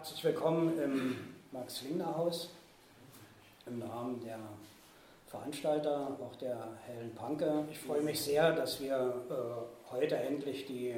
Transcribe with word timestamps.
Herzlich 0.00 0.24
willkommen 0.24 0.80
im 0.80 1.34
Max-Lingner-Haus 1.52 2.48
im 3.66 3.80
Namen 3.80 4.18
der 4.24 4.38
Veranstalter, 5.26 6.16
auch 6.18 6.34
der 6.36 6.56
Helen 6.86 7.14
Panke. 7.14 7.66
Ich 7.70 7.80
freue 7.80 8.00
mich 8.00 8.18
sehr, 8.18 8.52
dass 8.52 8.80
wir 8.80 8.96
äh, 8.96 9.92
heute 9.92 10.16
endlich 10.16 10.64
die 10.64 10.94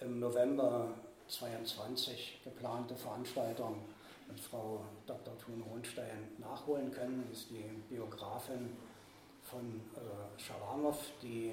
im 0.00 0.18
November 0.18 0.94
22 1.28 2.40
geplante 2.42 2.96
Veranstaltung 2.96 3.82
mit 4.26 4.40
Frau 4.40 4.80
Dr. 5.06 5.36
Thun 5.36 5.62
Hohenstein 5.70 6.32
nachholen 6.38 6.90
können. 6.90 7.26
Das 7.28 7.40
ist 7.40 7.50
die 7.50 7.68
Biografin 7.90 8.74
von 9.42 9.82
äh, 9.94 10.40
Schalamow, 10.40 10.96
die 11.22 11.52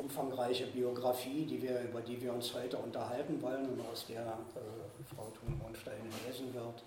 umfangreiche 0.00 0.66
Biografie, 0.66 1.44
die 1.44 1.62
wir, 1.62 1.80
über 1.82 2.00
die 2.00 2.20
wir 2.20 2.32
uns 2.32 2.54
heute 2.54 2.78
unterhalten 2.78 3.40
wollen 3.42 3.68
und 3.68 3.80
aus 3.92 4.06
der 4.08 4.22
äh, 4.22 5.14
Frau 5.14 5.30
Thun-Hohenstein 5.30 6.00
lesen 6.26 6.52
wird, 6.54 6.82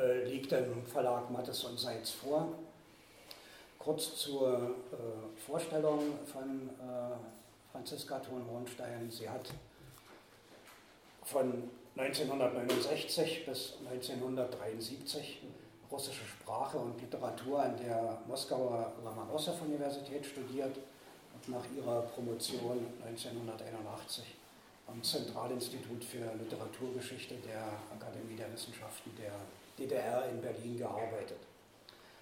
äh, 0.00 0.24
liegt 0.28 0.52
im 0.52 0.84
Verlag 0.86 1.30
Mattes 1.30 1.64
und 1.64 1.78
Seitz 1.78 2.10
vor. 2.10 2.48
Kurz 3.78 4.16
zur 4.16 4.56
äh, 4.56 5.40
Vorstellung 5.46 6.00
von 6.26 6.68
äh, 6.68 7.72
Franziska 7.72 8.18
Thun-Hohenstein. 8.18 9.10
Sie 9.10 9.28
hat 9.28 9.48
von 11.22 11.70
1969 11.96 13.46
bis 13.46 13.74
1973 13.90 15.42
russische 15.90 16.24
Sprache 16.24 16.78
und 16.78 17.00
Literatur 17.00 17.62
an 17.62 17.76
der 17.76 18.18
Moskauer 18.26 18.92
Lomonossow-Universität 19.04 20.24
studiert 20.24 20.76
nach 21.48 21.64
ihrer 21.76 22.02
Promotion 22.02 22.86
1981 23.06 24.24
am 24.86 25.02
Zentralinstitut 25.02 26.04
für 26.04 26.34
Literaturgeschichte 26.42 27.34
der 27.46 27.64
Akademie 27.94 28.36
der 28.36 28.52
Wissenschaften 28.52 29.12
der 29.16 29.32
DDR 29.78 30.28
in 30.30 30.40
Berlin 30.40 30.78
gearbeitet. 30.78 31.38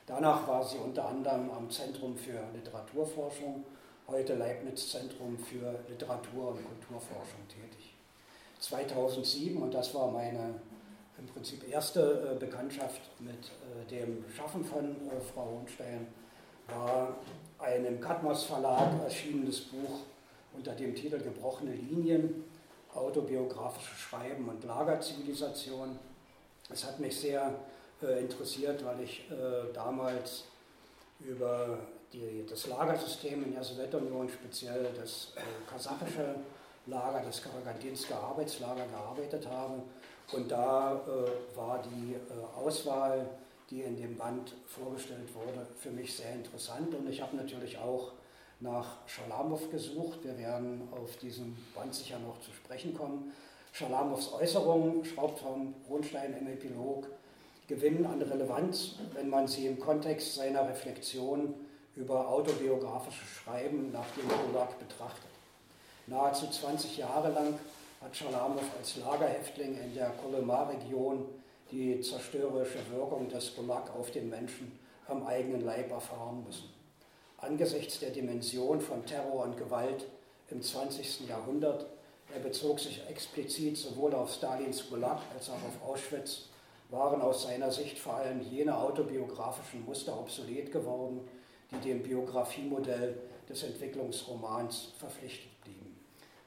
Danach 0.07 0.47
war 0.47 0.65
sie 0.65 0.79
unter 0.79 1.09
anderem 1.09 1.51
am 1.51 1.71
Zentrum 1.71 2.17
für 2.17 2.41
Literaturforschung, 2.55 3.65
heute 4.09 4.35
Leibniz-Zentrum 4.35 5.39
für 5.39 5.79
Literatur- 5.89 6.51
und 6.51 6.65
Kulturforschung 6.65 7.47
tätig. 7.49 7.95
2007, 8.61 9.61
und 9.61 9.75
das 9.75 9.95
war 9.95 10.11
meine 10.11 10.61
im 11.19 11.27
Prinzip 11.27 11.69
erste 11.69 12.35
äh, 12.35 12.39
Bekanntschaft 12.39 13.01
mit 13.19 13.33
äh, 13.33 13.91
dem 13.91 14.25
Schaffen 14.35 14.65
von 14.65 14.85
äh, 15.09 15.21
Frau 15.21 15.47
Hohenstein, 15.47 16.07
war 16.69 17.17
ein 17.59 17.85
im 17.85 18.01
Katmos 18.01 18.45
Verlag 18.45 19.03
erschienenes 19.05 19.61
Buch 19.61 20.01
unter 20.55 20.73
dem 20.73 20.95
Titel 20.95 21.19
Gebrochene 21.19 21.73
Linien, 21.73 22.45
autobiografische 22.95 23.95
Schreiben 23.95 24.49
und 24.49 24.65
Lagerzivilisation. 24.65 25.99
Es 26.71 26.85
hat 26.85 26.99
mich 26.99 27.19
sehr 27.19 27.55
äh, 28.03 28.21
interessiert, 28.21 28.85
weil 28.85 29.01
ich 29.01 29.31
äh, 29.31 29.73
damals 29.73 30.45
über 31.21 31.79
die, 32.13 32.45
das 32.49 32.67
Lagersystem 32.67 33.45
in 33.45 33.53
der 33.53 33.63
Sowjetunion, 33.63 34.29
speziell 34.29 34.91
das 34.95 35.33
äh, 35.37 35.71
kasachische 35.71 36.37
Lager, 36.87 37.23
das 37.25 37.43
Karagandinsker 37.43 38.17
Arbeitslager 38.17 38.87
gearbeitet 38.87 39.47
habe. 39.49 39.83
Und 40.33 40.51
da 40.51 40.95
äh, 40.95 41.57
war 41.57 41.83
die 41.83 42.15
äh, 42.15 42.59
Auswahl 42.59 43.27
die 43.71 43.83
in 43.83 43.97
dem 43.97 44.17
Band 44.17 44.55
vorgestellt 44.67 45.35
wurde, 45.35 45.67
für 45.79 45.91
mich 45.91 46.17
sehr 46.17 46.33
interessant. 46.33 46.95
Und 46.95 47.09
ich 47.09 47.21
habe 47.21 47.37
natürlich 47.37 47.79
auch 47.79 48.13
nach 48.61 48.99
Schalamow 49.07 49.71
gesucht. 49.71 50.21
Wir 50.23 50.39
werden 50.39 50.89
auf 50.93 51.17
diesem 51.17 51.57
Band 51.75 51.95
sicher 51.95 52.19
noch 52.19 52.41
zu 52.41 52.53
sprechen 52.53 52.95
kommen. 52.95 53.33
Schalamows 53.73 54.33
Äußerungen, 54.33 55.05
schraubt 55.05 55.41
von 55.41 55.75
Hohenstein 55.89 56.35
im 56.39 56.47
Epilog, 56.47 57.09
gewinnen 57.67 58.07
an 58.07 58.23
Relevanz, 58.23 58.95
wenn 59.13 59.29
man 59.29 59.47
sie 59.47 59.67
im 59.67 59.79
Kontext 59.79 60.35
seiner 60.35 60.67
Reflexion 60.69 61.55
über 61.95 62.29
autobiografische 62.29 63.27
Schreiben 63.27 63.91
nach 63.93 64.07
dem 64.17 64.29
Gulag 64.29 64.79
betrachtet. 64.79 65.31
Nahezu 66.07 66.47
20 66.47 66.99
Jahre 66.99 67.33
lang 67.33 67.59
hat 68.01 68.17
Schalamow 68.17 68.63
als 68.79 68.97
Lagerhäftling 68.97 69.79
in 69.79 69.95
der 69.95 70.11
Kolomar-Region 70.23 71.27
die 71.71 72.01
zerstörerische 72.01 72.79
Wirkung 72.93 73.29
des 73.29 73.55
Gulag 73.57 73.95
auf 73.95 74.11
den 74.11 74.29
Menschen 74.29 74.79
am 75.09 75.27
eigenen 75.27 75.63
Leib 75.63 75.91
erfahren 75.91 76.45
müssen. 76.45 76.71
Angesichts 77.39 78.01
der 78.01 78.11
Dimension 78.11 78.81
von 78.81 79.05
Terror 79.05 79.45
und 79.45 79.57
Gewalt 79.57 80.07
im 80.51 80.63
20. 80.63 81.29
Jahrhundert, 81.29 81.87
er 82.33 82.41
bezog 82.41 82.81
sich 82.81 83.03
explizit 83.09 83.77
sowohl 83.77 84.15
auf 84.15 84.33
Stalins 84.33 84.89
Gulag 84.89 85.21
als 85.35 85.51
auch 85.51 85.55
auf 85.55 85.91
Auschwitz, 85.91 86.49
waren 86.91 87.21
aus 87.21 87.43
seiner 87.43 87.71
Sicht 87.71 87.99
vor 87.99 88.15
allem 88.15 88.41
jene 88.41 88.77
autobiografischen 88.77 89.85
Muster 89.85 90.19
obsolet 90.19 90.71
geworden, 90.73 91.21
die 91.71 91.89
dem 91.89 92.03
Biografiemodell 92.03 93.19
des 93.49 93.63
Entwicklungsromans 93.65 94.93
verpflichtet 94.99 95.61
blieben. 95.63 95.97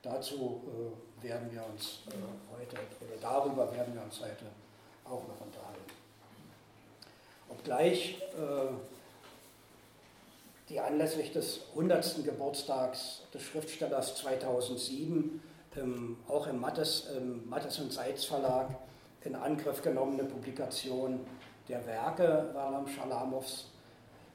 Dazu 0.02 0.62
äh, 0.66 1.24
werden 1.24 1.52
wir 1.52 1.66
uns 1.66 2.04
äh, 2.08 2.58
heute, 2.58 2.78
oder 3.02 3.20
darüber 3.22 3.72
werden 3.74 3.94
wir 3.94 4.04
uns 4.04 4.22
heute 4.22 4.46
auch 5.10 5.28
noch 5.28 5.42
unterhalten. 5.42 5.80
Obgleich 7.50 8.22
äh, 8.38 8.74
die 10.70 10.80
anlässlich 10.80 11.32
des 11.32 11.62
100. 11.72 12.24
Geburtstags 12.24 13.24
des 13.34 13.42
Schriftstellers 13.42 14.16
2007 14.18 15.42
ähm, 15.78 16.18
auch 16.28 16.48
im 16.48 16.60
Mattes, 16.60 17.08
im 17.18 17.48
Mattes 17.50 17.80
und 17.80 17.92
Seitz 17.92 18.26
Verlag 18.26 18.70
in 19.24 19.36
Angriff 19.36 19.82
genommene 19.82 20.24
Publikation 20.24 21.20
der 21.68 21.86
Werke 21.86 22.50
Warlam 22.54 22.88
Schalamows 22.88 23.68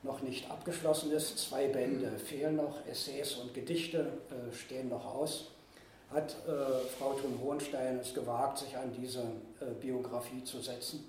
noch 0.02 0.20
nicht 0.22 0.50
abgeschlossen 0.50 1.10
ist. 1.12 1.38
Zwei 1.38 1.68
Bände 1.68 2.10
fehlen 2.18 2.56
noch, 2.56 2.86
Essays 2.86 3.34
und 3.36 3.54
Gedichte 3.54 4.12
äh, 4.30 4.54
stehen 4.54 4.88
noch 4.88 5.06
aus 5.06 5.50
hat 6.14 6.36
äh, 6.46 6.86
Frau 6.96 7.14
Thun 7.14 7.38
Hohenstein 7.42 7.98
es 7.98 8.14
gewagt, 8.14 8.58
sich 8.58 8.76
an 8.76 8.92
diese 8.96 9.20
äh, 9.60 9.74
Biografie 9.80 10.44
zu 10.44 10.60
setzen 10.60 11.04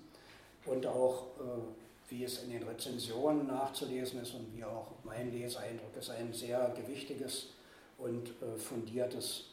und 0.66 0.86
auch, 0.88 1.28
äh, 1.40 2.10
wie 2.10 2.24
es 2.24 2.44
in 2.44 2.52
den 2.52 2.64
Rezensionen 2.64 3.48
nachzulesen 3.48 4.22
ist 4.22 4.34
und 4.34 4.56
wie 4.56 4.64
auch 4.64 4.88
mein 5.04 5.32
Leseeindruck 5.32 5.96
ist, 5.98 6.10
ein 6.10 6.34
sehr 6.34 6.74
gewichtiges 6.76 7.50
und 7.98 8.30
äh, 8.30 8.58
fundiertes 8.58 9.46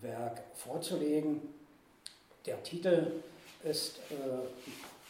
Werk 0.00 0.42
vorzulegen. 0.54 1.40
Der 2.46 2.62
Titel 2.62 3.12
ist 3.64 3.98
äh, 4.10 4.14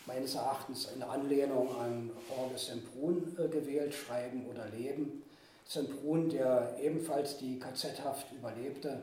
meines 0.07 0.35
Erachtens 0.35 0.89
eine 0.95 1.07
Anlehnung 1.07 1.69
an 1.79 2.11
Horges 2.37 2.67
Semprun 2.67 3.37
äh, 3.39 3.49
gewählt, 3.49 3.95
Schreiben 3.95 4.47
oder 4.47 4.67
Leben. 4.77 5.23
Semprun, 5.67 6.29
der 6.31 6.77
ebenfalls 6.83 7.37
die 7.39 7.59
KZ-Haft 7.59 8.33
überlebte, 8.33 9.03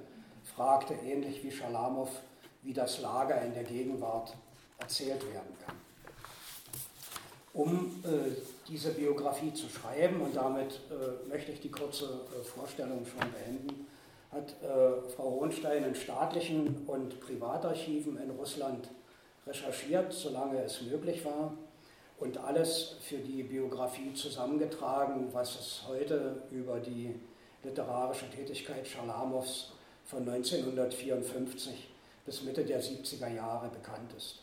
fragte, 0.58 0.96
ähnlich 1.06 1.44
wie 1.44 1.52
Schalamow, 1.52 2.10
wie 2.64 2.74
das 2.74 3.00
Lager 3.00 3.40
in 3.44 3.54
der 3.54 3.64
Gegenwart 3.64 4.36
erzählt 4.80 5.24
werden 5.32 5.56
kann. 5.64 5.76
Um 7.54 8.04
äh, 8.04 8.32
diese 8.68 8.92
Biografie 8.92 9.54
zu 9.54 9.70
schreiben, 9.70 10.20
und 10.22 10.36
damit 10.36 10.82
äh, 10.90 11.30
möchte 11.30 11.52
ich 11.52 11.62
die 11.62 11.70
kurze 11.70 12.06
äh, 12.06 12.44
Vorstellung 12.44 13.06
schon 13.06 13.32
beenden, 13.32 13.88
hat 14.32 14.50
äh, 14.64 15.10
Frau 15.16 15.40
Hohenstein 15.40 15.84
in 15.84 15.96
staatlichen 15.96 16.86
und 16.88 17.20
Privatarchiven 17.22 18.18
in 18.18 18.32
Russland 18.32 18.90
recherchiert, 19.46 20.12
solange 20.12 20.62
es 20.64 20.82
möglich 20.82 21.24
war, 21.24 21.54
und 22.20 22.38
alles 22.40 22.96
für 23.02 23.18
die 23.18 23.44
Biografie 23.44 24.12
zusammengetragen, 24.14 25.28
was 25.32 25.60
es 25.60 25.84
heute 25.88 26.42
über 26.52 26.80
die 26.80 27.14
literarische 27.64 28.30
Tätigkeit 28.32 28.88
Schalamows 28.88 29.74
von 30.08 30.28
1954 30.28 31.90
bis 32.26 32.42
Mitte 32.44 32.64
der 32.64 32.82
70er 32.82 33.34
Jahre 33.34 33.70
bekannt 33.70 34.12
ist. 34.18 34.40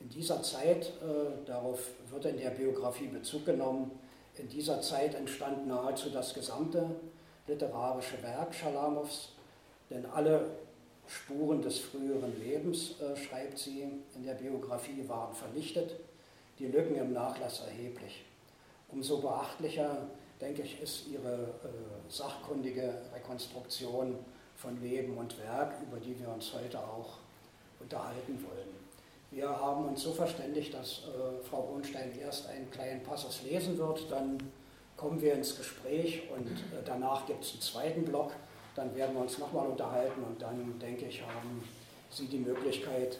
In 0.00 0.08
dieser 0.10 0.42
Zeit, 0.42 0.86
äh, 0.86 1.46
darauf 1.46 1.80
wird 2.10 2.26
in 2.26 2.38
der 2.38 2.50
Biografie 2.50 3.06
Bezug 3.06 3.46
genommen, 3.46 3.90
in 4.36 4.48
dieser 4.48 4.80
Zeit 4.82 5.14
entstand 5.14 5.66
nahezu 5.66 6.10
das 6.10 6.34
gesamte 6.34 6.90
literarische 7.46 8.22
Werk 8.22 8.54
Schalamows, 8.54 9.32
denn 9.88 10.04
alle 10.06 10.50
Spuren 11.06 11.62
des 11.62 11.78
früheren 11.78 12.38
Lebens, 12.40 13.00
äh, 13.00 13.16
schreibt 13.16 13.58
sie 13.58 13.82
in 14.14 14.24
der 14.24 14.34
Biografie, 14.34 15.08
waren 15.08 15.34
vernichtet, 15.34 15.94
die 16.58 16.66
Lücken 16.66 16.96
im 16.96 17.12
Nachlass 17.12 17.60
erheblich. 17.60 18.24
Umso 18.88 19.18
beachtlicher, 19.18 20.06
denke 20.40 20.62
ich, 20.62 20.80
ist 20.82 21.08
ihre 21.08 21.34
äh, 21.34 22.10
sachkundige 22.10 22.92
Rekonstruktion 23.14 24.18
von 24.56 24.80
Leben 24.82 25.16
und 25.16 25.38
Werk, 25.38 25.74
über 25.82 25.98
die 25.98 26.18
wir 26.18 26.28
uns 26.28 26.52
heute 26.54 26.78
auch 26.78 27.18
unterhalten 27.80 28.42
wollen. 28.42 28.86
Wir 29.30 29.48
haben 29.48 29.86
uns 29.86 30.02
so 30.02 30.12
verständigt, 30.12 30.72
dass 30.72 31.02
äh, 31.04 31.44
Frau 31.48 31.68
Hohenstein 31.70 32.18
erst 32.18 32.48
einen 32.48 32.70
kleinen 32.70 33.02
Passus 33.02 33.42
lesen 33.42 33.76
wird, 33.76 34.10
dann 34.10 34.38
kommen 34.96 35.20
wir 35.20 35.34
ins 35.34 35.56
Gespräch 35.56 36.22
und 36.34 36.48
äh, 36.48 36.82
danach 36.84 37.26
gibt 37.26 37.44
es 37.44 37.52
einen 37.52 37.60
zweiten 37.60 38.04
Block, 38.04 38.32
dann 38.74 38.94
werden 38.94 39.14
wir 39.14 39.22
uns 39.22 39.38
nochmal 39.38 39.66
unterhalten 39.66 40.22
und 40.22 40.40
dann, 40.40 40.78
denke 40.78 41.06
ich, 41.06 41.22
haben 41.22 41.62
Sie 42.10 42.26
die 42.26 42.38
Möglichkeit, 42.38 43.18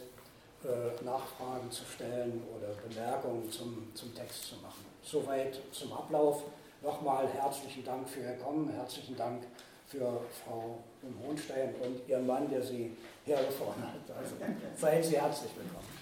äh, 0.63 1.03
Nachfragen 1.03 1.69
zu 1.69 1.83
stellen 1.85 2.41
oder 2.55 2.69
Bemerkungen 2.87 3.51
zum, 3.51 3.91
zum 3.93 4.15
Text 4.15 4.45
zu 4.45 4.55
machen. 4.55 4.85
Soweit 5.03 5.59
zum 5.71 5.93
Ablauf. 5.93 6.43
Nochmal 6.81 7.27
herzlichen 7.27 7.83
Dank 7.83 8.07
für 8.07 8.21
Ihr 8.21 8.37
Kommen, 8.37 8.69
herzlichen 8.69 9.15
Dank 9.15 9.43
für 9.87 10.21
Frau 10.43 10.79
Hohenstein 11.23 11.73
und 11.81 12.07
Ihren 12.07 12.27
Mann, 12.27 12.49
der 12.49 12.61
Sie 12.61 12.95
hergefahren 13.25 13.81
hat. 13.81 14.17
Also 14.17 14.35
seien 14.75 15.03
Sie 15.03 15.19
herzlich 15.19 15.51
willkommen. 15.55 15.97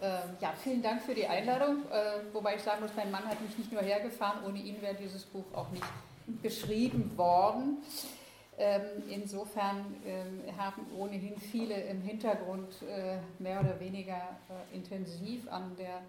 Ähm, 0.00 0.36
ja, 0.40 0.52
vielen 0.62 0.82
Dank 0.82 1.02
für 1.02 1.14
die 1.14 1.26
Einladung. 1.26 1.84
Äh, 1.90 2.34
wobei 2.34 2.56
ich 2.56 2.62
sagen 2.62 2.80
muss, 2.82 2.90
mein 2.96 3.10
Mann 3.10 3.24
hat 3.24 3.40
mich 3.40 3.56
nicht 3.56 3.70
nur 3.70 3.82
hergefahren, 3.82 4.44
ohne 4.44 4.58
ihn 4.58 4.80
wäre 4.82 4.94
dieses 4.94 5.24
Buch 5.24 5.44
auch 5.54 5.70
nicht 5.70 5.84
geschrieben 6.42 7.16
worden. 7.16 7.78
Ähm, 8.58 8.82
insofern 9.08 9.94
ähm, 10.04 10.42
haben 10.58 10.86
ohnehin 10.98 11.38
viele 11.38 11.74
im 11.74 12.02
Hintergrund 12.02 12.82
äh, 12.82 13.16
mehr 13.38 13.60
oder 13.60 13.78
weniger 13.80 14.36
äh, 14.50 14.76
intensiv 14.76 15.50
an 15.50 15.74
der, 15.78 16.00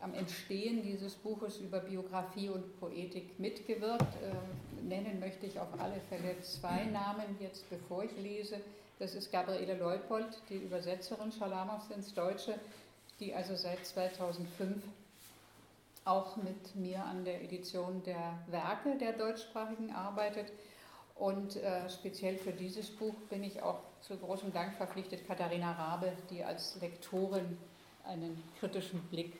am 0.00 0.14
Entstehen 0.14 0.82
dieses 0.82 1.14
Buches 1.14 1.58
über 1.58 1.80
Biografie 1.80 2.48
und 2.48 2.78
Poetik 2.78 3.38
mitgewirkt. 3.38 4.06
Nennen 4.82 5.18
möchte 5.18 5.46
ich 5.46 5.58
auf 5.58 5.68
alle 5.78 6.00
Fälle 6.08 6.40
zwei 6.42 6.84
Namen 6.84 7.36
jetzt, 7.40 7.68
bevor 7.68 8.04
ich 8.04 8.16
lese. 8.16 8.60
Das 8.98 9.14
ist 9.14 9.32
Gabriele 9.32 9.76
Leupold, 9.76 10.40
die 10.48 10.56
Übersetzerin 10.56 11.32
Schalamows 11.32 11.90
ins 11.90 12.14
Deutsche 12.14 12.54
die 13.20 13.34
also 13.34 13.56
seit 13.56 13.84
2005 13.84 14.82
auch 16.04 16.36
mit 16.36 16.74
mir 16.74 17.04
an 17.04 17.24
der 17.24 17.42
Edition 17.42 18.02
der 18.04 18.38
Werke 18.46 18.96
der 18.96 19.12
Deutschsprachigen 19.12 19.92
arbeitet. 19.92 20.52
Und 21.16 21.56
äh, 21.56 21.90
speziell 21.90 22.38
für 22.38 22.52
dieses 22.52 22.90
Buch 22.90 23.14
bin 23.28 23.42
ich 23.42 23.60
auch 23.60 23.80
zu 24.00 24.16
großem 24.16 24.52
Dank 24.52 24.76
verpflichtet 24.76 25.26
Katharina 25.26 25.72
Rabe, 25.72 26.12
die 26.30 26.44
als 26.44 26.80
Lektorin 26.80 27.58
einen 28.04 28.42
kritischen 28.60 29.00
Blick 29.10 29.34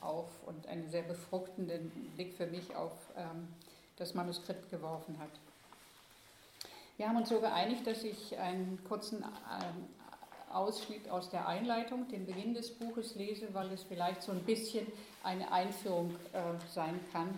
auf 0.00 0.28
und 0.46 0.66
einen 0.66 0.88
sehr 0.90 1.02
befruchtenden 1.02 1.90
Blick 2.14 2.34
für 2.34 2.46
mich 2.46 2.74
auf 2.74 2.92
ähm, 3.16 3.48
das 3.96 4.14
Manuskript 4.14 4.70
geworfen 4.70 5.18
hat. 5.18 5.30
Wir 6.96 7.08
haben 7.08 7.16
uns 7.16 7.28
so 7.28 7.40
geeinigt, 7.40 7.86
dass 7.86 8.04
ich 8.04 8.38
einen 8.38 8.82
kurzen 8.84 9.24
ähm, 9.24 9.88
Ausschnitt 10.52 11.08
aus 11.10 11.30
der 11.30 11.48
Einleitung, 11.48 12.06
den 12.08 12.26
Beginn 12.26 12.54
des 12.54 12.70
Buches 12.70 13.16
lese, 13.16 13.52
weil 13.52 13.70
es 13.72 13.82
vielleicht 13.82 14.22
so 14.22 14.30
ein 14.30 14.44
bisschen 14.44 14.86
eine 15.24 15.50
Einführung 15.50 16.14
äh, 16.32 16.38
sein 16.72 17.00
kann 17.12 17.36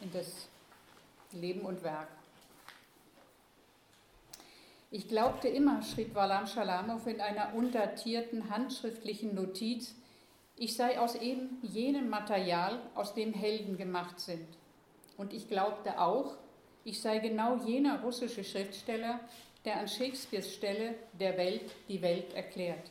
in 0.00 0.10
das 0.12 0.48
Leben 1.32 1.60
und 1.60 1.82
Werk. 1.82 2.08
Ich 4.90 5.08
glaubte 5.08 5.48
immer, 5.48 5.82
schrieb 5.82 6.14
Walam 6.14 6.46
Schalamow 6.46 7.04
in 7.06 7.20
einer 7.20 7.52
undatierten 7.54 8.48
handschriftlichen 8.48 9.34
Notiz, 9.34 9.94
ich 10.56 10.76
sei 10.76 11.00
aus 11.00 11.16
eben 11.16 11.58
jenem 11.62 12.08
Material, 12.08 12.80
aus 12.94 13.14
dem 13.14 13.32
Helden 13.32 13.76
gemacht 13.76 14.20
sind. 14.20 14.46
Und 15.16 15.32
ich 15.32 15.48
glaubte 15.48 16.00
auch, 16.00 16.36
ich 16.84 17.00
sei 17.00 17.18
genau 17.18 17.56
jener 17.64 18.02
russische 18.02 18.44
Schriftsteller, 18.44 19.20
der 19.64 19.78
an 19.80 19.88
Shakespeares 19.88 20.52
Stelle 20.52 20.94
der 21.18 21.36
Welt 21.36 21.70
die 21.88 22.02
Welt 22.02 22.34
erklärt. 22.34 22.90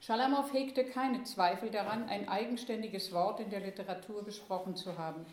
Schalamow 0.00 0.52
hegte 0.52 0.84
keine 0.84 1.24
Zweifel 1.24 1.70
daran, 1.70 2.08
ein 2.08 2.28
eigenständiges 2.28 3.12
Wort 3.12 3.38
in 3.38 3.50
der 3.50 3.60
Literatur 3.60 4.24
gesprochen 4.24 4.74
zu 4.74 4.98
haben. 4.98 5.24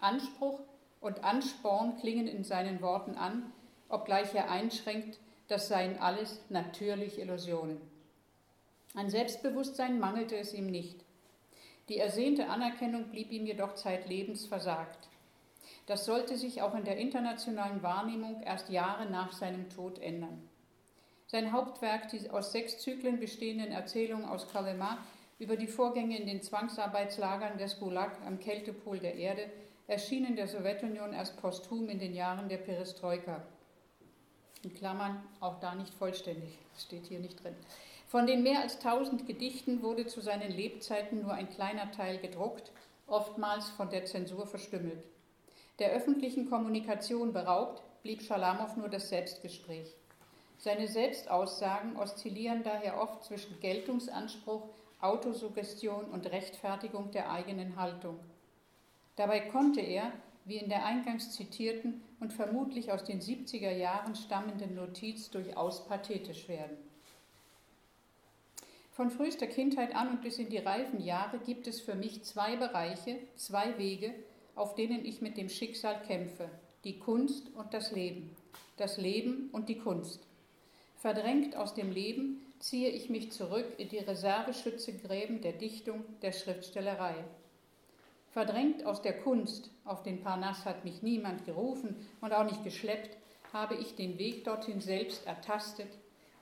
Anspruch 0.00 0.60
und 1.00 1.24
Ansporn 1.24 1.96
klingen 1.98 2.26
in 2.26 2.44
seinen 2.44 2.82
Worten 2.82 3.14
an, 3.14 3.52
obgleich 3.88 4.34
er 4.34 4.50
einschränkt, 4.50 5.18
das 5.48 5.68
seien 5.68 5.98
alles 5.98 6.40
natürlich 6.48 7.18
Illusionen. 7.18 7.91
An 8.94 9.08
Selbstbewusstsein 9.08 9.98
mangelte 9.98 10.36
es 10.36 10.52
ihm 10.52 10.66
nicht. 10.66 11.00
Die 11.88 11.98
ersehnte 11.98 12.48
Anerkennung 12.48 13.08
blieb 13.08 13.32
ihm 13.32 13.46
jedoch 13.46 13.74
zeitlebens 13.74 14.46
versagt. 14.46 15.08
Das 15.86 16.04
sollte 16.04 16.36
sich 16.36 16.62
auch 16.62 16.74
in 16.74 16.84
der 16.84 16.98
internationalen 16.98 17.82
Wahrnehmung 17.82 18.42
erst 18.42 18.68
Jahre 18.68 19.06
nach 19.06 19.32
seinem 19.32 19.70
Tod 19.70 19.98
ändern. 19.98 20.48
Sein 21.26 21.52
Hauptwerk, 21.52 22.08
die 22.10 22.28
aus 22.30 22.52
sechs 22.52 22.78
Zyklen 22.78 23.18
bestehenden 23.18 23.72
Erzählungen 23.72 24.26
aus 24.26 24.48
Kalema 24.50 24.98
über 25.38 25.56
die 25.56 25.66
Vorgänge 25.66 26.18
in 26.18 26.26
den 26.26 26.42
Zwangsarbeitslagern 26.42 27.56
des 27.56 27.80
Gulag 27.80 28.20
am 28.26 28.38
Kältepol 28.38 28.98
der 28.98 29.14
Erde, 29.14 29.50
erschien 29.86 30.26
in 30.26 30.36
der 30.36 30.46
Sowjetunion 30.46 31.14
erst 31.14 31.40
posthum 31.40 31.88
in 31.88 31.98
den 31.98 32.14
Jahren 32.14 32.48
der 32.48 32.58
Perestroika. 32.58 33.42
In 34.62 34.74
Klammern 34.74 35.22
auch 35.40 35.58
da 35.58 35.74
nicht 35.74 35.94
vollständig, 35.94 36.58
steht 36.78 37.06
hier 37.06 37.18
nicht 37.18 37.42
drin. 37.42 37.56
Von 38.12 38.26
den 38.26 38.42
mehr 38.42 38.60
als 38.60 38.78
tausend 38.78 39.26
Gedichten 39.26 39.80
wurde 39.80 40.06
zu 40.06 40.20
seinen 40.20 40.52
Lebzeiten 40.52 41.22
nur 41.22 41.32
ein 41.32 41.48
kleiner 41.48 41.90
Teil 41.92 42.18
gedruckt, 42.18 42.70
oftmals 43.06 43.70
von 43.70 43.88
der 43.88 44.04
Zensur 44.04 44.46
verstümmelt. 44.46 45.02
Der 45.78 45.92
öffentlichen 45.92 46.50
Kommunikation 46.50 47.32
beraubt, 47.32 47.82
blieb 48.02 48.20
Schalamow 48.20 48.76
nur 48.76 48.90
das 48.90 49.08
Selbstgespräch. 49.08 49.96
Seine 50.58 50.88
Selbstaussagen 50.88 51.96
oszillieren 51.96 52.62
daher 52.62 53.00
oft 53.00 53.24
zwischen 53.24 53.58
Geltungsanspruch, 53.60 54.68
Autosuggestion 55.00 56.04
und 56.04 56.30
Rechtfertigung 56.30 57.12
der 57.12 57.32
eigenen 57.32 57.76
Haltung. 57.76 58.18
Dabei 59.16 59.40
konnte 59.40 59.80
er, 59.80 60.12
wie 60.44 60.58
in 60.58 60.68
der 60.68 60.84
eingangs 60.84 61.32
zitierten 61.32 62.02
und 62.20 62.34
vermutlich 62.34 62.92
aus 62.92 63.04
den 63.04 63.22
70er 63.22 63.70
Jahren 63.70 64.14
stammenden 64.16 64.74
Notiz, 64.74 65.30
durchaus 65.30 65.86
pathetisch 65.86 66.46
werden. 66.46 66.91
Von 68.92 69.10
frühester 69.10 69.46
Kindheit 69.46 69.96
an 69.96 70.08
und 70.08 70.20
bis 70.20 70.38
in 70.38 70.50
die 70.50 70.58
reifen 70.58 71.02
Jahre 71.02 71.38
gibt 71.38 71.66
es 71.66 71.80
für 71.80 71.94
mich 71.94 72.24
zwei 72.24 72.56
Bereiche, 72.56 73.16
zwei 73.36 73.78
Wege, 73.78 74.14
auf 74.54 74.74
denen 74.74 75.06
ich 75.06 75.22
mit 75.22 75.38
dem 75.38 75.48
Schicksal 75.48 76.02
kämpfe, 76.02 76.50
die 76.84 76.98
Kunst 76.98 77.48
und 77.54 77.72
das 77.72 77.92
Leben, 77.92 78.36
das 78.76 78.98
Leben 78.98 79.48
und 79.52 79.70
die 79.70 79.78
Kunst. 79.78 80.26
Verdrängt 80.98 81.56
aus 81.56 81.72
dem 81.72 81.90
Leben 81.90 82.42
ziehe 82.58 82.90
ich 82.90 83.08
mich 83.08 83.32
zurück 83.32 83.64
in 83.78 83.88
die 83.88 83.98
Reserveschützegräben 83.98 85.40
der 85.40 85.52
Dichtung, 85.52 86.04
der 86.20 86.32
Schriftstellerei. 86.32 87.14
Verdrängt 88.30 88.84
aus 88.84 89.00
der 89.00 89.18
Kunst, 89.20 89.70
auf 89.86 90.02
den 90.02 90.22
Parnass 90.22 90.66
hat 90.66 90.84
mich 90.84 91.02
niemand 91.02 91.46
gerufen 91.46 91.96
und 92.20 92.34
auch 92.34 92.44
nicht 92.44 92.62
geschleppt, 92.62 93.16
habe 93.54 93.74
ich 93.74 93.96
den 93.96 94.18
Weg 94.18 94.44
dorthin 94.44 94.82
selbst 94.82 95.26
ertastet, 95.26 95.88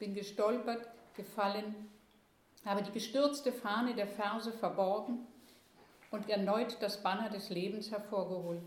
bin 0.01 0.15
gestolpert, 0.15 0.89
gefallen, 1.17 1.75
habe 2.65 2.83
die 2.83 2.93
gestürzte 2.93 3.53
Fahne 3.53 3.95
der 3.95 4.07
Verse 4.07 4.53
verborgen 4.53 5.27
und 6.11 6.29
erneut 6.29 6.77
das 6.81 7.03
Banner 7.03 7.31
des 7.31 7.51
Lebens 7.51 7.91
hervorgeholt. 7.91 8.63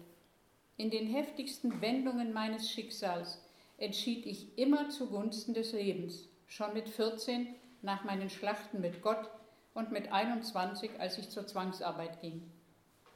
In 0.77 0.89
den 0.89 1.07
heftigsten 1.07 1.81
Wendungen 1.81 2.33
meines 2.33 2.69
Schicksals 2.69 3.39
entschied 3.77 4.25
ich 4.25 4.57
immer 4.57 4.89
zugunsten 4.89 5.53
des 5.53 5.73
Lebens, 5.73 6.27
schon 6.47 6.73
mit 6.73 6.89
14 6.89 7.53
nach 7.81 8.03
meinen 8.03 8.29
Schlachten 8.29 8.81
mit 8.81 9.01
Gott 9.01 9.29
und 9.73 9.91
mit 9.91 10.12
21, 10.12 10.91
als 11.00 11.17
ich 11.17 11.29
zur 11.29 11.45
Zwangsarbeit 11.45 12.21
ging. 12.21 12.50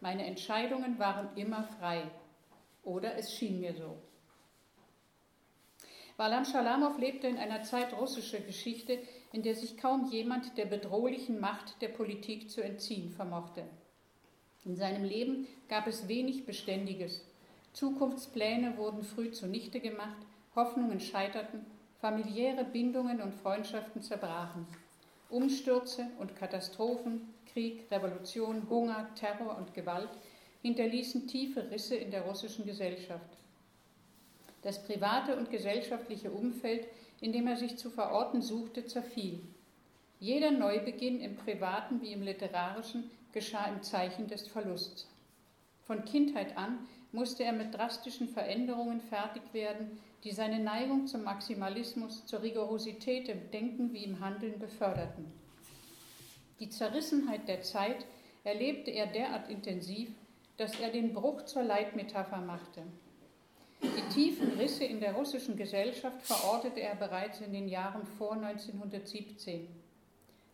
Meine 0.01 0.25
Entscheidungen 0.25 0.99
waren 0.99 1.35
immer 1.35 1.63
frei, 1.63 2.03
oder 2.83 3.15
es 3.15 3.33
schien 3.33 3.59
mir 3.59 3.73
so. 3.73 3.97
Walam 6.17 6.45
Schalamow 6.45 6.97
lebte 6.97 7.27
in 7.27 7.37
einer 7.37 7.63
Zeit 7.63 7.93
russischer 7.93 8.39
Geschichte, 8.39 8.99
in 9.31 9.43
der 9.43 9.55
sich 9.55 9.77
kaum 9.77 10.09
jemand 10.11 10.57
der 10.57 10.65
bedrohlichen 10.65 11.39
Macht 11.39 11.81
der 11.81 11.89
Politik 11.89 12.49
zu 12.49 12.61
entziehen 12.61 13.11
vermochte. 13.11 13.63
In 14.65 14.75
seinem 14.75 15.03
Leben 15.03 15.47
gab 15.69 15.87
es 15.87 16.07
wenig 16.07 16.45
Beständiges. 16.45 17.25
Zukunftspläne 17.73 18.77
wurden 18.77 19.03
früh 19.03 19.31
zunichte 19.31 19.79
gemacht, 19.79 20.17
Hoffnungen 20.55 20.99
scheiterten, 20.99 21.65
familiäre 22.01 22.63
Bindungen 22.63 23.21
und 23.21 23.33
Freundschaften 23.33 24.01
zerbrachen. 24.01 24.65
Umstürze 25.29 26.07
und 26.19 26.35
Katastrophen, 26.35 27.33
Krieg, 27.51 27.89
Revolution, 27.91 28.67
Hunger, 28.69 29.09
Terror 29.15 29.57
und 29.57 29.73
Gewalt 29.73 30.09
hinterließen 30.61 31.27
tiefe 31.27 31.69
Risse 31.69 31.95
in 31.95 32.11
der 32.11 32.23
russischen 32.23 32.65
Gesellschaft. 32.65 33.37
Das 34.63 34.83
private 34.83 35.35
und 35.35 35.51
gesellschaftliche 35.51 36.31
Umfeld, 36.31 36.87
in 37.21 37.33
dem 37.33 37.47
er 37.47 37.57
sich 37.57 37.77
zu 37.77 37.89
verorten 37.89 38.41
suchte, 38.41 38.85
zerfiel. 38.85 39.39
Jeder 40.19 40.51
Neubeginn 40.51 41.19
im 41.19 41.35
privaten 41.35 42.01
wie 42.01 42.11
im 42.11 42.21
literarischen 42.21 43.09
geschah 43.33 43.65
im 43.65 43.83
Zeichen 43.83 44.27
des 44.27 44.47
Verlusts. 44.47 45.07
Von 45.83 46.05
Kindheit 46.05 46.57
an 46.57 46.79
musste 47.11 47.43
er 47.43 47.53
mit 47.53 47.73
drastischen 47.73 48.27
Veränderungen 48.27 48.99
fertig 48.99 49.41
werden, 49.53 49.99
die 50.23 50.31
seine 50.31 50.59
Neigung 50.59 51.07
zum 51.07 51.23
Maximalismus, 51.23 52.25
zur 52.25 52.41
Rigorosität 52.41 53.29
im 53.29 53.49
Denken 53.51 53.93
wie 53.93 54.03
im 54.03 54.19
Handeln 54.19 54.59
beförderten. 54.59 55.25
Die 56.59 56.69
Zerrissenheit 56.69 57.47
der 57.47 57.61
Zeit 57.61 58.05
erlebte 58.43 58.91
er 58.91 59.07
derart 59.07 59.49
intensiv, 59.49 60.09
dass 60.57 60.79
er 60.79 60.89
den 60.89 61.13
Bruch 61.13 61.45
zur 61.45 61.63
Leitmetapher 61.63 62.41
machte. 62.41 62.81
Die 63.81 64.13
tiefen 64.13 64.53
Risse 64.53 64.85
in 64.85 64.99
der 64.99 65.13
russischen 65.13 65.55
Gesellschaft 65.55 66.21
verortete 66.23 66.79
er 66.79 66.95
bereits 66.95 67.41
in 67.41 67.53
den 67.53 67.67
Jahren 67.67 68.05
vor 68.17 68.33
1917. 68.33 69.67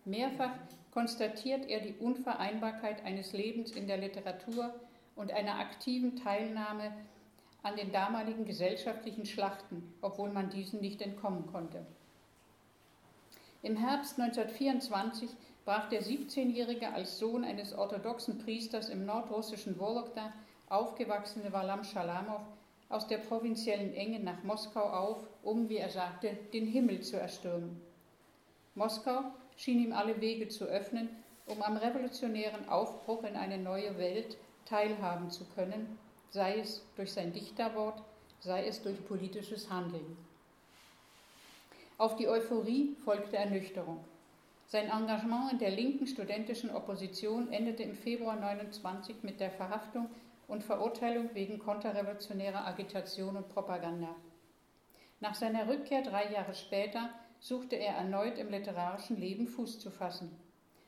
Mehrfach 0.06 0.52
konstatiert 0.92 1.70
er 1.70 1.80
die 1.80 1.96
Unvereinbarkeit 2.00 3.04
eines 3.06 3.32
Lebens 3.34 3.72
in 3.72 3.88
der 3.88 3.98
Literatur 3.98 4.74
und 5.16 5.32
einer 5.32 5.60
aktiven 5.60 6.18
Teilnahme 6.18 6.94
an 7.62 7.78
den 7.78 7.92
damaligen 7.92 8.46
gesellschaftlichen 8.46 9.26
Schlachten, 9.26 9.94
obwohl 10.02 10.30
man 10.30 10.50
diesen 10.50 10.82
nicht 10.82 11.02
entkommen 11.02 11.48
konnte. 11.48 11.86
Im 13.62 13.78
Herbst 13.78 14.20
1924 14.20 15.30
brach 15.64 15.88
der 15.88 16.04
17-Jährige 16.04 16.94
als 16.94 17.18
Sohn 17.18 17.46
eines 17.46 17.74
orthodoxen 17.74 18.40
Priesters 18.40 18.90
im 18.90 19.06
nordrussischen 19.06 19.80
Wologda 19.80 20.34
aufgewachsene 20.68 21.54
Walam 21.54 21.86
Schalamow 21.86 22.42
aus 22.94 23.08
der 23.08 23.18
provinziellen 23.18 23.94
Enge 23.96 24.20
nach 24.20 24.44
Moskau 24.44 24.84
auf, 24.84 25.28
um, 25.42 25.68
wie 25.68 25.78
er 25.78 25.90
sagte, 25.90 26.38
den 26.54 26.68
Himmel 26.68 27.02
zu 27.02 27.20
erstürmen. 27.20 27.82
Moskau 28.76 29.24
schien 29.58 29.84
ihm 29.84 29.94
alle 29.94 30.22
Wege 30.22 30.48
zu 30.48 30.66
öffnen, 30.66 31.10
um 31.48 31.62
am 31.64 31.76
revolutionären 31.76 32.70
Aufbruch 32.70 33.24
in 33.24 33.36
eine 33.36 33.58
neue 33.58 33.98
Welt 33.98 34.38
teilhaben 34.66 35.32
zu 35.32 35.44
können, 35.56 35.98
sei 36.30 36.60
es 36.60 36.86
durch 36.96 37.12
sein 37.12 37.34
Dichterwort, 37.34 38.02
sei 38.40 38.68
es 38.68 38.82
durch 38.82 39.04
politisches 39.08 39.70
Handeln. 39.70 40.18
Auf 41.98 42.16
die 42.16 42.28
Euphorie 42.28 42.96
folgte 43.04 43.38
Ernüchterung. 43.38 44.04
Sein 44.68 44.90
Engagement 44.90 45.52
in 45.52 45.60
der 45.60 45.72
linken 45.72 46.08
studentischen 46.08 46.70
Opposition 46.70 47.52
endete 47.52 47.84
im 47.84 47.96
Februar 47.96 48.34
1929 48.34 49.24
mit 49.24 49.40
der 49.40 49.52
Verhaftung 49.52 50.10
und 50.48 50.64
Verurteilung 50.64 51.30
wegen 51.34 51.60
konterrevolutionärer 51.60 52.66
Agitation 52.66 53.38
und 53.38 53.50
Propaganda. 53.50 54.16
Nach 55.20 55.36
seiner 55.36 55.68
Rückkehr 55.68 56.02
drei 56.02 56.32
Jahre 56.32 56.54
später 56.54 57.10
suchte 57.40 57.76
er 57.76 57.96
erneut 57.96 58.38
im 58.38 58.50
literarischen 58.50 59.18
Leben 59.18 59.48
Fuß 59.48 59.80
zu 59.80 59.90
fassen. 59.90 60.32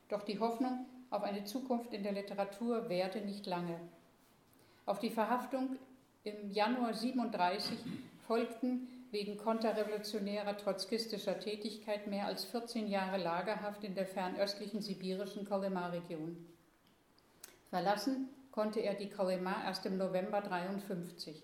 Doch 0.10 0.24
die 0.24 0.40
Hoffnung 0.40 0.86
auf 1.10 1.24
eine 1.24 1.44
Zukunft 1.44 1.94
in 1.94 2.04
der 2.04 2.12
Literatur 2.12 2.90
währte 2.90 3.22
nicht 3.22 3.46
lange. 3.46 3.80
Auf 4.86 5.00
die 5.00 5.10
Verhaftung 5.10 5.78
im 6.24 6.52
Januar 6.52 6.94
37 6.94 7.78
folgten 8.28 8.88
wegen 9.12 9.38
konterrevolutionärer 9.38 10.58
trotzkistischer 10.58 11.40
Tätigkeit 11.40 12.08
mehr 12.08 12.26
als 12.26 12.44
14 12.46 12.88
Jahre 12.88 13.18
Lagerhaft 13.18 13.84
in 13.84 13.96
der 13.96 14.06
fernöstlichen 14.06 14.82
sibirischen 14.82 15.48
Kolyma-Region. 15.48 16.36
Verlassen 17.70 18.30
konnte 18.56 18.80
er 18.80 18.94
die 18.94 19.10
Kolyma 19.10 19.66
erst 19.66 19.86
im 19.86 19.98
November 19.98 20.40
53. 20.40 21.44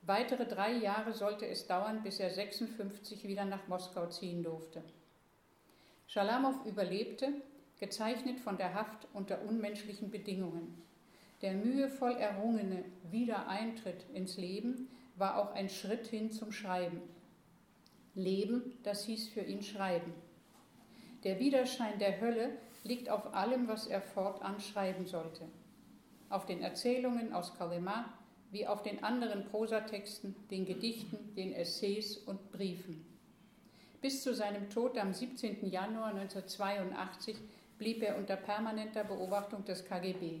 Weitere 0.00 0.46
drei 0.46 0.72
Jahre 0.72 1.12
sollte 1.12 1.46
es 1.46 1.66
dauern, 1.66 2.02
bis 2.02 2.18
er 2.18 2.30
56 2.30 3.28
wieder 3.28 3.44
nach 3.44 3.68
Moskau 3.68 4.06
ziehen 4.06 4.42
durfte. 4.42 4.82
Schalamow 6.06 6.64
überlebte, 6.64 7.28
gezeichnet 7.78 8.40
von 8.40 8.56
der 8.56 8.72
Haft 8.72 9.06
unter 9.12 9.42
unmenschlichen 9.42 10.10
Bedingungen. 10.10 10.82
Der 11.42 11.52
mühevoll 11.52 12.12
errungene 12.12 12.86
Wiedereintritt 13.10 14.06
ins 14.14 14.38
Leben 14.38 14.88
war 15.16 15.36
auch 15.36 15.52
ein 15.52 15.68
Schritt 15.68 16.06
hin 16.06 16.32
zum 16.32 16.52
Schreiben. 16.52 17.02
Leben, 18.14 18.78
das 18.82 19.04
hieß 19.04 19.28
für 19.28 19.42
ihn 19.42 19.62
Schreiben. 19.62 20.14
Der 21.22 21.38
Widerschein 21.38 21.98
der 21.98 22.18
Hölle 22.22 22.56
liegt 22.82 23.10
auf 23.10 23.34
allem, 23.34 23.68
was 23.68 23.86
er 23.86 24.00
fortan 24.00 24.58
schreiben 24.58 25.06
sollte. 25.06 25.44
Auf 26.34 26.46
den 26.46 26.62
Erzählungen 26.62 27.32
aus 27.32 27.54
Kalema 27.56 28.12
wie 28.50 28.66
auf 28.66 28.82
den 28.82 29.02
anderen 29.02 29.44
Prosatexten, 29.46 30.34
den 30.50 30.64
Gedichten, 30.64 31.34
den 31.34 31.52
Essays 31.52 32.16
und 32.18 32.50
Briefen. 32.52 33.04
Bis 34.00 34.22
zu 34.22 34.34
seinem 34.34 34.68
Tod 34.68 34.98
am 34.98 35.12
17. 35.14 35.70
Januar 35.70 36.08
1982 36.08 37.36
blieb 37.78 38.02
er 38.02 38.16
unter 38.16 38.36
permanenter 38.36 39.04
Beobachtung 39.04 39.64
des 39.64 39.84
KGB. 39.84 40.40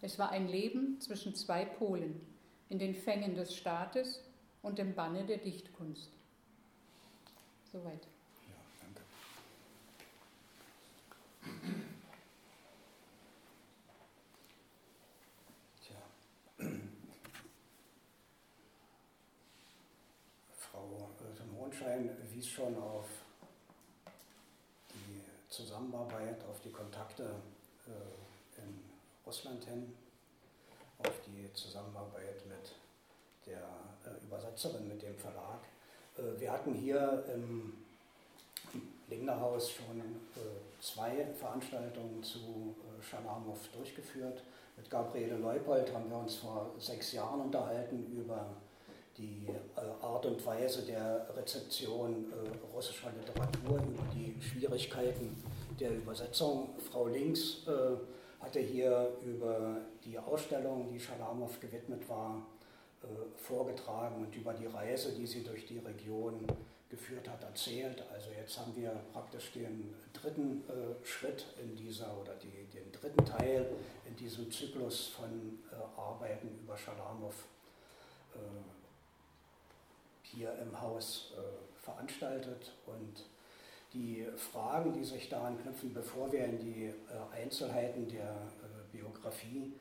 Es 0.00 0.18
war 0.18 0.30
ein 0.30 0.48
Leben 0.48 1.00
zwischen 1.00 1.34
zwei 1.34 1.64
Polen, 1.64 2.20
in 2.68 2.78
den 2.78 2.94
Fängen 2.94 3.34
des 3.34 3.54
Staates 3.54 4.20
und 4.62 4.78
im 4.78 4.94
Banne 4.94 5.24
der 5.24 5.38
Dichtkunst. 5.38 6.10
Soweit. 7.70 8.06
Ja, 8.48 8.56
danke. 8.80 9.02
Tja. 15.80 15.96
Frau 20.52 21.12
Hohenschein 21.82 22.10
wies 22.32 22.48
schon 22.48 22.76
auf 22.78 23.06
die 24.90 25.22
Zusammenarbeit, 25.48 26.42
auf 26.48 26.60
die 26.60 26.70
Kontakte 26.70 27.24
äh, 27.86 28.60
in 28.60 28.80
Russland 29.26 29.64
hin 29.64 29.92
auf 30.98 31.14
die 31.26 31.52
Zusammenarbeit 31.52 32.46
mit 32.46 32.76
der 33.46 33.62
äh, 34.06 34.24
Übersetzerin, 34.24 34.86
mit 34.86 35.02
dem 35.02 35.16
Verlag. 35.16 35.60
Äh, 36.16 36.40
wir 36.40 36.52
hatten 36.52 36.74
hier 36.74 37.24
im 37.34 37.72
Lingnerhaus 39.08 39.70
schon 39.70 40.00
zwei 40.80 41.26
Veranstaltungen 41.38 42.22
zu 42.22 42.74
Schalamow 43.02 43.58
durchgeführt. 43.76 44.42
Mit 44.76 44.88
Gabriele 44.88 45.36
Leupold 45.36 45.92
haben 45.92 46.08
wir 46.08 46.16
uns 46.16 46.36
vor 46.36 46.70
sechs 46.78 47.12
Jahren 47.12 47.42
unterhalten 47.42 48.06
über 48.16 48.46
die 49.18 49.46
äh, 49.76 50.04
Art 50.04 50.26
und 50.26 50.44
Weise 50.44 50.82
der 50.82 51.28
Rezeption 51.36 52.32
äh, 52.32 52.74
russischer 52.74 53.10
Literatur, 53.18 53.78
über 53.78 54.02
die 54.14 54.40
Schwierigkeiten 54.40 55.42
der 55.78 55.96
Übersetzung. 55.96 56.70
Frau 56.90 57.08
Links 57.08 57.66
hatte 58.40 58.60
hier 58.60 59.16
über 59.24 59.80
die 60.04 60.18
Ausstellung, 60.18 60.90
die 60.92 61.00
Schalamow 61.00 61.58
gewidmet 61.60 62.08
war, 62.08 62.46
äh, 63.02 63.06
vorgetragen 63.36 64.24
und 64.24 64.36
über 64.36 64.52
die 64.52 64.66
Reise, 64.66 65.12
die 65.12 65.26
sie 65.26 65.42
durch 65.42 65.66
die 65.66 65.78
Region 65.78 66.46
geführt 66.88 67.28
hat, 67.28 67.42
erzählt. 67.42 68.04
Also 68.12 68.30
jetzt 68.30 68.58
haben 68.58 68.76
wir 68.76 68.90
praktisch 69.12 69.52
den 69.52 69.94
dritten 70.12 70.62
äh, 70.68 71.04
Schritt 71.04 71.46
in 71.60 71.74
dieser 71.74 72.16
oder 72.20 72.34
die, 72.34 72.66
den 72.72 72.92
dritten 72.92 73.24
Teil 73.24 73.66
in 74.06 74.14
diesem 74.14 74.50
Zyklus 74.52 75.08
von 75.08 75.58
äh, 75.72 76.00
Arbeiten 76.00 76.50
über 76.62 76.76
Schalamow 76.76 77.34
hier 80.34 80.52
im 80.60 80.80
Haus 80.80 81.32
veranstaltet 81.82 82.72
und 82.86 83.24
die 83.92 84.26
Fragen, 84.36 84.92
die 84.92 85.04
sich 85.04 85.28
daran 85.28 85.60
knüpfen, 85.60 85.92
bevor 85.92 86.32
wir 86.32 86.44
in 86.44 86.58
die 86.58 86.84
äh, 86.86 86.92
Einzelheiten 87.42 88.08
der 88.08 88.30
äh, 88.30 88.96
Biografie 88.96 89.72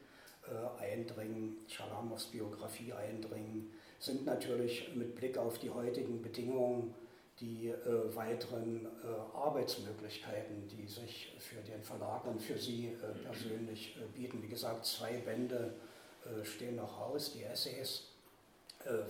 äh, 0.48 0.84
eindringen, 0.84 1.58
Schalamows 1.67 2.25
Biografie 2.25 2.91
eindringen, 2.93 3.72
sind 4.00 4.25
natürlich 4.25 4.93
mit 4.96 5.15
Blick 5.15 5.38
auf 5.38 5.60
die 5.60 5.70
heutigen 5.70 6.22
Bedingungen 6.22 6.93
die 7.39 7.70
äh, 7.70 8.15
weiteren 8.15 8.86
äh, 8.86 9.36
Arbeitsmöglichkeiten, 9.36 10.67
die 10.67 10.88
sich 10.88 11.34
für 11.39 11.62
den 11.62 11.81
Verlag 11.81 12.25
und 12.25 12.39
für 12.39 12.58
Sie 12.58 12.89
äh, 12.89 13.17
persönlich 13.24 13.98
bieten. 14.13 14.43
Wie 14.43 14.48
gesagt, 14.48 14.86
zwei 14.86 15.13
Bände 15.17 15.74
stehen 16.43 16.75
noch 16.75 17.01
aus, 17.01 17.34
die 17.34 17.41
Essays. 17.41 18.03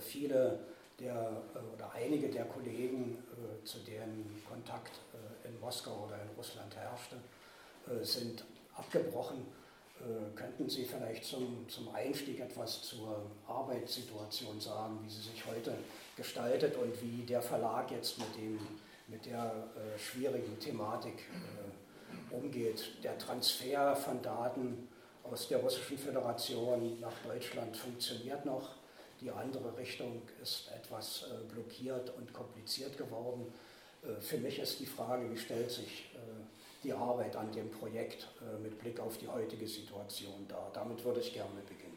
viele 0.00 0.60
der, 1.02 1.42
äh, 1.54 1.74
oder 1.74 1.92
einige 1.92 2.28
der 2.28 2.44
Kollegen, 2.44 3.18
äh, 3.32 3.64
zu 3.64 3.78
denen 3.80 4.42
Kontakt 4.48 5.00
äh, 5.12 5.48
in 5.48 5.58
Moskau 5.60 6.06
oder 6.06 6.22
in 6.22 6.28
Russland 6.36 6.74
herrschte, 6.76 7.16
sind 8.02 8.44
abgebrochen. 8.76 9.44
Könnten 10.36 10.70
Sie 10.70 10.84
vielleicht 10.84 11.24
zum, 11.24 11.68
zum 11.68 11.92
Einstieg 11.92 12.38
etwas 12.38 12.80
zur 12.82 13.22
Arbeitssituation 13.48 14.60
sagen, 14.60 15.00
wie 15.02 15.10
sie 15.10 15.20
sich 15.20 15.44
heute 15.44 15.74
gestaltet 16.16 16.76
und 16.76 17.02
wie 17.02 17.24
der 17.24 17.42
Verlag 17.42 17.90
jetzt 17.90 18.18
mit, 18.18 18.36
dem, 18.36 18.60
mit 19.08 19.26
der 19.26 19.52
schwierigen 19.98 20.56
Thematik 20.60 21.24
umgeht? 22.30 23.02
Der 23.02 23.18
Transfer 23.18 23.96
von 23.96 24.22
Daten 24.22 24.88
aus 25.24 25.48
der 25.48 25.58
Russischen 25.58 25.98
Föderation 25.98 27.00
nach 27.00 27.18
Deutschland 27.24 27.76
funktioniert 27.76 28.44
noch 28.44 28.76
die 29.22 29.30
andere 29.30 29.76
Richtung 29.76 30.22
ist 30.42 30.70
etwas 30.76 31.24
äh, 31.30 31.52
blockiert 31.52 32.10
und 32.16 32.32
kompliziert 32.32 32.98
geworden. 32.98 33.52
Äh, 34.02 34.20
für 34.20 34.38
mich 34.38 34.58
ist 34.58 34.80
die 34.80 34.86
Frage, 34.86 35.30
wie 35.30 35.38
stellt 35.38 35.70
sich 35.70 36.10
äh, 36.14 36.18
die 36.82 36.92
Arbeit 36.92 37.36
an 37.36 37.52
dem 37.52 37.70
Projekt 37.70 38.26
mit 38.60 38.76
Blick 38.80 38.98
auf 38.98 39.16
die 39.16 39.28
heutige 39.28 39.68
Situation 39.68 40.48
dar? 40.48 40.68
Damit 40.74 41.04
würde 41.04 41.20
ich 41.20 41.32
gerne 41.32 41.60
beginnen. 41.68 41.96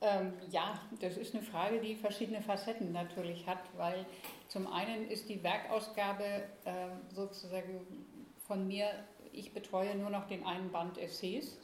Ähm, 0.00 0.32
ja, 0.50 0.80
das 1.02 1.18
ist 1.18 1.34
eine 1.34 1.44
Frage, 1.44 1.78
die 1.78 1.94
verschiedene 1.94 2.40
Facetten 2.40 2.92
natürlich 2.92 3.46
hat, 3.46 3.58
weil 3.76 4.06
zum 4.48 4.66
einen 4.72 5.10
ist 5.10 5.28
die 5.28 5.42
Werkausgabe 5.42 6.24
äh, 6.24 6.70
sozusagen 7.14 7.86
von 8.46 8.66
mir, 8.66 8.88
ich 9.32 9.52
betreue 9.52 9.94
nur 9.94 10.08
noch 10.08 10.26
den 10.26 10.42
einen 10.46 10.72
Band 10.72 10.96
Essays 10.96 11.58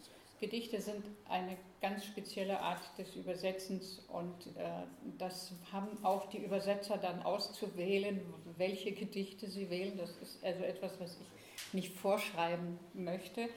Gedichte 0.45 0.81
sind 0.81 1.07
eine 1.29 1.57
ganz 1.85 2.07
spezielle 2.07 2.61
Art 2.61 2.81
des 2.97 3.15
Übersetzens 3.15 4.03
und 4.09 4.47
äh, 4.57 4.87
das 5.19 5.53
haben 5.71 6.03
auch 6.03 6.31
die 6.31 6.39
Übersetzer 6.39 6.97
dann 6.97 7.23
auszuwählen, 7.23 8.23
welche 8.57 8.93
Gedichte 8.93 9.51
sie 9.51 9.69
wählen. 9.69 9.99
Das 9.99 10.17
ist 10.17 10.43
also 10.43 10.65
etwas, 10.65 10.99
was 10.99 11.19
ich 11.21 11.75
nicht 11.75 11.95
vorschreiben 11.95 12.79
möchte. 12.95 13.51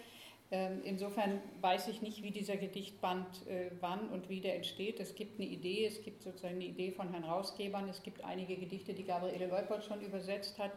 Ähm, 0.51 0.81
insofern 0.83 1.39
weiß 1.61 1.87
ich 1.87 2.01
nicht, 2.01 2.21
wie 2.21 2.31
dieser 2.31 2.57
Gedichtband 2.57 3.47
äh, 3.47 3.71
wann 3.79 4.09
und 4.09 4.27
wie 4.27 4.41
der 4.41 4.55
entsteht. 4.55 4.99
Es 4.99 5.15
gibt 5.15 5.39
eine 5.39 5.47
Idee, 5.47 5.85
es 5.85 6.03
gibt 6.03 6.21
sozusagen 6.21 6.55
eine 6.55 6.65
Idee 6.65 6.91
von 6.91 7.09
Herrn 7.11 7.23
Rausgebern, 7.23 7.87
es 7.87 8.03
gibt 8.03 8.25
einige 8.25 8.57
Gedichte, 8.57 8.93
die 8.93 9.05
Gabriele 9.05 9.47
Leupold 9.47 9.85
schon 9.85 10.01
übersetzt 10.01 10.59
hat. 10.59 10.73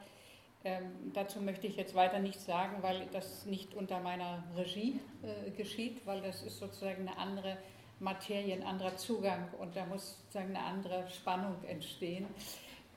Ähm, 0.63 1.13
dazu 1.15 1.41
möchte 1.41 1.67
ich 1.67 1.77
jetzt 1.77 1.95
weiter 1.95 2.19
nichts 2.19 2.45
sagen, 2.45 2.83
weil 2.83 3.07
das 3.13 3.47
nicht 3.47 3.75
unter 3.75 4.01
meiner 4.01 4.45
Regie 4.57 5.01
äh, 5.23 5.51
geschieht, 5.53 6.07
weil 6.07 6.21
das 6.21 6.43
ist 6.43 6.59
sozusagen 6.59 7.09
eine 7.09 7.17
andere 7.17 7.57
Materie, 7.99 8.55
ein 8.55 8.63
anderer 8.63 8.97
Zugang 8.97 9.49
und 9.59 9.75
da 9.75 9.87
muss 9.87 10.19
sozusagen 10.19 10.55
eine 10.55 10.65
andere 10.65 11.09
Spannung 11.09 11.57
entstehen. 11.65 12.27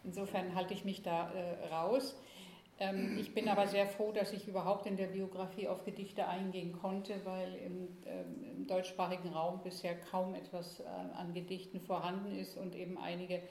Insofern 0.04 0.56
halte 0.56 0.74
ich 0.74 0.84
mich 0.84 1.04
da 1.04 1.32
äh, 1.32 1.68
raus. 1.74 2.16
Ähm, 2.80 3.18
ich 3.18 3.34
bin 3.34 3.48
aber 3.48 3.68
sehr 3.68 3.88
froh, 3.88 4.12
dass 4.12 4.34
ich 4.34 4.48
überhaupt 4.48 4.86
in 4.86 4.98
der 4.98 5.08
Biografie 5.08 5.68
auf 5.68 5.86
Gedichte 5.86 6.28
eingehen 6.28 6.74
konnte, 6.74 7.14
weil 7.24 7.56
im, 7.56 7.88
ähm, 8.06 8.44
im 8.58 8.68
deutschsprachigen 8.68 9.30
Raum 9.30 9.62
bisher 9.64 9.96
kaum 9.96 10.36
etwas 10.36 10.82
äh, 10.82 10.84
an 11.16 11.34
Gedichten 11.34 11.80
vorhanden 11.80 12.36
ist 12.36 12.58
und 12.58 12.76
eben 12.76 12.98
einige 12.98 13.42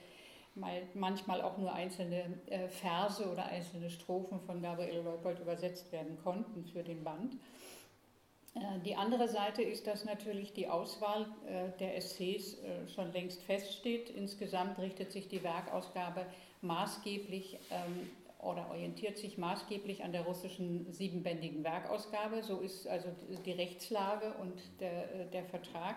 manchmal 0.54 1.42
auch 1.42 1.59
nur 1.59 1.73
einzelne 1.73 2.38
äh, 2.47 2.68
Verse 2.68 3.26
oder 3.30 3.47
einzelne 3.47 3.90
Strophen 3.90 4.40
von 4.40 4.61
Gabriel 4.62 5.02
Leupold 5.02 5.40
übersetzt 5.40 5.90
werden 5.92 6.18
konnten 6.23 6.64
für 6.66 6.82
den 6.82 7.02
Band. 7.04 7.37
Äh, 8.54 8.80
die 8.85 8.97
andere 8.97 9.28
Seite 9.28 9.62
ist, 9.62 9.87
dass 9.87 10.04
natürlich 10.04 10.52
die 10.52 10.68
Auswahl 10.68 11.26
der 11.80 11.97
Essays 11.97 12.59
schon 12.94 13.12
längst 13.12 13.42
feststeht. 13.42 14.11
Insgesamt 14.11 14.78
richtet 14.78 15.12
sich 15.12 15.28
die 15.28 15.42
Werkausgabe 15.42 16.26
maßgeblich 16.62 17.59
ähm, 17.71 18.11
oder 18.38 18.68
orientiert 18.71 19.18
sich 19.18 19.38
maßgeblich 19.38 20.02
an 20.02 20.12
der 20.12 20.23
russischen 20.23 20.92
siebenbändigen 20.92 21.62
Werkausgabe. 21.62 22.42
So 22.42 22.61
ist 22.61 22.88
also 22.88 23.09
die 23.47 23.52
Rechtslage 23.52 24.35
und 24.40 24.61
der, 24.80 25.14
äh, 25.14 25.26
der 25.32 25.44
Vertrag. 25.44 25.97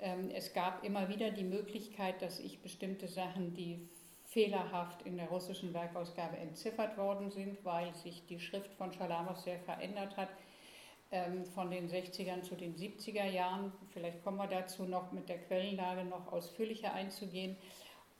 Ähm, 0.00 0.30
es 0.30 0.52
gab 0.52 0.84
immer 0.84 1.08
wieder 1.08 1.30
die 1.30 1.44
Möglichkeit, 1.44 2.22
dass 2.22 2.38
ich 2.38 2.60
bestimmte 2.60 3.08
Sachen, 3.08 3.54
die 3.54 3.88
fehlerhaft 4.24 5.02
in 5.02 5.16
der 5.16 5.28
russischen 5.28 5.72
Werkausgabe 5.72 6.36
entziffert 6.36 6.96
worden 6.98 7.30
sind, 7.30 7.64
weil 7.64 7.94
sich 7.94 8.26
die 8.26 8.38
Schrift 8.38 8.72
von 8.74 8.92
Schalamow 8.92 9.36
sehr 9.36 9.58
verändert 9.60 10.16
hat, 10.16 10.28
ähm, 11.10 11.46
von 11.46 11.70
den 11.70 11.88
60ern 11.88 12.42
zu 12.42 12.54
den 12.54 12.76
70er 12.76 13.24
Jahren. 13.24 13.72
Vielleicht 13.92 14.22
kommen 14.22 14.36
wir 14.36 14.46
dazu 14.46 14.84
noch 14.84 15.12
mit 15.12 15.28
der 15.28 15.38
Quellenlage 15.38 16.04
noch 16.04 16.30
ausführlicher 16.30 16.92
einzugehen. 16.92 17.56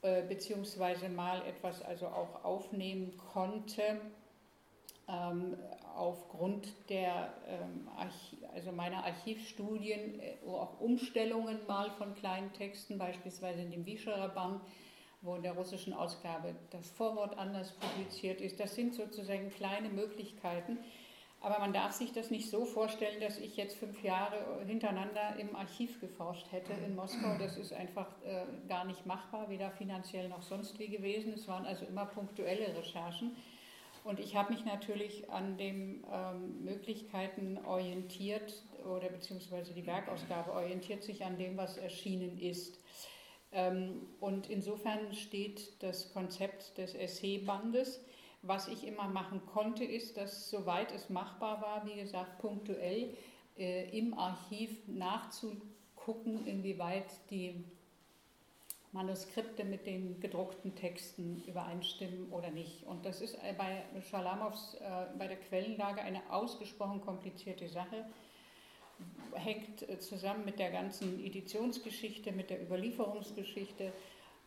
Äh, 0.00 0.22
beziehungsweise 0.22 1.08
mal 1.08 1.44
etwas 1.44 1.82
also 1.82 2.06
auch 2.06 2.44
aufnehmen 2.44 3.16
konnte 3.16 4.00
ähm, 5.08 5.56
aufgrund 5.96 6.68
der 6.88 7.32
ähm, 7.48 7.88
also 8.54 8.72
meiner 8.72 9.04
Archivstudien, 9.04 10.20
äh, 10.20 10.36
auch 10.46 10.80
Umstellungen 10.80 11.58
mal 11.66 11.90
von 11.92 12.14
kleinen 12.14 12.52
Texten, 12.52 12.98
beispielsweise 12.98 13.62
in 13.62 13.70
dem 13.70 13.86
Wischerer 13.86 14.28
Band, 14.28 14.60
wo 15.20 15.34
in 15.34 15.42
der 15.42 15.52
russischen 15.52 15.92
Ausgabe 15.92 16.54
das 16.70 16.90
Vorwort 16.90 17.36
anders 17.36 17.72
publiziert 17.72 18.40
ist. 18.40 18.60
Das 18.60 18.74
sind 18.74 18.94
sozusagen 18.94 19.50
kleine 19.50 19.88
Möglichkeiten, 19.88 20.78
aber 21.40 21.58
man 21.58 21.72
darf 21.72 21.92
sich 21.92 22.12
das 22.12 22.30
nicht 22.30 22.50
so 22.50 22.64
vorstellen, 22.64 23.20
dass 23.20 23.38
ich 23.38 23.56
jetzt 23.56 23.76
fünf 23.76 24.02
Jahre 24.02 24.64
hintereinander 24.66 25.36
im 25.38 25.54
Archiv 25.54 26.00
geforscht 26.00 26.50
hätte 26.50 26.72
in 26.84 26.96
Moskau. 26.96 27.36
Das 27.38 27.56
ist 27.56 27.72
einfach 27.72 28.08
äh, 28.24 28.44
gar 28.68 28.84
nicht 28.84 29.06
machbar, 29.06 29.48
weder 29.48 29.70
finanziell 29.70 30.28
noch 30.28 30.42
sonst 30.42 30.78
wie 30.78 30.88
gewesen. 30.88 31.32
Es 31.32 31.46
waren 31.46 31.64
also 31.64 31.84
immer 31.84 32.06
punktuelle 32.06 32.76
Recherchen. 32.76 33.36
Und 34.04 34.20
ich 34.20 34.36
habe 34.36 34.52
mich 34.52 34.64
natürlich 34.64 35.30
an 35.30 35.56
den 35.58 36.04
ähm, 36.12 36.64
Möglichkeiten 36.64 37.58
orientiert, 37.64 38.62
oder 38.84 39.08
beziehungsweise 39.08 39.74
die 39.74 39.86
Werkausgabe 39.86 40.52
orientiert 40.52 41.02
sich 41.02 41.24
an 41.24 41.36
dem, 41.36 41.56
was 41.56 41.76
erschienen 41.76 42.38
ist. 42.38 42.80
Ähm, 43.52 44.06
und 44.20 44.48
insofern 44.48 45.12
steht 45.14 45.82
das 45.82 46.12
Konzept 46.12 46.78
des 46.78 46.94
Essaybandes 46.94 48.00
was 48.42 48.68
ich 48.68 48.86
immer 48.86 49.08
machen 49.08 49.44
konnte, 49.46 49.84
ist, 49.84 50.16
dass 50.16 50.50
soweit 50.50 50.92
es 50.92 51.10
machbar 51.10 51.60
war, 51.60 51.86
wie 51.86 52.00
gesagt, 52.00 52.38
punktuell 52.38 53.14
äh, 53.56 53.96
im 53.96 54.14
Archiv 54.14 54.86
nachzugucken, 54.86 56.46
inwieweit 56.46 57.06
die 57.30 57.64
Manuskripte 58.92 59.64
mit 59.64 59.86
den 59.86 60.18
gedruckten 60.20 60.74
Texten 60.74 61.42
übereinstimmen 61.46 62.30
oder 62.30 62.50
nicht. 62.50 62.84
Und 62.84 63.04
das 63.04 63.20
ist 63.20 63.36
bei 63.58 63.82
Schalamows, 64.08 64.74
äh, 64.80 65.16
bei 65.18 65.26
der 65.26 65.36
Quellenlage 65.36 66.00
eine 66.00 66.20
ausgesprochen 66.30 67.00
komplizierte 67.00 67.68
Sache. 67.68 68.06
Hängt 69.34 69.88
äh, 69.88 69.98
zusammen 69.98 70.44
mit 70.44 70.58
der 70.58 70.70
ganzen 70.70 71.22
Editionsgeschichte, 71.24 72.32
mit 72.32 72.50
der 72.50 72.62
Überlieferungsgeschichte, 72.62 73.92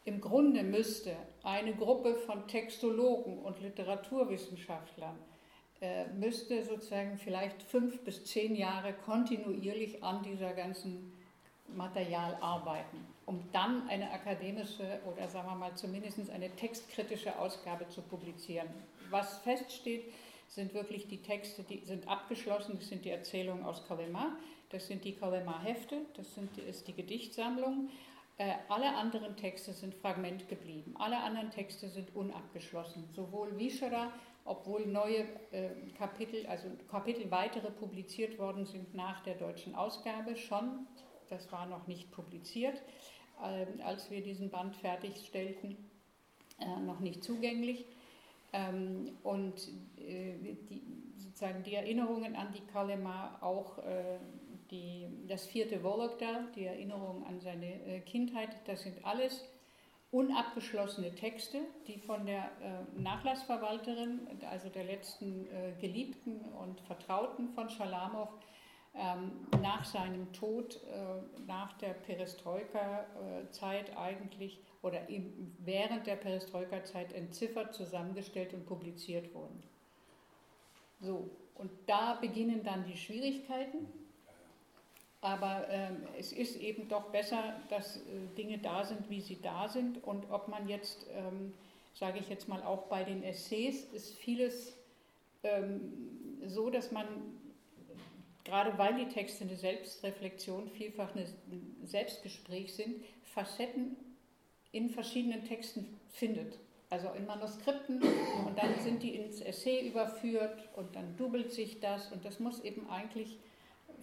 im 0.03 0.19
Grunde 0.19 0.63
müsste 0.63 1.15
eine 1.43 1.75
Gruppe 1.75 2.15
von 2.15 2.47
Textologen 2.47 3.37
und 3.37 3.61
Literaturwissenschaftlern 3.61 5.15
äh, 5.81 6.07
müsste 6.13 6.63
sozusagen 6.63 7.17
vielleicht 7.17 7.63
fünf 7.63 8.01
bis 8.01 8.23
zehn 8.25 8.55
Jahre 8.55 8.93
kontinuierlich 8.93 10.03
an 10.03 10.21
dieser 10.21 10.53
ganzen 10.53 11.11
Material 11.75 12.37
arbeiten, 12.41 13.05
um 13.25 13.43
dann 13.51 13.87
eine 13.89 14.11
akademische 14.11 14.99
oder 15.05 15.27
sagen 15.27 15.47
wir 15.49 15.55
mal 15.55 15.75
zumindest 15.75 16.29
eine 16.29 16.49
textkritische 16.55 17.37
Ausgabe 17.37 17.87
zu 17.89 18.01
publizieren. 18.01 18.67
Was 19.09 19.39
feststeht, 19.39 20.11
sind 20.47 20.73
wirklich 20.73 21.07
die 21.07 21.21
Texte, 21.21 21.63
die 21.63 21.83
sind 21.85 22.07
abgeschlossen, 22.07 22.77
das 22.77 22.89
sind 22.89 23.05
die 23.05 23.09
Erzählungen 23.09 23.63
aus 23.63 23.87
Kalema, 23.87 24.37
das 24.69 24.87
sind 24.87 25.05
die 25.05 25.13
Kalema-Hefte, 25.13 26.01
das 26.15 26.33
sind, 26.35 26.57
ist 26.57 26.87
die 26.87 26.93
Gedichtsammlung 26.93 27.89
äh, 28.41 28.55
alle 28.69 28.95
anderen 28.95 29.35
Texte 29.35 29.71
sind 29.71 29.93
Fragment 29.93 30.49
geblieben. 30.49 30.95
Alle 30.97 31.17
anderen 31.17 31.51
Texte 31.51 31.89
sind 31.89 32.15
unabgeschlossen. 32.15 33.07
Sowohl 33.15 33.55
Wischerer, 33.59 34.11
obwohl 34.45 34.87
neue 34.87 35.25
äh, 35.51 35.69
Kapitel, 35.95 36.47
also 36.47 36.67
Kapitel 36.89 37.29
weitere 37.29 37.69
publiziert 37.69 38.39
worden 38.39 38.65
sind 38.65 38.95
nach 38.95 39.21
der 39.21 39.35
deutschen 39.35 39.75
Ausgabe 39.75 40.35
schon. 40.35 40.87
Das 41.31 41.49
war 41.51 41.65
noch 41.65 41.87
nicht 41.87 42.11
publiziert, 42.11 42.75
äh, 43.41 43.81
als 43.83 44.11
wir 44.11 44.21
diesen 44.21 44.49
Band 44.49 44.75
fertigstellten, 44.75 45.77
äh, 46.59 46.79
noch 46.81 46.99
nicht 46.99 47.23
zugänglich. 47.23 47.85
Ähm, 48.51 49.17
und 49.23 49.69
äh, 49.97 50.33
die, 50.69 50.81
sozusagen 51.15 51.63
die 51.63 51.73
Erinnerungen 51.75 52.35
an 52.35 52.51
die 52.53 52.65
Kalema 52.73 53.37
auch 53.39 53.77
äh, 53.77 54.17
die, 54.71 55.07
das 55.27 55.47
vierte 55.47 55.81
Volokda, 55.81 56.47
die 56.53 56.65
Erinnerung 56.65 57.25
an 57.25 57.39
seine 57.39 58.01
Kindheit, 58.05 58.49
das 58.65 58.83
sind 58.83 59.05
alles 59.05 59.45
unabgeschlossene 60.11 61.15
Texte, 61.15 61.59
die 61.87 61.97
von 61.97 62.25
der 62.25 62.51
Nachlassverwalterin, 62.97 64.27
also 64.49 64.69
der 64.69 64.85
letzten 64.85 65.45
Geliebten 65.81 66.39
und 66.57 66.79
Vertrauten 66.81 67.49
von 67.49 67.69
Schalamow, 67.69 68.29
ähm, 68.29 68.41
nach 69.61 69.85
seinem 69.85 70.33
Tod, 70.33 70.81
nach 71.47 71.71
der 71.77 71.93
Perestroika-Zeit 71.93 73.97
eigentlich 73.97 74.59
oder 74.81 74.99
während 75.59 76.07
der 76.07 76.17
Perestroika-Zeit 76.17 77.13
entziffert, 77.13 77.73
zusammengestellt 77.73 78.53
und 78.53 78.65
publiziert 78.65 79.33
wurden. 79.33 79.63
So, 80.99 81.29
und 81.55 81.71
da 81.87 82.15
beginnen 82.15 82.63
dann 82.63 82.85
die 82.85 82.97
Schwierigkeiten 82.97 83.87
aber 85.21 85.67
ähm, 85.69 86.01
es 86.17 86.33
ist 86.33 86.55
eben 86.55 86.87
doch 86.87 87.11
besser, 87.11 87.55
dass 87.69 87.97
äh, 87.97 87.99
Dinge 88.35 88.57
da 88.57 88.83
sind, 88.83 89.07
wie 89.09 89.21
sie 89.21 89.39
da 89.39 89.69
sind. 89.69 90.03
Und 90.03 90.29
ob 90.31 90.47
man 90.47 90.67
jetzt, 90.67 91.05
ähm, 91.13 91.53
sage 91.93 92.19
ich 92.19 92.27
jetzt 92.27 92.47
mal, 92.47 92.63
auch 92.63 92.87
bei 92.87 93.03
den 93.03 93.21
Essays 93.21 93.85
ist 93.93 94.15
vieles 94.15 94.75
ähm, 95.43 96.39
so, 96.47 96.71
dass 96.71 96.91
man, 96.91 97.05
gerade 98.43 98.77
weil 98.77 98.95
die 98.95 99.07
Texte 99.07 99.43
eine 99.43 99.55
Selbstreflexion, 99.55 100.69
vielfach 100.69 101.13
ein 101.15 101.25
Selbstgespräch 101.83 102.73
sind, 102.73 103.03
Facetten 103.23 103.95
in 104.71 104.89
verschiedenen 104.89 105.45
Texten 105.45 105.99
findet. 106.09 106.59
Also 106.89 107.09
in 107.17 107.25
Manuskripten 107.25 108.01
und 108.01 108.57
dann 108.57 108.77
sind 108.79 109.01
die 109.01 109.15
ins 109.15 109.39
Essay 109.39 109.87
überführt 109.87 110.67
und 110.75 110.93
dann 110.93 111.15
doubelt 111.15 111.53
sich 111.53 111.79
das 111.79 112.11
und 112.11 112.25
das 112.25 112.41
muss 112.41 112.59
eben 112.61 112.89
eigentlich 112.89 113.39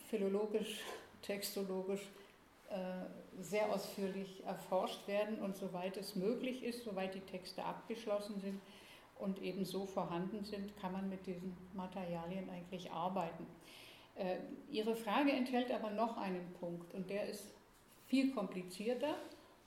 philologisch 0.08 0.80
textologisch 1.22 2.00
äh, 2.70 3.42
sehr 3.42 3.70
ausführlich 3.72 4.42
erforscht 4.44 5.06
werden 5.06 5.38
und 5.40 5.56
soweit 5.56 5.98
es 5.98 6.16
möglich 6.16 6.62
ist, 6.62 6.84
soweit 6.84 7.14
die 7.14 7.20
Texte 7.20 7.62
abgeschlossen 7.62 8.40
sind 8.40 8.60
und 9.18 9.42
eben 9.42 9.64
so 9.64 9.84
vorhanden 9.84 10.44
sind, 10.44 10.76
kann 10.78 10.92
man 10.92 11.08
mit 11.08 11.26
diesen 11.26 11.56
Materialien 11.74 12.48
eigentlich 12.48 12.90
arbeiten. 12.90 13.46
Äh, 14.18 14.38
Ihre 14.70 14.96
Frage 14.96 15.32
enthält 15.32 15.70
aber 15.70 15.90
noch 15.90 16.16
einen 16.16 16.52
Punkt 16.60 16.92
und 16.92 17.08
der 17.08 17.28
ist 17.28 17.44
viel 18.08 18.32
komplizierter 18.32 19.14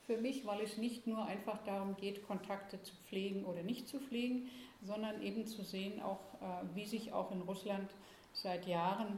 für 0.06 0.18
mich, 0.18 0.46
weil 0.46 0.62
es 0.62 0.78
nicht 0.78 1.08
nur 1.08 1.26
einfach 1.26 1.64
darum 1.64 1.96
geht, 1.96 2.28
Kontakte 2.28 2.82
zu 2.84 2.94
pflegen 3.08 3.46
oder 3.46 3.64
nicht 3.64 3.88
zu 3.88 4.00
pflegen, 4.00 4.50
sondern 4.84 5.22
eben 5.22 5.48
zu 5.48 5.64
sehen, 5.64 6.02
auch 6.02 6.20
äh, 6.42 6.76
wie 6.76 6.86
sich 6.86 7.14
auch 7.14 7.32
in 7.32 7.42
Russland 7.42 7.90
seit 8.34 8.68
Jahren 8.68 9.18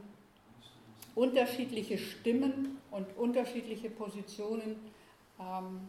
unterschiedliche 1.14 1.98
Stimmen 1.98 2.78
und 2.90 3.16
unterschiedliche 3.16 3.90
Positionen 3.90 4.76
ähm, 5.40 5.88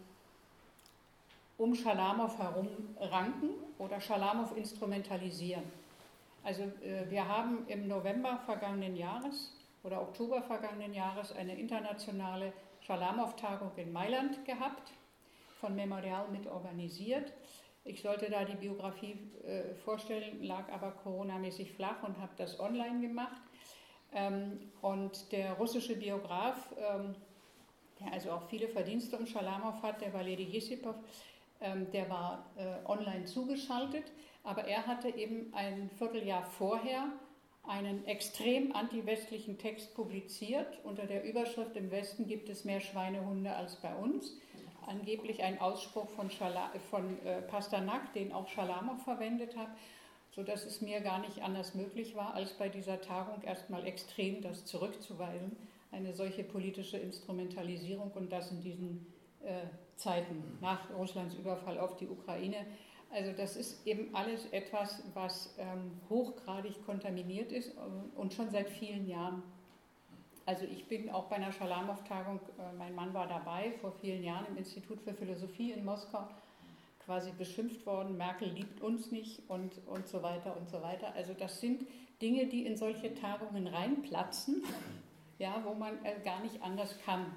um 1.58 1.74
Schalamow 1.74 2.36
herum 2.38 2.68
ranken 2.98 3.50
oder 3.78 4.00
Schalamow 4.00 4.56
instrumentalisieren. 4.56 5.64
Also 6.46 6.62
äh, 6.62 7.10
wir 7.10 7.26
haben 7.26 7.66
im 7.66 7.88
November 7.88 8.38
vergangenen 8.46 8.94
Jahres 8.94 9.52
oder 9.82 10.00
Oktober 10.00 10.40
vergangenen 10.42 10.94
Jahres 10.94 11.32
eine 11.32 11.58
internationale 11.58 12.52
Schalamow-Tagung 12.82 13.72
in 13.74 13.92
Mailand 13.92 14.44
gehabt, 14.44 14.92
von 15.60 15.74
Memorial 15.74 16.28
mit 16.28 16.46
organisiert. 16.46 17.32
Ich 17.82 18.00
sollte 18.00 18.30
da 18.30 18.44
die 18.44 18.54
Biografie 18.54 19.18
äh, 19.44 19.74
vorstellen, 19.74 20.40
lag 20.44 20.70
aber 20.72 20.92
coronamäßig 20.92 21.72
flach 21.72 22.04
und 22.04 22.16
habe 22.18 22.32
das 22.36 22.60
online 22.60 23.00
gemacht. 23.00 23.42
Ähm, 24.12 24.70
und 24.82 25.32
der 25.32 25.54
russische 25.54 25.96
Biograf, 25.96 26.72
ähm, 26.78 27.16
der 27.98 28.12
also 28.12 28.30
auch 28.30 28.48
viele 28.48 28.68
Verdienste 28.68 29.16
um 29.16 29.26
Schalamow 29.26 29.82
hat, 29.82 30.00
der 30.00 30.14
Valeri 30.14 30.44
Jesipov, 30.44 30.94
ähm, 30.94 31.02
der 31.92 32.10
war 32.10 32.50
äh, 32.56 32.86
online 32.88 33.24
zugeschaltet, 33.24 34.04
aber 34.44 34.64
er 34.64 34.86
hatte 34.86 35.08
eben 35.08 35.52
ein 35.54 35.90
Vierteljahr 35.98 36.44
vorher 36.44 37.12
einen 37.66 38.04
extrem 38.06 38.74
anti-westlichen 38.74 39.58
Text 39.58 39.94
publiziert 39.94 40.78
unter 40.84 41.06
der 41.06 41.24
Überschrift 41.24 41.76
Im 41.76 41.90
Westen 41.90 42.26
gibt 42.26 42.48
es 42.48 42.64
mehr 42.64 42.80
Schweinehunde 42.80 43.54
als 43.54 43.76
bei 43.76 43.94
uns. 43.94 44.36
Angeblich 44.86 45.42
ein 45.42 45.60
Ausspruch 45.60 46.08
von, 46.10 46.30
Schala, 46.30 46.70
von 46.90 47.18
äh, 47.24 47.42
Pasternak, 47.42 48.12
den 48.12 48.32
auch 48.32 48.48
Schalamow 48.48 49.02
verwendet 49.02 49.56
hat, 49.56 49.68
sodass 50.30 50.64
es 50.64 50.80
mir 50.80 51.00
gar 51.00 51.18
nicht 51.18 51.42
anders 51.42 51.74
möglich 51.74 52.14
war, 52.14 52.34
als 52.34 52.52
bei 52.52 52.68
dieser 52.68 53.00
Tagung 53.00 53.42
erstmal 53.42 53.84
extrem 53.84 54.42
das 54.42 54.64
zurückzuweisen, 54.64 55.56
eine 55.90 56.12
solche 56.12 56.44
politische 56.44 56.98
Instrumentalisierung 56.98 58.12
und 58.12 58.30
das 58.30 58.52
in 58.52 58.60
diesen 58.60 59.12
Zeiten 59.96 60.58
nach 60.60 60.90
Russlands 60.90 61.34
Überfall 61.34 61.78
auf 61.78 61.96
die 61.96 62.08
Ukraine. 62.08 62.66
Also 63.10 63.32
das 63.32 63.56
ist 63.56 63.86
eben 63.86 64.14
alles 64.14 64.46
etwas, 64.46 65.02
was 65.14 65.54
ähm, 65.58 65.92
hochgradig 66.10 66.84
kontaminiert 66.84 67.52
ist 67.52 67.70
äh, 67.70 67.80
und 68.16 68.34
schon 68.34 68.50
seit 68.50 68.68
vielen 68.68 69.08
Jahren. 69.08 69.42
Also 70.44 70.64
ich 70.64 70.86
bin 70.86 71.10
auch 71.10 71.24
bei 71.26 71.36
einer 71.36 71.52
Schalamow-Tagung, 71.52 72.40
äh, 72.58 72.76
mein 72.76 72.94
Mann 72.94 73.14
war 73.14 73.26
dabei, 73.26 73.72
vor 73.80 73.92
vielen 73.92 74.22
Jahren 74.22 74.46
im 74.46 74.56
Institut 74.56 75.00
für 75.00 75.14
Philosophie 75.14 75.72
in 75.72 75.84
Moskau, 75.84 76.28
quasi 77.04 77.30
beschimpft 77.32 77.86
worden, 77.86 78.16
Merkel 78.16 78.48
liebt 78.48 78.80
uns 78.80 79.10
nicht 79.12 79.48
und, 79.48 79.80
und 79.86 80.08
so 80.08 80.22
weiter 80.22 80.56
und 80.56 80.68
so 80.68 80.82
weiter. 80.82 81.14
Also 81.14 81.32
das 81.32 81.60
sind 81.60 81.86
Dinge, 82.20 82.46
die 82.46 82.66
in 82.66 82.76
solche 82.76 83.14
Tagungen 83.14 83.68
reinplatzen, 83.68 84.64
ja, 85.38 85.62
wo 85.64 85.74
man 85.74 86.04
äh, 86.04 86.20
gar 86.24 86.40
nicht 86.40 86.62
anders 86.62 86.98
kann. 87.04 87.32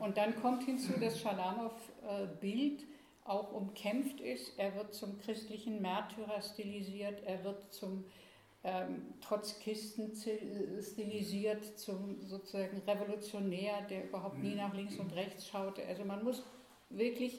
Und 0.00 0.16
dann 0.16 0.34
kommt 0.40 0.64
hinzu, 0.64 0.94
dass 0.98 1.20
Schalamow-Bild 1.20 2.86
auch 3.24 3.52
umkämpft 3.52 4.20
ist. 4.20 4.58
Er 4.58 4.74
wird 4.74 4.94
zum 4.94 5.20
christlichen 5.20 5.80
Märtyrer 5.82 6.40
stilisiert, 6.40 7.22
er 7.26 7.44
wird 7.44 7.72
zum 7.72 8.04
ähm, 8.64 9.02
Trotzkisten 9.20 10.12
stilisiert, 10.82 11.78
zum 11.78 12.20
sozusagen 12.22 12.80
Revolutionär, 12.86 13.82
der 13.88 14.04
überhaupt 14.04 14.38
nie 14.42 14.54
nach 14.54 14.74
links 14.74 14.96
und 14.96 15.14
rechts 15.14 15.46
schaute. 15.46 15.86
Also 15.86 16.04
man 16.04 16.24
muss 16.24 16.42
wirklich 16.88 17.38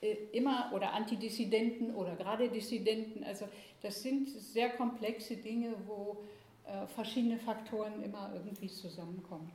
äh, 0.00 0.16
immer 0.32 0.72
oder 0.74 0.94
Antidissidenten 0.94 1.94
oder 1.94 2.16
gerade 2.16 2.48
Dissidenten, 2.48 3.22
also 3.22 3.46
das 3.82 4.02
sind 4.02 4.30
sehr 4.30 4.70
komplexe 4.70 5.36
Dinge, 5.36 5.74
wo 5.86 6.24
äh, 6.66 6.86
verschiedene 6.86 7.38
Faktoren 7.38 8.02
immer 8.02 8.32
irgendwie 8.34 8.68
zusammenkommen 8.68 9.52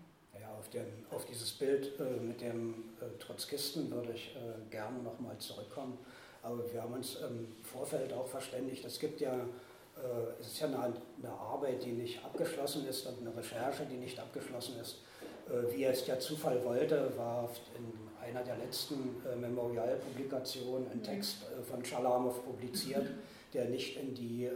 auf, 0.57 0.69
den, 0.69 0.85
auf 1.11 1.25
dieses 1.25 1.51
Bild 1.51 1.99
äh, 1.99 2.03
mit 2.21 2.41
dem 2.41 2.85
äh, 2.99 3.17
Trotzkisten 3.19 3.91
würde 3.91 4.13
ich 4.13 4.35
äh, 4.35 4.71
gerne 4.71 5.01
nochmal 5.01 5.37
zurückkommen. 5.37 5.97
Aber 6.41 6.71
wir 6.71 6.81
haben 6.81 6.93
uns 6.93 7.15
im 7.15 7.55
Vorfeld 7.63 8.13
auch 8.13 8.27
verständigt, 8.27 8.85
es 8.85 8.99
gibt 8.99 9.19
ja, 9.21 9.33
äh, 9.33 10.39
es 10.39 10.47
ist 10.47 10.59
ja 10.59 10.67
eine, 10.67 10.77
eine, 10.77 11.31
Arbeit, 11.31 11.83
die 11.83 11.91
nicht 11.91 12.23
abgeschlossen 12.23 12.87
ist 12.87 13.07
und 13.07 13.19
eine 13.19 13.35
Recherche, 13.35 13.85
die 13.85 13.97
nicht 13.97 14.19
abgeschlossen 14.19 14.79
ist. 14.79 14.99
Äh, 15.47 15.75
wie 15.75 15.83
es 15.85 16.05
der 16.05 16.19
Zufall 16.19 16.63
wollte, 16.63 17.11
war 17.17 17.49
in 17.77 17.93
einer 18.23 18.43
der 18.43 18.57
letzten 18.57 19.21
äh, 19.25 19.35
Memorialpublikationen 19.35 20.89
ein 20.91 21.03
Text 21.03 21.37
äh, 21.43 21.63
von 21.63 21.83
Schalamow 21.85 22.43
publiziert, 22.43 23.07
der 23.53 23.65
nicht 23.65 23.97
in 23.97 24.13
die 24.13 24.49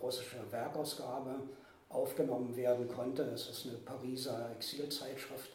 russische 0.00 0.36
Werkausgabe 0.50 1.34
aufgenommen 1.94 2.54
werden 2.56 2.88
konnte. 2.88 3.22
Es 3.22 3.48
ist 3.48 3.66
eine 3.66 3.78
Pariser 3.78 4.50
Exilzeitschrift, 4.56 5.50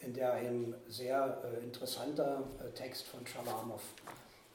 in 0.00 0.14
der 0.14 0.32
ein 0.32 0.74
sehr 0.88 1.42
äh, 1.44 1.62
interessanter 1.62 2.42
äh, 2.60 2.70
Text 2.70 3.06
von 3.06 3.24
Schalamow 3.26 3.80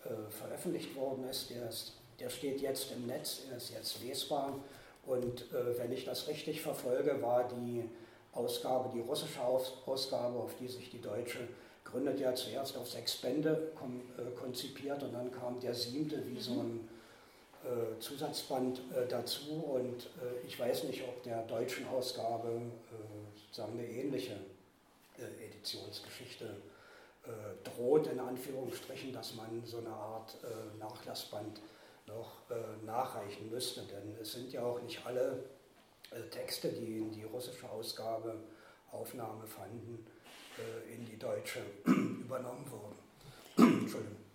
äh, 0.04 0.10
veröffentlicht 0.30 0.96
worden 0.96 1.30
ist. 1.30 1.50
Der, 1.52 1.70
ist. 1.70 1.94
der, 2.20 2.30
steht 2.30 2.60
jetzt 2.60 2.92
im 2.92 3.06
Netz, 3.06 3.44
er 3.50 3.58
ist 3.58 3.70
jetzt 3.70 4.04
lesbar. 4.04 4.60
Und 5.06 5.42
äh, 5.54 5.78
wenn 5.78 5.94
ich 5.94 6.04
das 6.04 6.28
richtig 6.28 6.62
verfolge, 6.62 7.22
war 7.22 7.48
die 7.48 7.88
Ausgabe, 8.34 8.90
die 8.94 9.00
russische 9.00 9.42
Ausgabe, 9.42 10.38
auf 10.38 10.56
die 10.60 10.68
sich 10.68 10.90
die 10.90 11.02
deutsche 11.02 11.48
gründet, 11.86 12.20
ja 12.20 12.36
zuerst 12.36 12.78
auf 12.78 12.90
sechs 12.90 13.16
Bände 13.18 13.72
äh, 14.18 14.38
konzipiert 14.38 15.02
und 15.04 15.14
dann 15.14 15.32
kam 15.32 15.60
der 15.60 15.74
siebte 15.74 16.22
wie 16.28 16.40
so 16.40 16.60
ein 16.60 16.88
äh, 17.64 18.00
Zusatzband 18.00 18.80
äh, 18.96 19.08
dazu 19.08 19.54
und 19.56 20.06
äh, 20.06 20.46
ich 20.46 20.60
weiß 20.60 20.84
nicht, 20.86 21.04
ob 21.04 21.24
der 21.24 21.42
deutschen 21.44 21.88
Ausgabe 21.88 22.62
sozusagen 23.36 23.80
eine 23.80 23.88
ähnliche 23.88 24.38
Editionsgeschichte 25.18 26.46
droht, 27.64 28.08
in 28.08 28.20
Anführungsstrichen, 28.20 29.12
dass 29.12 29.36
man 29.36 29.64
so 29.66 29.80
eine 29.80 29.90
Art 29.90 30.38
Nachlassband 30.80 31.60
noch 32.06 32.44
nachreichen 32.86 33.50
müsste. 33.50 33.82
Denn 33.82 34.16
es 34.22 34.34
sind 34.34 34.54
ja 34.54 34.64
auch 34.64 34.80
nicht 34.82 35.06
alle 35.06 35.44
Texte, 36.30 36.70
die 36.70 37.00
in 37.00 37.12
die 37.12 37.24
russische 37.24 37.70
Ausgabe 37.70 38.36
Aufnahme 38.92 39.46
fanden, 39.46 40.06
in 40.96 41.06
die 41.06 41.18
deutsche 41.18 41.62
übernommen 41.86 42.66
wurden. 42.70 42.96
Entschuldigung. 43.82 44.27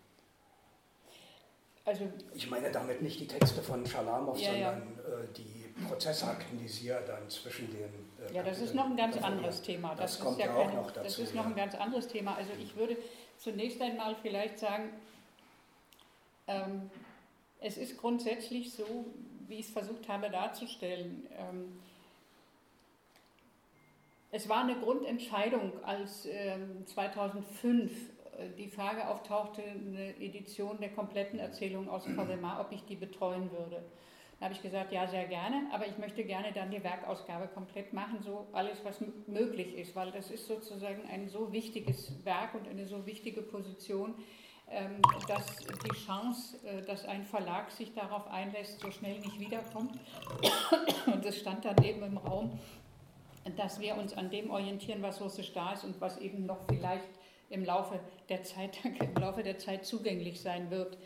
Also, 1.85 2.09
ich 2.33 2.49
meine 2.49 2.71
damit 2.71 3.03
nicht 3.03 3.18
die 3.18 3.27
Texte 3.27 3.61
von 3.61 3.85
Schalamow, 3.85 4.38
ja, 4.38 4.53
sondern 4.53 4.62
ja. 4.62 4.75
Äh, 4.75 5.27
die 5.37 5.62
Prozessakten, 5.88 6.59
die 6.59 6.68
Sie 6.68 6.87
ja 6.87 7.01
dann 7.01 7.29
zwischen 7.29 7.71
den. 7.71 8.29
Äh, 8.31 8.35
ja, 8.35 8.42
das 8.42 8.61
ist 8.61 8.75
noch 8.75 8.87
ein 8.87 8.97
ganz 8.97 9.16
anderes 9.16 9.62
Thema. 9.62 9.95
Das, 9.97 10.16
das 10.16 10.21
kommt 10.21 10.38
ja 10.38 10.55
auch 10.55 10.66
keine, 10.66 10.81
noch 10.81 10.90
dazu. 10.92 11.05
Das 11.05 11.18
ist 11.18 11.35
noch 11.35 11.47
ein 11.47 11.57
ganz 11.57 11.75
anderes 11.75 12.07
Thema. 12.07 12.37
Also 12.37 12.53
ich 12.61 12.77
würde 12.77 12.97
zunächst 13.38 13.83
einmal 13.83 14.14
vielleicht 14.23 14.61
sagen, 14.61 14.90
ähm, 16.47 16.90
es 17.61 17.77
ist 17.77 17.97
grundsätzlich 17.99 18.73
so, 18.73 19.07
wie 19.49 19.59
ich 19.59 19.66
es 19.66 19.73
versucht 19.73 20.09
habe 20.09 20.31
darzustellen. 20.31 21.27
Ähm, 21.37 21.81
es 24.31 24.49
war 24.49 24.62
eine 24.62 24.77
Grundentscheidung, 24.77 25.73
als 25.85 26.27
ähm, 26.27 26.87
2005 26.87 27.92
die 28.59 28.68
Frage 28.68 29.09
auftauchte, 29.09 29.62
eine 29.62 30.16
Edition 30.21 30.79
der 30.81 30.90
kompletten 30.90 31.38
Erzählung 31.38 31.88
aus 31.88 32.05
Kosema, 32.16 32.61
ob 32.61 32.73
ich 32.73 32.85
die 32.85 32.97
betreuen 32.97 33.51
würde. 33.53 33.83
Da 34.42 34.47
habe 34.47 34.55
ich 34.55 34.62
gesagt, 34.62 34.90
ja, 34.90 35.07
sehr 35.07 35.27
gerne, 35.27 35.68
aber 35.73 35.87
ich 35.87 35.99
möchte 35.99 36.25
gerne 36.25 36.51
dann 36.53 36.68
die 36.68 36.83
Werkausgabe 36.83 37.47
komplett 37.47 37.92
machen, 37.92 38.25
so 38.25 38.49
alles, 38.53 38.85
was 38.85 39.01
möglich 39.29 39.77
ist, 39.77 39.95
weil 39.95 40.11
das 40.11 40.33
ist 40.33 40.49
sozusagen 40.49 41.03
ein 41.09 41.29
so 41.29 41.53
wichtiges 41.53 42.12
Werk 42.25 42.55
und 42.55 42.66
eine 42.68 42.87
so 42.87 43.07
wichtige 43.07 43.40
Position, 43.40 44.14
ähm, 44.68 45.01
dass 45.29 45.59
die 45.59 45.95
Chance, 45.95 46.59
äh, 46.66 46.83
dass 46.83 47.05
ein 47.05 47.25
Verlag 47.25 47.71
sich 47.71 47.95
darauf 47.95 48.27
einlässt, 48.29 48.81
so 48.81 48.90
schnell 48.90 49.21
nicht 49.21 49.38
wiederkommt. 49.38 49.92
Und 51.07 51.25
es 51.25 51.38
stand 51.38 51.64
dann 51.64 51.81
eben 51.85 52.03
im 52.03 52.16
Raum, 52.16 52.59
dass 53.57 53.79
wir 53.79 53.97
uns 53.97 54.12
an 54.16 54.31
dem 54.31 54.51
orientieren, 54.51 55.03
was 55.03 55.21
russisch 55.21 55.53
da 55.53 55.75
ist 55.75 55.85
und 55.85 56.01
was 56.01 56.18
eben 56.18 56.47
noch 56.47 56.64
vielleicht 56.66 57.09
im 57.53 57.65
Laufe 57.65 58.01
der 58.29 58.43
Zeit, 58.43 58.79
im 58.85 59.15
Laufe 59.15 59.43
der 59.43 59.59
Zeit 59.59 59.85
zugänglich 59.85 60.41
sein 60.41 60.71
wird. 60.71 60.99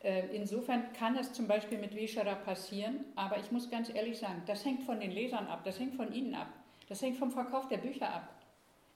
Äh, 0.00 0.28
insofern 0.34 0.92
kann 0.92 1.16
es 1.16 1.32
zum 1.32 1.48
Beispiel 1.48 1.78
mit 1.78 1.94
Wischera 1.94 2.36
passieren, 2.36 3.04
aber 3.16 3.38
ich 3.38 3.50
muss 3.50 3.68
ganz 3.68 3.92
ehrlich 3.92 4.18
sagen, 4.18 4.42
das 4.46 4.64
hängt 4.64 4.84
von 4.84 5.00
den 5.00 5.10
Lesern 5.10 5.48
ab, 5.48 5.62
das 5.64 5.80
hängt 5.80 5.94
von 5.94 6.12
Ihnen 6.12 6.34
ab, 6.34 6.48
das 6.88 7.02
hängt 7.02 7.16
vom 7.16 7.32
Verkauf 7.32 7.68
der 7.68 7.78
Bücher 7.78 8.08
ab. 8.08 8.28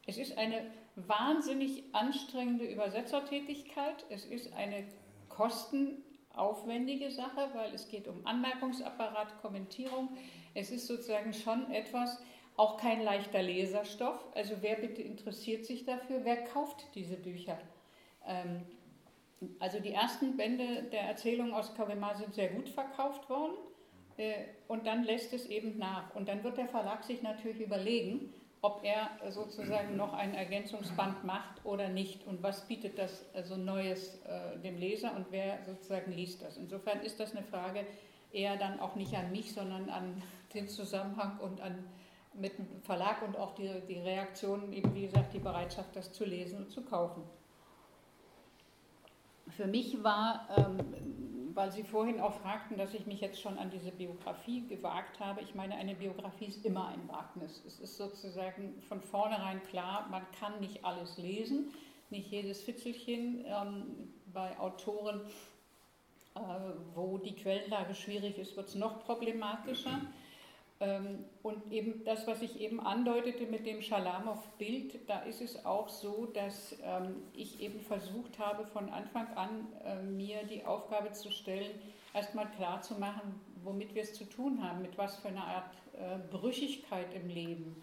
Es 0.06 0.18
ist 0.18 0.38
eine 0.38 0.66
wahnsinnig 0.94 1.84
anstrengende 1.92 2.64
Übersetzertätigkeit, 2.64 4.04
es 4.10 4.24
ist 4.24 4.52
eine 4.52 4.84
kostenaufwendige 5.28 7.10
Sache, 7.10 7.50
weil 7.54 7.74
es 7.74 7.88
geht 7.88 8.06
um 8.06 8.24
Anmerkungsapparat, 8.26 9.40
Kommentierung. 9.40 10.08
Es 10.54 10.70
ist 10.70 10.86
sozusagen 10.86 11.32
schon 11.32 11.70
etwas, 11.70 12.20
auch 12.56 12.76
kein 12.76 13.02
leichter 13.02 13.42
Leserstoff. 13.42 14.24
Also 14.34 14.56
wer 14.60 14.76
bitte 14.76 15.02
interessiert 15.02 15.64
sich 15.64 15.84
dafür? 15.84 16.20
Wer 16.24 16.44
kauft 16.44 16.86
diese 16.94 17.16
Bücher? 17.16 17.58
Ähm, 18.26 18.62
also 19.58 19.80
die 19.80 19.92
ersten 19.92 20.36
Bände 20.36 20.84
der 20.92 21.02
Erzählung 21.02 21.52
aus 21.52 21.74
Kawema 21.74 22.14
sind 22.14 22.34
sehr 22.34 22.48
gut 22.48 22.68
verkauft 22.68 23.28
worden 23.28 23.54
äh, 24.16 24.34
und 24.68 24.86
dann 24.86 25.04
lässt 25.04 25.32
es 25.32 25.46
eben 25.46 25.78
nach. 25.78 26.14
Und 26.14 26.28
dann 26.28 26.44
wird 26.44 26.58
der 26.58 26.68
Verlag 26.68 27.04
sich 27.04 27.22
natürlich 27.22 27.60
überlegen, 27.60 28.32
ob 28.60 28.84
er 28.84 29.10
sozusagen 29.32 29.96
noch 29.96 30.12
ein 30.12 30.34
Ergänzungsband 30.34 31.24
macht 31.24 31.64
oder 31.64 31.88
nicht 31.88 32.24
und 32.28 32.44
was 32.44 32.68
bietet 32.68 32.96
das 32.96 33.24
also 33.34 33.56
Neues 33.56 34.20
äh, 34.24 34.56
dem 34.60 34.78
Leser 34.78 35.16
und 35.16 35.26
wer 35.30 35.58
sozusagen 35.66 36.12
liest 36.12 36.42
das. 36.42 36.58
Insofern 36.58 37.00
ist 37.00 37.18
das 37.18 37.34
eine 37.34 37.44
Frage 37.44 37.84
eher 38.30 38.56
dann 38.56 38.78
auch 38.78 38.94
nicht 38.94 39.14
an 39.14 39.32
mich, 39.32 39.52
sondern 39.52 39.90
an 39.90 40.22
den 40.54 40.68
Zusammenhang 40.68 41.40
und 41.40 41.60
an 41.60 41.84
mit 42.34 42.58
dem 42.58 42.66
Verlag 42.82 43.22
und 43.22 43.36
auch 43.36 43.54
die, 43.54 43.70
die 43.88 43.98
Reaktionen, 43.98 44.72
eben 44.72 44.94
wie 44.94 45.02
gesagt, 45.02 45.34
die 45.34 45.38
Bereitschaft, 45.38 45.94
das 45.94 46.12
zu 46.12 46.24
lesen 46.24 46.58
und 46.58 46.70
zu 46.70 46.82
kaufen. 46.82 47.22
Für 49.48 49.66
mich 49.66 50.02
war, 50.02 50.48
ähm, 50.56 50.78
weil 51.54 51.70
Sie 51.70 51.82
vorhin 51.82 52.20
auch 52.20 52.32
fragten, 52.32 52.78
dass 52.78 52.94
ich 52.94 53.06
mich 53.06 53.20
jetzt 53.20 53.40
schon 53.40 53.58
an 53.58 53.70
diese 53.70 53.92
Biografie 53.92 54.66
gewagt 54.66 55.20
habe, 55.20 55.42
ich 55.42 55.54
meine, 55.54 55.74
eine 55.74 55.94
Biografie 55.94 56.46
ist 56.46 56.64
immer 56.64 56.88
ein 56.88 57.06
Wagnis. 57.08 57.62
Es 57.66 57.78
ist 57.80 57.96
sozusagen 57.96 58.80
von 58.88 59.00
vornherein 59.02 59.62
klar, 59.64 60.06
man 60.10 60.22
kann 60.38 60.60
nicht 60.60 60.84
alles 60.84 61.18
lesen, 61.18 61.72
nicht 62.10 62.30
jedes 62.30 62.62
Fitzelchen 62.62 63.44
ähm, 63.46 64.12
bei 64.32 64.58
Autoren, 64.58 65.20
äh, 66.34 66.38
wo 66.94 67.18
die 67.18 67.34
Quellenlage 67.34 67.94
schwierig 67.94 68.38
ist, 68.38 68.56
wird 68.56 68.68
es 68.68 68.74
noch 68.74 69.04
problematischer. 69.04 70.00
Ähm, 70.82 71.24
und 71.44 71.70
eben 71.70 72.02
das, 72.04 72.26
was 72.26 72.42
ich 72.42 72.60
eben 72.60 72.80
andeutete 72.80 73.46
mit 73.46 73.66
dem 73.66 73.82
Schalamow-Bild, 73.82 75.08
da 75.08 75.20
ist 75.20 75.40
es 75.40 75.64
auch 75.64 75.88
so, 75.88 76.26
dass 76.26 76.76
ähm, 76.82 77.22
ich 77.34 77.60
eben 77.60 77.80
versucht 77.80 78.40
habe, 78.40 78.66
von 78.66 78.88
Anfang 78.88 79.28
an 79.36 79.68
äh, 79.84 80.02
mir 80.02 80.42
die 80.42 80.64
Aufgabe 80.64 81.12
zu 81.12 81.30
stellen, 81.30 81.70
erstmal 82.12 82.50
klarzumachen, 82.50 83.40
womit 83.62 83.94
wir 83.94 84.02
es 84.02 84.14
zu 84.14 84.24
tun 84.24 84.60
haben, 84.60 84.82
mit 84.82 84.98
was 84.98 85.16
für 85.16 85.28
einer 85.28 85.46
Art 85.46 85.72
äh, 85.92 86.18
Brüchigkeit 86.36 87.14
im 87.14 87.28
Leben 87.28 87.76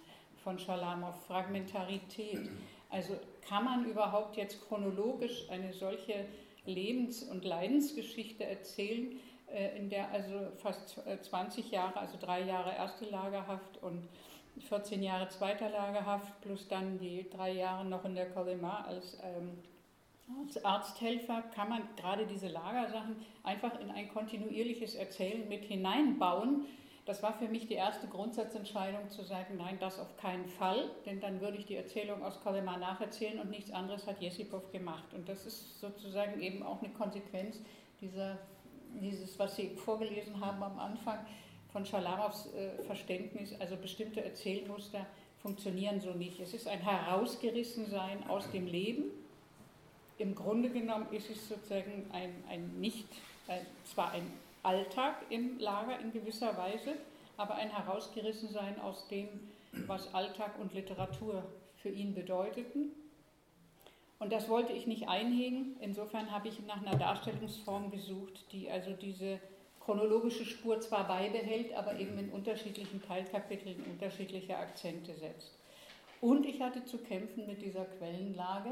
von 0.44 0.60
Schalamow, 0.60 1.16
Fragmentarität. 1.26 2.50
Also 2.90 3.18
kann 3.48 3.64
man 3.64 3.86
überhaupt 3.86 4.36
jetzt 4.36 4.68
chronologisch 4.68 5.50
eine 5.50 5.72
solche 5.72 6.26
Lebens- 6.66 7.24
und 7.24 7.46
Leidensgeschichte 7.46 8.44
erzählen, 8.44 9.14
äh, 9.14 9.16
in 9.78 9.90
der 9.90 10.12
also 10.12 10.52
fast 10.58 11.02
20 11.22 11.72
äh, 11.72 11.76
Jahre, 11.76 12.00
also 12.00 12.18
drei 12.20 12.42
Jahre 12.42 12.76
erste 12.76 13.06
Lagerhaft 13.06 13.82
und 13.82 14.08
14 14.68 15.02
Jahre 15.02 15.30
zweiter 15.30 15.70
Lagerhaft 15.70 16.42
plus 16.42 16.68
dann 16.68 17.00
die 17.00 17.30
drei 17.30 17.52
Jahre 17.52 17.86
noch 17.86 18.06
in 18.06 18.16
der 18.16 18.30
Colima 18.30 18.82
als, 18.82 19.18
ähm, 19.24 19.58
als 20.44 20.64
Arzthelfer, 20.64 21.44
kann 21.56 21.70
man 21.70 21.82
gerade 21.96 22.28
diese 22.28 22.48
Lagersachen 22.48 23.16
einfach 23.44 23.80
in 23.80 23.90
ein 23.90 24.10
kontinuierliches 24.10 24.96
Erzählen 24.96 25.48
mit 25.48 25.66
hineinbauen. 25.66 26.66
Das 27.06 27.24
war 27.24 27.34
für 27.34 27.48
mich 27.48 27.68
die 27.68 27.74
erste 27.74 28.08
Grundsatzentscheidung 28.08 29.10
zu 29.10 29.24
sagen, 29.24 29.58
nein, 29.58 29.78
das 29.80 29.98
auf 29.98 30.16
keinen 30.18 30.48
Fall, 30.48 30.92
denn 31.06 31.20
dann 31.20 31.42
würde 31.42 31.58
ich 31.58 31.66
die 31.66 31.76
Erzählung 31.76 32.24
aus 32.24 32.40
Colima 32.42 32.78
nacherzählen 32.78 33.40
und 33.40 33.50
nichts 33.50 33.72
anderes 33.72 34.06
hat 34.06 34.22
Jesipov 34.22 34.72
gemacht. 34.72 35.14
Und 35.16 35.28
das 35.28 35.46
ist 35.48 35.80
sozusagen 35.80 36.40
eben 36.40 36.62
auch 36.62 36.84
eine 36.84 36.94
Konsequenz 36.94 37.60
dieser 38.00 38.38
dieses, 39.02 39.38
was 39.40 39.56
Sie 39.56 39.70
vorgelesen 39.76 40.40
haben 40.40 40.62
am 40.64 40.80
Anfang 40.80 41.20
von 41.72 41.86
Schalamows 41.86 42.50
äh, 42.54 42.84
Verständnis, 42.84 43.54
also 43.60 43.76
bestimmte 43.78 44.24
Erzählmuster 44.24 45.06
funktionieren 45.42 46.02
so 46.02 46.12
nicht. 46.12 46.40
Es 46.40 46.54
ist 46.54 46.68
ein 46.68 46.80
Herausgerissensein 46.80 48.28
aus 48.28 48.50
dem 48.52 48.68
Leben. 48.68 49.06
Im 50.18 50.36
Grunde 50.36 50.70
genommen 50.70 51.08
ist 51.12 51.30
es 51.30 51.48
sozusagen 51.48 52.06
ein, 52.12 52.44
ein 52.50 52.80
nicht, 52.80 53.08
ein, 53.48 53.66
zwar 53.86 54.12
ein 54.12 54.32
Alltag 54.64 55.16
im 55.30 55.58
Lager 55.60 55.98
in 56.00 56.12
gewisser 56.12 56.58
Weise, 56.58 56.96
aber 57.38 57.56
ein 57.56 57.70
Herausgerissensein 57.70 58.82
aus 58.82 59.08
dem, 59.08 59.30
was 59.88 60.14
Alltag 60.14 60.60
und 60.60 60.74
Literatur 60.74 61.44
für 61.78 61.90
ihn 61.90 62.14
bedeuteten 62.14 62.92
und 64.20 64.32
das 64.32 64.50
wollte 64.50 64.74
ich 64.74 64.86
nicht 64.86 65.08
einhegen. 65.08 65.78
Insofern 65.80 66.32
habe 66.32 66.50
ich 66.50 66.60
nach 66.66 66.86
einer 66.86 66.98
Darstellungsform 66.98 67.90
gesucht, 67.90 68.46
die 68.52 68.70
also 68.70 68.92
diese 68.92 69.40
chronologische 69.80 70.46
Spur 70.46 70.80
zwar 70.82 71.08
beibehält, 71.08 71.74
aber 71.74 71.98
eben 71.98 72.18
in 72.20 72.30
unterschiedlichen 72.30 73.02
Teilkapiteln 73.02 73.84
unterschiedliche 73.92 74.58
Akzente 74.58 75.16
setzt. 75.16 75.58
Und 76.22 76.46
ich 76.46 76.62
hatte 76.62 76.84
zu 76.86 76.98
kämpfen 76.98 77.48
mit 77.48 77.62
dieser 77.62 77.86
Quellenlage 77.86 78.72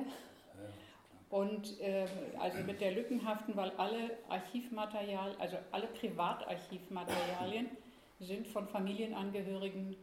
und 1.29 1.79
äh, 1.79 2.05
also 2.39 2.59
mit 2.63 2.81
der 2.81 2.91
lückenhaften, 2.91 3.55
weil 3.55 3.71
alle 3.77 4.17
Archivmaterial, 4.29 5.35
also 5.39 5.57
alle 5.71 5.87
Privatarchivmaterialien 5.87 7.69
sind 8.19 8.47
von 8.47 8.67
Familienangehörigen 8.67 9.95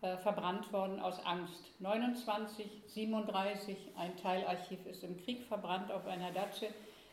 äh, 0.00 0.16
verbrannt 0.18 0.72
worden 0.72 1.00
aus 1.00 1.18
Angst. 1.24 1.64
29, 1.80 2.82
37, 2.86 3.76
ein 3.96 4.16
Teilarchiv 4.16 4.86
ist 4.86 5.02
im 5.02 5.16
Krieg 5.16 5.44
verbrannt 5.44 5.90
auf 5.90 6.06
einer 6.06 6.30
Datsche. 6.30 6.68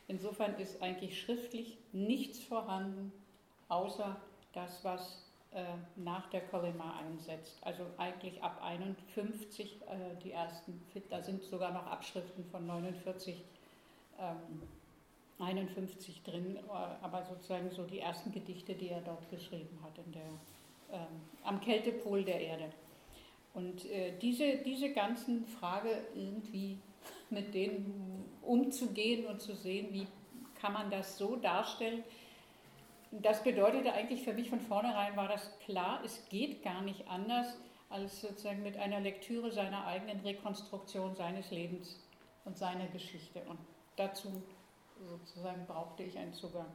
Insofern 0.07 0.53
ist 0.59 0.81
eigentlich 0.83 1.19
schriftlich 1.19 1.79
nichts 1.93 2.39
vorhanden, 2.39 3.11
außer 3.69 4.15
das, 4.53 4.83
was 4.83 5.25
äh, 5.51 5.63
nach 5.95 6.29
der 6.29 6.41
Kolima 6.41 6.99
einsetzt. 6.99 7.57
Also 7.61 7.85
eigentlich 7.97 8.43
ab 8.43 8.61
51 8.61 9.81
äh, 9.81 10.21
die 10.23 10.31
ersten, 10.31 10.79
da 11.09 11.23
sind 11.23 11.43
sogar 11.43 11.71
noch 11.71 11.87
Abschriften 11.87 12.45
von 12.51 12.67
49, 12.67 13.43
ähm, 14.19 14.61
51 15.39 16.23
drin, 16.23 16.57
äh, 16.57 16.69
aber 16.69 17.23
sozusagen 17.23 17.71
so 17.71 17.83
die 17.83 17.99
ersten 17.99 18.31
Gedichte, 18.31 18.75
die 18.75 18.89
er 18.89 19.01
dort 19.01 19.29
geschrieben 19.31 19.79
hat 19.81 19.97
in 20.05 20.11
der 20.11 20.21
ähm, 20.21 20.39
am 21.43 21.61
Kältepol 21.61 22.23
der 22.23 22.41
Erde. 22.41 22.71
Und 23.53 23.85
äh, 23.85 24.17
diese, 24.21 24.57
diese 24.57 24.91
ganzen 24.91 25.45
Frage 25.45 25.89
irgendwie 26.13 26.79
mit 27.29 27.53
denen 27.53 28.25
umzugehen 28.41 29.25
und 29.25 29.41
zu 29.41 29.55
sehen, 29.55 29.87
wie 29.91 30.07
kann 30.59 30.73
man 30.73 30.89
das 30.89 31.17
so 31.17 31.35
darstellen, 31.35 32.03
das 33.11 33.43
bedeutete 33.43 33.93
eigentlich 33.93 34.23
für 34.23 34.33
mich 34.33 34.49
von 34.49 34.59
vornherein 34.59 35.15
war 35.15 35.27
das 35.27 35.57
klar, 35.59 36.01
es 36.03 36.27
geht 36.29 36.63
gar 36.63 36.81
nicht 36.81 37.07
anders, 37.07 37.57
als 37.89 38.21
sozusagen 38.21 38.63
mit 38.63 38.77
einer 38.77 38.99
Lektüre 38.99 39.51
seiner 39.51 39.85
eigenen 39.85 40.19
Rekonstruktion 40.21 41.15
seines 41.15 41.51
Lebens 41.51 42.03
und 42.43 42.57
seiner 42.57 42.87
Geschichte. 42.87 43.41
Und 43.47 43.59
dazu 43.95 44.43
sozusagen 45.07 45.65
brauchte 45.65 46.03
ich 46.03 46.17
einen 46.17 46.33
Zugang. 46.33 46.67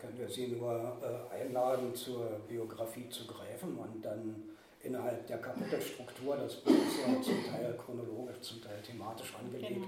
Können 0.00 0.18
wir 0.18 0.28
Sie 0.28 0.48
nur 0.48 0.72
äh, 0.72 1.34
einladen, 1.34 1.94
zur 1.94 2.24
Biografie 2.48 3.08
zu 3.08 3.26
greifen 3.26 3.76
und 3.76 4.04
dann 4.04 4.42
innerhalb 4.82 5.26
der 5.26 5.38
Kapitelstruktur, 5.38 6.36
das 6.36 6.56
Buch 6.56 6.70
ist 6.70 6.98
ja 7.04 7.20
zum 7.20 7.44
Teil 7.44 7.76
chronologisch, 7.76 8.40
zum 8.40 8.62
Teil 8.62 8.80
thematisch 8.80 9.34
angelegt, 9.34 9.86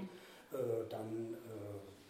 genau. 0.51 0.63
äh, 0.63 0.89
dann 0.89 1.33
äh, 1.33 1.37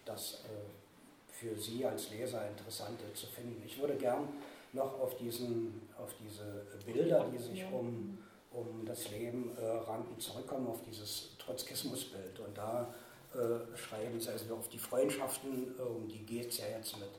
das 0.03 0.43
äh, 0.45 1.31
für 1.31 1.55
Sie 1.55 1.85
als 1.85 2.09
Leser 2.11 2.47
Interessante 2.49 3.11
zu 3.13 3.27
finden. 3.27 3.61
Ich 3.65 3.79
würde 3.79 3.95
gern 3.95 4.27
noch 4.73 4.99
auf, 4.99 5.17
diesen, 5.17 5.81
auf 5.97 6.13
diese 6.23 6.65
Bilder, 6.85 7.27
die 7.31 7.37
sich 7.37 7.65
um, 7.71 8.17
um 8.51 8.85
das 8.85 9.11
Leben 9.11 9.51
äh, 9.57 9.65
ranken, 9.65 10.19
zurückkommen, 10.19 10.67
auf 10.67 10.81
dieses 10.83 11.37
Trotzkismusbild. 11.37 12.39
Und 12.39 12.57
da 12.57 12.93
äh, 13.33 13.77
schreiben 13.77 14.19
Sie 14.19 14.29
also 14.29 14.55
auf 14.55 14.69
die 14.69 14.77
Freundschaften, 14.77 15.75
äh, 15.77 15.81
um 15.81 16.07
die 16.07 16.25
geht 16.25 16.49
es 16.49 16.59
ja 16.59 16.65
jetzt 16.67 16.97
mit 16.99 17.09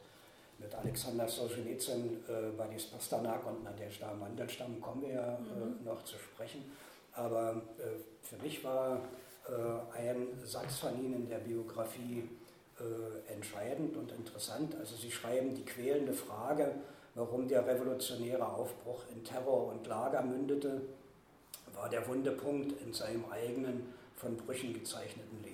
mit 0.62 0.74
Alexander 0.74 1.28
Solzhenitsyn, 1.28 2.20
äh, 2.28 2.56
Badis 2.56 2.86
Pasternak 2.86 3.46
und 3.46 3.64
Nadezhda 3.64 4.12
Mandelstam 4.14 4.80
kommen 4.80 5.02
wir 5.02 5.14
ja 5.14 5.34
äh, 5.34 5.40
mhm. 5.40 5.84
noch 5.84 6.02
zu 6.04 6.16
sprechen. 6.16 6.64
Aber 7.14 7.62
äh, 7.78 7.82
für 8.22 8.36
mich 8.42 8.62
war 8.64 9.00
äh, 9.48 9.98
ein 9.98 10.28
Satz 10.44 10.78
von 10.78 10.98
Ihnen 10.98 11.14
in 11.14 11.28
der 11.28 11.38
Biografie 11.38 12.28
äh, 12.78 13.32
entscheidend 13.32 13.96
und 13.96 14.12
interessant. 14.12 14.74
Also 14.78 14.96
Sie 14.96 15.10
schreiben 15.10 15.54
die 15.54 15.64
quälende 15.64 16.12
Frage, 16.12 16.72
warum 17.14 17.48
der 17.48 17.66
revolutionäre 17.66 18.46
Aufbruch 18.46 19.02
in 19.12 19.22
Terror 19.24 19.68
und 19.68 19.86
Lager 19.86 20.22
mündete, 20.22 20.80
war 21.74 21.88
der 21.88 22.06
Wundepunkt 22.06 22.80
in 22.80 22.92
seinem 22.92 23.24
eigenen 23.30 23.92
von 24.16 24.36
Brüchen 24.36 24.72
gezeichneten 24.72 25.42
Leben. 25.42 25.51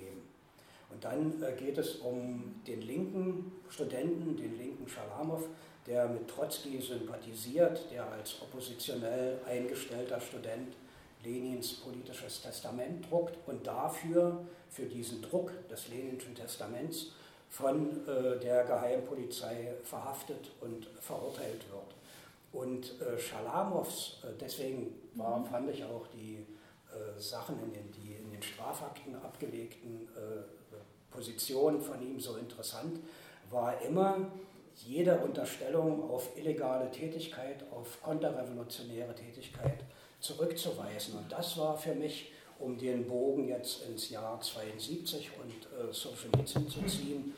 Und 0.99 1.05
dann 1.05 1.41
äh, 1.45 1.53
geht 1.53 1.79
es 1.79 1.97
um 1.97 2.61
den 2.67 2.83
linken 2.83 3.53
Studenten, 3.69 4.37
den 4.37 4.59
linken 4.59 4.89
Schalamow, 4.89 5.45
der 5.87 6.09
mit 6.09 6.27
Trotzki 6.27 6.81
sympathisiert, 6.81 7.89
der 7.93 8.05
als 8.05 8.43
oppositionell 8.43 9.39
eingestellter 9.47 10.21
Student 10.21 10.75
Lenins 11.23 11.75
politisches 11.75 12.43
Testament 12.43 13.09
druckt 13.09 13.37
und 13.47 13.65
dafür, 13.65 14.45
für 14.71 14.87
diesen 14.87 15.23
Druck 15.23 15.53
des 15.69 15.87
Leninschen 15.87 16.35
Testaments, 16.35 17.13
von 17.49 18.05
äh, 18.09 18.41
der 18.41 18.65
Geheimpolizei 18.65 19.75
verhaftet 19.85 20.51
und 20.61 20.89
verurteilt 21.01 21.65
wird. 21.71 21.95
Und 22.53 23.01
äh, 23.01 23.17
Schalamows, 23.17 24.21
äh, 24.25 24.33
deswegen 24.41 24.97
war, 25.15 25.39
mhm. 25.39 25.47
fand 25.47 25.71
ich 25.71 25.85
auch 25.85 26.09
die 26.09 26.45
äh, 26.91 27.21
Sachen 27.21 27.63
in 27.63 27.73
den, 27.73 27.93
die 27.93 28.15
in 28.15 28.33
den 28.33 28.43
Strafakten 28.43 29.15
abgelegten 29.15 30.09
äh, 30.17 30.58
Position 31.19 31.81
von 31.81 32.01
ihm 32.01 32.21
so 32.21 32.37
interessant, 32.37 33.01
war 33.51 33.81
immer 33.83 34.31
jede 34.87 35.19
Unterstellung 35.19 36.09
auf 36.09 36.39
illegale 36.39 36.89
Tätigkeit, 36.93 37.65
auf 37.73 38.01
konterrevolutionäre 38.03 39.15
Tätigkeit 39.17 39.81
zurückzuweisen. 40.21 41.19
Und 41.19 41.33
das 41.33 41.59
war 41.59 41.77
für 41.77 41.95
mich, 41.97 42.31
um 42.61 42.79
den 42.79 43.09
Bogen 43.09 43.49
jetzt 43.49 43.83
ins 43.83 44.11
Jahr 44.11 44.41
72 44.41 45.31
und 45.43 45.51
äh, 45.51 45.93
Solzhenitsyn 45.93 46.69
zu 46.69 46.83
ziehen, 46.87 47.35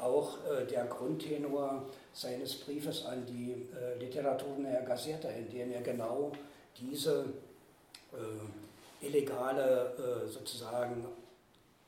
auch 0.00 0.38
äh, 0.46 0.64
der 0.66 0.84
Grundtenor 0.84 1.86
seines 2.12 2.54
Briefes 2.54 3.04
an 3.04 3.26
die 3.26 3.66
äh, 3.74 3.98
Literaturnaja 3.98 4.82
Gazeta, 4.82 5.28
in 5.28 5.50
dem 5.50 5.72
er 5.72 5.82
genau 5.82 6.30
diese 6.78 7.24
äh, 8.12 9.06
illegale, 9.06 9.94
äh, 9.96 10.28
sozusagen, 10.28 11.04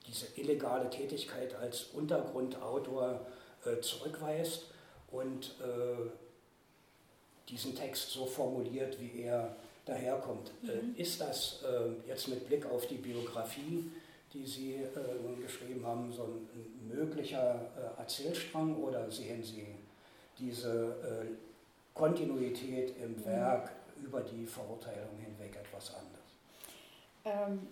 diese 0.07 0.27
illegale 0.37 0.89
Tätigkeit 0.91 1.55
als 1.55 1.85
Untergrundautor 1.95 3.27
äh, 3.65 3.81
zurückweist 3.81 4.67
und 5.11 5.55
äh, 5.61 6.11
diesen 7.49 7.75
Text 7.75 8.11
so 8.11 8.27
formuliert, 8.27 9.01
wie 9.01 9.23
er 9.23 9.57
daherkommt. 9.85 10.51
Äh, 10.63 10.83
mhm. 10.83 10.95
Ist 10.97 11.21
das 11.21 11.63
äh, 11.63 12.09
jetzt 12.09 12.29
mit 12.29 12.47
Blick 12.47 12.67
auf 12.67 12.87
die 12.87 12.97
Biografie, 12.97 13.91
die 14.33 14.45
Sie 14.45 14.81
geschrieben 15.41 15.87
haben, 15.87 16.13
so 16.13 16.25
ein 16.25 16.89
möglicher 16.89 17.71
Erzählstrang 17.97 18.77
oder 18.77 19.11
sehen 19.11 19.43
Sie 19.43 19.65
diese 20.39 20.95
Kontinuität 21.95 22.95
im 23.03 23.13
mhm. 23.13 23.25
Werk 23.25 23.71
über 24.05 24.21
die 24.21 24.45
Verurteilung 24.45 25.17
hinweg 25.25 25.57
etwas 25.57 25.95
anders? 25.95 26.27
Ähm, 27.25 27.69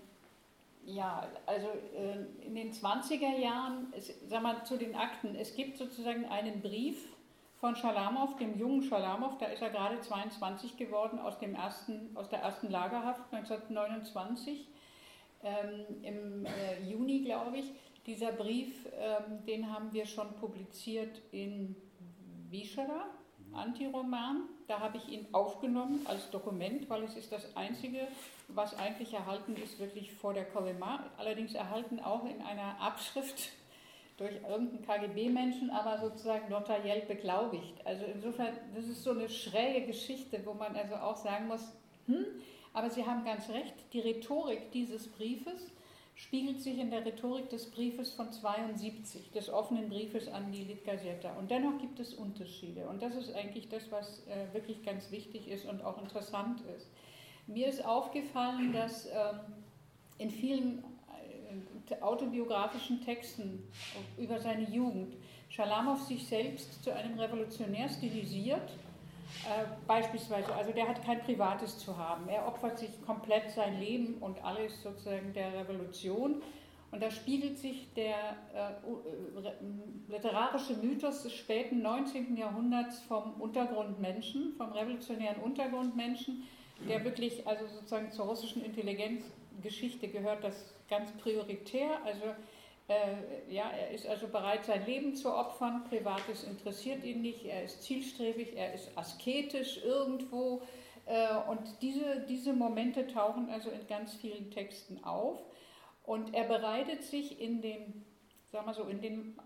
ja, 0.86 1.26
also 1.46 1.68
äh, 1.96 2.44
in 2.46 2.54
den 2.54 2.72
20er 2.72 3.38
Jahren, 3.38 3.92
sag 4.28 4.42
mal 4.42 4.64
zu 4.64 4.76
den 4.76 4.94
Akten, 4.94 5.34
es 5.34 5.54
gibt 5.54 5.78
sozusagen 5.78 6.26
einen 6.26 6.60
Brief 6.60 7.08
von 7.56 7.76
Schalamow, 7.76 8.36
dem 8.36 8.58
jungen 8.58 8.82
Schalamow, 8.82 9.38
da 9.38 9.46
ist 9.46 9.62
er 9.62 9.70
gerade 9.70 10.00
22 10.00 10.76
geworden, 10.76 11.18
aus, 11.18 11.38
dem 11.38 11.54
ersten, 11.54 12.14
aus 12.14 12.28
der 12.28 12.40
ersten 12.40 12.70
Lagerhaft 12.70 13.22
1929, 13.32 14.68
ähm, 15.42 16.02
im 16.02 16.46
äh, 16.46 16.82
Juni, 16.90 17.20
glaube 17.20 17.58
ich. 17.58 17.72
Dieser 18.06 18.32
Brief, 18.32 18.86
ähm, 18.98 19.44
den 19.46 19.72
haben 19.72 19.92
wir 19.92 20.04
schon 20.04 20.34
publiziert 20.34 21.22
in 21.32 21.74
Wischera, 22.50 23.06
Antiroman. 23.54 24.42
Da 24.66 24.80
habe 24.80 24.98
ich 24.98 25.08
ihn 25.08 25.26
aufgenommen 25.32 26.00
als 26.06 26.30
Dokument, 26.30 26.88
weil 26.90 27.04
es 27.04 27.16
ist 27.16 27.32
das 27.32 27.56
einzige, 27.56 28.08
was 28.48 28.76
eigentlich 28.78 29.12
erhalten 29.12 29.56
ist, 29.56 29.78
wirklich 29.78 30.12
vor 30.12 30.34
der 30.34 30.44
Kolema. 30.44 31.10
Allerdings 31.16 31.54
erhalten 31.54 32.00
auch 32.00 32.24
in 32.24 32.40
einer 32.42 32.80
Abschrift 32.80 33.50
durch 34.16 34.34
irgendeinen 34.48 34.82
KGB-Menschen, 34.82 35.70
aber 35.70 35.98
sozusagen 35.98 36.48
notariell 36.48 37.02
beglaubigt. 37.02 37.84
Also 37.84 38.04
insofern, 38.04 38.56
das 38.74 38.86
ist 38.86 39.02
so 39.02 39.10
eine 39.10 39.28
schräge 39.28 39.86
Geschichte, 39.86 40.40
wo 40.44 40.54
man 40.54 40.76
also 40.76 40.94
auch 40.96 41.16
sagen 41.16 41.48
muss, 41.48 41.72
hm, 42.06 42.24
aber 42.72 42.90
Sie 42.90 43.06
haben 43.06 43.24
ganz 43.24 43.48
recht, 43.48 43.74
die 43.92 44.00
Rhetorik 44.00 44.72
dieses 44.72 45.08
Briefes 45.08 45.72
spiegelt 46.16 46.60
sich 46.60 46.78
in 46.78 46.90
der 46.90 47.04
Rhetorik 47.04 47.48
des 47.50 47.70
Briefes 47.70 48.12
von 48.12 48.32
72, 48.32 49.30
des 49.32 49.50
offenen 49.50 49.88
Briefes 49.88 50.28
an 50.28 50.52
die 50.52 50.64
Litgazeta. 50.64 51.32
Und 51.36 51.50
dennoch 51.50 51.78
gibt 51.78 51.98
es 51.98 52.14
Unterschiede. 52.14 52.86
Und 52.86 53.02
das 53.02 53.16
ist 53.16 53.34
eigentlich 53.34 53.68
das, 53.68 53.90
was 53.90 54.24
äh, 54.26 54.52
wirklich 54.54 54.84
ganz 54.84 55.10
wichtig 55.10 55.48
ist 55.48 55.66
und 55.66 55.82
auch 55.82 56.00
interessant 56.00 56.60
ist. 56.76 56.88
Mir 57.46 57.68
ist 57.68 57.84
aufgefallen, 57.84 58.72
dass 58.72 59.06
ähm, 59.06 59.40
in 60.18 60.30
vielen 60.30 60.84
autobiografischen 62.00 63.04
Texten 63.04 63.62
über 64.16 64.40
seine 64.40 64.68
Jugend 64.70 65.14
Schalamow 65.48 66.00
sich 66.00 66.26
selbst 66.26 66.82
zu 66.82 66.92
einem 66.92 67.18
Revolutionär 67.18 67.88
stilisiert. 67.88 68.70
Äh, 69.44 69.66
beispielsweise, 69.86 70.54
also 70.54 70.72
der 70.72 70.88
hat 70.88 71.04
kein 71.04 71.20
Privates 71.20 71.78
zu 71.78 71.96
haben. 71.96 72.28
Er 72.28 72.46
opfert 72.46 72.78
sich 72.78 72.90
komplett 73.04 73.50
sein 73.50 73.78
Leben 73.78 74.14
und 74.20 74.42
alles 74.42 74.82
sozusagen 74.82 75.32
der 75.32 75.52
Revolution. 75.52 76.42
Und 76.90 77.02
da 77.02 77.10
spiegelt 77.10 77.58
sich 77.58 77.92
der 77.94 78.14
äh, 78.54 80.12
literarische 80.12 80.74
Mythos 80.74 81.24
des 81.24 81.34
späten 81.34 81.82
19. 81.82 82.36
Jahrhunderts 82.36 83.00
vom 83.02 83.34
Untergrundmenschen, 83.40 84.54
vom 84.56 84.70
revolutionären 84.70 85.42
Untergrundmenschen, 85.42 86.44
der 86.88 87.04
wirklich 87.04 87.46
also 87.46 87.66
sozusagen 87.66 88.10
zur 88.12 88.26
russischen 88.26 88.64
Intelligenzgeschichte 88.64 90.08
gehört, 90.08 90.44
das 90.44 90.74
ganz 90.88 91.10
prioritär. 91.12 91.98
Also 92.04 92.24
äh, 92.88 93.52
ja, 93.52 93.70
er 93.70 93.90
ist 93.90 94.06
also 94.06 94.28
bereit, 94.28 94.64
sein 94.64 94.84
Leben 94.84 95.14
zu 95.14 95.32
opfern. 95.32 95.84
Privates 95.88 96.44
interessiert 96.44 97.04
ihn 97.04 97.22
nicht. 97.22 97.44
Er 97.44 97.64
ist 97.64 97.82
zielstrebig, 97.82 98.56
er 98.56 98.74
ist 98.74 98.90
asketisch 98.96 99.82
irgendwo. 99.82 100.62
Äh, 101.06 101.36
und 101.48 101.60
diese, 101.80 102.24
diese 102.28 102.52
Momente 102.52 103.06
tauchen 103.06 103.48
also 103.50 103.70
in 103.70 103.86
ganz 103.86 104.14
vielen 104.14 104.50
Texten 104.50 105.02
auf. 105.04 105.42
Und 106.04 106.34
er 106.34 106.44
bereitet 106.44 107.02
sich 107.02 107.40
in 107.40 107.62
den, 107.62 108.04
sagen 108.52 108.66
wir 108.66 108.74
so, 108.74 108.84
in 108.84 109.00
den 109.00 109.38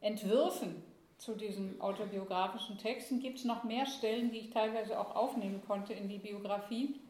Entwürfen 0.00 0.82
zu 1.20 1.36
diesen 1.36 1.80
autobiografischen 1.80 2.78
Texten 2.78 3.20
gibt 3.20 3.38
es 3.38 3.44
noch 3.44 3.62
mehr 3.62 3.86
Stellen, 3.86 4.30
die 4.32 4.38
ich 4.38 4.50
teilweise 4.50 4.98
auch 4.98 5.14
aufnehmen 5.14 5.62
konnte 5.66 5.92
in 5.92 6.08
die 6.08 6.18
Biografie 6.18 7.00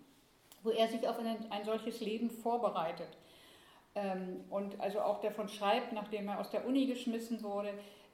wo 0.63 0.71
er 0.71 0.89
sich 0.89 1.07
auf 1.09 1.19
ein, 1.19 1.51
ein 1.51 1.65
solches 1.65 2.01
Leben 2.01 2.31
vorbereitet. 2.31 3.09
Ähm, 3.95 4.45
und 4.51 4.81
also 4.81 5.01
auch 5.01 5.21
davon 5.21 5.49
schreibt, 5.49 5.93
nachdem 5.93 6.29
er 6.29 6.39
aus 6.39 6.51
der 6.51 6.67
Uni 6.67 6.87
geschmissen 6.87 7.43
wurde, 7.43 7.73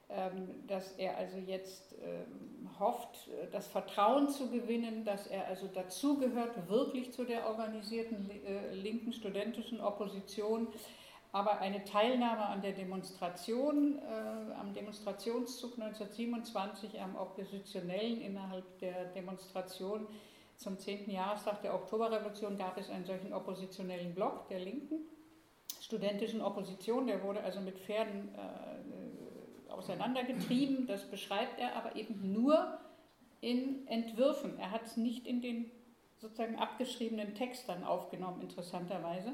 ähm, 0.09 0.65
dass 0.67 0.93
er 0.93 1.17
also 1.17 1.37
jetzt 1.37 1.95
ähm, 2.01 2.69
hofft, 2.79 3.29
das 3.51 3.67
Vertrauen 3.67 4.29
zu 4.29 4.49
gewinnen, 4.49 5.03
dass 5.03 5.27
er 5.27 5.45
also 5.47 5.67
dazugehört, 5.67 6.69
wirklich 6.69 7.11
zu 7.11 7.25
der 7.25 7.47
organisierten 7.47 8.29
äh, 8.29 8.73
linken 8.73 9.11
studentischen 9.11 9.81
Opposition, 9.81 10.67
aber 11.31 11.59
eine 11.59 11.83
Teilnahme 11.83 12.45
an 12.45 12.61
der 12.61 12.71
Demonstration, 12.71 13.99
äh, 13.99 14.53
am 14.53 14.73
Demonstrationszug 14.73 15.77
1927, 15.77 16.99
am 16.99 17.15
Oppositionellen 17.15 18.21
innerhalb 18.21 18.79
der 18.79 19.05
Demonstration, 19.05 20.07
zum 20.57 20.79
10. 20.79 21.11
Jahrestag 21.11 21.61
der 21.61 21.75
Oktoberrevolution 21.75 22.57
gab 22.57 22.77
es 22.77 22.89
einen 22.89 23.05
solchen 23.05 23.31
oppositionellen 23.31 24.15
Block 24.15 24.47
der 24.47 24.59
Linken, 24.59 25.01
studentischen 25.79 26.41
Opposition, 26.41 27.07
der 27.07 27.23
wurde 27.23 27.41
also 27.43 27.61
mit 27.61 27.77
Pferden 27.77 28.29
äh, 28.35 29.71
auseinandergetrieben. 29.71 30.87
Das 30.87 31.09
beschreibt 31.09 31.59
er 31.59 31.75
aber 31.75 31.95
eben 31.95 32.33
nur 32.33 32.79
in 33.39 33.87
Entwürfen. 33.87 34.57
Er 34.59 34.71
hat 34.71 34.85
es 34.85 34.97
nicht 34.97 35.27
in 35.27 35.41
den 35.41 35.71
sozusagen 36.17 36.55
abgeschriebenen 36.55 37.35
Text 37.35 37.69
dann 37.69 37.83
aufgenommen, 37.83 38.41
interessanterweise. 38.41 39.33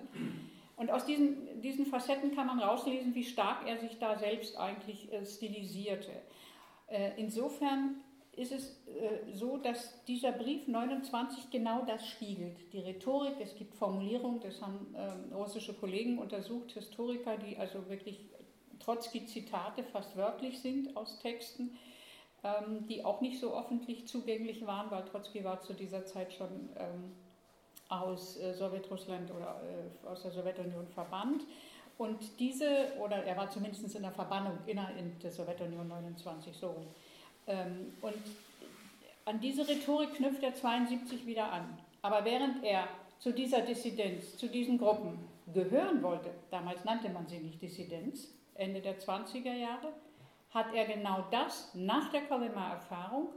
Und 0.75 0.89
aus 0.89 1.05
diesen, 1.05 1.61
diesen 1.61 1.85
Facetten 1.85 2.35
kann 2.35 2.47
man 2.47 2.59
rauslesen, 2.59 3.13
wie 3.13 3.23
stark 3.23 3.67
er 3.67 3.77
sich 3.77 3.99
da 3.99 4.17
selbst 4.17 4.57
eigentlich 4.57 5.11
äh, 5.13 5.25
stilisierte. 5.25 6.11
Äh, 6.87 7.11
insofern 7.17 8.01
ist 8.35 8.51
es 8.51 8.69
äh, 8.87 9.33
so, 9.33 9.57
dass 9.57 10.03
dieser 10.05 10.31
Brief 10.31 10.67
29 10.67 11.51
genau 11.51 11.85
das 11.85 12.07
spiegelt. 12.07 12.73
Die 12.73 12.79
Rhetorik, 12.79 13.35
es 13.39 13.55
gibt 13.55 13.75
Formulierungen, 13.75 14.39
das 14.39 14.61
haben 14.61 14.95
äh, 14.95 15.33
russische 15.33 15.73
Kollegen 15.73 16.17
untersucht, 16.17 16.71
Historiker, 16.71 17.37
die 17.37 17.57
also 17.57 17.87
wirklich 17.89 18.19
Trotzki-Zitate 18.79 19.83
fast 19.83 20.17
wörtlich 20.17 20.59
sind 20.59 20.97
aus 20.97 21.19
Texten, 21.19 21.77
ähm, 22.43 22.87
die 22.87 23.05
auch 23.05 23.21
nicht 23.21 23.39
so 23.39 23.55
öffentlich 23.57 24.07
zugänglich 24.07 24.65
waren, 24.65 24.89
weil 24.89 25.05
Trotzki 25.05 25.43
war 25.43 25.61
zu 25.61 25.73
dieser 25.73 26.05
Zeit 26.05 26.33
schon 26.33 26.69
ähm, 26.77 27.11
aus 27.89 28.37
äh, 28.39 28.53
Sowjetrussland 28.53 29.31
oder 29.31 29.61
äh, 29.61 30.07
aus 30.07 30.23
der 30.23 30.31
Sowjetunion 30.31 30.87
verbannt. 30.87 31.43
Und 31.97 32.39
diese, 32.39 32.93
oder 32.99 33.23
er 33.23 33.37
war 33.37 33.49
zumindest 33.49 33.95
in 33.95 34.01
der 34.01 34.11
Verbannung 34.11 34.57
innerhalb 34.65 35.19
der 35.19 35.31
Sowjetunion 35.31 35.87
29 35.87 36.55
so 36.55 36.71
rum. 36.71 36.87
Ähm, 37.47 37.93
und 38.01 38.15
an 39.25 39.39
diese 39.39 39.67
Rhetorik 39.67 40.15
knüpft 40.15 40.43
er 40.43 40.53
72 40.53 41.25
wieder 41.25 41.51
an. 41.51 41.77
Aber 42.01 42.25
während 42.25 42.63
er 42.63 42.87
zu 43.19 43.31
dieser 43.31 43.61
Dissidenz, 43.61 44.37
zu 44.37 44.47
diesen 44.47 44.77
Gruppen 44.77 45.19
gehören 45.53 46.01
wollte, 46.01 46.31
damals 46.51 46.83
nannte 46.83 47.09
man 47.09 47.27
sie 47.27 47.39
nicht 47.39 47.61
Dissidenz, 47.61 48.33
Ende 48.55 48.81
der 48.81 48.99
20er 48.99 49.53
Jahre, 49.53 49.93
hat 50.49 50.73
er 50.73 50.85
genau 50.85 51.25
das 51.31 51.73
nach 51.73 52.11
der 52.11 52.21
Kolema-Erfahrung, 52.23 53.29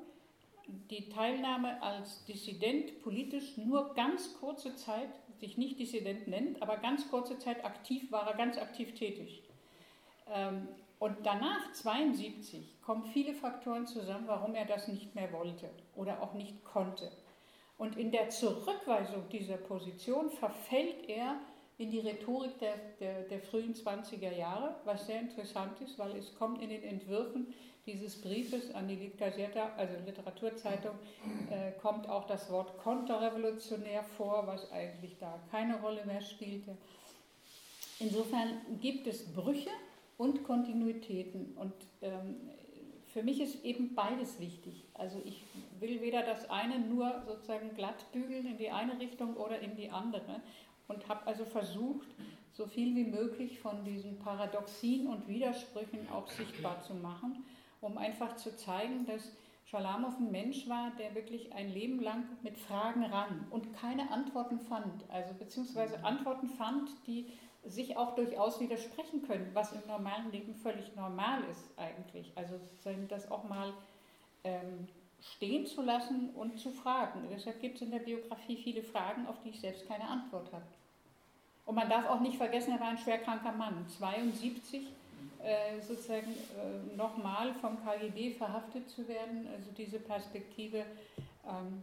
die 0.67 1.09
Teilnahme 1.09 1.83
als 1.83 2.25
Dissident 2.25 3.03
politisch 3.03 3.57
nur 3.57 3.95
ganz 3.95 4.35
kurze 4.39 4.75
Zeit, 4.77 5.11
sich 5.39 5.59
nicht 5.59 5.79
Dissident 5.79 6.29
nennt, 6.29 6.62
aber 6.62 6.79
ganz 6.79 7.09
kurze 7.11 7.39
Zeit 7.39 7.64
aktiv 7.64 8.11
war 8.11 8.27
er, 8.27 8.37
ganz 8.37 8.59
aktiv 8.59 8.95
tätig. 8.95 9.43
Ähm, 10.33 10.69
und 10.99 11.14
danach, 11.25 11.73
72, 11.73 12.81
kommen 12.81 13.05
viele 13.05 13.35
Faktoren 13.35 13.87
zusammen, 13.87 14.27
warum 14.27 14.55
er 14.55 14.64
das 14.64 14.89
nicht 14.89 15.14
mehr 15.14 15.33
wollte 15.33 15.69
oder 15.95 16.23
auch 16.23 16.33
nicht 16.33 16.64
konnte. 16.64 17.11
Und 17.77 17.97
in 17.99 18.11
der 18.11 18.31
Zurückweisung 18.31 19.29
dieser 19.31 19.59
Position 19.59 20.31
verfällt 20.31 21.09
er 21.09 21.39
in 21.79 21.91
die 21.91 22.01
Rhetorik 22.01 22.59
der, 22.59 22.77
der, 23.01 23.23
der 23.25 23.41
frühen 23.41 23.75
20er 23.75 24.35
Jahre, 24.35 24.77
was 24.85 25.07
sehr 25.07 25.21
interessant 25.21 25.79
ist, 25.83 25.99
weil 25.99 26.17
es 26.17 26.35
kommt 26.35 26.62
in 26.62 26.71
den 26.71 26.83
Entwürfen 26.83 27.53
dieses 27.87 28.20
Briefes 28.20 28.74
an 28.74 28.89
die 28.89 29.12
Gazeta, 29.16 29.72
also 29.76 29.95
Literaturzeitung, 30.05 30.97
äh, 31.51 31.72
kommt 31.80 32.09
auch 32.09 32.26
das 32.26 32.51
Wort 32.51 32.76
konterrevolutionär 32.78 34.03
vor, 34.03 34.47
was 34.47 34.70
eigentlich 34.72 35.16
da 35.18 35.39
keine 35.51 35.80
Rolle 35.80 36.05
mehr 36.05 36.20
spielte. 36.20 36.76
Insofern 38.01 38.61
gibt 38.80 39.07
es 39.07 39.32
Brüche 39.32 39.70
und 40.18 40.45
Kontinuitäten 40.45 41.55
und 41.57 41.72
ähm, 42.03 42.37
für 43.07 43.22
mich 43.22 43.41
ist 43.41 43.64
eben 43.64 43.95
beides 43.95 44.41
wichtig. 44.41 44.84
Also 44.93 45.22
ich 45.24 45.43
will 45.80 46.03
weder 46.03 46.22
das 46.22 46.51
eine 46.51 46.78
nur 46.78 47.22
sozusagen 47.26 47.74
glatt 47.74 48.05
bügeln 48.12 48.47
in 48.47 48.59
die 48.59 48.70
eine 48.70 48.99
Richtung 49.01 49.37
oder 49.37 49.61
in 49.61 49.74
die 49.74 49.91
andere 49.91 50.43
und 50.89 51.09
habe 51.09 51.26
also 51.26 51.45
versucht, 51.45 52.09
so 52.53 52.66
viel 52.66 52.95
wie 52.95 53.05
möglich 53.05 53.59
von 53.59 53.84
diesen 53.84 54.18
Paradoxien 54.18 55.07
und 55.07 55.28
Widersprüchen 55.28 56.09
auch 56.11 56.28
sichtbar 56.28 56.82
zu 56.82 56.95
machen, 56.95 57.45
um 57.81 57.99
einfach 57.99 58.37
zu 58.37 58.57
zeigen, 58.57 59.07
dass 59.07 59.33
Schalamow 59.64 60.16
ein 60.18 60.31
Mensch 60.31 60.68
war, 60.68 60.93
der 60.99 61.14
wirklich 61.14 61.53
ein 61.53 61.72
Leben 61.72 62.01
lang 62.01 62.24
mit 62.43 62.57
Fragen 62.57 63.05
ran 63.05 63.47
und 63.51 63.74
keine 63.74 64.11
Antworten 64.12 64.61
fand, 64.61 65.05
also 65.11 65.35
beziehungsweise 65.35 66.05
Antworten 66.05 66.49
fand, 66.49 66.89
die 67.07 67.27
sich 67.64 67.97
auch 67.97 68.14
durchaus 68.14 68.61
widersprechen 68.61 69.27
können, 69.27 69.51
was 69.55 69.72
im 69.72 69.85
normalen 69.89 70.31
Leben 70.31 70.55
völlig 70.55 70.95
normal 70.95 71.43
ist 71.51 71.68
eigentlich. 71.77 72.31
Also 72.37 72.61
das 73.09 73.31
auch 73.31 73.43
mal 73.45 73.72
ähm, 74.45 74.87
stehen 75.20 75.66
zu 75.66 75.83
lassen 75.83 76.31
und 76.31 76.61
zu 76.61 76.70
fragen. 76.70 77.27
Deshalb 77.31 77.61
gibt 77.61 77.77
es 77.77 77.83
in 77.83 77.91
der 77.91 77.99
Biografie 77.99 78.57
viele 78.57 78.83
Fragen, 78.83 79.27
auf 79.27 79.41
die 79.43 79.51
ich 79.51 79.61
selbst 79.61 79.89
keine 79.89 80.05
Antwort 80.05 80.53
habe. 80.53 80.64
Und 81.64 81.74
man 81.74 81.89
darf 81.89 82.09
auch 82.09 82.20
nicht 82.20 82.37
vergessen, 82.37 82.72
er 82.72 82.81
war 82.81 82.89
ein 82.89 82.99
schwerkranker 82.99 83.53
Mann, 83.53 83.89
72, 83.89 84.83
äh, 84.83 84.87
sozusagen 85.81 86.33
äh, 86.33 86.97
nochmal 86.97 87.55
vom 87.55 87.79
KGB 87.85 88.33
verhaftet 88.33 88.89
zu 88.89 89.07
werden. 89.09 89.47
Also 89.53 89.70
diese 89.72 89.99
Perspektive 89.99 90.85
ähm, 91.45 91.83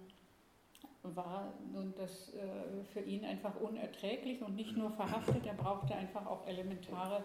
war 1.04 1.54
nun 1.72 1.94
das 1.98 2.34
äh, 2.34 2.84
für 2.94 3.02
ihn 3.02 3.26
einfach 3.26 3.56
unerträglich 3.60 4.42
und 4.42 4.56
nicht 4.56 4.76
nur 4.78 4.92
verhaftet, 4.92 5.46
er 5.46 5.54
brauchte 5.54 5.96
einfach 5.96 6.26
auch 6.26 6.48
elementare 6.48 7.24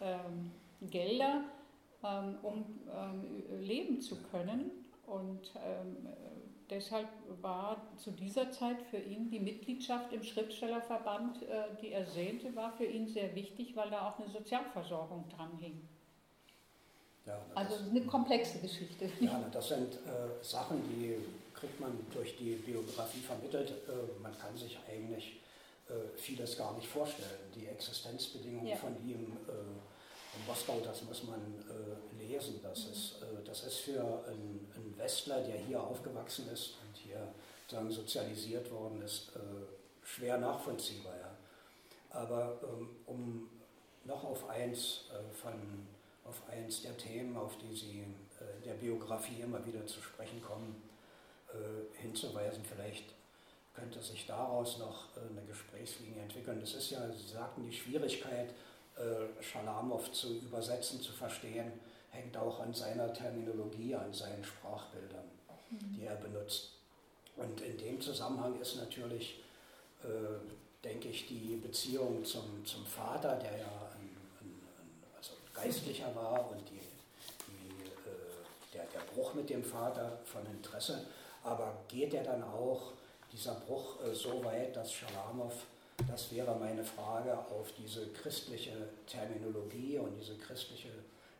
ähm, 0.00 0.52
Gelder, 0.82 1.44
ähm, 2.04 2.36
um 2.42 2.64
leben 3.60 4.00
zu 4.00 4.16
können. 4.30 4.70
Und 5.06 5.52
deshalb 6.70 7.08
war 7.40 7.82
zu 7.96 8.10
dieser 8.10 8.50
Zeit 8.50 8.82
für 8.90 8.98
ihn 8.98 9.30
die 9.30 9.40
Mitgliedschaft 9.40 10.12
im 10.12 10.22
Schriftstellerverband, 10.22 11.42
äh, 11.42 11.64
die 11.80 11.92
er 11.92 12.06
sehnte, 12.06 12.54
war 12.54 12.72
für 12.76 12.84
ihn 12.84 13.08
sehr 13.08 13.34
wichtig, 13.34 13.76
weil 13.76 13.90
da 13.90 14.08
auch 14.08 14.18
eine 14.18 14.28
Sozialversorgung 14.30 15.28
dran 15.36 15.56
hing. 15.58 15.88
Ja, 17.26 17.40
also 17.54 17.74
eine 17.90 18.02
komplexe 18.02 18.60
Geschichte. 18.60 19.10
Ja, 19.20 19.44
das 19.50 19.68
sind 19.68 19.94
äh, 19.94 20.44
Sachen, 20.44 20.80
die 20.88 21.16
kriegt 21.54 21.80
man 21.80 21.92
durch 22.12 22.36
die 22.36 22.54
Biografie 22.54 23.20
vermittelt. 23.20 23.70
Äh, 23.70 24.22
man 24.22 24.36
kann 24.38 24.56
sich 24.56 24.78
eigentlich 24.88 25.40
äh, 25.88 26.16
vieles 26.16 26.56
gar 26.56 26.74
nicht 26.74 26.86
vorstellen. 26.86 27.50
Die 27.54 27.66
Existenzbedingungen 27.66 28.68
ja. 28.68 28.76
von 28.76 28.94
ihm 29.08 29.36
äh, 29.48 29.52
in 29.52 30.46
Moskau, 30.46 30.80
das 30.84 31.02
muss 31.02 31.24
man 31.24 31.40
äh, 31.40 32.22
lesen. 32.22 32.60
Das, 32.62 32.86
mhm. 32.86 32.92
ist, 32.92 33.14
das 33.62 33.74
ist 33.74 33.80
für 33.80 34.00
einen, 34.00 34.94
Westler, 34.96 35.42
der 35.42 35.58
hier 35.58 35.80
aufgewachsen 35.80 36.48
ist 36.50 36.76
und 36.80 36.96
hier 36.96 37.28
sagen, 37.70 37.90
sozialisiert 37.90 38.70
worden 38.72 39.02
ist, 39.02 39.30
äh, 39.36 39.40
schwer 40.02 40.38
nachvollziehbar. 40.38 41.14
Ja. 41.20 41.36
Aber 42.18 42.58
ähm, 42.62 42.96
um 43.04 43.50
noch 44.04 44.24
auf 44.24 44.48
eins 44.48 45.04
von 45.32 45.86
auf 46.24 46.42
eins 46.48 46.82
der 46.82 46.96
Themen, 46.96 47.36
auf 47.36 47.56
die 47.58 47.74
Sie 47.74 48.00
in 48.00 48.14
der 48.64 48.74
Biografie 48.74 49.40
immer 49.40 49.64
wieder 49.64 49.86
zu 49.86 50.00
sprechen 50.00 50.42
kommen, 50.42 50.82
äh, 51.52 52.00
hinzuweisen. 52.02 52.64
Vielleicht 52.64 53.04
könnte 53.74 54.02
sich 54.02 54.26
daraus 54.26 54.78
noch 54.78 55.16
äh, 55.16 55.20
eine 55.30 55.46
Gesprächslinie 55.46 56.22
entwickeln. 56.22 56.60
Das 56.60 56.74
ist 56.74 56.90
ja, 56.90 57.10
Sie 57.12 57.28
sagten, 57.28 57.62
die 57.64 57.72
Schwierigkeit, 57.72 58.50
äh, 58.96 59.42
Schalamow 59.42 60.10
zu 60.12 60.38
übersetzen, 60.38 61.00
zu 61.00 61.12
verstehen, 61.12 61.72
hängt 62.16 62.36
auch 62.36 62.60
an 62.60 62.72
seiner 62.72 63.12
Terminologie, 63.12 63.94
an 63.94 64.12
seinen 64.12 64.42
Sprachbildern, 64.42 65.24
mhm. 65.70 65.94
die 65.94 66.04
er 66.04 66.16
benutzt. 66.16 66.72
Und 67.36 67.60
in 67.60 67.76
dem 67.76 68.00
Zusammenhang 68.00 68.58
ist 68.60 68.76
natürlich, 68.76 69.40
äh, 70.02 70.06
denke 70.82 71.08
ich, 71.08 71.26
die 71.26 71.56
Beziehung 71.56 72.24
zum, 72.24 72.64
zum 72.64 72.84
Vater, 72.86 73.36
der 73.36 73.58
ja 73.58 73.90
ein, 73.94 74.16
ein, 74.40 74.62
ein 74.80 75.02
also 75.16 75.32
Geistlicher 75.52 76.14
war 76.14 76.50
und 76.50 76.60
die, 76.70 76.80
die, 77.46 77.84
äh, 77.84 78.74
der, 78.74 78.84
der 78.86 79.00
Bruch 79.12 79.34
mit 79.34 79.50
dem 79.50 79.62
Vater 79.62 80.18
von 80.24 80.46
Interesse. 80.46 81.06
Aber 81.44 81.76
geht 81.88 82.14
er 82.14 82.24
dann 82.24 82.42
auch, 82.42 82.92
dieser 83.32 83.54
Bruch, 83.54 84.00
äh, 84.02 84.14
so 84.14 84.42
weit, 84.44 84.74
dass 84.74 84.92
Schalamow, 84.92 85.52
das 86.08 86.32
wäre 86.32 86.54
meine 86.56 86.84
Frage, 86.84 87.36
auf 87.36 87.72
diese 87.78 88.08
christliche 88.08 88.88
Terminologie 89.06 89.98
und 89.98 90.16
diese 90.16 90.36
christliche 90.36 90.90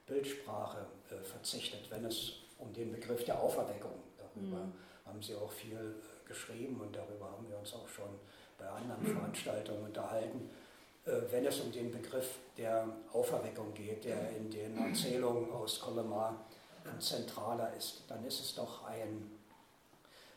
Bildsprache 0.07 0.87
äh, 1.11 1.23
verzichtet, 1.23 1.91
wenn 1.91 2.05
es 2.05 2.33
um 2.59 2.73
den 2.73 2.93
Begriff 2.93 3.25
der 3.25 3.41
Auferweckung, 3.41 3.93
darüber 4.17 4.65
mhm. 4.65 4.73
haben 5.05 5.23
Sie 5.23 5.35
auch 5.35 5.51
viel 5.51 5.77
äh, 5.77 6.29
geschrieben 6.29 6.81
und 6.81 6.95
darüber 6.95 7.31
haben 7.31 7.49
wir 7.49 7.59
uns 7.59 7.73
auch 7.75 7.89
schon 7.89 8.09
bei 8.59 8.67
anderen 8.69 9.05
Veranstaltungen 9.05 9.85
unterhalten. 9.85 10.49
Wenn 11.31 11.47
es 11.47 11.61
um 11.61 11.71
den 11.71 11.93
Begriff 11.93 12.39
der 12.57 12.89
Auferweckung 13.13 13.73
geht, 13.75 14.05
der 14.05 14.31
in 14.31 14.51
den 14.51 14.77
Erzählungen 14.77 15.53
aus 15.53 15.79
Colomar 15.79 16.47
zentraler 16.99 17.73
ist, 17.77 18.03
dann 18.09 18.25
ist 18.25 18.41
es 18.41 18.57
doch 18.57 18.85
ein 18.87 19.31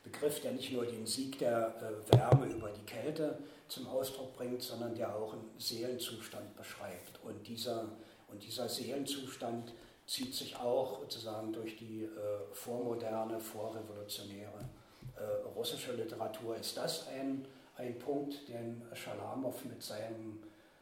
Begriff, 0.04 0.42
der 0.42 0.54
nicht 0.54 0.72
nur 0.72 0.86
den 0.86 1.06
Sieg 1.06 1.40
der 1.40 1.76
äh, 1.82 2.14
Wärme 2.14 2.48
über 2.48 2.70
die 2.70 2.86
Kälte 2.86 3.38
zum 3.68 3.88
Ausdruck 3.88 4.36
bringt, 4.36 4.62
sondern 4.62 4.96
der 4.96 5.16
auch 5.16 5.34
einen 5.34 5.50
Seelenzustand 5.58 6.56
beschreibt. 6.56 7.20
Und 7.24 7.48
dieser, 7.48 7.90
und 8.32 8.44
dieser 8.44 8.68
Seelenzustand 8.70 9.74
zieht 10.06 10.34
sich 10.34 10.56
auch 10.56 11.00
sozusagen 11.02 11.54
durch 11.54 11.78
die 11.78 12.04
äh, 12.04 12.10
vormoderne, 12.52 13.40
vorrevolutionäre 13.40 14.70
äh, 15.16 15.48
russische 15.56 15.94
Literatur. 15.94 16.56
Ist 16.56 16.78
das 16.78 17.08
ein, 17.10 17.46
ein 17.78 17.98
Punkt, 18.00 18.48
den 18.48 18.82
Schalamow 18.94 19.64
mit, 19.66 19.84
seinem, 19.84 20.42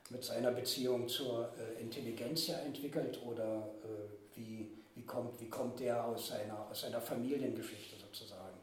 mit 0.10 0.24
seiner 0.24 0.52
Beziehung 0.52 1.10
zur 1.10 1.50
äh, 1.58 1.82
Intelligenz 1.82 2.50
entwickelt 2.50 3.20
oder 3.26 3.70
äh, 3.84 4.38
wie, 4.38 4.72
wie, 4.96 5.04
kommt, 5.04 5.40
wie 5.42 5.50
kommt 5.50 5.80
der 5.80 6.06
aus 6.06 6.28
seiner, 6.28 6.70
aus 6.70 6.82
seiner 6.82 7.02
Familiengeschichte 7.02 7.98
sozusagen? 7.98 8.58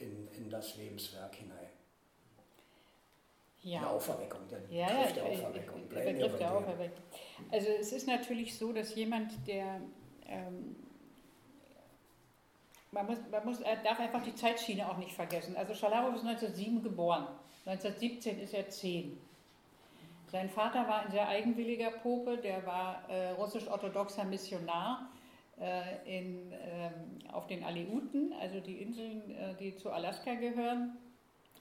in, 0.00 0.28
in 0.36 0.50
das 0.50 0.76
Lebenswerk 0.76 1.34
hinein. 1.34 1.67
Ja. 3.68 3.80
Die 3.80 3.86
Auferweckung, 3.86 4.40
der 4.48 4.60
ja, 4.70 4.86
Begriff 4.86 5.12
der 5.12 5.24
Auferweckung. 5.24 5.88
Der 5.90 6.00
Begriff 6.00 6.38
der 6.38 6.56
Auferweckung. 6.56 7.02
Also 7.50 7.68
es 7.78 7.92
ist 7.92 8.06
natürlich 8.06 8.56
so, 8.56 8.72
dass 8.72 8.94
jemand, 8.94 9.46
der 9.46 9.80
ähm, 10.26 10.76
man, 12.92 13.06
muss, 13.06 13.18
man 13.30 13.44
muss, 13.44 13.60
er 13.60 13.76
darf 13.76 14.00
einfach 14.00 14.22
die 14.22 14.34
Zeitschiene 14.34 14.90
auch 14.90 14.96
nicht 14.96 15.12
vergessen. 15.12 15.54
Also 15.56 15.74
Schalarow 15.74 16.14
ist 16.14 16.24
1907 16.24 16.82
geboren, 16.82 17.26
1917 17.66 18.40
ist 18.40 18.54
er 18.54 18.70
10. 18.70 19.18
Sein 20.32 20.48
Vater 20.48 20.88
war 20.88 21.02
ein 21.02 21.10
sehr 21.10 21.28
eigenwilliger 21.28 21.90
Pope, 21.90 22.38
der 22.38 22.64
war 22.66 23.02
äh, 23.08 23.30
russisch-orthodoxer 23.30 24.24
Missionar 24.24 25.10
äh, 25.60 26.18
in, 26.18 26.52
ähm, 26.52 27.18
auf 27.32 27.46
den 27.46 27.64
Aleuten, 27.64 28.32
also 28.40 28.60
die 28.60 28.80
Inseln, 28.80 29.30
äh, 29.30 29.54
die 29.60 29.76
zu 29.76 29.90
Alaska 29.90 30.34
gehören. 30.34 30.96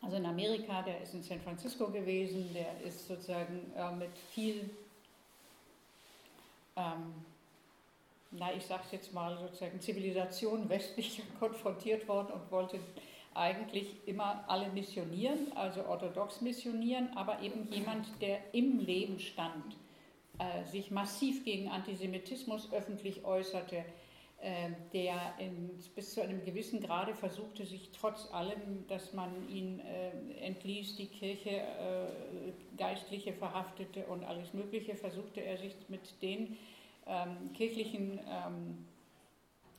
Also 0.02 0.18
in 0.18 0.26
Amerika, 0.26 0.82
der 0.84 1.02
ist 1.02 1.14
in 1.14 1.24
San 1.24 1.42
Francisco 1.42 1.88
gewesen, 1.88 2.54
der 2.54 2.82
ist 2.82 3.08
sozusagen 3.08 3.72
äh, 3.76 3.92
mit 3.96 4.16
viel, 4.32 4.70
ähm, 6.76 7.14
na 8.32 8.54
ich 8.54 8.66
sag's 8.66 8.92
jetzt 8.92 9.14
mal, 9.14 9.38
sozusagen 9.38 9.80
Zivilisation 9.82 10.70
westlicher 10.70 11.24
konfrontiert 11.40 12.08
worden 12.08 12.34
und 12.34 12.52
wollte 12.52 12.80
eigentlich 13.34 13.88
immer 14.08 14.44
alle 14.48 14.70
missionieren, 14.70 15.52
also 15.56 15.86
orthodox 15.86 16.42
missionieren, 16.42 17.10
aber 17.16 17.42
eben 17.42 17.72
jemand, 17.72 18.08
der 18.20 18.40
im 18.54 18.80
Leben 18.80 19.20
stand 19.20 19.76
äh, 20.40 20.66
sich 20.66 20.92
massiv 20.92 21.46
gegen 21.46 21.70
Antisemitismus 21.70 22.72
öffentlich 22.72 23.26
äußerte, 23.26 23.84
der 24.94 25.34
in, 25.40 25.72
bis 25.96 26.14
zu 26.14 26.22
einem 26.22 26.46
gewissen 26.46 26.80
Grade 26.80 27.16
versuchte, 27.16 27.66
sich 27.66 27.90
trotz 27.92 28.32
allem, 28.32 28.86
dass 28.88 29.14
man 29.14 29.50
ihn 29.50 29.80
äh, 29.80 30.12
entließ, 30.46 30.96
die 30.96 31.08
Kirche 31.08 31.50
äh, 31.50 32.78
Geistliche 32.78 33.34
verhaftete 33.34 34.06
und 34.06 34.24
alles 34.24 34.54
Mögliche, 34.54 34.96
versuchte 34.96 35.42
er 35.42 35.58
sich 35.58 35.76
mit 35.90 36.22
den 36.22 36.56
ähm, 37.08 37.52
kirchlichen 37.54 38.20
ähm, 38.30 38.86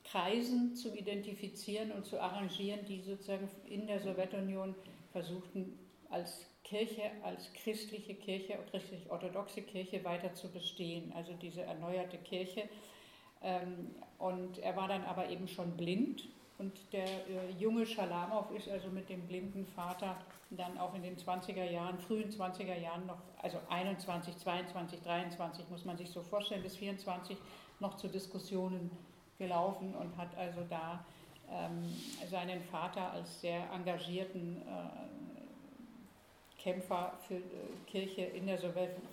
Kreisen 0.04 0.74
zu 0.74 0.94
identifizieren 0.94 1.92
und 1.92 2.06
zu 2.06 2.20
arrangieren, 2.20 2.84
die 2.86 3.00
sozusagen 3.02 3.48
in 3.68 3.86
der 3.86 4.00
Sowjetunion 4.00 4.74
versuchten, 5.12 5.78
als 6.10 6.46
Kirche, 6.64 7.10
als 7.22 7.52
christliche 7.52 8.14
Kirche, 8.14 8.58
christlich-orthodoxe 8.70 9.62
Kirche 9.62 10.02
weiter 10.04 10.34
zu 10.34 10.50
bestehen, 10.50 11.12
also 11.14 11.32
diese 11.34 11.62
erneuerte 11.62 12.18
Kirche. 12.18 12.68
Ähm, 13.42 13.94
und 14.18 14.58
er 14.58 14.76
war 14.76 14.88
dann 14.88 15.04
aber 15.04 15.28
eben 15.28 15.46
schon 15.46 15.76
blind 15.76 16.28
und 16.58 16.92
der 16.92 17.06
äh, 17.06 17.50
junge 17.58 17.86
Schalamow 17.86 18.50
ist 18.50 18.68
also 18.68 18.88
mit 18.88 19.08
dem 19.08 19.26
blinden 19.28 19.64
Vater 19.64 20.16
dann 20.50 20.76
auch 20.78 20.94
in 20.94 21.02
den 21.02 21.16
20er 21.16 21.70
Jahren, 21.70 21.98
frühen 21.98 22.30
20er 22.30 22.76
Jahren 22.76 23.06
noch, 23.06 23.18
also 23.40 23.58
21, 23.68 24.36
22, 24.36 25.00
23 25.02 25.68
muss 25.70 25.84
man 25.84 25.96
sich 25.96 26.10
so 26.10 26.22
vorstellen, 26.22 26.62
bis 26.62 26.76
24 26.76 27.36
noch 27.78 27.96
zu 27.96 28.08
Diskussionen 28.08 28.90
gelaufen 29.38 29.94
und 29.94 30.16
hat 30.16 30.36
also 30.36 30.62
da 30.68 31.04
ähm, 31.50 31.84
seinen 32.28 32.60
Vater 32.62 33.12
als 33.12 33.40
sehr 33.40 33.70
engagierten 33.72 34.62
äh, 34.62 35.08
Kämpfer 36.60 37.12
für 37.28 37.36
äh, 37.36 37.40
Kirche 37.86 38.22
in 38.22 38.46
der 38.46 38.58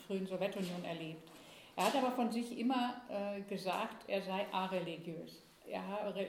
frühen 0.07 0.25
Sowjetunion 0.25 0.83
erlebt. 0.83 1.29
Er 1.75 1.85
hat 1.85 1.95
aber 1.95 2.11
von 2.11 2.31
sich 2.31 2.57
immer 2.57 3.01
äh, 3.09 3.41
gesagt, 3.41 4.07
er 4.07 4.21
sei 4.21 4.45
areligiös. 4.51 5.43
Er, 5.67 6.15
äh, 6.15 6.27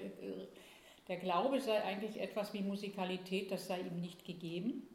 der 1.06 1.16
Glaube 1.18 1.60
sei 1.60 1.82
eigentlich 1.84 2.20
etwas 2.20 2.52
wie 2.52 2.62
Musikalität, 2.62 3.50
das 3.50 3.68
sei 3.68 3.80
ihm 3.80 4.00
nicht 4.00 4.24
gegeben. 4.24 4.88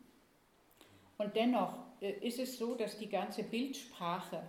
Und 1.17 1.35
dennoch 1.35 1.73
äh, 2.01 2.11
ist 2.27 2.39
es 2.39 2.57
so, 2.57 2.75
dass 2.75 2.97
die 2.97 3.07
ganze 3.07 3.43
Bildsprache, 3.43 4.41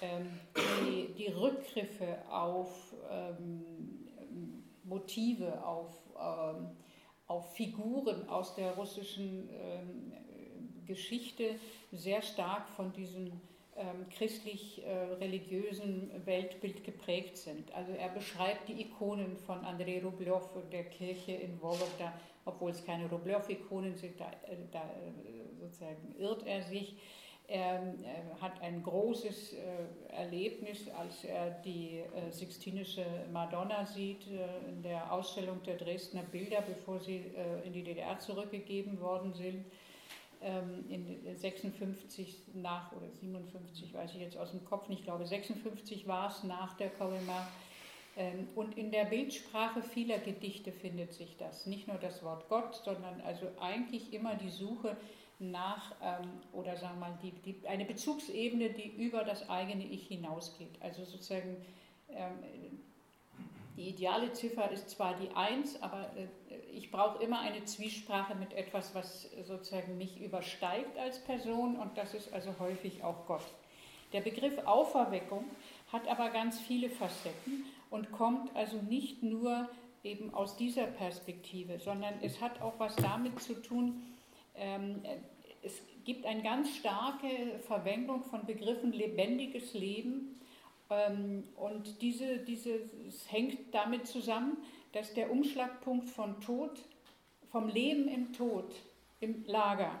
ähm, 0.00 0.38
die, 0.84 1.12
die, 1.14 1.28
Rückgriffe 1.28 2.18
auf 2.30 2.94
ähm, 3.10 3.64
Motive, 4.84 5.64
auf, 5.64 5.92
ähm, 6.20 6.70
auf 7.26 7.54
Figuren 7.54 8.28
aus 8.28 8.54
der 8.54 8.72
russischen 8.72 9.48
ähm, 9.50 10.12
Geschichte 10.86 11.58
sehr 11.90 12.22
stark 12.22 12.68
von 12.68 12.92
diesem 12.92 13.40
christlich-religiösen 14.16 16.10
äh, 16.10 16.26
Weltbild 16.26 16.84
geprägt 16.84 17.38
sind. 17.38 17.72
Also 17.74 17.92
er 17.92 18.10
beschreibt 18.10 18.68
die 18.68 18.82
Ikonen 18.82 19.36
von 19.38 19.64
Andrei 19.64 20.02
Rublev 20.02 20.54
und 20.54 20.72
der 20.72 20.84
Kirche 20.84 21.32
in 21.32 21.60
Wologda, 21.60 22.12
obwohl 22.44 22.72
es 22.72 22.84
keine 22.84 23.08
Rublev-Ikonen 23.08 23.94
sind, 23.96 24.20
da, 24.20 24.26
äh, 24.46 24.56
da, 24.70 24.80
äh, 24.80 25.58
sozusagen 25.58 26.14
irrt 26.18 26.46
er 26.46 26.62
sich. 26.62 26.96
Er, 27.48 27.82
er 28.04 28.40
hat 28.40 28.62
ein 28.62 28.82
großes 28.82 29.56
Erlebnis, 30.08 30.88
als 30.88 31.24
er 31.24 31.50
die 31.50 32.02
Sixtinische 32.30 33.04
Madonna 33.32 33.84
sieht 33.84 34.26
in 34.68 34.80
der 34.82 35.12
Ausstellung 35.12 35.60
der 35.64 35.76
Dresdner 35.76 36.22
Bilder, 36.22 36.62
bevor 36.62 37.00
sie 37.00 37.24
in 37.64 37.72
die 37.72 37.82
DDR 37.82 38.18
zurückgegeben 38.20 39.00
worden 39.00 39.34
sind 39.34 39.56
ähm, 39.56 39.64
in 40.88 41.36
56 41.36 42.36
nach 42.54 42.92
oder 42.92 43.08
57, 43.10 43.94
weiß 43.94 44.14
ich 44.14 44.20
jetzt 44.20 44.36
aus 44.36 44.50
dem 44.50 44.64
Kopf 44.64 44.88
nicht, 44.88 45.00
ich 45.00 45.04
glaube 45.04 45.26
56 45.26 46.06
war 46.06 46.30
es 46.30 46.42
nach 46.44 46.76
der 46.76 46.90
Kolima. 46.90 47.48
Ähm, 48.16 48.48
und 48.54 48.76
in 48.76 48.90
der 48.90 49.04
Bildsprache 49.04 49.82
vieler 49.82 50.18
Gedichte 50.18 50.70
findet 50.70 51.14
sich 51.14 51.36
das. 51.38 51.66
Nicht 51.66 51.88
nur 51.88 51.96
das 51.96 52.22
Wort 52.22 52.48
Gott, 52.48 52.74
sondern 52.84 53.20
also 53.22 53.46
eigentlich 53.60 54.12
immer 54.12 54.34
die 54.34 54.50
Suche 54.50 54.96
nach, 55.38 55.94
ähm, 56.02 56.28
oder 56.52 56.76
sagen 56.76 56.98
wir 56.98 57.08
mal, 57.08 57.18
die, 57.22 57.30
die, 57.30 57.66
eine 57.66 57.84
Bezugsebene, 57.84 58.70
die 58.70 58.88
über 58.88 59.24
das 59.24 59.48
eigene 59.48 59.84
Ich 59.84 60.08
hinausgeht. 60.08 60.76
Also 60.80 61.04
sozusagen 61.04 61.56
die 63.76 63.88
ideale 63.88 64.32
Ziffer 64.32 64.70
ist 64.70 64.90
zwar 64.90 65.14
die 65.18 65.30
1, 65.34 65.82
aber 65.82 66.10
äh, 66.16 66.26
ich 66.74 66.90
brauche 66.90 67.22
immer 67.22 67.40
eine 67.40 67.64
Zwiesprache 67.64 68.34
mit 68.34 68.52
etwas, 68.54 68.94
was 68.94 69.30
sozusagen 69.44 69.98
mich 69.98 70.20
übersteigt 70.20 70.98
als 70.98 71.18
Person 71.18 71.76
und 71.76 71.96
das 71.96 72.14
ist 72.14 72.32
also 72.32 72.54
häufig 72.58 73.04
auch 73.04 73.26
Gott. 73.26 73.44
Der 74.12 74.20
Begriff 74.20 74.58
Auferweckung 74.66 75.44
hat 75.92 76.08
aber 76.08 76.30
ganz 76.30 76.60
viele 76.60 76.90
Facetten 76.90 77.64
und 77.90 78.12
kommt 78.12 78.54
also 78.54 78.76
nicht 78.78 79.22
nur 79.22 79.68
eben 80.04 80.34
aus 80.34 80.56
dieser 80.56 80.86
Perspektive, 80.86 81.78
sondern 81.78 82.14
es 82.22 82.40
hat 82.40 82.60
auch 82.60 82.74
was 82.78 82.96
damit 82.96 83.40
zu 83.40 83.54
tun, 83.62 84.02
ähm, 84.56 85.02
es 85.62 85.80
gibt 86.04 86.26
eine 86.26 86.42
ganz 86.42 86.74
starke 86.76 87.60
Verwendung 87.66 88.24
von 88.24 88.44
Begriffen 88.44 88.92
lebendiges 88.92 89.74
Leben 89.74 90.40
ähm, 90.90 91.44
und 91.56 92.02
diese, 92.02 92.38
dieses 92.38 93.30
hängt 93.30 93.72
damit 93.72 94.06
zusammen, 94.06 94.56
dass 94.92 95.14
der 95.14 95.30
Umschlagpunkt 95.30 96.08
von 96.08 96.40
Tod, 96.40 96.78
vom 97.50 97.68
Leben 97.68 98.08
im 98.08 98.32
Tod, 98.32 98.72
im 99.20 99.44
Lager, 99.46 100.00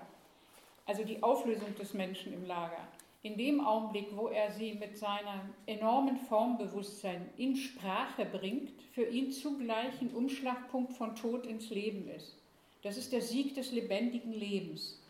also 0.86 1.04
die 1.04 1.22
Auflösung 1.22 1.74
des 1.76 1.94
Menschen 1.94 2.32
im 2.32 2.46
Lager, 2.46 2.88
in 3.22 3.36
dem 3.36 3.64
Augenblick, 3.64 4.08
wo 4.16 4.28
er 4.28 4.50
sie 4.50 4.74
mit 4.74 4.98
seinem 4.98 5.54
enormen 5.66 6.16
Formbewusstsein 6.16 7.28
in 7.36 7.56
Sprache 7.56 8.24
bringt, 8.24 8.72
für 8.92 9.04
ihn 9.04 9.30
zugleich 9.30 10.00
ein 10.00 10.12
Umschlagpunkt 10.12 10.92
von 10.92 11.14
Tod 11.14 11.46
ins 11.46 11.70
Leben 11.70 12.08
ist. 12.08 12.36
Das 12.82 12.96
ist 12.96 13.12
der 13.12 13.22
Sieg 13.22 13.54
des 13.54 13.70
lebendigen 13.70 14.32
Lebens 14.32 15.00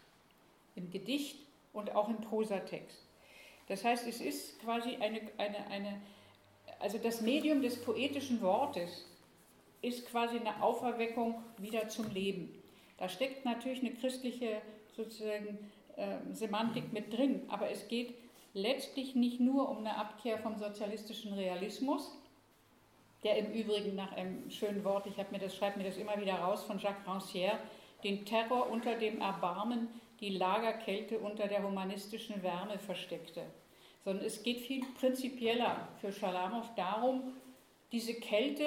im 0.77 0.91
Gedicht 0.91 1.39
und 1.73 1.95
auch 1.95 2.09
im 2.09 2.21
Prosatext. 2.21 2.99
Das 3.69 3.83
heißt, 3.83 4.07
es 4.07 4.21
ist 4.21 4.61
quasi 4.61 4.97
eine, 4.97 5.23
eine, 5.39 5.67
eine, 5.69 6.03
also 6.81 6.99
das 6.99 7.23
Medium 7.23 7.63
des 7.63 7.81
poetischen 7.81 8.43
Wortes 8.43 9.07
ist 9.83 10.07
quasi 10.07 10.39
eine 10.39 10.63
Auferweckung 10.63 11.43
wieder 11.59 11.89
zum 11.89 12.11
Leben. 12.13 12.55
Da 12.99 13.09
steckt 13.09 13.45
natürlich 13.45 13.81
eine 13.81 13.93
christliche 13.93 14.63
sozusagen 14.97 15.59
äh, 15.97 16.17
Semantik 16.33 16.93
mit 16.93 17.13
drin, 17.13 17.43
aber 17.49 17.71
es 17.71 17.89
geht 17.89 18.15
letztlich 18.55 19.15
nicht 19.15 19.41
nur 19.41 19.69
um 19.69 19.79
eine 19.79 19.97
Abkehr 19.97 20.39
vom 20.39 20.57
sozialistischen 20.57 21.33
Realismus, 21.35 22.17
der 23.25 23.39
im 23.39 23.53
Übrigen 23.53 23.95
nach 23.95 24.13
einem 24.13 24.51
schönen 24.51 24.85
Wort, 24.85 25.07
ich 25.07 25.17
mir 25.17 25.39
das, 25.39 25.57
schreibe 25.57 25.79
mir 25.79 25.85
das 25.85 25.97
immer 25.97 26.21
wieder 26.21 26.35
raus, 26.35 26.65
von 26.65 26.79
Jacques 26.79 27.07
Rancière, 27.07 27.59
den 28.05 28.25
Terror 28.25 28.69
unter 28.69 28.97
dem 28.97 29.21
Erbarmen 29.21 29.89
die 30.21 30.31
Lagerkälte 30.31 31.19
unter 31.19 31.49
der 31.49 31.65
humanistischen 31.65 32.43
Wärme 32.43 32.79
versteckte. 32.79 33.43
Sondern 34.05 34.25
es 34.25 34.43
geht 34.43 34.61
viel 34.61 34.85
prinzipieller 34.99 35.89
für 36.01 36.13
Schalamow 36.13 36.67
darum, 36.77 37.35
diese 37.93 38.15
Kälte 38.15 38.65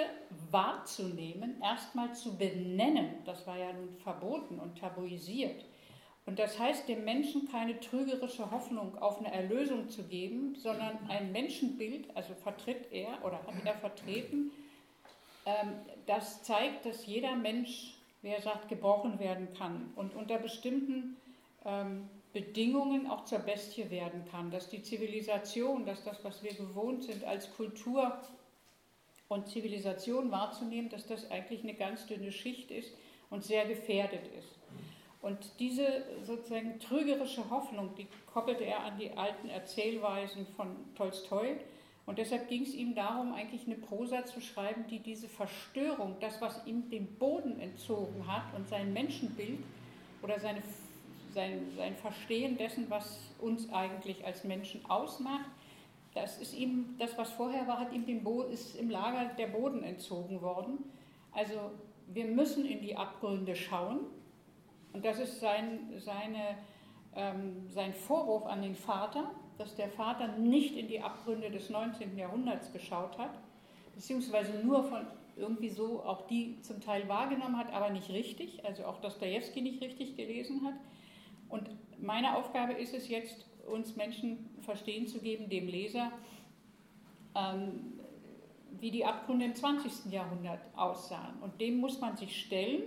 wahrzunehmen, 0.51 1.59
erstmal 1.61 2.13
zu 2.13 2.38
benennen. 2.38 3.15
Das 3.26 3.45
war 3.47 3.57
ja 3.57 3.73
nun 3.73 3.89
verboten 4.03 4.59
und 4.59 4.78
tabuisiert. 4.78 5.65
Und 6.28 6.39
das 6.39 6.57
heißt, 6.57 6.88
dem 6.88 7.03
Menschen 7.03 7.49
keine 7.51 7.80
trügerische 7.80 8.49
Hoffnung 8.49 8.97
auf 8.99 9.19
eine 9.19 9.32
Erlösung 9.32 9.89
zu 9.89 10.03
geben, 10.03 10.55
sondern 10.55 10.97
ein 11.09 11.32
Menschenbild, 11.32 12.15
also 12.15 12.34
vertritt 12.36 12.91
er 12.91 13.23
oder 13.23 13.38
hat 13.45 13.53
er 13.63 13.76
vertreten, 13.76 14.51
ähm, 15.45 15.73
das 16.07 16.43
zeigt, 16.43 16.86
dass 16.86 17.05
jeder 17.05 17.36
Mensch, 17.36 17.95
wie 18.21 18.30
er 18.30 18.41
sagt, 18.41 18.69
gebrochen 18.69 19.19
werden 19.19 19.53
kann 19.55 19.91
und 19.95 20.15
unter 20.15 20.39
bestimmten 20.39 21.17
ähm, 21.63 22.09
Bedingungen 22.34 23.07
auch 23.07 23.26
zur 23.26 23.39
Bestie 23.39 23.89
werden 23.91 24.26
kann, 24.30 24.49
dass 24.51 24.69
die 24.69 24.82
Zivilisation, 24.82 25.86
dass 25.86 26.03
das, 26.03 26.23
was 26.23 26.43
wir 26.43 26.53
gewohnt 26.53 27.03
sind 27.03 27.23
als 27.23 27.55
Kultur 27.55 28.19
und 29.28 29.47
Zivilisation 29.47 30.32
wahrzunehmen, 30.32 30.89
dass 30.89 31.07
das 31.07 31.30
eigentlich 31.32 31.63
eine 31.63 31.73
ganz 31.73 32.05
dünne 32.05 32.32
Schicht 32.32 32.71
ist 32.71 32.91
und 33.30 33.43
sehr 33.43 33.65
gefährdet 33.65 34.28
ist. 34.38 34.59
Und 35.21 35.38
diese 35.59 36.03
sozusagen 36.23 36.80
trügerische 36.80 37.49
Hoffnung, 37.49 37.95
die 37.97 38.07
koppelte 38.32 38.63
er 38.63 38.82
an 38.82 38.99
die 38.99 39.11
alten 39.11 39.49
Erzählweisen 39.49 40.45
von 40.55 40.76
Tolstoi. 40.95 41.57
Und 42.05 42.19
deshalb 42.19 42.47
ging 42.47 42.61
es 42.61 42.76
ihm 42.76 42.93
darum, 42.93 43.34
eigentlich 43.34 43.65
eine 43.65 43.78
Prosa 43.78 44.26
zu 44.26 44.39
schreiben, 44.39 44.86
die 44.88 44.99
diese 44.99 45.28
Verstörung, 45.28 46.17
das, 46.19 46.39
was 46.41 46.67
ihm 46.67 46.91
den 46.91 47.07
Boden 47.15 47.59
entzogen 47.59 48.28
hat 48.28 48.43
und 48.55 48.69
sein 48.69 48.93
Menschenbild 48.93 49.63
oder 50.21 50.39
seine 50.39 50.61
sein, 51.36 51.67
sein 51.78 51.95
Verstehen 51.95 52.57
dessen, 52.57 52.89
was 52.89 53.19
uns 53.39 53.71
eigentlich 53.71 54.26
als 54.26 54.43
Menschen 54.43 54.84
ausmacht, 54.89 55.45
das 56.16 56.38
ist 56.38 56.55
ihm, 56.55 56.95
das 56.97 57.18
was 57.18 57.32
vorher 57.32 57.68
war, 57.68 57.80
hat 57.80 57.93
ihm 57.93 58.05
dem 58.05 58.24
Bo 58.24 58.43
ist 58.43 58.76
im 58.76 58.89
Lager 58.89 59.34
der 59.38 59.47
Boden 59.47 59.84
entzogen 59.84 60.41
worden. 60.41 60.80
Also 61.34 61.72
wir 62.07 62.26
müssen 62.26 62.66
in 62.66 62.82
die 62.82 62.95
Abgründe 62.95 63.55
schauen. 63.55 63.99
Und 64.93 65.03
das 65.03 65.20
ist 65.20 65.41
sein, 65.41 65.80
seine, 65.97 66.57
ähm, 67.16 67.68
sein 67.70 67.93
Vorwurf 67.93 68.45
an 68.45 68.61
den 68.61 68.76
Vater, 68.76 69.30
dass 69.57 69.76
der 69.76 69.89
Vater 69.89 70.30
nicht 70.38 70.78
in 70.78 70.88
die 70.88 71.01
Abgründe 71.01 71.51
des 71.51 71.70
19. 71.70 72.18
Jahrhunderts 72.18 72.72
geschaut 72.72 73.18
hat, 73.18 73.38
beziehungsweise 73.93 74.53
nur 74.59 74.84
von 74.86 75.05
irgendwie 75.36 75.70
so 75.70 76.01
auch 76.01 76.28
die 76.28 76.61
zum 76.61 76.80
Teil 76.80 77.09
wahrgenommen 77.09 77.57
hat, 77.57 77.74
aber 77.74 77.89
nicht 77.89 78.09
richtig, 78.09 78.63
also 78.66 78.86
auch 78.86 79.01
Dostoevsky 79.01 79.61
nicht 79.61 79.82
richtig 79.82 80.16
gelesen 80.16 80.66
hat. 80.66 80.76
Und 81.49 81.70
meine 82.01 82.38
Aufgabe 82.38 82.72
ist 82.74 82.93
es 82.93 83.09
jetzt, 83.09 83.45
uns 83.68 83.95
Menschen 83.95 84.49
verstehen 84.61 85.07
zu 85.07 85.20
geben, 85.20 85.49
dem 85.49 85.68
Leser, 85.68 86.11
ähm, 87.36 87.93
wie 88.80 88.91
die 88.91 89.05
Abgründe 89.05 89.45
im 89.45 89.55
20. 89.55 90.11
Jahrhundert 90.11 90.59
aussahen. 90.76 91.38
Und 91.41 91.59
dem 91.61 91.78
muss 91.78 91.99
man 91.99 92.18
sich 92.18 92.39
stellen 92.41 92.84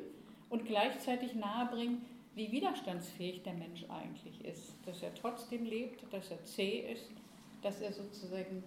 und 0.49 0.65
gleichzeitig 0.65 1.35
nahebringen, 1.35 2.05
wie 2.35 2.53
widerstandsfähig 2.53 3.43
der 3.43 3.55
Mensch 3.55 3.85
eigentlich 3.89 4.45
ist. 4.45 4.75
Dass 4.87 5.03
er 5.03 5.15
trotzdem 5.15 5.65
lebt, 5.65 6.05
dass 6.13 6.31
er 6.31 6.45
zäh 6.45 6.93
ist, 6.93 7.11
dass 7.63 7.81
er 7.81 7.93
sozusagen 7.93 8.63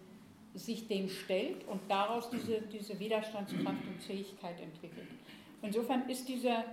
sich 0.54 0.88
dem 0.88 1.08
stellt 1.08 1.66
und 1.68 1.80
daraus 1.88 2.30
diese, 2.30 2.62
diese 2.62 3.00
Widerstandskraft 3.00 3.88
und 3.88 4.04
Fähigkeit 4.04 4.60
entwickelt. 4.60 5.08
Insofern 5.62 6.10
ist 6.10 6.28
dieser, 6.28 6.66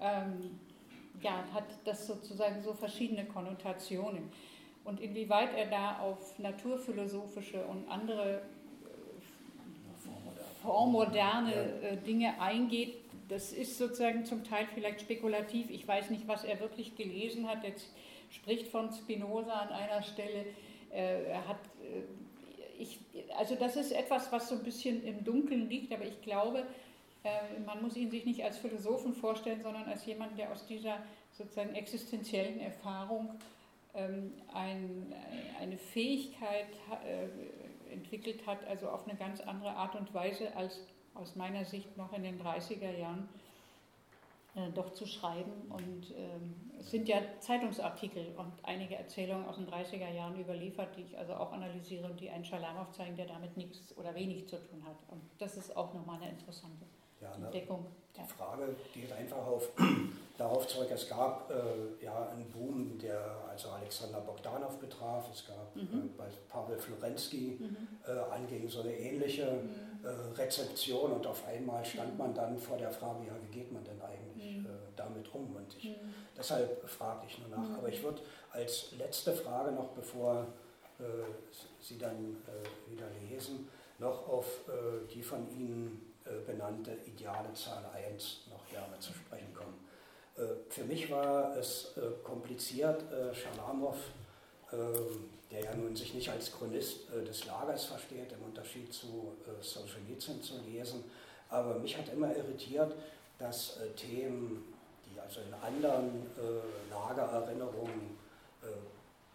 ähm, 0.00 0.58
ja, 1.20 1.44
hat 1.52 1.64
das 1.84 2.06
sozusagen 2.06 2.62
so 2.62 2.72
verschiedene 2.74 3.24
Konnotationen. 3.24 4.30
Und 4.88 5.00
inwieweit 5.00 5.54
er 5.54 5.66
da 5.66 5.98
auf 5.98 6.38
naturphilosophische 6.38 7.62
und 7.66 7.86
andere 7.90 8.36
äh, 8.36 8.40
vormoderne 10.62 11.52
äh, 11.82 11.96
Dinge 11.98 12.40
eingeht, 12.40 12.94
das 13.28 13.52
ist 13.52 13.76
sozusagen 13.76 14.24
zum 14.24 14.44
Teil 14.44 14.66
vielleicht 14.72 15.02
spekulativ. 15.02 15.68
Ich 15.68 15.86
weiß 15.86 16.08
nicht, 16.08 16.26
was 16.26 16.44
er 16.44 16.58
wirklich 16.60 16.96
gelesen 16.96 17.46
hat. 17.46 17.64
Er 17.64 17.72
spricht 18.30 18.68
von 18.68 18.90
Spinoza 18.90 19.52
an 19.52 19.68
einer 19.68 20.02
Stelle. 20.02 20.46
Äh, 20.90 21.24
er 21.24 21.46
hat, 21.46 21.58
ich, 22.78 22.98
also 23.36 23.56
das 23.56 23.76
ist 23.76 23.92
etwas, 23.92 24.32
was 24.32 24.48
so 24.48 24.54
ein 24.54 24.62
bisschen 24.62 25.04
im 25.04 25.22
Dunkeln 25.22 25.68
liegt, 25.68 25.92
aber 25.92 26.06
ich 26.06 26.22
glaube, 26.22 26.62
man 27.66 27.82
muss 27.82 27.94
ihn 27.94 28.10
sich 28.10 28.24
nicht 28.24 28.42
als 28.42 28.56
Philosophen 28.56 29.12
vorstellen, 29.12 29.60
sondern 29.60 29.84
als 29.84 30.06
jemand, 30.06 30.38
der 30.38 30.50
aus 30.50 30.66
dieser 30.66 30.96
sozusagen 31.32 31.74
existenziellen 31.74 32.60
Erfahrung 32.60 33.28
ein, 34.52 35.14
eine 35.60 35.78
Fähigkeit 35.78 36.68
äh, 37.04 37.92
entwickelt 37.92 38.46
hat, 38.46 38.66
also 38.66 38.88
auf 38.88 39.06
eine 39.08 39.16
ganz 39.16 39.40
andere 39.40 39.70
Art 39.70 39.94
und 39.94 40.12
Weise 40.14 40.54
als 40.56 40.80
aus 41.14 41.36
meiner 41.36 41.64
Sicht 41.64 41.96
noch 41.96 42.12
in 42.12 42.22
den 42.22 42.40
30er 42.40 42.96
Jahren 42.96 43.28
äh, 44.54 44.70
doch 44.72 44.92
zu 44.92 45.06
schreiben. 45.06 45.52
Und 45.68 46.14
ähm, 46.16 46.70
es 46.78 46.90
sind 46.90 47.08
ja 47.08 47.18
Zeitungsartikel 47.40 48.34
und 48.36 48.52
einige 48.62 48.96
Erzählungen 48.96 49.46
aus 49.46 49.56
den 49.56 49.68
30er 49.68 50.10
Jahren 50.10 50.38
überliefert, 50.40 50.96
die 50.96 51.02
ich 51.02 51.18
also 51.18 51.34
auch 51.34 51.52
analysiere 51.52 52.06
und 52.06 52.20
die 52.20 52.30
einen 52.30 52.44
Schalamow 52.44 52.90
zeigen, 52.92 53.16
der 53.16 53.26
damit 53.26 53.56
nichts 53.56 53.96
oder 53.96 54.14
wenig 54.14 54.48
zu 54.48 54.56
tun 54.56 54.84
hat. 54.84 54.96
Und 55.10 55.22
das 55.38 55.56
ist 55.56 55.76
auch 55.76 55.92
nochmal 55.92 56.22
eine 56.22 56.30
interessante 56.30 56.86
ja, 57.20 57.34
Entdeckung. 57.34 57.86
Die 58.18 58.32
Frage 58.32 58.74
geht 58.92 59.12
einfach 59.12 59.46
auf, 59.46 59.68
darauf 60.38 60.66
zurück, 60.66 60.88
es 60.92 61.08
gab 61.08 61.50
äh, 61.50 62.04
ja 62.04 62.28
einen 62.30 62.50
Boom, 62.50 62.98
der 62.98 63.20
also 63.48 63.68
Alexander 63.70 64.20
Bogdanov 64.20 64.78
betraf, 64.78 65.28
es 65.32 65.46
gab 65.46 65.74
mhm. 65.76 65.82
äh, 65.82 66.18
bei 66.18 66.24
Pavel 66.48 66.78
Florensky 66.78 67.58
mhm. 67.60 67.76
äh, 68.06 68.18
anging 68.34 68.68
so 68.68 68.80
eine 68.80 68.96
ähnliche 68.96 69.46
mhm. 69.46 69.88
Äh, 70.04 70.10
Rezeption 70.40 71.10
und 71.10 71.26
auf 71.26 71.44
einmal 71.48 71.84
stand 71.84 72.12
mhm. 72.12 72.18
man 72.18 72.34
dann 72.34 72.56
vor 72.56 72.76
der 72.76 72.90
Frage, 72.90 73.26
ja, 73.26 73.32
wie 73.42 73.58
geht 73.58 73.72
man 73.72 73.82
denn 73.82 74.00
eigentlich 74.00 74.58
mhm. 74.58 74.66
äh, 74.66 74.68
damit 74.94 75.34
um? 75.34 75.56
Und 75.56 75.76
ich, 75.76 75.90
mhm. 75.90 76.14
deshalb 76.36 76.88
frage 76.88 77.26
ich 77.26 77.36
nur 77.40 77.48
nach. 77.48 77.78
Aber 77.78 77.88
ich 77.88 78.00
würde 78.02 78.20
als 78.52 78.92
letzte 78.96 79.32
Frage 79.32 79.72
noch, 79.72 79.88
bevor 79.88 80.46
äh, 81.00 81.02
Sie 81.80 81.98
dann 81.98 82.36
wieder 82.88 83.06
lesen, 83.28 83.68
noch 83.98 84.28
auf 84.28 84.46
die 85.12 85.22
von 85.22 85.48
Ihnen 85.50 86.07
benannte 86.46 86.92
ideale 87.06 87.52
Zahl 87.54 87.84
1 87.94 88.48
noch 88.50 88.66
gerne 88.68 88.98
zu 88.98 89.12
sprechen 89.12 89.52
kommen. 89.54 89.88
Äh, 90.38 90.70
für 90.70 90.84
mich 90.84 91.10
war 91.10 91.56
es 91.56 91.96
äh, 91.96 92.00
kompliziert, 92.22 93.02
Schalamow, 93.34 93.96
ähm, 94.72 95.30
der 95.50 95.64
ja 95.64 95.74
nun 95.74 95.96
sich 95.96 96.14
nicht 96.14 96.28
als 96.30 96.52
Chronist 96.52 97.10
des 97.26 97.46
Lagers 97.46 97.86
versteht, 97.86 98.32
im 98.32 98.42
Unterschied 98.44 98.92
zu 98.92 99.34
Solzhenitsyn 99.62 100.42
zu 100.42 100.60
lesen, 100.60 101.04
aber 101.48 101.78
mich 101.78 101.96
hat 101.96 102.12
immer 102.12 102.36
irritiert, 102.36 102.94
dass 103.38 103.78
Themen, 103.96 104.74
die 105.06 105.18
also 105.18 105.40
in 105.40 105.54
anderen 105.54 106.26
Lagererinnerungen 106.90 108.18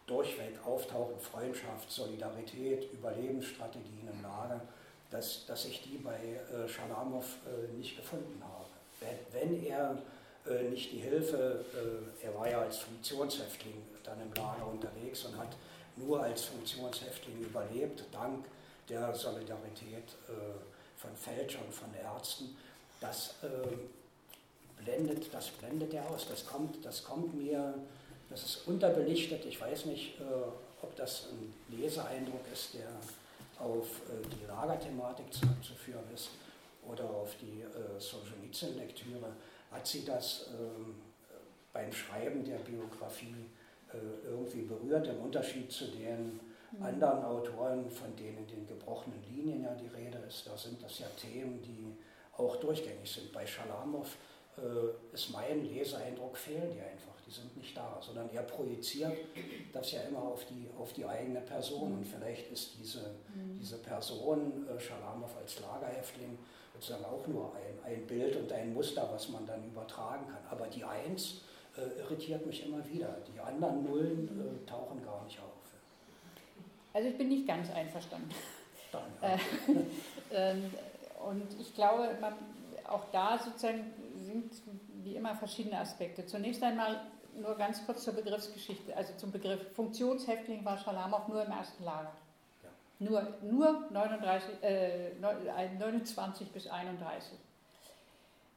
durchweg 0.05 0.63
auftauchen, 0.63 1.19
Freundschaft, 1.19 1.89
Solidarität, 1.89 2.93
Überlebensstrategien 2.93 4.07
im 4.13 4.21
Lager, 4.21 4.61
dass, 5.13 5.45
dass 5.45 5.65
ich 5.65 5.81
die 5.83 5.97
bei 5.97 6.17
äh, 6.17 6.67
Schalamow 6.67 7.23
äh, 7.45 7.71
nicht 7.77 7.95
gefunden 7.95 8.41
habe. 8.43 8.65
Wenn, 8.99 9.51
wenn 9.51 9.65
er 9.65 10.01
äh, 10.47 10.69
nicht 10.69 10.91
die 10.91 10.97
Hilfe, 10.97 11.63
äh, 11.73 12.25
er 12.25 12.35
war 12.35 12.49
ja 12.49 12.61
als 12.61 12.79
Funktionshäftling 12.79 13.75
dann 14.03 14.19
im 14.21 14.33
Lager 14.33 14.67
unterwegs 14.67 15.23
und 15.25 15.37
hat 15.37 15.55
nur 15.95 16.21
als 16.21 16.45
Funktionshäftling 16.45 17.39
überlebt, 17.41 18.03
dank 18.11 18.45
der 18.89 19.13
Solidarität 19.13 20.09
äh, 20.27 20.31
von 20.97 21.15
Fälschern, 21.15 21.71
von 21.71 21.93
Ärzten, 21.93 22.57
das 22.99 23.35
äh, 23.43 24.81
blendet, 24.83 25.31
das 25.31 25.49
blendet 25.49 25.93
er 25.93 26.09
aus. 26.09 26.27
Das 26.27 26.45
kommt, 26.45 26.83
das 26.83 27.03
kommt 27.03 27.35
mir, 27.35 27.75
das 28.31 28.43
ist 28.43 28.67
unterbelichtet. 28.67 29.45
Ich 29.45 29.61
weiß 29.61 29.85
nicht, 29.85 30.15
ob 30.81 30.95
das 30.95 31.27
ein 31.27 31.53
Leseeindruck 31.77 32.41
ist, 32.51 32.73
der 32.73 32.89
auf 33.63 34.01
äh, 34.09 34.27
die 34.27 34.45
Lagerthematik 34.45 35.33
zurückzuführen 35.33 36.03
ist 36.13 36.29
oder 36.87 37.09
auf 37.09 37.35
die 37.41 37.61
äh, 37.61 37.99
Solzhenitsyn-Lektüre, 37.99 39.31
hat 39.71 39.87
sie 39.87 40.05
das 40.05 40.49
ähm, 40.59 40.95
beim 41.71 41.91
Schreiben 41.91 42.43
der 42.43 42.57
Biografie 42.57 43.49
äh, 43.91 44.27
irgendwie 44.27 44.63
berührt, 44.63 45.07
im 45.07 45.19
Unterschied 45.21 45.71
zu 45.71 45.85
den 45.87 46.39
mhm. 46.71 46.83
anderen 46.83 47.23
Autoren, 47.23 47.89
von 47.89 48.15
denen 48.15 48.39
in 48.39 48.47
den 48.47 48.67
gebrochenen 48.67 49.23
Linien 49.33 49.63
ja 49.63 49.73
die 49.73 49.87
Rede 49.87 50.19
ist. 50.27 50.45
Da 50.45 50.57
sind 50.57 50.83
das 50.83 50.99
ja 50.99 51.07
Themen, 51.19 51.61
die 51.61 51.95
auch 52.37 52.57
durchgängig 52.57 53.11
sind. 53.11 53.31
Bei 53.31 53.45
Schalamow 53.45 54.07
ist 55.11 55.31
mein 55.31 55.65
Leseeindruck, 55.65 56.37
fehlen 56.37 56.69
die 56.71 56.79
einfach 56.79 57.12
sind 57.33 57.55
nicht 57.57 57.75
da, 57.75 57.97
sondern 58.01 58.29
er 58.31 58.43
projiziert 58.43 59.17
das 59.71 59.91
ja 59.91 60.01
immer 60.01 60.21
auf 60.21 60.45
die, 60.45 60.67
auf 60.77 60.93
die 60.93 61.05
eigene 61.05 61.41
Person. 61.41 61.93
Und 61.93 62.05
vielleicht 62.05 62.51
ist 62.51 62.77
diese, 62.79 63.15
mhm. 63.33 63.57
diese 63.59 63.77
Person, 63.77 64.67
äh, 64.67 64.79
Schalamow 64.79 65.35
als 65.37 65.59
Lagerhäftling, 65.59 66.37
sozusagen 66.73 67.05
auch 67.05 67.25
nur 67.27 67.53
ein, 67.55 67.93
ein 67.93 68.07
Bild 68.07 68.35
und 68.35 68.51
ein 68.51 68.73
Muster, 68.73 69.09
was 69.11 69.29
man 69.29 69.45
dann 69.45 69.63
übertragen 69.63 70.25
kann. 70.27 70.41
Aber 70.49 70.67
die 70.67 70.83
Eins 70.83 71.41
äh, 71.77 71.99
irritiert 71.99 72.45
mich 72.45 72.65
immer 72.65 72.87
wieder. 72.87 73.17
Die 73.33 73.39
anderen 73.39 73.83
Nullen 73.83 74.27
äh, 74.27 74.69
tauchen 74.69 75.03
gar 75.03 75.23
nicht 75.25 75.39
auf. 75.39 75.45
Also 76.93 77.09
ich 77.09 77.17
bin 77.17 77.29
nicht 77.29 77.47
ganz 77.47 77.71
einverstanden. 77.71 78.29
Dann, 78.91 79.01
ja. 79.21 79.29
Äh, 79.29 80.51
ähm, 80.51 80.71
und 81.27 81.59
ich 81.59 81.73
glaube, 81.73 82.15
man, 82.21 82.33
auch 82.87 83.05
da 83.11 83.39
sozusagen 83.39 83.91
sind 84.23 84.51
wie 85.03 85.15
immer 85.15 85.35
verschiedene 85.35 85.79
Aspekte. 85.79 86.25
Zunächst 86.25 86.61
einmal 86.63 87.01
nur 87.39 87.55
ganz 87.55 87.85
kurz 87.85 88.03
zur 88.03 88.13
Begriffsgeschichte, 88.13 88.95
also 88.95 89.13
zum 89.17 89.31
Begriff 89.31 89.73
Funktionshäftling 89.75 90.63
war 90.65 90.77
Schalamow 90.77 91.27
nur 91.27 91.43
im 91.43 91.51
ersten 91.51 91.83
Lager. 91.83 92.11
Ja. 92.63 92.69
Nur, 92.99 93.27
nur 93.41 93.87
39, 93.91 94.63
äh, 94.63 95.11
29 95.19 96.51
bis 96.51 96.67
31. 96.67 97.37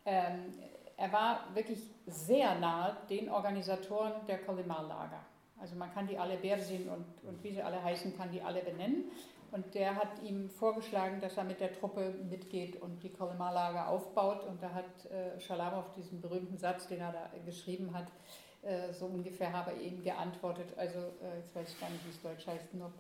Ähm, 0.05 0.55
er 0.97 1.13
war 1.13 1.41
wirklich 1.55 1.81
sehr 2.07 2.55
nahe 2.59 2.97
den 3.11 3.29
Organisatoren 3.29 4.13
der 4.27 4.39
Kolimar-Lager. 4.39 5.21
Also 5.61 5.75
man 5.75 5.93
kann 5.93 6.07
die 6.07 6.19
alle 6.19 6.37
Bersin 6.37 6.89
und, 6.89 7.05
und 7.29 7.43
wie 7.43 7.53
sie 7.53 7.63
alle 7.63 7.83
heißen, 7.83 8.17
kann 8.17 8.31
die 8.31 8.43
alle 8.43 8.63
benennen. 8.63 9.05
Und 9.53 9.75
der 9.75 9.95
hat 9.95 10.23
ihm 10.23 10.51
vorgeschlagen, 10.51 11.21
dass 11.21 11.37
er 11.37 11.45
mit 11.45 11.61
der 11.61 11.73
Truppe 11.73 12.15
mitgeht 12.29 12.81
und 12.81 13.03
die 13.03 13.11
Kolimar-Lager 13.11 13.89
aufbaut. 13.89 14.45
Und 14.45 14.63
da 14.63 14.71
hat 14.73 15.11
äh, 15.11 15.39
Schalamow 15.41 15.85
diesen 15.97 16.21
berühmten 16.21 16.59
Satz, 16.59 16.89
den 16.89 17.01
er 17.01 17.13
da 17.13 17.31
geschrieben 17.45 17.93
hat, 17.95 18.07
äh, 18.07 18.46
so 18.93 19.07
ungefähr 19.07 19.53
habe 19.53 19.73
ich 19.73 19.93
ihm 19.93 20.03
geantwortet, 20.03 20.67
also 20.77 20.99
äh, 20.99 21.39
jetzt 21.39 21.55
weiß 21.55 21.69
ich 21.69 21.81
gar 21.81 21.91
nicht, 21.91 22.05
wie 22.05 22.11
es 22.11 22.21
deutsch 22.21 22.47
heißt, 22.47 22.75
nur 22.75 22.93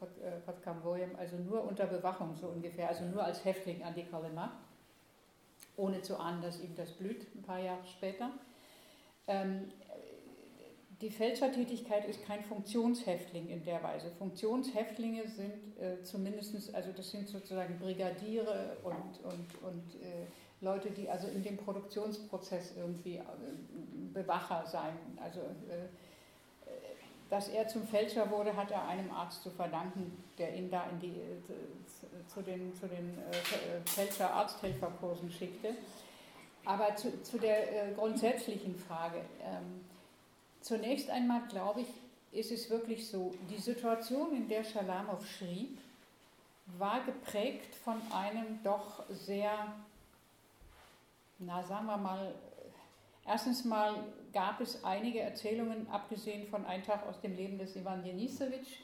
Podkambojem, 0.44 1.14
äh, 1.14 1.18
also 1.18 1.36
nur 1.36 1.64
unter 1.64 1.86
Bewachung 1.86 2.36
so 2.40 2.48
ungefähr, 2.48 2.88
also 2.88 3.04
nur 3.04 3.24
als 3.24 3.44
Häftling 3.44 3.82
an 3.82 3.94
die 3.94 4.04
Kalema, 4.04 4.52
ohne 5.76 6.02
zu 6.02 6.18
ahnen, 6.18 6.40
dass 6.40 6.60
ihm 6.60 6.74
das 6.76 6.92
blüht, 6.92 7.34
ein 7.34 7.42
paar 7.42 7.58
Jahre 7.58 7.84
später. 7.86 8.30
Ähm, 9.26 9.72
die 11.00 11.10
Fälschertätigkeit 11.10 12.06
ist 12.06 12.24
kein 12.24 12.42
Funktionshäftling 12.42 13.48
in 13.48 13.64
der 13.64 13.82
Weise. 13.82 14.10
Funktionshäftlinge 14.12 15.28
sind 15.28 15.78
äh, 15.78 16.02
zumindest, 16.02 16.74
also 16.74 16.90
das 16.92 17.10
sind 17.10 17.28
sozusagen 17.28 17.78
Brigadiere 17.78 18.78
und, 18.82 18.94
und, 19.24 19.62
und 19.62 20.02
äh, 20.02 20.26
Leute, 20.60 20.90
die 20.90 21.08
also 21.08 21.28
in 21.28 21.42
dem 21.42 21.56
Produktionsprozess 21.56 22.72
irgendwie 22.76 23.16
äh, 23.16 23.22
Bewacher 24.12 24.64
sein. 24.66 24.96
Also, 25.22 25.40
äh, 25.40 25.88
dass 27.28 27.48
er 27.48 27.66
zum 27.66 27.86
Fälscher 27.86 28.30
wurde, 28.30 28.56
hat 28.56 28.70
er 28.70 28.86
einem 28.86 29.10
Arzt 29.10 29.42
zu 29.42 29.50
verdanken, 29.50 30.16
der 30.38 30.54
ihn 30.54 30.70
da 30.70 30.84
in 30.90 31.00
die, 31.00 31.08
äh, 31.08 32.28
zu 32.28 32.40
den, 32.40 32.72
zu 32.76 32.86
den 32.86 33.18
Fälscher-Arzthelferkursen 33.84 35.30
schickte. 35.30 35.74
Aber 36.64 36.94
zu, 36.96 37.22
zu 37.22 37.38
der 37.38 37.92
grundsätzlichen 37.94 38.76
Frage. 38.76 39.18
Ähm, 39.42 39.84
zunächst 40.60 41.10
einmal 41.10 41.42
glaube 41.48 41.82
ich, 41.82 41.88
ist 42.32 42.52
es 42.52 42.70
wirklich 42.70 43.08
so, 43.08 43.32
die 43.50 43.60
Situation, 43.60 44.36
in 44.36 44.48
der 44.48 44.62
Schalamow 44.62 45.24
schrieb, 45.26 45.78
war 46.78 47.04
geprägt 47.04 47.74
von 47.74 48.00
einem 48.12 48.62
doch 48.62 49.04
sehr 49.10 49.74
na 51.38 51.62
sagen 51.62 51.86
wir 51.86 51.96
mal, 51.96 52.34
Erstens 53.28 53.64
mal 53.64 54.04
gab 54.32 54.60
es 54.60 54.84
einige 54.84 55.20
Erzählungen, 55.20 55.88
abgesehen 55.90 56.46
von 56.46 56.64
Ein 56.64 56.84
Tag 56.84 57.04
aus 57.06 57.20
dem 57.20 57.34
Leben 57.34 57.58
des 57.58 57.74
Ivan 57.74 58.04
Denisewitsch, 58.04 58.82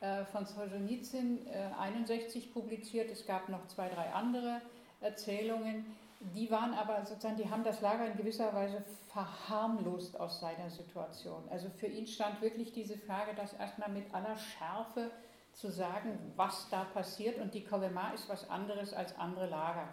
äh, 0.00 0.24
von 0.24 0.44
Solzhenitsyn, 0.44 1.46
äh, 1.46 1.70
61 1.78 2.52
publiziert. 2.52 3.10
Es 3.10 3.24
gab 3.24 3.48
noch 3.48 3.68
zwei, 3.68 3.88
drei 3.88 4.12
andere 4.12 4.60
Erzählungen. 5.00 5.86
Die 6.34 6.50
waren 6.50 6.74
aber 6.74 7.04
sozusagen, 7.04 7.36
die 7.36 7.48
haben 7.48 7.62
das 7.62 7.82
Lager 7.82 8.06
in 8.06 8.16
gewisser 8.16 8.52
Weise 8.52 8.82
verharmlost 9.12 10.18
aus 10.18 10.40
seiner 10.40 10.70
Situation. 10.70 11.44
Also 11.50 11.68
für 11.70 11.86
ihn 11.86 12.06
stand 12.08 12.40
wirklich 12.42 12.72
diese 12.72 12.98
Frage, 12.98 13.34
das 13.36 13.52
erstmal 13.52 13.90
mit 13.90 14.12
aller 14.12 14.36
Schärfe 14.36 15.10
zu 15.52 15.70
sagen, 15.70 16.18
was 16.34 16.68
da 16.70 16.82
passiert. 16.84 17.38
Und 17.38 17.54
die 17.54 17.62
Kolema 17.62 18.10
ist 18.10 18.28
was 18.28 18.50
anderes 18.50 18.92
als 18.92 19.16
andere 19.18 19.46
Lager. 19.46 19.88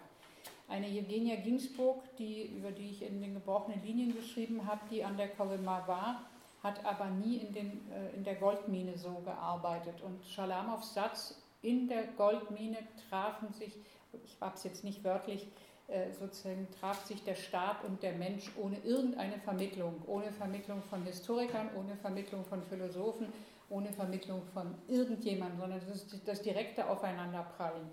Eine 0.72 0.86
Eugenia 0.86 1.36
Ginsburg, 1.36 2.02
die, 2.16 2.46
über 2.46 2.70
die 2.70 2.88
ich 2.88 3.02
in 3.02 3.20
den 3.20 3.34
gebrochenen 3.34 3.82
Linien 3.82 4.16
geschrieben 4.16 4.66
habe, 4.66 4.80
die 4.90 5.04
an 5.04 5.18
der 5.18 5.28
Kolema 5.28 5.86
war, 5.86 6.22
hat 6.62 6.82
aber 6.86 7.10
nie 7.10 7.36
in, 7.36 7.52
den, 7.52 7.90
äh, 7.92 8.16
in 8.16 8.24
der 8.24 8.36
Goldmine 8.36 8.96
so 8.96 9.20
gearbeitet. 9.22 10.00
Und 10.00 10.24
Schalamows 10.24 10.94
Satz, 10.94 11.38
in 11.60 11.88
der 11.88 12.04
Goldmine 12.16 12.78
trafen 13.10 13.52
sich, 13.52 13.76
ich 14.24 14.40
habe 14.40 14.54
es 14.54 14.64
jetzt 14.64 14.82
nicht 14.82 15.04
wörtlich, 15.04 15.46
äh, 15.88 16.10
sozusagen 16.10 16.66
traf 16.80 17.04
sich 17.04 17.22
der 17.22 17.34
Staat 17.34 17.84
und 17.84 18.02
der 18.02 18.14
Mensch 18.14 18.50
ohne 18.56 18.78
irgendeine 18.78 19.36
Vermittlung, 19.40 20.00
ohne 20.06 20.32
Vermittlung 20.32 20.82
von 20.88 21.04
Historikern, 21.04 21.68
ohne 21.76 21.96
Vermittlung 21.96 22.46
von 22.46 22.62
Philosophen, 22.62 23.26
ohne 23.68 23.92
Vermittlung 23.92 24.40
von 24.54 24.74
irgendjemandem, 24.88 25.60
sondern 25.60 25.80
das 25.80 25.96
ist 25.96 26.26
das 26.26 26.40
direkte 26.40 26.88
Aufeinanderprallen. 26.88 27.90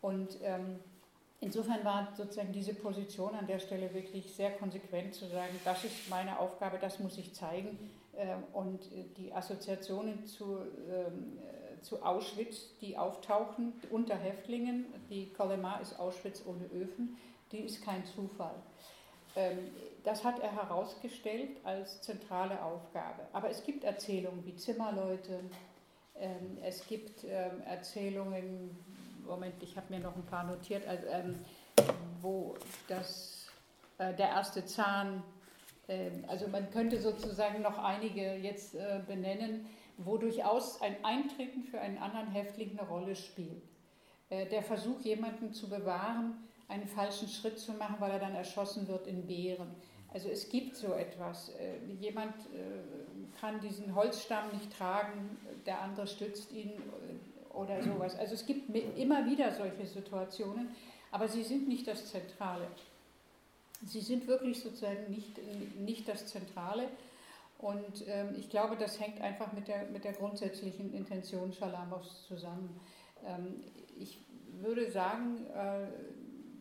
Und 0.00 0.38
ähm, 0.42 0.80
insofern 1.40 1.84
war 1.84 2.12
sozusagen 2.16 2.52
diese 2.52 2.74
Position 2.74 3.34
an 3.34 3.46
der 3.46 3.58
Stelle 3.58 3.92
wirklich 3.94 4.34
sehr 4.34 4.52
konsequent 4.52 5.14
zu 5.14 5.26
sagen, 5.26 5.58
das 5.64 5.84
ist 5.84 6.08
meine 6.08 6.38
Aufgabe, 6.38 6.78
das 6.78 6.98
muss 6.98 7.18
ich 7.18 7.34
zeigen. 7.34 7.78
Äh, 8.20 8.36
und 8.52 8.80
die 9.16 9.32
Assoziationen 9.32 10.26
zu, 10.26 10.58
ähm, 10.90 11.38
äh, 11.38 11.80
zu 11.80 12.02
Auschwitz, 12.02 12.76
die 12.80 12.96
auftauchen 12.96 13.72
unter 13.90 14.16
Häftlingen, 14.16 14.86
die 15.08 15.32
Kolema 15.32 15.78
ist 15.78 15.98
Auschwitz 15.98 16.42
ohne 16.46 16.66
Öfen, 16.66 17.16
die 17.52 17.60
ist 17.60 17.82
kein 17.82 18.04
Zufall. 18.04 18.54
Ähm, 19.36 19.58
das 20.04 20.24
hat 20.24 20.40
er 20.40 20.52
herausgestellt 20.52 21.58
als 21.64 22.02
zentrale 22.02 22.62
Aufgabe. 22.62 23.22
Aber 23.32 23.50
es 23.50 23.64
gibt 23.64 23.84
Erzählungen 23.84 24.44
wie 24.44 24.56
Zimmerleute, 24.56 25.40
ähm, 26.16 26.58
es 26.62 26.86
gibt 26.86 27.24
Erzählungen 27.24 28.76
Moment, 29.26 29.62
ich 29.62 29.76
habe 29.76 29.92
mir 29.92 30.00
noch 30.00 30.16
ein 30.16 30.24
paar 30.26 30.44
notiert, 30.44 30.86
also, 30.86 31.06
ähm, 31.06 31.34
wo 32.20 32.56
das, 32.88 33.46
äh, 33.98 34.14
der 34.14 34.28
erste 34.28 34.64
Zahn, 34.64 35.22
äh, 35.88 36.10
also 36.28 36.48
man 36.48 36.70
könnte 36.70 37.00
sozusagen 37.00 37.62
noch 37.62 37.78
einige 37.78 38.34
jetzt 38.36 38.74
äh, 38.74 39.00
benennen, 39.06 39.66
wo 39.98 40.16
durchaus 40.16 40.80
ein 40.80 41.04
Eintreten 41.04 41.62
für 41.64 41.80
einen 41.80 41.98
anderen 41.98 42.28
Häftling 42.28 42.78
eine 42.78 42.88
Rolle 42.88 43.14
spielt. 43.14 43.62
Äh, 44.30 44.46
der 44.46 44.62
Versuch, 44.62 45.00
jemanden 45.00 45.52
zu 45.52 45.68
bewahren, 45.68 46.34
einen 46.68 46.86
falschen 46.86 47.28
Schritt 47.28 47.58
zu 47.58 47.72
machen, 47.72 47.96
weil 47.98 48.12
er 48.12 48.20
dann 48.20 48.34
erschossen 48.34 48.86
wird 48.88 49.06
in 49.06 49.26
Bären. 49.26 49.74
Also 50.12 50.28
es 50.28 50.48
gibt 50.48 50.76
so 50.76 50.94
etwas. 50.94 51.50
Äh, 51.50 51.78
jemand 52.00 52.34
äh, 52.54 53.38
kann 53.40 53.60
diesen 53.60 53.94
Holzstamm 53.94 54.50
nicht 54.52 54.76
tragen, 54.76 55.36
der 55.66 55.80
andere 55.80 56.06
stützt 56.06 56.52
ihn, 56.52 56.72
oder 57.54 57.82
sowas. 57.82 58.18
Also 58.18 58.34
es 58.34 58.46
gibt 58.46 58.74
immer 58.98 59.26
wieder 59.26 59.52
solche 59.52 59.86
Situationen, 59.86 60.68
aber 61.10 61.28
sie 61.28 61.42
sind 61.42 61.68
nicht 61.68 61.86
das 61.86 62.06
Zentrale. 62.06 62.66
Sie 63.84 64.00
sind 64.00 64.26
wirklich 64.26 64.60
sozusagen 64.60 65.10
nicht, 65.10 65.38
nicht 65.78 66.08
das 66.08 66.26
Zentrale. 66.26 66.88
Und 67.58 68.06
ähm, 68.06 68.34
ich 68.38 68.48
glaube, 68.48 68.76
das 68.76 68.98
hängt 69.00 69.20
einfach 69.20 69.52
mit 69.52 69.68
der, 69.68 69.84
mit 69.86 70.04
der 70.04 70.12
grundsätzlichen 70.12 70.94
Intention 70.94 71.52
Schalamos 71.52 72.26
zusammen. 72.26 72.80
Ähm, 73.26 73.62
ich 73.98 74.18
würde 74.60 74.90
sagen, 74.90 75.46
äh, 75.54 75.86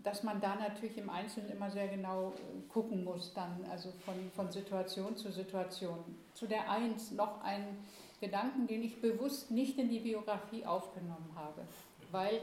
dass 0.03 0.23
man 0.23 0.41
da 0.41 0.55
natürlich 0.55 0.97
im 0.97 1.09
Einzelnen 1.09 1.51
immer 1.51 1.71
sehr 1.71 1.87
genau 1.87 2.29
äh, 2.31 2.67
gucken 2.69 3.03
muss, 3.03 3.33
dann, 3.33 3.65
also 3.69 3.91
von, 4.05 4.15
von 4.35 4.51
Situation 4.51 5.15
zu 5.15 5.31
Situation. 5.31 5.99
Zu 6.33 6.47
der 6.47 6.69
Eins 6.69 7.11
noch 7.11 7.41
ein 7.43 7.77
Gedanken, 8.19 8.67
den 8.67 8.83
ich 8.83 9.01
bewusst 9.01 9.51
nicht 9.51 9.77
in 9.77 9.89
die 9.89 9.99
Biografie 9.99 10.65
aufgenommen 10.65 11.31
habe, 11.35 11.61
weil 12.11 12.41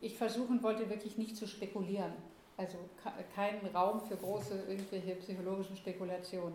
ich 0.00 0.16
versuchen 0.16 0.62
wollte, 0.62 0.88
wirklich 0.88 1.18
nicht 1.18 1.36
zu 1.36 1.46
spekulieren. 1.46 2.12
Also 2.56 2.76
keinen 3.34 3.64
Raum 3.74 4.00
für 4.02 4.16
große 4.16 4.64
irgendwelche 4.68 5.14
psychologischen 5.16 5.76
Spekulationen. 5.76 6.54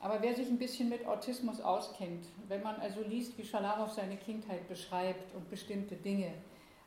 Aber 0.00 0.20
wer 0.20 0.34
sich 0.34 0.48
ein 0.48 0.58
bisschen 0.58 0.88
mit 0.88 1.06
Autismus 1.06 1.60
auskennt, 1.60 2.26
wenn 2.48 2.62
man 2.62 2.76
also 2.76 3.00
liest, 3.00 3.36
wie 3.38 3.44
Schalamow 3.44 3.90
seine 3.90 4.16
Kindheit 4.16 4.68
beschreibt 4.68 5.34
und 5.34 5.48
bestimmte 5.48 5.96
Dinge 5.96 6.32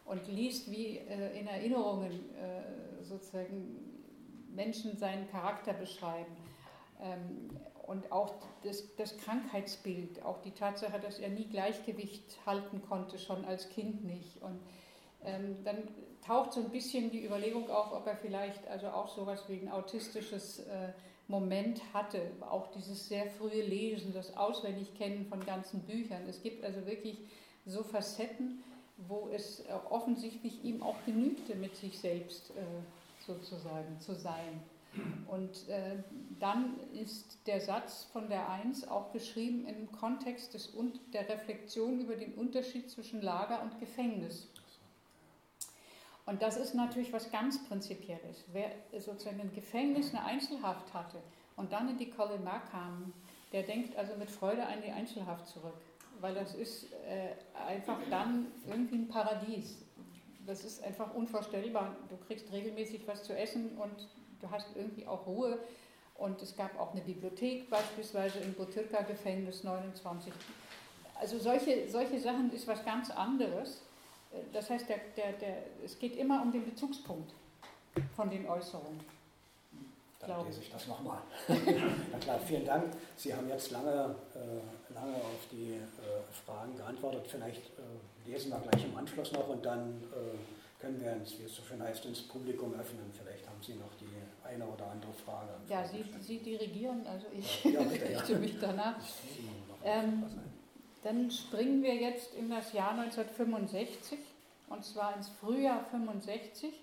und 0.05 0.27
liest, 0.27 0.69
wie 0.71 0.99
äh, 0.99 1.39
in 1.39 1.47
Erinnerungen 1.47 2.11
äh, 2.11 3.03
sozusagen 3.03 3.89
Menschen 4.53 4.97
seinen 4.97 5.29
Charakter 5.29 5.73
beschreiben, 5.73 6.35
ähm, 7.01 7.49
und 7.89 8.11
auch 8.11 8.35
das, 8.63 8.95
das, 8.97 9.17
Krankheitsbild, 9.17 10.23
auch 10.23 10.39
die 10.43 10.51
Tatsache, 10.51 10.99
dass 10.99 11.17
er 11.17 11.29
nie 11.29 11.45
Gleichgewicht 11.45 12.37
halten 12.45 12.83
konnte, 12.87 13.17
schon 13.17 13.43
als 13.45 13.67
Kind 13.69 14.05
nicht. 14.05 14.39
Und 14.43 14.59
ähm, 15.23 15.57
dann 15.63 15.87
taucht 16.23 16.53
so 16.53 16.59
ein 16.59 16.69
bisschen 16.69 17.09
die 17.09 17.25
Überlegung 17.25 17.67
auf, 17.71 17.91
ob 17.91 18.05
er 18.05 18.15
vielleicht 18.15 18.67
also 18.67 18.89
auch 18.89 19.07
sowas 19.07 19.43
wie 19.47 19.59
ein 19.59 19.71
autistisches 19.71 20.59
äh, 20.59 20.89
Moment 21.27 21.81
hatte, 21.91 22.21
auch 22.41 22.67
dieses 22.71 23.07
sehr 23.07 23.25
frühe 23.25 23.63
Lesen, 23.63 24.13
das 24.13 24.37
Auswendigkennen 24.37 25.25
von 25.25 25.43
ganzen 25.43 25.81
Büchern. 25.81 26.29
Es 26.29 26.43
gibt 26.43 26.63
also 26.63 26.85
wirklich 26.85 27.17
so 27.65 27.81
Facetten, 27.81 28.63
wo 29.07 29.29
es 29.33 29.63
offensichtlich 29.89 30.63
ihm 30.63 30.83
auch 30.83 30.97
genügte, 31.07 31.55
mit 31.55 31.75
sich 31.75 31.97
selbst 31.97 32.51
äh, 32.51 33.25
sozusagen 33.25 33.99
zu 33.99 34.13
sein. 34.13 34.61
Und 35.27 35.67
äh, 35.69 35.97
dann 36.39 36.79
ist 36.93 37.37
der 37.45 37.61
Satz 37.61 38.07
von 38.11 38.29
der 38.29 38.49
Eins 38.49 38.87
auch 38.87 39.11
geschrieben 39.11 39.65
im 39.67 39.91
Kontext 39.91 40.53
des, 40.53 40.73
der 41.13 41.29
Reflexion 41.29 42.01
über 42.01 42.15
den 42.15 42.33
Unterschied 42.33 42.89
zwischen 42.89 43.21
Lager 43.21 43.61
und 43.61 43.79
Gefängnis. 43.79 44.47
Und 46.25 46.41
das 46.41 46.57
ist 46.57 46.75
natürlich 46.75 47.11
was 47.11 47.31
ganz 47.31 47.63
Prinzipielles. 47.67 48.45
Wer 48.51 48.71
sozusagen 48.99 49.39
im 49.39 49.53
Gefängnis 49.53 50.13
eine 50.13 50.23
Einzelhaft 50.25 50.93
hatte 50.93 51.17
und 51.55 51.71
dann 51.71 51.89
in 51.89 51.97
die 51.97 52.09
Kolema 52.09 52.59
kam, 52.71 53.13
der 53.51 53.63
denkt 53.63 53.95
also 53.95 54.15
mit 54.15 54.29
Freude 54.29 54.65
an 54.65 54.81
die 54.85 54.91
Einzelhaft 54.91 55.47
zurück. 55.47 55.81
Weil 56.21 56.35
das 56.35 56.53
ist 56.53 56.91
äh, 57.07 57.33
einfach 57.67 57.97
dann 58.09 58.47
irgendwie 58.67 58.97
ein 58.97 59.07
Paradies. 59.07 59.77
Das 60.45 60.63
ist 60.63 60.83
einfach 60.83 61.13
unvorstellbar. 61.13 61.95
Du 62.09 62.17
kriegst 62.27 62.51
regelmäßig 62.51 63.07
was 63.07 63.23
zu 63.23 63.35
essen 63.37 63.77
und 63.77 64.07
du 64.41 64.49
hast 64.49 64.67
irgendwie 64.75 65.05
auch 65.05 65.25
Ruhe. 65.25 65.59
Und 66.15 66.41
es 66.41 66.55
gab 66.55 66.77
auch 66.77 66.91
eine 66.91 67.01
Bibliothek 67.01 67.69
beispielsweise 67.69 68.39
im 68.39 68.53
Butyrka-Gefängnis 68.53 69.63
29. 69.63 70.33
Also 71.15 71.39
solche, 71.39 71.89
solche 71.89 72.19
Sachen 72.19 72.51
ist 72.51 72.67
was 72.67 72.83
ganz 72.83 73.09
anderes. 73.09 73.81
Das 74.53 74.69
heißt, 74.69 74.87
der, 74.89 74.99
der, 75.15 75.33
der, 75.33 75.57
es 75.83 75.97
geht 75.97 76.17
immer 76.17 76.41
um 76.41 76.51
den 76.51 76.65
Bezugspunkt 76.65 77.33
von 78.15 78.29
den 78.29 78.47
Äußerungen. 78.47 78.99
Dann 80.19 80.45
lese 80.45 80.59
ich 80.59 80.69
das 80.69 80.87
nochmal. 80.87 81.19
Na 82.11 82.17
klar, 82.19 82.39
vielen 82.45 82.65
Dank. 82.65 82.91
Sie 83.15 83.33
haben 83.33 83.47
jetzt 83.47 83.71
lange, 83.71 84.15
äh, 84.35 84.93
lange 84.93 85.15
auf 85.15 85.47
die 85.49 85.75
äh, 85.75 86.45
Fragen 86.45 86.75
geantwortet. 86.75 87.25
Vielleicht 87.27 87.63
äh, 87.79 88.29
lesen 88.29 88.51
wir 88.51 88.59
gleich 88.59 88.83
im 88.83 88.97
Anschluss 88.97 89.31
noch 89.31 89.47
und 89.47 89.65
dann 89.65 90.03
äh, 90.11 90.81
können 90.81 91.01
wir 91.01 91.13
uns, 91.13 91.39
wie 91.39 91.43
es 91.43 91.55
so 91.55 91.63
schön 91.63 91.81
heißt, 91.81 92.05
ins 92.05 92.21
Publikum 92.21 92.73
öffnen. 92.73 93.11
Vielleicht 93.13 93.47
haben 93.47 93.61
Sie 93.61 93.75
noch 93.75 93.93
die 93.99 94.05
eine 94.49 94.65
oder 94.65 94.91
andere 94.91 95.13
Frage. 95.13 95.49
Ja, 95.67 95.85
Sie, 95.85 96.03
Sie 96.21 96.39
dirigieren, 96.39 97.05
also 97.07 97.27
ich 97.37 97.63
ja, 97.63 97.81
bitte, 97.81 98.09
richte 98.09 98.35
mich 98.39 98.59
danach. 98.59 98.95
Ähm, 99.83 100.23
dann 101.03 101.31
springen 101.31 101.81
wir 101.81 101.95
jetzt 101.95 102.33
in 102.35 102.49
das 102.49 102.73
Jahr 102.73 102.91
1965 102.91 104.19
und 104.69 104.83
zwar 104.83 105.15
ins 105.15 105.29
Frühjahr 105.29 105.85
65. 105.85 106.73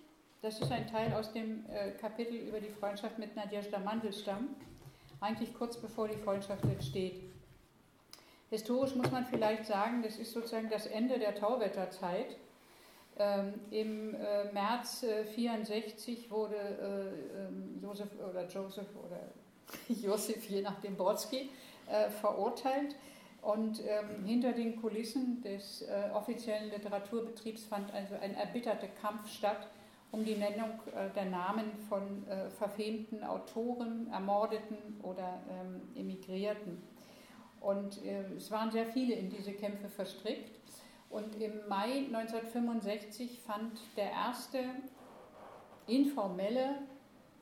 Das 0.42 0.60
ist 0.60 0.70
ein 0.70 0.86
Teil 0.86 1.12
aus 1.14 1.32
dem 1.32 1.64
äh, 1.68 1.90
Kapitel 1.92 2.36
über 2.36 2.60
die 2.60 2.70
Freundschaft 2.70 3.18
mit 3.18 3.34
Nadjezhda 3.36 3.78
Mandelstam, 3.78 4.48
eigentlich 5.20 5.54
kurz 5.54 5.76
bevor 5.76 6.08
die 6.08 6.16
Freundschaft 6.16 6.64
entsteht. 6.64 7.22
Historisch 8.50 8.94
muss 8.94 9.10
man 9.10 9.26
vielleicht 9.26 9.66
sagen, 9.66 10.02
das 10.02 10.16
ist 10.18 10.32
sozusagen 10.32 10.70
das 10.70 10.86
Ende 10.86 11.18
der 11.18 11.34
Tauwetterzeit 11.34 12.36
ähm, 13.18 13.54
Im 13.70 14.14
äh, 14.14 14.52
März 14.52 15.02
äh, 15.02 15.24
64 15.24 16.30
wurde 16.30 16.56
äh, 16.56 17.46
ähm, 17.46 17.78
Josef 17.82 18.08
oder 18.28 18.46
Joseph 18.46 18.88
oder 18.94 19.20
Josef, 19.88 20.48
je 20.48 20.62
nachdem 20.62 20.96
Brodsky, 20.96 21.50
äh, 21.90 22.10
verurteilt. 22.10 22.94
Und 23.40 23.80
ähm, 23.80 24.24
hinter 24.24 24.52
den 24.52 24.80
Kulissen 24.80 25.40
des 25.40 25.82
äh, 25.82 26.10
offiziellen 26.12 26.70
Literaturbetriebs 26.70 27.64
fand 27.64 27.92
also 27.94 28.16
ein 28.16 28.34
erbitterter 28.34 28.88
Kampf 29.00 29.28
statt 29.28 29.68
um 30.12 30.24
die 30.24 30.34
Nennung 30.34 30.80
äh, 30.94 31.10
der 31.14 31.26
Namen 31.26 31.72
von 31.88 32.26
äh, 32.28 32.50
verfemten 32.50 33.22
Autoren, 33.24 34.08
Ermordeten 34.12 34.76
oder 35.02 35.40
ähm, 35.50 35.82
Emigrierten. 35.94 36.82
Und 37.60 38.04
äh, 38.04 38.24
es 38.36 38.50
waren 38.50 38.70
sehr 38.70 38.86
viele 38.86 39.14
in 39.14 39.30
diese 39.30 39.52
Kämpfe 39.52 39.88
verstrickt. 39.88 40.55
Und 41.10 41.40
im 41.40 41.68
Mai 41.68 42.06
1965 42.12 43.40
fand 43.40 43.78
der 43.96 44.10
erste 44.10 44.64
informelle 45.86 46.76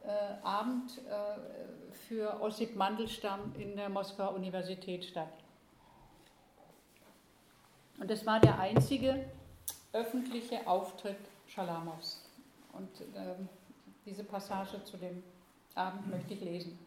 äh, 0.04 0.08
Abend 0.42 0.98
äh, 0.98 1.92
für 2.08 2.40
Ossip 2.40 2.76
Mandelstam 2.76 3.54
in 3.58 3.76
der 3.76 3.88
Moskauer 3.88 4.34
Universität 4.34 5.04
statt. 5.04 5.32
Und 7.98 8.10
das 8.10 8.26
war 8.26 8.40
der 8.40 8.58
einzige 8.58 9.24
öffentliche 9.92 10.66
Auftritt 10.66 11.16
Schalamows. 11.46 12.22
Und 12.72 13.00
äh, 13.16 13.34
diese 14.04 14.24
Passage 14.24 14.82
zu 14.84 14.96
dem 14.96 15.22
Abend 15.74 16.10
möchte 16.10 16.34
ich 16.34 16.40
lesen. 16.40 16.78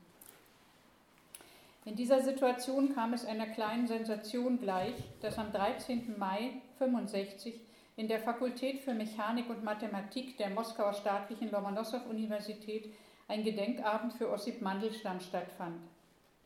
In 1.86 1.96
dieser 1.96 2.22
Situation 2.22 2.94
kam 2.94 3.14
es 3.14 3.26
einer 3.26 3.48
kleinen 3.48 3.88
Sensation 3.88 4.60
gleich, 4.60 4.96
dass 5.22 5.38
am 5.38 5.54
13. 5.54 6.20
Mai 6.20 6.62
1965 6.86 7.60
in 7.96 8.08
der 8.08 8.20
Fakultät 8.20 8.80
für 8.80 8.94
Mechanik 8.94 9.50
und 9.50 9.64
Mathematik 9.64 10.38
der 10.38 10.52
Moskauer 10.52 10.94
staatlichen 10.94 11.50
Lomonossow-Universität 11.50 12.94
ein 13.28 13.44
Gedenkabend 13.44 14.14
für 14.14 14.30
Ossip 14.30 14.62
Mandelstam 14.62 15.20
stattfand. 15.20 15.82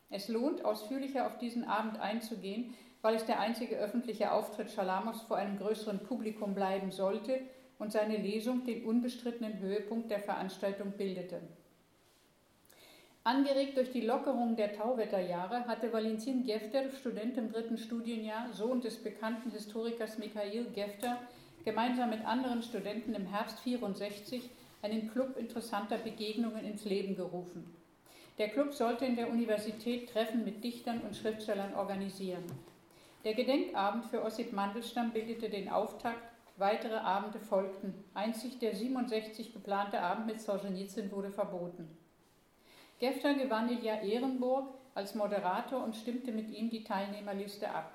Es 0.08 0.28
lohnt, 0.28 0.64
ausführlicher 0.64 1.26
auf 1.26 1.38
diesen 1.38 1.64
Abend 1.64 2.00
einzugehen, 2.00 2.74
weil 3.02 3.14
es 3.14 3.26
der 3.26 3.40
einzige 3.40 3.76
öffentliche 3.76 4.32
Auftritt 4.32 4.70
Schalamos 4.70 5.22
vor 5.22 5.36
einem 5.36 5.58
größeren 5.58 6.00
Publikum 6.00 6.54
bleiben 6.54 6.90
sollte 6.90 7.40
und 7.78 7.92
seine 7.92 8.16
Lesung 8.16 8.64
den 8.64 8.84
unbestrittenen 8.84 9.58
Höhepunkt 9.58 10.10
der 10.10 10.20
Veranstaltung 10.20 10.92
bildete. 10.92 11.40
Angeregt 13.24 13.76
durch 13.76 13.92
die 13.92 14.00
Lockerung 14.00 14.56
der 14.56 14.76
Tauwetterjahre 14.76 15.68
hatte 15.68 15.92
Valentin 15.92 16.44
Gefter, 16.44 16.90
Student 16.90 17.38
im 17.38 17.52
dritten 17.52 17.78
Studienjahr, 17.78 18.52
Sohn 18.52 18.80
des 18.80 19.00
bekannten 19.00 19.52
Historikers 19.52 20.18
Mikhail 20.18 20.64
Gefter, 20.74 21.18
gemeinsam 21.64 22.10
mit 22.10 22.26
anderen 22.26 22.64
Studenten 22.64 23.14
im 23.14 23.26
Herbst 23.26 23.60
64 23.60 24.50
einen 24.82 25.08
Club 25.08 25.36
interessanter 25.36 25.98
Begegnungen 25.98 26.64
ins 26.64 26.84
Leben 26.84 27.14
gerufen. 27.14 27.72
Der 28.38 28.48
Club 28.48 28.74
sollte 28.74 29.04
in 29.04 29.14
der 29.14 29.30
Universität 29.30 30.10
Treffen 30.10 30.44
mit 30.44 30.64
Dichtern 30.64 31.00
und 31.02 31.14
Schriftstellern 31.14 31.74
organisieren. 31.74 32.42
Der 33.22 33.34
Gedenkabend 33.34 34.06
für 34.06 34.24
Ossip 34.24 34.52
Mandelstam 34.52 35.12
bildete 35.12 35.48
den 35.48 35.68
Auftakt, 35.68 36.28
weitere 36.56 36.96
Abende 36.96 37.38
folgten. 37.38 37.94
Einzig 38.14 38.58
der 38.58 38.74
67 38.74 39.52
geplante 39.52 40.00
Abend 40.00 40.26
mit 40.26 40.40
Solzhenitsyn 40.40 41.12
wurde 41.12 41.30
verboten. 41.30 42.01
Gefter 43.02 43.34
gewann 43.34 43.68
Ilja 43.68 44.00
Ehrenburg 44.00 44.68
als 44.94 45.16
Moderator 45.16 45.82
und 45.82 45.96
stimmte 45.96 46.30
mit 46.30 46.50
ihm 46.50 46.70
die 46.70 46.84
Teilnehmerliste 46.84 47.68
ab. 47.68 47.90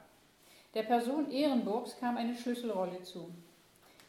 Der 0.74 0.84
Person 0.84 1.32
Ehrenburgs 1.32 1.97
kam 1.97 2.18
eine 2.18 2.36
Schlüsselrolle 2.36 3.01
zu. 3.03 3.30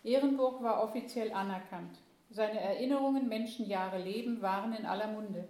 Ehrenburg 0.03 0.61
war 0.61 0.83
offiziell 0.83 1.33
anerkannt. 1.33 1.97
Seine 2.31 2.59
Erinnerungen 2.59 3.29
Menschenjahre 3.29 4.03
Leben 4.03 4.43
waren 4.43 4.73
in 4.73 4.87
aller 4.87 5.07
Munde. 5.07 5.47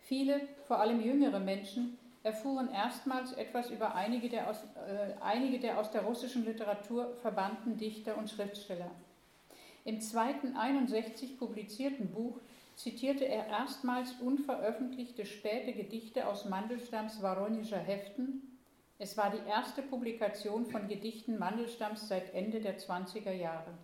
Viele, 0.00 0.40
vor 0.66 0.80
allem 0.80 1.00
jüngere 1.00 1.38
Menschen, 1.38 1.96
erfuhren 2.24 2.68
erstmals 2.72 3.34
etwas 3.34 3.70
über 3.70 3.94
einige 3.94 4.28
der, 4.28 4.50
aus, 4.50 4.64
äh, 4.64 5.12
einige 5.22 5.60
der 5.60 5.78
aus 5.78 5.92
der 5.92 6.02
russischen 6.02 6.44
Literatur 6.44 7.14
verbannten 7.22 7.76
Dichter 7.76 8.18
und 8.18 8.30
Schriftsteller. 8.30 8.90
Im 9.84 10.00
zweiten 10.00 10.56
61 10.56 11.38
publizierten 11.38 12.08
Buch 12.10 12.40
zitierte 12.78 13.24
er 13.24 13.48
erstmals 13.48 14.12
unveröffentlichte 14.20 15.26
späte 15.26 15.72
Gedichte 15.72 16.28
aus 16.28 16.44
Mandelstams 16.44 17.20
Waronischer 17.20 17.78
Heften. 17.78 18.56
Es 18.98 19.16
war 19.16 19.30
die 19.30 19.48
erste 19.48 19.82
Publikation 19.82 20.64
von 20.64 20.86
Gedichten 20.86 21.38
Mandelstams 21.38 22.06
seit 22.06 22.32
Ende 22.34 22.60
der 22.60 22.78
20er 22.78 23.32
Jahre. 23.32 23.74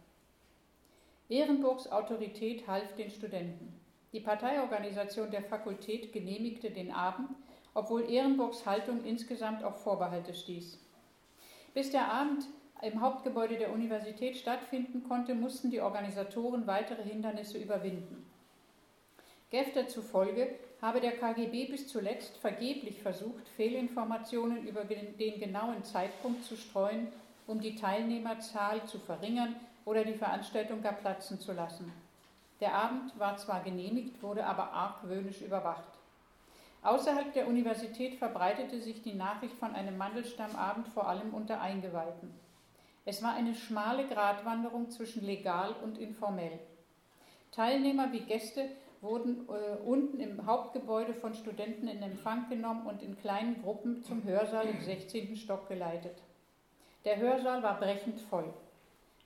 Ehrenburgs 1.28 1.88
Autorität 1.88 2.68
half 2.68 2.94
den 2.94 3.10
Studenten. 3.10 3.74
Die 4.12 4.20
Parteiorganisation 4.20 5.28
der 5.32 5.42
Fakultät 5.42 6.12
genehmigte 6.12 6.70
den 6.70 6.92
Abend, 6.92 7.30
obwohl 7.74 8.08
Ehrenburgs 8.08 8.64
Haltung 8.64 9.02
insgesamt 9.04 9.64
auf 9.64 9.82
Vorbehalte 9.82 10.34
stieß. 10.34 10.78
Bis 11.74 11.90
der 11.90 12.12
Abend 12.12 12.46
im 12.80 13.00
Hauptgebäude 13.00 13.56
der 13.56 13.72
Universität 13.72 14.36
stattfinden 14.36 15.02
konnte, 15.02 15.34
mussten 15.34 15.72
die 15.72 15.80
Organisatoren 15.80 16.68
weitere 16.68 17.02
Hindernisse 17.02 17.58
überwinden. 17.58 18.23
Gefter 19.54 19.86
zufolge 19.86 20.48
habe 20.82 21.00
der 21.00 21.12
KGB 21.12 21.66
bis 21.66 21.86
zuletzt 21.86 22.36
vergeblich 22.38 23.00
versucht, 23.00 23.48
Fehlinformationen 23.50 24.66
über 24.66 24.82
den 24.84 25.38
genauen 25.38 25.84
Zeitpunkt 25.84 26.42
zu 26.42 26.56
streuen, 26.56 27.06
um 27.46 27.60
die 27.60 27.76
Teilnehmerzahl 27.76 28.84
zu 28.86 28.98
verringern 28.98 29.54
oder 29.84 30.04
die 30.04 30.14
Veranstaltung 30.14 30.82
gar 30.82 30.94
platzen 30.94 31.38
zu 31.38 31.52
lassen. 31.52 31.92
Der 32.60 32.74
Abend 32.74 33.16
war 33.16 33.36
zwar 33.36 33.62
genehmigt, 33.62 34.20
wurde 34.24 34.44
aber 34.44 34.72
argwöhnisch 34.72 35.40
überwacht. 35.40 35.86
Außerhalb 36.82 37.32
der 37.32 37.46
Universität 37.46 38.16
verbreitete 38.16 38.80
sich 38.80 39.02
die 39.02 39.14
Nachricht 39.14 39.54
von 39.56 39.72
einem 39.72 39.96
Mandelstammabend 39.96 40.88
vor 40.88 41.08
allem 41.08 41.32
unter 41.32 41.60
Eingeweihten. 41.60 42.34
Es 43.04 43.22
war 43.22 43.34
eine 43.34 43.54
schmale 43.54 44.08
Gratwanderung 44.08 44.90
zwischen 44.90 45.24
legal 45.24 45.76
und 45.84 45.96
informell. 45.98 46.58
Teilnehmer 47.52 48.10
wie 48.10 48.18
Gäste 48.18 48.68
wurden 49.04 49.46
äh, 49.48 49.76
unten 49.84 50.18
im 50.18 50.46
Hauptgebäude 50.46 51.14
von 51.14 51.34
Studenten 51.34 51.86
in 51.86 52.02
Empfang 52.02 52.48
genommen 52.48 52.86
und 52.86 53.02
in 53.02 53.16
kleinen 53.16 53.62
Gruppen 53.62 54.02
zum 54.02 54.24
Hörsaal 54.24 54.66
im 54.66 54.80
16. 54.80 55.36
Stock 55.36 55.68
geleitet. 55.68 56.22
Der 57.04 57.18
Hörsaal 57.18 57.62
war 57.62 57.78
brechend 57.78 58.20
voll. 58.20 58.52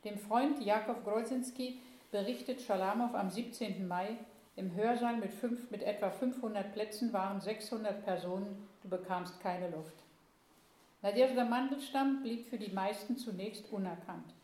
Dem 0.05 0.19
Freund 0.19 0.61
Jakow 0.63 1.03
Grozinski 1.05 1.79
berichtet 2.11 2.61
Schalamow 2.61 3.15
am 3.15 3.31
17. 3.31 3.87
Mai, 3.87 4.17
im 4.57 4.75
Hörsaal 4.75 5.17
mit, 5.17 5.33
fünf, 5.33 5.71
mit 5.71 5.85
etwa 5.85 6.11
500 6.11 6.73
Plätzen 6.73 7.13
waren 7.13 7.41
600 7.41 8.05
Personen, 8.05 8.69
du 8.83 8.89
bekamst 8.89 9.41
keine 9.41 9.71
Luft. 9.71 9.95
Nadежda 11.01 11.45
Mandelstam 11.45 12.23
blieb 12.23 12.47
für 12.47 12.59
die 12.59 12.73
meisten 12.73 13.17
zunächst 13.17 13.73
unerkannt. 13.73 14.35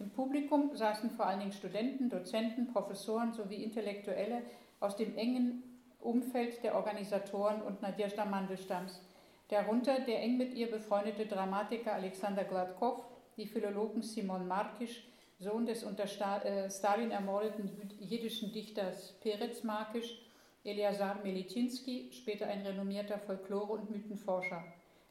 Im 0.00 0.10
Publikum 0.10 0.74
saßen 0.74 1.10
vor 1.10 1.26
allen 1.26 1.38
Dingen 1.38 1.52
Studenten, 1.52 2.10
Dozenten, 2.10 2.72
Professoren 2.72 3.32
sowie 3.32 3.62
Intellektuelle 3.62 4.42
aus 4.84 4.96
dem 4.96 5.16
engen 5.16 5.62
Umfeld 5.98 6.62
der 6.62 6.74
Organisatoren 6.74 7.62
und 7.62 7.80
Nadежda 7.80 8.26
Mandelstams, 8.26 9.00
darunter 9.48 10.00
der 10.00 10.20
eng 10.20 10.36
mit 10.36 10.52
ihr 10.54 10.70
befreundete 10.70 11.24
Dramatiker 11.24 11.94
Alexander 11.94 12.44
Gladkov, 12.44 13.02
die 13.38 13.46
Philologen 13.46 14.02
Simon 14.02 14.46
Markisch, 14.46 15.08
Sohn 15.38 15.66
des 15.66 15.82
unter 15.84 16.04
äh, 16.44 16.70
Stalin 16.70 17.10
ermordeten 17.10 17.70
jiddischen 17.98 18.52
Dichters 18.52 19.14
Peretz 19.20 19.64
Markisch, 19.64 20.20
Eliasar 20.64 21.20
Melitinsky, 21.22 22.10
später 22.12 22.46
ein 22.46 22.60
renommierter 22.60 23.18
Folklore- 23.18 23.72
und 23.72 23.90
Mythenforscher, 23.90 24.62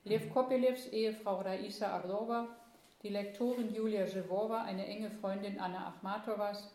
Lev 0.04 0.32
Kopelevs 0.32 0.88
Ehefrau 0.88 1.42
Raisa 1.42 1.88
Arlova, 1.88 2.48
die 3.02 3.10
Lektorin 3.10 3.74
Julia 3.74 4.06
Zhevova, 4.06 4.64
eine 4.64 4.86
enge 4.86 5.10
Freundin 5.10 5.60
Anna 5.60 5.88
Achmatowas, 5.88 6.72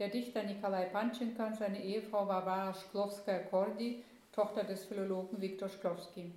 der 0.00 0.08
Dichter 0.08 0.42
Nikolai 0.42 0.86
Panchenko 0.86 1.44
und 1.44 1.56
seine 1.56 1.84
Ehefrau 1.84 2.26
Varvara 2.26 2.72
Shklovskaya-Kordi, 2.72 4.02
Tochter 4.32 4.64
des 4.64 4.86
Philologen 4.86 5.42
Viktor 5.42 5.68
Shklovsky. 5.68 6.32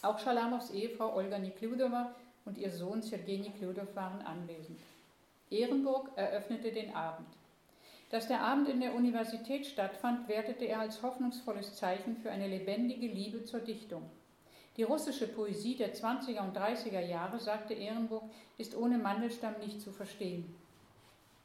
Auch 0.00 0.18
Schalamows 0.18 0.70
Ehefrau 0.70 1.14
Olga 1.16 1.38
Nikludova 1.38 2.14
und 2.46 2.56
ihr 2.56 2.70
Sohn 2.70 3.02
Sergei 3.02 3.36
Nikludov 3.36 3.94
waren 3.94 4.22
anwesend. 4.22 4.80
Ehrenburg 5.50 6.12
eröffnete 6.16 6.72
den 6.72 6.94
Abend. 6.94 7.28
Dass 8.08 8.26
der 8.26 8.40
Abend 8.40 8.70
in 8.70 8.80
der 8.80 8.94
Universität 8.94 9.66
stattfand, 9.66 10.26
wertete 10.26 10.64
er 10.64 10.80
als 10.80 11.02
hoffnungsvolles 11.02 11.74
Zeichen 11.76 12.16
für 12.16 12.30
eine 12.30 12.48
lebendige 12.48 13.06
Liebe 13.06 13.44
zur 13.44 13.60
Dichtung. 13.60 14.10
Die 14.78 14.84
russische 14.84 15.28
Poesie 15.28 15.76
der 15.76 15.94
20er 15.94 16.40
und 16.40 16.56
30er 16.56 17.00
Jahre, 17.00 17.38
sagte 17.38 17.74
Ehrenburg, 17.74 18.24
ist 18.56 18.74
ohne 18.74 18.96
Mandelstamm 18.96 19.58
nicht 19.60 19.82
zu 19.82 19.92
verstehen. 19.92 20.54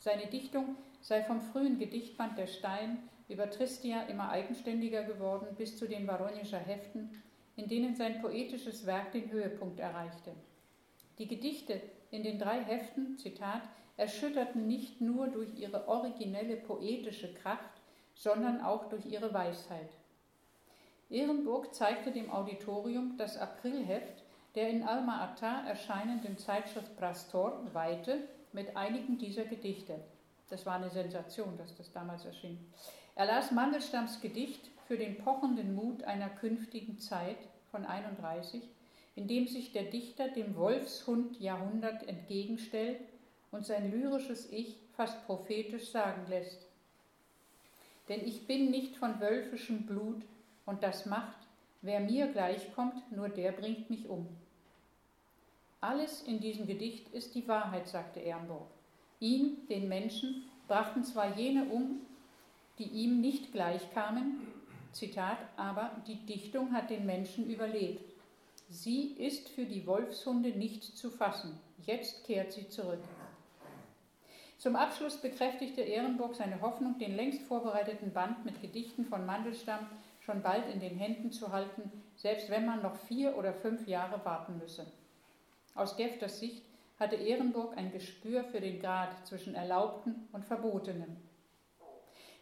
Seine 0.05 0.27
Dichtung 0.27 0.75
sei 1.01 1.23
vom 1.23 1.41
frühen 1.41 1.79
Gedichtband 1.79 2.37
Der 2.37 2.45
Stein 2.45 2.99
über 3.27 3.49
Tristia 3.49 4.03
immer 4.03 4.29
eigenständiger 4.29 5.01
geworden 5.01 5.47
bis 5.57 5.79
zu 5.79 5.87
den 5.87 6.05
Waronischer 6.05 6.59
Heften, 6.59 7.23
in 7.55 7.67
denen 7.67 7.95
sein 7.95 8.21
poetisches 8.21 8.85
Werk 8.85 9.13
den 9.13 9.31
Höhepunkt 9.31 9.79
erreichte. 9.79 10.33
Die 11.17 11.27
Gedichte 11.27 11.81
in 12.11 12.21
den 12.21 12.37
drei 12.37 12.63
Heften, 12.63 13.17
Zitat, 13.17 13.63
erschütterten 13.97 14.67
nicht 14.67 15.01
nur 15.01 15.25
durch 15.29 15.57
ihre 15.57 15.87
originelle 15.87 16.57
poetische 16.57 17.33
Kraft, 17.33 17.81
sondern 18.13 18.61
auch 18.61 18.89
durch 18.89 19.07
ihre 19.07 19.33
Weisheit. 19.33 19.89
Ehrenburg 21.09 21.73
zeigte 21.73 22.11
dem 22.11 22.29
Auditorium 22.29 23.15
das 23.17 23.39
Aprilheft 23.39 24.23
der 24.53 24.69
in 24.69 24.83
Alma-Ata 24.83 25.67
erscheinenden 25.67 26.37
Zeitschrift 26.37 26.95
Prastor 26.95 27.59
Weite 27.73 28.19
mit 28.55 28.75
einigen 28.75 29.19
dieser 29.19 29.43
Gedichte. 29.43 29.99
Das 30.49 30.65
war 30.65 30.75
eine 30.75 30.89
Sensation, 30.89 31.57
dass 31.57 31.75
das 31.75 31.91
damals 31.91 32.25
erschien. 32.25 32.57
Er 33.15 33.25
las 33.25 33.51
Mandelstams 33.51 34.21
Gedicht 34.21 34.71
für 34.87 34.97
den 34.97 35.17
pochenden 35.17 35.75
Mut 35.75 36.03
einer 36.03 36.29
künftigen 36.29 36.97
Zeit 36.99 37.37
von 37.69 37.85
31, 37.85 38.63
in 39.15 39.27
dem 39.27 39.47
sich 39.47 39.73
der 39.73 39.83
Dichter 39.83 40.29
dem 40.29 40.55
Wolfshund 40.55 41.39
Jahrhundert 41.39 42.07
entgegenstellt 42.07 42.99
und 43.51 43.65
sein 43.65 43.91
lyrisches 43.91 44.51
Ich 44.51 44.77
fast 44.95 45.25
prophetisch 45.25 45.89
sagen 45.91 46.25
lässt. 46.29 46.65
Denn 48.07 48.25
ich 48.25 48.47
bin 48.47 48.69
nicht 48.69 48.97
von 48.97 49.19
wölfischem 49.19 49.85
Blut 49.85 50.21
und 50.65 50.83
das 50.83 51.05
macht, 51.05 51.37
wer 51.81 51.99
mir 51.99 52.27
gleichkommt, 52.27 53.11
nur 53.11 53.29
der 53.29 53.51
bringt 53.51 53.89
mich 53.89 54.07
um. 54.07 54.27
Alles 55.85 56.23
in 56.23 56.39
diesem 56.39 56.65
Gedicht 56.65 57.09
ist 57.09 57.35
die 57.35 57.47
Wahrheit, 57.47 57.87
sagte 57.87 58.19
Ehrenburg. 58.19 58.65
Ihn, 59.19 59.67
den 59.69 59.87
Menschen, 59.87 60.49
brachten 60.67 61.03
zwar 61.03 61.37
jene 61.37 61.65
um, 61.65 62.01
die 62.79 62.87
ihm 62.87 63.21
nicht 63.21 63.51
gleichkamen, 63.51 64.47
Zitat, 64.93 65.37
aber 65.57 65.91
die 66.07 66.25
Dichtung 66.25 66.73
hat 66.73 66.89
den 66.89 67.05
Menschen 67.05 67.45
überlebt. 67.45 68.01
Sie 68.67 69.11
ist 69.11 69.47
für 69.49 69.65
die 69.65 69.85
Wolfshunde 69.85 70.49
nicht 70.49 70.97
zu 70.97 71.11
fassen. 71.11 71.59
Jetzt 71.85 72.25
kehrt 72.25 72.53
sie 72.53 72.67
zurück. 72.67 73.03
Zum 74.57 74.75
Abschluss 74.75 75.17
bekräftigte 75.17 75.81
Ehrenburg 75.81 76.33
seine 76.33 76.61
Hoffnung, 76.61 76.97
den 76.97 77.15
längst 77.15 77.43
vorbereiteten 77.43 78.11
Band 78.11 78.43
mit 78.43 78.59
Gedichten 78.59 79.05
von 79.05 79.23
Mandelstam 79.27 79.85
schon 80.19 80.41
bald 80.41 80.67
in 80.73 80.79
den 80.79 80.97
Händen 80.97 81.31
zu 81.31 81.51
halten, 81.51 81.91
selbst 82.15 82.49
wenn 82.49 82.65
man 82.65 82.81
noch 82.81 82.95
vier 82.95 83.37
oder 83.37 83.53
fünf 83.53 83.87
Jahre 83.87 84.25
warten 84.25 84.57
müsse. 84.57 84.87
Aus 85.75 85.97
Gefters 85.97 86.39
Sicht 86.39 86.65
hatte 86.97 87.17
Ehrenburg 87.17 87.77
ein 87.77 87.91
Gespür 87.91 88.45
für 88.45 88.61
den 88.61 88.79
Grad 88.79 89.27
zwischen 89.27 89.55
Erlaubten 89.55 90.29
und 90.31 90.45
Verbotenem. 90.45 91.17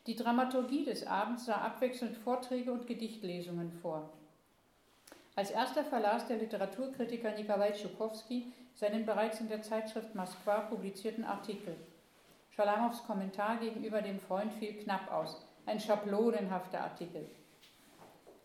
Die 0.06 0.16
Dramaturgie 0.16 0.86
des 0.86 1.08
Abends 1.08 1.46
sah 1.46 1.58
abwechselnd 1.58 2.16
Vorträge 2.16 2.72
und 2.72 2.86
Gedichtlesungen 2.86 3.72
vor. 3.72 4.14
Als 5.36 5.50
erster 5.50 5.84
verlas 5.84 6.28
der 6.28 6.38
Literaturkritiker 6.38 7.32
Nikolai 7.36 7.72
Tschukowski 7.72 8.54
seinen 8.76 9.04
bereits 9.04 9.40
in 9.40 9.48
der 9.48 9.64
Zeitschrift 9.64 10.14
Moskwa 10.14 10.62
publizierten 10.62 11.24
Artikel. 11.24 11.76
Schalamows 12.52 13.04
Kommentar 13.04 13.58
gegenüber 13.58 14.04
dem 14.04 14.20
Freund 14.20 14.54
fiel 14.54 14.74
knapp 14.84 15.12
aus, 15.12 15.44
ein 15.66 15.80
schablonenhafter 15.80 16.82
Artikel. 16.82 17.28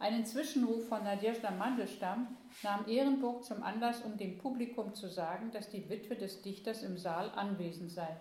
Einen 0.01 0.25
Zwischenruf 0.25 0.89
von 0.89 1.03
Nadjezhda 1.03 1.51
Mandelstam 1.51 2.37
nahm 2.63 2.87
Ehrenburg 2.89 3.45
zum 3.45 3.65
Anlass, 3.65 4.03
um 4.03 4.17
dem 4.17 4.39
Publikum 4.39 4.95
zu 4.95 5.09
sagen, 5.09 5.51
dass 5.51 5.71
die 5.71 5.89
Witwe 5.91 6.15
des 6.15 6.41
Dichters 6.43 6.85
im 6.85 6.97
Saal 6.97 7.33
anwesend 7.35 7.91
sei. 7.91 8.17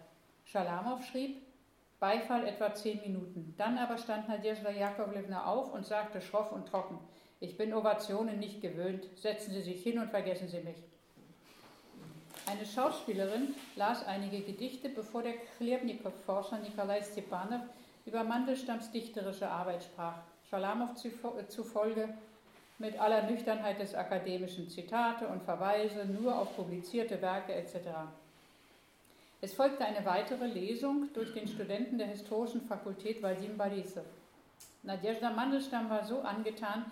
Schalamow 0.46 1.04
schrieb, 1.04 1.38
Beifall 2.00 2.48
etwa 2.48 2.74
zehn 2.74 3.02
Minuten. 3.02 3.54
Dann 3.58 3.78
aber 3.78 3.98
stand 3.98 4.28
Nadjezhda 4.28 4.72
Jakovlevna 4.72 5.46
auf 5.46 5.74
und 5.74 5.86
sagte 5.86 6.22
schroff 6.22 6.52
und 6.52 6.68
trocken, 6.68 7.00
ich 7.40 7.58
bin 7.58 7.74
Ovationen 7.74 8.40
nicht 8.40 8.62
gewöhnt, 8.62 9.06
setzen 9.16 9.54
Sie 9.54 9.62
sich 9.62 9.84
hin 9.84 10.00
und 10.00 10.10
vergessen 10.10 10.48
Sie 10.48 10.62
mich. 10.62 10.78
Eine 12.48 12.66
Schauspielerin 12.66 13.54
las 13.76 14.06
einige 14.06 14.42
Gedichte, 14.42 14.90
bevor 14.90 15.22
der 15.22 15.34
Chlebnikow-Forscher 15.58 16.60
Nikolai 16.60 17.02
Stepanov 17.04 17.62
über 18.06 18.24
Mandelstams 18.24 18.92
dichterische 18.92 19.50
Arbeit 19.50 19.84
sprach. 19.84 20.20
Schalamow 20.50 20.96
zufolge 21.50 22.10
mit 22.80 23.00
aller 23.00 23.24
Nüchternheit 23.30 23.80
des 23.80 23.94
akademischen 23.96 24.70
Zitate 24.70 25.28
und 25.28 25.44
Verweise 25.44 26.06
nur 26.06 26.38
auf 26.38 26.56
publizierte 26.56 27.22
Werke 27.22 27.54
etc. 27.54 27.76
Es 29.42 29.54
folgte 29.54 29.84
eine 29.84 30.06
weitere 30.06 30.46
Lesung 30.46 31.10
durch 31.14 31.34
den 31.34 31.48
Studenten 31.48 31.98
der 31.98 32.08
Historischen 32.08 32.62
Fakultät 32.62 33.22
Vadim 33.22 33.58
Borisov. 33.58 34.06
Nadjezhda 34.84 35.32
Mandelstam 35.32 35.90
war 35.90 36.06
so 36.06 36.22
angetan, 36.22 36.86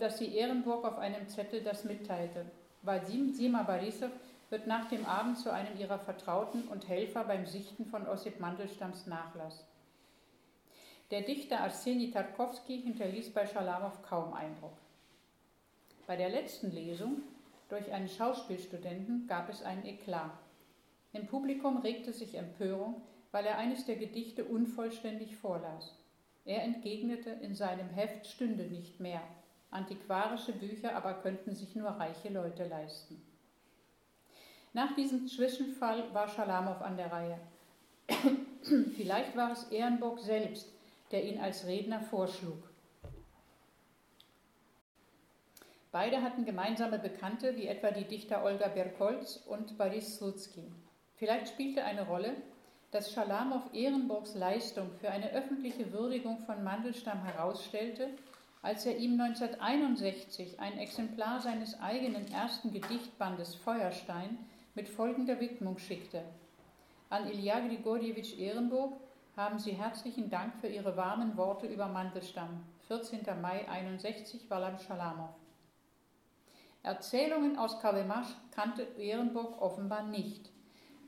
dass 0.00 0.18
sie 0.18 0.34
Ehrenburg 0.34 0.84
auf 0.84 0.98
einem 0.98 1.28
Zettel 1.28 1.62
das 1.62 1.84
mitteilte. 1.84 2.46
Vadim 2.82 3.34
Sima 3.34 3.62
Borisov 3.62 4.10
wird 4.48 4.66
nach 4.66 4.88
dem 4.88 5.04
Abend 5.04 5.38
zu 5.38 5.52
einem 5.52 5.78
ihrer 5.78 5.98
Vertrauten 5.98 6.62
und 6.68 6.88
Helfer 6.88 7.24
beim 7.24 7.44
Sichten 7.44 7.84
von 7.84 8.08
Ossip 8.08 8.40
Mandelstams 8.40 9.06
Nachlass. 9.06 9.64
Der 11.12 11.20
Dichter 11.20 11.60
Arseni 11.60 12.10
Tarkovsky 12.10 12.82
hinterließ 12.82 13.32
bei 13.32 13.46
Schalamow 13.46 14.02
kaum 14.02 14.32
Eindruck. 14.32 14.76
Bei 16.08 16.16
der 16.16 16.30
letzten 16.30 16.72
Lesung 16.72 17.22
durch 17.68 17.92
einen 17.92 18.08
Schauspielstudenten 18.08 19.28
gab 19.28 19.48
es 19.48 19.62
einen 19.62 19.86
Eklat. 19.86 20.32
Im 21.12 21.28
Publikum 21.28 21.76
regte 21.76 22.12
sich 22.12 22.34
Empörung, 22.34 23.02
weil 23.30 23.46
er 23.46 23.56
eines 23.56 23.84
der 23.86 23.94
Gedichte 23.94 24.44
unvollständig 24.44 25.36
vorlas. 25.36 25.96
Er 26.44 26.64
entgegnete, 26.64 27.30
in 27.30 27.54
seinem 27.54 27.88
Heft 27.90 28.26
stünde 28.26 28.64
nicht 28.64 28.98
mehr. 28.98 29.22
Antiquarische 29.70 30.52
Bücher 30.52 30.96
aber 30.96 31.14
könnten 31.14 31.54
sich 31.54 31.76
nur 31.76 31.90
reiche 31.90 32.30
Leute 32.30 32.66
leisten. 32.66 33.22
Nach 34.72 34.92
diesem 34.96 35.28
Zwischenfall 35.28 36.12
war 36.12 36.28
Schalamow 36.28 36.82
an 36.82 36.96
der 36.96 37.12
Reihe. 37.12 37.38
Vielleicht 38.96 39.36
war 39.36 39.52
es 39.52 39.70
Ehrenburg 39.70 40.18
selbst, 40.20 40.75
der 41.10 41.24
ihn 41.24 41.40
als 41.40 41.66
Redner 41.66 42.00
vorschlug. 42.00 42.70
Beide 45.92 46.22
hatten 46.22 46.44
gemeinsame 46.44 46.98
Bekannte, 46.98 47.56
wie 47.56 47.68
etwa 47.68 47.90
die 47.90 48.04
Dichter 48.04 48.44
Olga 48.44 48.68
Berkolz 48.68 49.42
und 49.46 49.78
Boris 49.78 50.16
Slutsky. 50.16 50.70
Vielleicht 51.14 51.48
spielte 51.48 51.84
eine 51.84 52.06
Rolle, 52.06 52.34
dass 52.90 53.12
Schalamow 53.12 53.62
Ehrenburgs 53.72 54.34
Leistung 54.34 54.90
für 55.00 55.10
eine 55.10 55.32
öffentliche 55.32 55.92
Würdigung 55.92 56.38
von 56.40 56.62
Mandelstam 56.62 57.24
herausstellte, 57.24 58.10
als 58.62 58.84
er 58.84 58.96
ihm 58.96 59.20
1961 59.20 60.60
ein 60.60 60.78
Exemplar 60.78 61.40
seines 61.40 61.80
eigenen 61.80 62.30
ersten 62.32 62.72
Gedichtbandes 62.72 63.54
Feuerstein 63.54 64.38
mit 64.74 64.88
folgender 64.88 65.40
Widmung 65.40 65.78
schickte. 65.78 66.22
An 67.08 67.26
Ilja 67.30 67.60
Grigorjewitsch 67.60 68.38
Ehrenburg, 68.38 68.92
haben 69.36 69.58
Sie 69.58 69.72
herzlichen 69.72 70.30
Dank 70.30 70.56
für 70.56 70.66
Ihre 70.66 70.96
warmen 70.96 71.36
Worte 71.36 71.66
über 71.66 71.88
Mandelstam. 71.88 72.64
14. 72.88 73.20
Mai 73.42 73.68
61, 73.68 74.48
Walam 74.48 74.78
Schalamow. 74.78 75.28
Erzählungen 76.82 77.58
aus 77.58 77.78
Kalemasch 77.80 78.34
kannte 78.50 78.82
Ehrenburg 78.96 79.60
offenbar 79.60 80.04
nicht. 80.04 80.50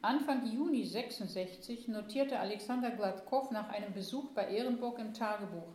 Anfang 0.02 0.44
Juni 0.44 0.84
66 0.84 1.88
notierte 1.88 2.38
Alexander 2.38 2.90
Gladkow 2.90 3.50
nach 3.50 3.70
einem 3.70 3.94
Besuch 3.94 4.30
bei 4.34 4.46
Ehrenburg 4.48 4.98
im 4.98 5.14
Tagebuch. 5.14 5.72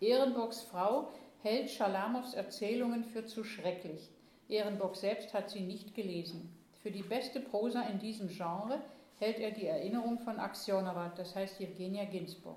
Ehrenburgs 0.00 0.62
Frau 0.62 1.08
hält 1.42 1.68
Schalamows 1.68 2.34
Erzählungen 2.34 3.02
für 3.02 3.26
zu 3.26 3.42
schrecklich. 3.42 4.08
Ehrenburg 4.48 4.94
selbst 4.94 5.34
hat 5.34 5.50
sie 5.50 5.60
nicht 5.60 5.96
gelesen. 5.96 6.54
Für 6.80 6.92
die 6.92 7.02
beste 7.02 7.40
Prosa 7.40 7.82
in 7.82 7.98
diesem 7.98 8.28
Genre 8.28 8.80
hält 9.18 9.38
er 9.38 9.50
die 9.50 9.66
Erinnerung 9.66 10.18
von 10.20 10.38
Aksionova, 10.38 11.12
das 11.16 11.34
heißt 11.34 11.60
Jewgenia 11.60 12.04
Ginsburg. 12.04 12.56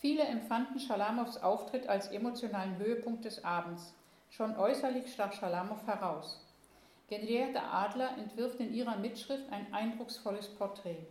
Viele 0.00 0.24
empfanden 0.24 0.80
Schalamows 0.80 1.42
Auftritt 1.42 1.88
als 1.88 2.08
emotionalen 2.08 2.76
Höhepunkt 2.78 3.24
des 3.24 3.44
Abends. 3.44 3.94
Schon 4.30 4.56
äußerlich 4.56 5.12
stach 5.12 5.32
Schalamow 5.32 5.86
heraus. 5.86 6.40
Henriette 7.08 7.62
Adler 7.62 8.16
entwirft 8.18 8.58
in 8.58 8.72
ihrer 8.72 8.96
Mitschrift 8.96 9.44
ein 9.52 9.72
eindrucksvolles 9.72 10.48
Porträt. 10.48 11.06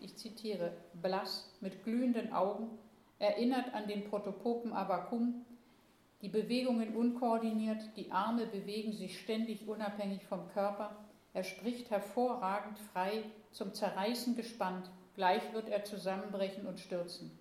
Ich 0.00 0.16
zitiere: 0.16 0.72
Blass, 1.00 1.48
mit 1.60 1.84
glühenden 1.84 2.32
Augen, 2.32 2.78
erinnert 3.18 3.72
an 3.72 3.86
den 3.86 4.04
Protopopen 4.10 4.72
Avakum, 4.72 5.46
die 6.20 6.28
Bewegungen 6.28 6.96
unkoordiniert, 6.96 7.96
die 7.96 8.10
Arme 8.10 8.46
bewegen 8.46 8.92
sich 8.92 9.18
ständig 9.20 9.68
unabhängig 9.68 10.24
vom 10.24 10.48
Körper, 10.52 11.03
er 11.34 11.44
spricht 11.44 11.90
hervorragend 11.90 12.78
frei, 12.78 13.24
zum 13.50 13.74
Zerreißen 13.74 14.36
gespannt, 14.36 14.88
gleich 15.14 15.52
wird 15.52 15.68
er 15.68 15.84
zusammenbrechen 15.84 16.66
und 16.66 16.80
stürzen. 16.80 17.38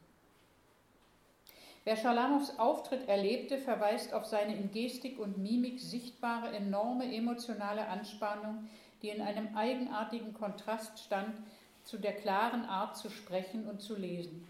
Wer 1.85 1.97
Schalamows 1.97 2.59
Auftritt 2.59 3.07
erlebte, 3.07 3.57
verweist 3.57 4.13
auf 4.13 4.25
seine 4.25 4.55
in 4.55 4.71
Gestik 4.71 5.19
und 5.19 5.37
Mimik 5.37 5.79
sichtbare 5.79 6.55
enorme 6.55 7.13
emotionale 7.13 7.87
Anspannung, 7.87 8.67
die 9.01 9.09
in 9.09 9.21
einem 9.21 9.55
eigenartigen 9.55 10.33
Kontrast 10.33 10.99
stand 10.99 11.35
zu 11.83 11.97
der 11.97 12.13
klaren 12.13 12.65
Art 12.65 12.97
zu 12.97 13.09
sprechen 13.09 13.67
und 13.67 13.81
zu 13.81 13.95
lesen. 13.95 14.47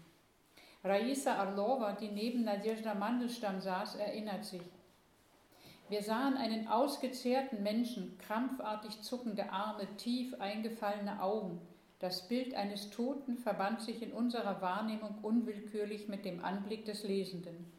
Raisa 0.84 1.34
Arlova, 1.34 1.92
die 1.92 2.08
neben 2.08 2.44
Nadezhda 2.44 2.94
Mandelstam 2.94 3.60
saß, 3.60 3.96
erinnert 3.96 4.44
sich. 4.44 4.62
Wir 5.88 6.02
sahen 6.02 6.36
einen 6.36 6.66
ausgezehrten 6.68 7.62
Menschen, 7.62 8.16
krampfartig 8.18 9.02
zuckende 9.02 9.50
Arme, 9.52 9.86
tief 9.96 10.34
eingefallene 10.40 11.22
Augen. 11.22 11.60
Das 11.98 12.26
Bild 12.26 12.54
eines 12.54 12.90
Toten 12.90 13.36
verband 13.38 13.82
sich 13.82 14.02
in 14.02 14.12
unserer 14.12 14.60
Wahrnehmung 14.62 15.18
unwillkürlich 15.22 16.08
mit 16.08 16.24
dem 16.24 16.44
Anblick 16.44 16.84
des 16.84 17.04
Lesenden. 17.04 17.70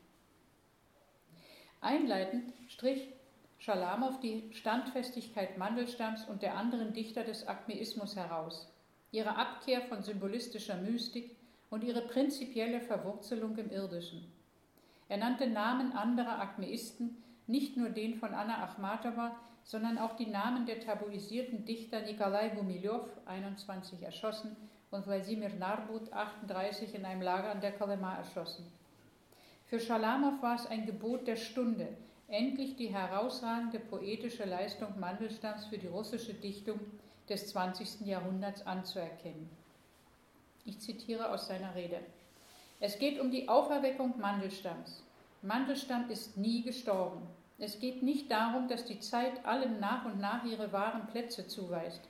Einleitend 1.81 2.53
strich 2.67 3.09
Schalamow 3.57 4.19
die 4.19 4.49
Standfestigkeit 4.53 5.57
Mandelstams 5.57 6.25
und 6.25 6.41
der 6.41 6.55
anderen 6.55 6.93
Dichter 6.93 7.23
des 7.23 7.47
Akmeismus 7.47 8.15
heraus. 8.15 8.71
ihre 9.15 9.37
Abkehr 9.37 9.81
von 9.81 10.03
symbolistischer 10.03 10.75
Mystik 10.75 11.35
und 11.69 11.83
ihre 11.85 12.01
prinzipielle 12.01 12.81
Verwurzelung 12.81 13.57
im 13.57 13.71
Irdischen. 13.71 14.29
Er 15.07 15.17
nannte 15.17 15.47
Namen 15.47 15.93
anderer 15.93 16.39
Akmeisten, 16.39 17.23
nicht 17.47 17.77
nur 17.77 17.89
den 17.89 18.15
von 18.15 18.33
Anna 18.33 18.63
Achmatowa, 18.63 19.35
sondern 19.63 19.97
auch 19.97 20.15
die 20.15 20.27
Namen 20.27 20.65
der 20.65 20.79
tabuisierten 20.79 21.65
Dichter 21.65 22.01
Nikolai 22.01 22.49
Gumilev, 22.49 23.03
21 23.25 24.01
erschossen, 24.03 24.55
und 24.91 25.07
Wladimir 25.07 25.49
Narbut, 25.49 26.11
38 26.13 26.95
in 26.95 27.05
einem 27.05 27.21
Lager 27.21 27.51
an 27.51 27.61
der 27.61 27.73
Kolyma 27.73 28.15
erschossen. 28.15 28.65
Für 29.65 29.79
Schalamow 29.79 30.41
war 30.41 30.55
es 30.55 30.67
ein 30.67 30.85
Gebot 30.85 31.27
der 31.27 31.35
Stunde, 31.35 31.87
endlich 32.27 32.75
die 32.75 32.93
herausragende 32.93 33.79
poetische 33.79 34.45
Leistung 34.45 34.99
Mandelstams 34.99 35.65
für 35.65 35.77
die 35.77 35.87
russische 35.87 36.33
Dichtung 36.33 36.79
des 37.27 37.47
20. 37.49 38.01
Jahrhunderts 38.01 38.65
anzuerkennen. 38.65 39.49
Ich 40.65 40.79
zitiere 40.79 41.29
aus 41.29 41.47
seiner 41.47 41.75
Rede. 41.75 41.99
Es 42.79 42.99
geht 42.99 43.19
um 43.19 43.31
die 43.31 43.49
Auferweckung 43.49 44.19
Mandelstams. 44.19 45.03
Mandelstam 45.45 46.09
ist 46.09 46.37
nie 46.37 46.63
gestorben. 46.63 47.21
Es 47.57 47.79
geht 47.79 48.01
nicht 48.01 48.31
darum, 48.31 48.67
dass 48.67 48.85
die 48.85 48.99
Zeit 48.99 49.45
allen 49.45 49.79
nach 49.79 50.05
und 50.05 50.19
nach 50.19 50.43
ihre 50.43 50.73
wahren 50.73 51.07
Plätze 51.07 51.47
zuweist. 51.47 52.01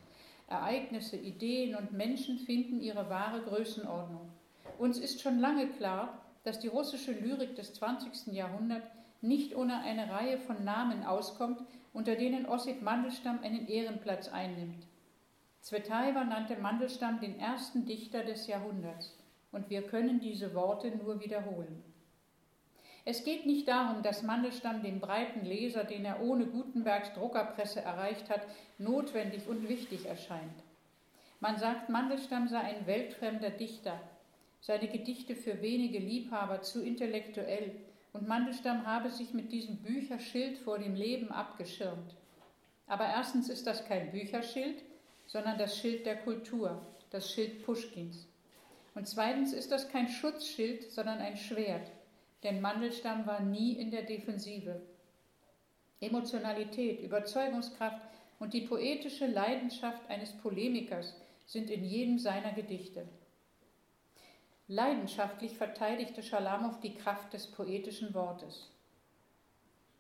Ereignisse, 0.47 1.17
Ideen 1.17 1.75
und 1.75 1.91
Menschen 1.91 2.39
finden 2.39 2.79
ihre 2.79 3.09
wahre 3.09 3.41
Größenordnung. 3.41 4.29
Uns 4.77 4.99
ist 4.99 5.21
schon 5.21 5.39
lange 5.39 5.67
klar, 5.67 6.21
dass 6.43 6.59
die 6.59 6.67
russische 6.67 7.11
Lyrik 7.11 7.55
des 7.55 7.73
20. 7.73 8.33
Jahrhunderts 8.33 8.88
nicht 9.21 9.55
ohne 9.55 9.79
eine 9.81 10.09
Reihe 10.09 10.38
von 10.38 10.63
Namen 10.63 11.03
auskommt, 11.03 11.61
unter 11.93 12.15
denen 12.15 12.45
Ossip 12.45 12.81
Mandelstam 12.81 13.39
einen 13.43 13.67
Ehrenplatz 13.67 14.29
einnimmt. 14.29 14.88
Zvetaeva 15.61 16.23
nannte 16.23 16.55
Mandelstam 16.57 17.19
den 17.19 17.39
ersten 17.39 17.86
Dichter 17.86 18.23
des 18.23 18.47
Jahrhunderts, 18.47 19.17
und 19.51 19.69
wir 19.69 19.81
können 19.81 20.19
diese 20.19 20.53
Worte 20.53 20.95
nur 20.95 21.19
wiederholen. 21.19 21.83
Es 23.07 23.23
geht 23.23 23.45
nicht 23.45 23.67
darum, 23.67 24.01
dass 24.01 24.23
Mandelstam 24.23 24.81
dem 24.81 24.99
breiten 24.99 25.45
Leser, 25.45 25.83
den 25.83 26.05
er 26.05 26.21
ohne 26.21 26.47
Gutenbergs 26.47 27.13
Druckerpresse 27.13 27.81
erreicht 27.81 28.31
hat, 28.31 28.41
notwendig 28.79 29.47
und 29.47 29.69
wichtig 29.69 30.07
erscheint. 30.07 30.63
Man 31.39 31.57
sagt, 31.59 31.89
Mandelstam 31.89 32.47
sei 32.47 32.61
ein 32.61 32.87
weltfremder 32.87 33.51
Dichter, 33.51 33.99
seine 34.59 34.87
Gedichte 34.87 35.35
für 35.35 35.61
wenige 35.61 35.99
Liebhaber 35.99 36.63
zu 36.63 36.83
intellektuell, 36.83 37.75
und 38.13 38.27
Mandelstam 38.27 38.87
habe 38.87 39.11
sich 39.11 39.33
mit 39.33 39.51
diesem 39.51 39.75
Bücherschild 39.77 40.57
vor 40.57 40.79
dem 40.79 40.95
Leben 40.95 41.31
abgeschirmt. 41.31 42.15
Aber 42.87 43.05
erstens 43.05 43.49
ist 43.49 43.67
das 43.67 43.85
kein 43.85 44.09
Bücherschild, 44.11 44.81
sondern 45.27 45.57
das 45.57 45.77
Schild 45.77 46.05
der 46.05 46.15
Kultur, 46.15 46.81
das 47.11 47.29
Schild 47.29 47.65
Puschkins. 47.65 48.25
Und 48.95 49.07
zweitens 49.07 49.51
ist 49.53 49.71
das 49.71 49.89
kein 49.89 50.07
Schutzschild, 50.07 50.89
sondern 50.91 51.19
ein 51.19 51.35
Schwert, 51.35 51.91
denn 52.45 52.61
Mandelstam 52.61 53.25
war 53.25 53.41
nie 53.41 53.73
in 53.73 53.89
der 53.89 54.03
Defensive. 54.03 54.81
Emotionalität, 55.99 57.01
Überzeugungskraft 57.01 57.99
und 58.39 58.53
die 58.53 58.61
poetische 58.61 59.25
Leidenschaft 59.25 60.07
eines 60.09 60.31
Polemikers 60.37 61.15
sind 61.47 61.71
in 61.71 61.83
jedem 61.83 62.19
seiner 62.19 62.51
Gedichte. 62.51 63.07
Leidenschaftlich 64.67 65.57
verteidigte 65.57 66.21
Schalamow 66.21 66.79
die 66.81 66.93
Kraft 66.93 67.33
des 67.33 67.47
poetischen 67.47 68.13
Wortes. 68.13 68.69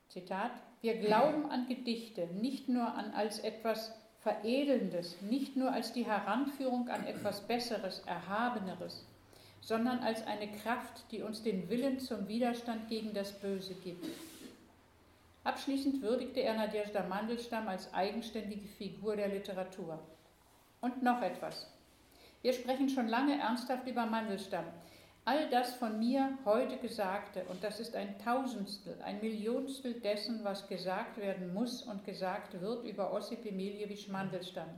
Zitat: 0.09 0.51
Wir 0.81 0.97
glauben 0.97 1.49
an 1.49 1.67
Gedichte 1.67 2.27
nicht 2.27 2.69
nur 2.69 2.93
an 2.93 3.11
als 3.11 3.39
etwas 3.39 3.91
Veredelndes, 4.19 5.21
nicht 5.21 5.55
nur 5.55 5.71
als 5.71 5.93
die 5.93 6.05
Heranführung 6.05 6.89
an 6.89 7.05
etwas 7.05 7.47
Besseres, 7.47 8.01
Erhabeneres, 8.05 9.05
sondern 9.65 9.99
als 10.01 10.25
eine 10.27 10.47
Kraft, 10.47 11.11
die 11.11 11.23
uns 11.23 11.41
den 11.41 11.67
Willen 11.69 11.99
zum 11.99 12.27
Widerstand 12.27 12.87
gegen 12.87 13.15
das 13.15 13.31
Böse 13.31 13.73
gibt. 13.73 14.05
Abschließend 15.43 16.03
würdigte 16.03 16.41
er 16.41 16.53
Nadezhda 16.53 17.07
Mandelstam 17.07 17.67
als 17.67 17.91
eigenständige 17.91 18.67
Figur 18.67 19.15
der 19.15 19.27
Literatur. 19.27 19.99
Und 20.81 21.01
noch 21.01 21.19
etwas. 21.23 21.67
Wir 22.43 22.53
sprechen 22.53 22.89
schon 22.89 23.07
lange 23.07 23.39
ernsthaft 23.39 23.87
über 23.87 24.05
Mandelstam. 24.05 24.65
All 25.25 25.49
das 25.49 25.73
von 25.73 25.97
mir 25.97 26.37
heute 26.45 26.77
Gesagte, 26.77 27.43
und 27.45 27.63
das 27.63 27.79
ist 27.79 27.95
ein 27.95 28.19
Tausendstel, 28.19 29.01
ein 29.03 29.19
Millionstel 29.19 29.99
dessen, 29.99 30.43
was 30.43 30.67
gesagt 30.67 31.17
werden 31.17 31.55
muss 31.55 31.81
und 31.81 32.05
gesagt 32.05 32.61
wird 32.61 32.85
über 32.85 33.11
Ossip 33.11 33.43
Emiljewitsch 33.43 34.09
Mandelstam. 34.09 34.69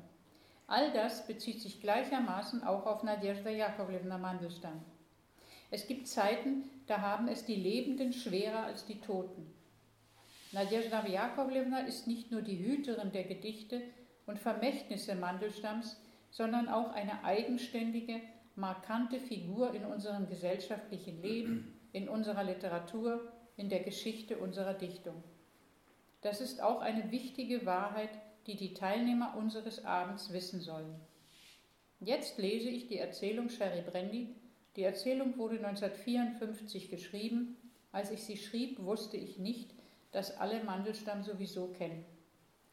All 0.67 0.91
das 0.91 1.25
bezieht 1.25 1.61
sich 1.61 1.81
gleichermaßen 1.81 2.63
auch 2.63 2.85
auf 2.85 3.01
Nadezhda 3.01 3.49
Jakovlevna 3.49 4.17
Mandelstam. 4.17 4.81
Es 5.71 5.87
gibt 5.87 6.07
Zeiten, 6.07 6.69
da 6.87 6.99
haben 6.99 7.29
es 7.29 7.45
die 7.45 7.55
Lebenden 7.55 8.11
schwerer 8.11 8.63
als 8.63 8.85
die 8.85 8.99
Toten. 8.99 9.53
Nadezhda 10.51 11.07
Jakovlevna 11.07 11.79
ist 11.79 12.05
nicht 12.05 12.31
nur 12.31 12.41
die 12.41 12.59
Hüterin 12.59 13.13
der 13.13 13.23
Gedichte 13.23 13.81
und 14.25 14.39
Vermächtnisse 14.39 15.15
Mandelstams, 15.15 16.01
sondern 16.31 16.67
auch 16.67 16.91
eine 16.91 17.23
eigenständige, 17.23 18.19
markante 18.55 19.21
Figur 19.21 19.73
in 19.73 19.85
unserem 19.85 20.27
gesellschaftlichen 20.27 21.21
Leben, 21.21 21.79
in 21.93 22.09
unserer 22.09 22.43
Literatur, 22.43 23.31
in 23.55 23.69
der 23.69 23.79
Geschichte 23.79 24.37
unserer 24.37 24.73
Dichtung. 24.73 25.23
Das 26.21 26.41
ist 26.41 26.61
auch 26.61 26.81
eine 26.81 27.09
wichtige 27.11 27.65
Wahrheit, 27.65 28.09
die 28.47 28.55
die 28.55 28.73
Teilnehmer 28.73 29.35
unseres 29.37 29.85
Abends 29.85 30.31
wissen 30.31 30.61
sollen. 30.61 30.95
Jetzt 31.99 32.37
lese 32.37 32.69
ich 32.69 32.87
die 32.87 32.97
Erzählung 32.97 33.49
Sherry 33.49 33.81
Brandy. 33.81 34.29
Die 34.75 34.83
Erzählung 34.83 35.37
wurde 35.37 35.57
1954 35.57 36.89
geschrieben. 36.89 37.57
Als 37.91 38.11
ich 38.11 38.23
sie 38.23 38.37
schrieb, 38.37 38.83
wusste 38.83 39.17
ich 39.17 39.37
nicht, 39.37 39.71
dass 40.11 40.37
alle 40.37 40.63
Mandelstamm 40.63 41.23
sowieso 41.23 41.67
kennen. 41.67 42.05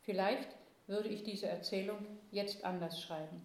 Vielleicht 0.03 0.49
würde 0.87 1.09
ich 1.09 1.25
diese 1.25 1.47
Erzählung 1.47 1.99
jetzt 2.31 2.65
anders 2.65 3.01
schreiben. 3.01 3.41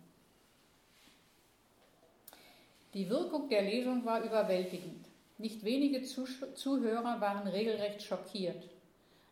Die 2.94 3.10
Wirkung 3.10 3.50
der 3.50 3.62
Lesung 3.62 4.04
war 4.04 4.24
überwältigend. 4.24 5.06
Nicht 5.38 5.64
wenige 5.64 6.04
Zuhörer 6.04 7.22
waren 7.22 7.48
regelrecht 7.48 8.02
schockiert. 8.02 8.62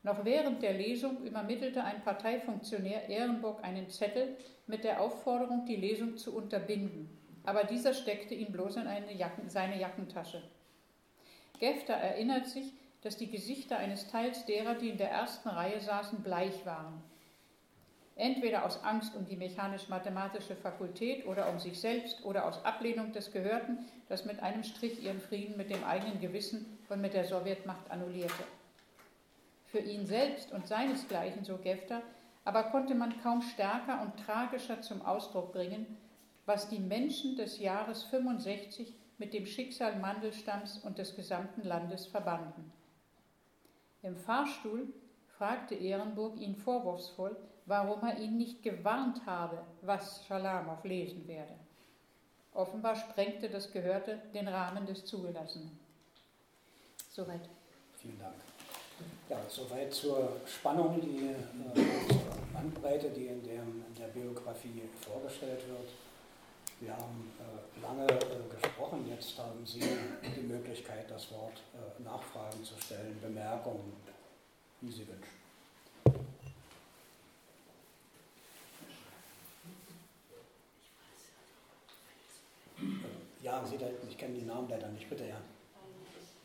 Noch 0.07 0.23
während 0.23 0.61
der 0.61 0.71
Lesung 0.71 1.21
übermittelte 1.25 1.83
ein 1.83 2.01
Parteifunktionär 2.01 3.09
Ehrenburg 3.09 3.61
einen 3.61 3.89
Zettel 3.89 4.37
mit 4.65 4.85
der 4.85 5.01
Aufforderung, 5.01 5.65
die 5.65 5.75
Lesung 5.75 6.15
zu 6.15 6.33
unterbinden. 6.33 7.09
Aber 7.43 7.65
dieser 7.65 7.93
steckte 7.93 8.33
ihn 8.33 8.53
bloß 8.53 8.77
in 8.77 9.17
Jacken, 9.17 9.49
seine 9.49 9.77
Jackentasche. 9.77 10.41
Gefter 11.59 11.95
erinnert 11.95 12.47
sich, 12.47 12.71
dass 13.01 13.17
die 13.17 13.29
Gesichter 13.29 13.79
eines 13.79 14.07
Teils 14.07 14.45
derer, 14.45 14.75
die 14.75 14.91
in 14.91 14.97
der 14.97 15.11
ersten 15.11 15.49
Reihe 15.49 15.81
saßen, 15.81 16.23
bleich 16.23 16.65
waren 16.65 17.03
entweder 18.17 18.65
aus 18.65 18.83
Angst 18.83 19.15
um 19.15 19.25
die 19.25 19.35
mechanisch-mathematische 19.35 20.55
Fakultät 20.55 21.27
oder 21.27 21.49
um 21.49 21.59
sich 21.59 21.79
selbst 21.79 22.25
oder 22.25 22.45
aus 22.45 22.65
Ablehnung 22.65 23.11
des 23.13 23.31
Gehörten, 23.31 23.77
das 24.09 24.25
mit 24.25 24.41
einem 24.41 24.63
Strich 24.63 25.03
ihren 25.03 25.21
Frieden 25.21 25.55
mit 25.55 25.69
dem 25.69 25.83
eigenen 25.83 26.19
Gewissen 26.19 26.65
und 26.89 26.99
mit 26.99 27.13
der 27.13 27.25
Sowjetmacht 27.25 27.91
annullierte. 27.91 28.43
Für 29.67 29.79
ihn 29.79 30.05
selbst 30.05 30.51
und 30.51 30.67
seinesgleichen, 30.67 31.43
so 31.43 31.57
Gefter, 31.57 32.01
aber 32.43 32.63
konnte 32.63 32.95
man 32.95 33.21
kaum 33.21 33.41
stärker 33.41 34.01
und 34.01 34.17
tragischer 34.25 34.81
zum 34.81 35.01
Ausdruck 35.01 35.51
bringen, 35.51 35.97
was 36.45 36.69
die 36.69 36.79
Menschen 36.79 37.35
des 37.35 37.59
Jahres 37.59 38.03
65 38.03 38.93
mit 39.17 39.33
dem 39.33 39.45
Schicksal 39.45 39.99
Mandelstamms 39.99 40.79
und 40.79 40.97
des 40.97 41.15
gesamten 41.15 41.63
Landes 41.63 42.05
verbanden. 42.05 42.71
Im 44.01 44.15
Fahrstuhl 44.15 44.93
fragte 45.37 45.75
Ehrenburg 45.75 46.39
ihn 46.39 46.55
vorwurfsvoll, 46.55 47.35
warum 47.65 48.01
er 48.07 48.17
ihn 48.19 48.37
nicht 48.37 48.63
gewarnt 48.63 49.25
habe, 49.25 49.61
was 49.81 50.25
Schalamow 50.25 50.83
lesen 50.85 51.27
werde. 51.27 51.53
Offenbar 52.53 52.95
sprengte 52.95 53.49
das 53.49 53.71
Gehörte 53.71 54.21
den 54.33 54.47
Rahmen 54.47 54.85
des 54.85 55.05
Zugelassenen. 55.05 55.77
Soweit. 57.09 57.49
Vielen 57.97 58.19
Dank. 58.19 58.46
Ja, 59.29 59.41
soweit 59.49 59.93
zur 59.93 60.37
Spannung, 60.45 61.01
die 61.01 61.27
äh, 61.27 62.07
zur 62.07 62.17
Bandbreite, 62.53 63.09
die 63.09 63.27
in, 63.27 63.43
dem, 63.43 63.83
in, 63.85 63.95
der 63.99 64.07
Biografie 64.07 64.83
vorgestellt 65.01 65.67
wird. 65.67 65.89
Wir 66.79 66.93
haben 66.95 67.29
äh, 67.37 67.81
lange 67.81 68.07
äh, 68.07 68.61
gesprochen, 68.61 69.05
jetzt 69.09 69.37
haben 69.37 69.65
Sie 69.65 69.81
die 69.81 70.47
Möglichkeit, 70.47 71.11
das 71.11 71.29
Wort 71.33 71.61
äh, 71.73 72.03
Nachfragen 72.03 72.63
zu 72.63 72.79
stellen, 72.79 73.19
Bemerkungen, 73.21 73.97
wie 74.79 74.91
Sie 74.91 75.05
wünschen. 75.05 75.37
Ja, 83.43 83.65
Sie, 83.65 83.77
ich 84.09 84.17
kenne 84.17 84.35
die 84.35 84.45
Namen 84.45 84.69
leider 84.69 84.87
nicht, 84.87 85.09
bitte, 85.09 85.25
ja. 85.25 85.41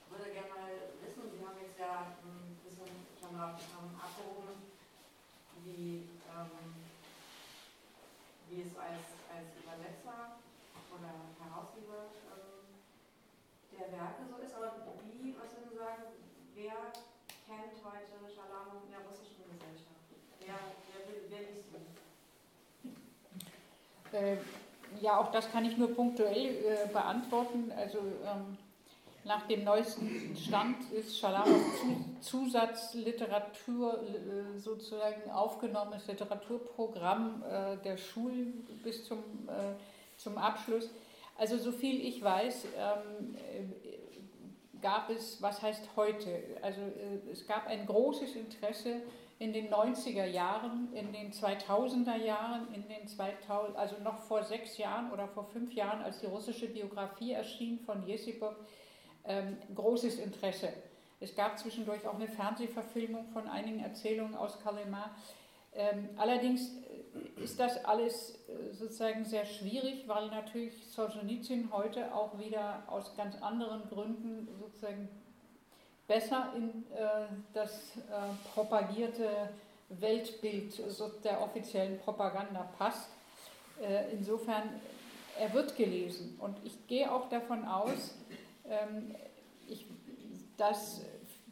Ich 0.04 0.18
würde 0.18 0.32
gerne 0.32 0.48
mal 0.48 0.70
wissen, 1.00 1.30
Sie 1.30 1.46
haben 1.46 1.58
jetzt 1.62 1.78
ja 1.78 2.16
Corona 3.32 3.56
ähm, 3.56 3.96
abgehoben, 3.96 4.60
wie, 5.64 6.04
ähm, 6.28 6.52
wie 8.48 8.60
es 8.60 8.76
als, 8.76 9.16
als 9.32 9.48
Übersetzer 9.56 10.36
oder 10.92 11.32
Herausgeber 11.40 12.12
ähm, 12.28 12.76
der 13.72 13.88
Werke 13.92 14.28
so 14.28 14.36
ist. 14.36 14.54
Aber 14.54 14.84
wie, 15.08 15.34
was 15.40 15.56
würden 15.56 15.70
Sie 15.72 15.78
sagen, 15.80 16.02
wer 16.54 16.92
kennt 17.48 17.80
heute 17.80 18.20
Schalam 18.28 18.84
in 18.84 18.92
der 18.92 19.00
russischen 19.00 19.48
Gesellschaft? 19.48 20.04
Wer, 20.40 20.76
wer, 20.92 21.00
wer 21.30 21.42
liest 21.50 21.72
sie? 21.72 21.88
Ähm, 24.12 24.38
ja, 25.00 25.16
auch 25.18 25.30
das 25.32 25.50
kann 25.50 25.64
ich 25.64 25.78
nur 25.78 25.94
punktuell 25.94 26.64
äh, 26.64 26.86
beantworten. 26.92 27.72
Also 27.72 27.98
ähm 27.98 28.58
nach 29.24 29.46
dem 29.46 29.64
neuesten 29.64 30.36
Stand 30.36 30.90
ist 30.92 31.18
Schalamow 31.18 31.60
Zusatzliteratur 32.20 34.02
äh, 34.02 34.58
sozusagen 34.58 35.30
aufgenommenes 35.30 36.06
Literaturprogramm 36.06 37.42
äh, 37.42 37.76
der 37.78 37.96
Schulen 37.96 38.66
bis 38.82 39.04
zum, 39.04 39.18
äh, 39.48 39.74
zum 40.16 40.38
Abschluss. 40.38 40.90
Also 41.36 41.56
so 41.58 41.72
viel 41.72 42.04
ich 42.04 42.22
weiß, 42.22 42.66
ähm, 42.76 43.36
gab 44.80 45.10
es, 45.10 45.40
was 45.40 45.62
heißt 45.62 45.90
heute, 45.96 46.42
also 46.60 46.80
es 47.30 47.46
gab 47.46 47.66
ein 47.68 47.86
großes 47.86 48.34
Interesse 48.36 49.02
in 49.38 49.52
den 49.52 49.70
90er 49.70 50.26
Jahren, 50.26 50.92
in 50.92 51.12
den 51.12 51.32
2000er 51.32 52.16
Jahren, 52.16 52.72
in 52.74 52.86
den 52.88 53.08
2000, 53.08 53.76
also 53.76 53.96
noch 54.02 54.18
vor 54.18 54.44
sechs 54.44 54.78
Jahren 54.78 55.10
oder 55.10 55.26
vor 55.26 55.44
fünf 55.44 55.72
Jahren, 55.72 56.02
als 56.02 56.20
die 56.20 56.26
russische 56.26 56.68
Biografie 56.68 57.32
erschien 57.32 57.80
von 57.80 58.06
Jesipov, 58.06 58.54
ähm, 59.26 59.56
großes 59.74 60.18
Interesse. 60.18 60.72
Es 61.20 61.34
gab 61.36 61.58
zwischendurch 61.58 62.06
auch 62.06 62.14
eine 62.14 62.28
Fernsehverfilmung 62.28 63.26
von 63.32 63.48
einigen 63.48 63.80
Erzählungen 63.80 64.34
aus 64.34 64.58
Kalema. 64.62 65.10
Ähm, 65.74 66.10
allerdings 66.16 66.68
äh, 67.38 67.42
ist 67.42 67.58
das 67.60 67.84
alles 67.84 68.34
äh, 68.48 68.74
sozusagen 68.74 69.24
sehr 69.24 69.46
schwierig, 69.46 70.06
weil 70.06 70.28
natürlich 70.28 70.74
Solzhenitsyn 70.88 71.70
heute 71.72 72.14
auch 72.14 72.38
wieder 72.38 72.82
aus 72.88 73.16
ganz 73.16 73.40
anderen 73.40 73.88
Gründen 73.88 74.48
sozusagen 74.60 75.08
besser 76.06 76.52
in 76.56 76.84
äh, 76.94 77.26
das 77.54 77.96
äh, 77.96 78.00
propagierte 78.54 79.28
Weltbild 79.88 80.72
so 80.72 81.08
der 81.22 81.40
offiziellen 81.40 81.98
Propaganda 82.00 82.68
passt. 82.78 83.08
Äh, 83.80 84.12
insofern, 84.12 84.80
er 85.38 85.52
wird 85.54 85.76
gelesen 85.76 86.36
und 86.40 86.56
ich 86.64 86.86
gehe 86.86 87.10
auch 87.10 87.28
davon 87.28 87.64
aus, 87.64 88.14
ich, 89.68 89.86
dass 90.56 91.02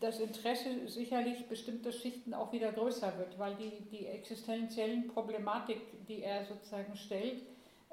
das 0.00 0.18
Interesse 0.18 0.88
sicherlich 0.88 1.46
bestimmter 1.46 1.92
Schichten 1.92 2.32
auch 2.32 2.52
wieder 2.52 2.72
größer 2.72 3.18
wird, 3.18 3.38
weil 3.38 3.54
die, 3.56 3.82
die 3.90 4.06
existenziellen 4.06 5.08
Problematik, 5.08 5.80
die 6.08 6.22
er 6.22 6.44
sozusagen 6.46 6.96
stellt, 6.96 7.42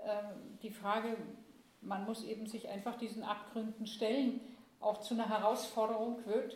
ähm, 0.05 0.57
die 0.61 0.71
Frage, 0.71 1.17
man 1.81 2.05
muss 2.05 2.23
eben 2.23 2.47
sich 2.47 2.69
einfach 2.69 2.97
diesen 2.97 3.23
Abgründen 3.23 3.85
stellen, 3.87 4.39
auch 4.79 5.01
zu 5.01 5.13
einer 5.13 5.27
Herausforderung 5.27 6.25
wird. 6.25 6.55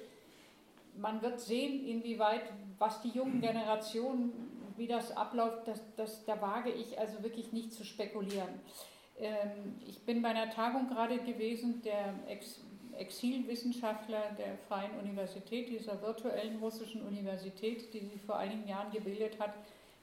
Man 0.97 1.21
wird 1.21 1.39
sehen, 1.39 1.85
inwieweit, 1.85 2.43
was 2.77 3.01
die 3.01 3.09
jungen 3.09 3.41
Generationen, 3.41 4.31
wie 4.77 4.87
das 4.87 5.15
abläuft, 5.15 5.67
das, 5.67 5.81
das, 5.95 6.25
da 6.25 6.41
wage 6.41 6.71
ich 6.71 6.97
also 6.99 7.21
wirklich 7.23 7.51
nicht 7.51 7.73
zu 7.73 7.83
spekulieren. 7.83 8.59
Ähm, 9.21 9.75
ich 9.87 10.01
bin 10.01 10.21
bei 10.21 10.29
einer 10.29 10.49
Tagung 10.49 10.89
gerade 10.89 11.19
gewesen, 11.19 11.81
der 11.83 12.15
Ex 12.27 12.59
Exilwissenschaftler 12.97 14.21
der 14.37 14.57
Freien 14.67 14.91
Universität, 14.99 15.69
dieser 15.69 15.99
virtuellen 16.01 16.59
russischen 16.59 17.01
Universität, 17.01 17.91
die 17.93 17.99
sie 17.99 18.19
vor 18.19 18.37
einigen 18.37 18.67
Jahren 18.67 18.91
gebildet 18.91 19.39
hat. 19.39 19.53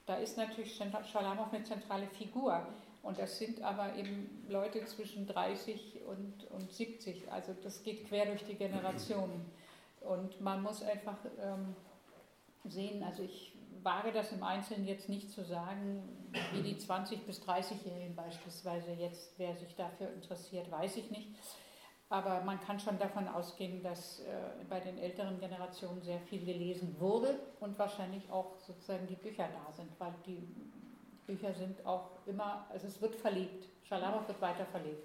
Da 0.06 0.16
ist 0.16 0.36
natürlich 0.36 0.74
Schalamow 0.74 1.52
eine 1.52 1.62
zentrale 1.62 2.08
Figur. 2.08 2.66
Und 3.02 3.18
das 3.18 3.38
sind 3.38 3.62
aber 3.62 3.94
eben 3.94 4.44
Leute 4.48 4.84
zwischen 4.86 5.26
30 5.26 6.00
und, 6.08 6.50
und 6.50 6.72
70. 6.72 7.30
Also 7.30 7.54
das 7.62 7.82
geht 7.84 8.08
quer 8.08 8.26
durch 8.26 8.44
die 8.44 8.54
Generationen. 8.54 9.44
Und 10.00 10.40
man 10.40 10.62
muss 10.62 10.82
einfach 10.82 11.18
ähm, 11.40 11.76
sehen, 12.64 13.02
also 13.04 13.22
ich 13.22 13.52
wage 13.84 14.12
das 14.12 14.32
im 14.32 14.42
Einzelnen 14.42 14.86
jetzt 14.86 15.08
nicht 15.08 15.30
zu 15.30 15.44
sagen, 15.44 16.02
wie 16.52 16.62
die 16.62 16.76
20- 16.76 17.24
bis 17.26 17.42
30-Jährigen 17.42 18.14
beispielsweise 18.14 18.92
jetzt, 18.92 19.32
wer 19.38 19.56
sich 19.56 19.74
dafür 19.74 20.12
interessiert, 20.12 20.70
weiß 20.70 20.96
ich 20.96 21.10
nicht. 21.10 21.28
Aber 22.10 22.40
man 22.40 22.58
kann 22.60 22.80
schon 22.80 22.98
davon 22.98 23.28
ausgehen, 23.28 23.82
dass 23.82 24.20
äh, 24.20 24.24
bei 24.68 24.80
den 24.80 24.96
älteren 24.96 25.38
Generationen 25.40 26.00
sehr 26.00 26.20
viel 26.20 26.44
gelesen 26.44 26.96
wurde 26.98 27.38
und 27.60 27.78
wahrscheinlich 27.78 28.30
auch 28.30 28.58
sozusagen 28.66 29.06
die 29.06 29.16
Bücher 29.16 29.46
da 29.46 29.72
sind, 29.72 29.90
weil 29.98 30.14
die 30.26 30.42
Bücher 31.26 31.52
sind 31.52 31.84
auch 31.84 32.08
immer, 32.26 32.66
also 32.70 32.86
es 32.86 33.00
wird 33.02 33.14
verlegt. 33.14 33.66
Schalamow 33.84 34.26
wird 34.26 34.40
weiter 34.40 34.64
verlegt 34.66 35.02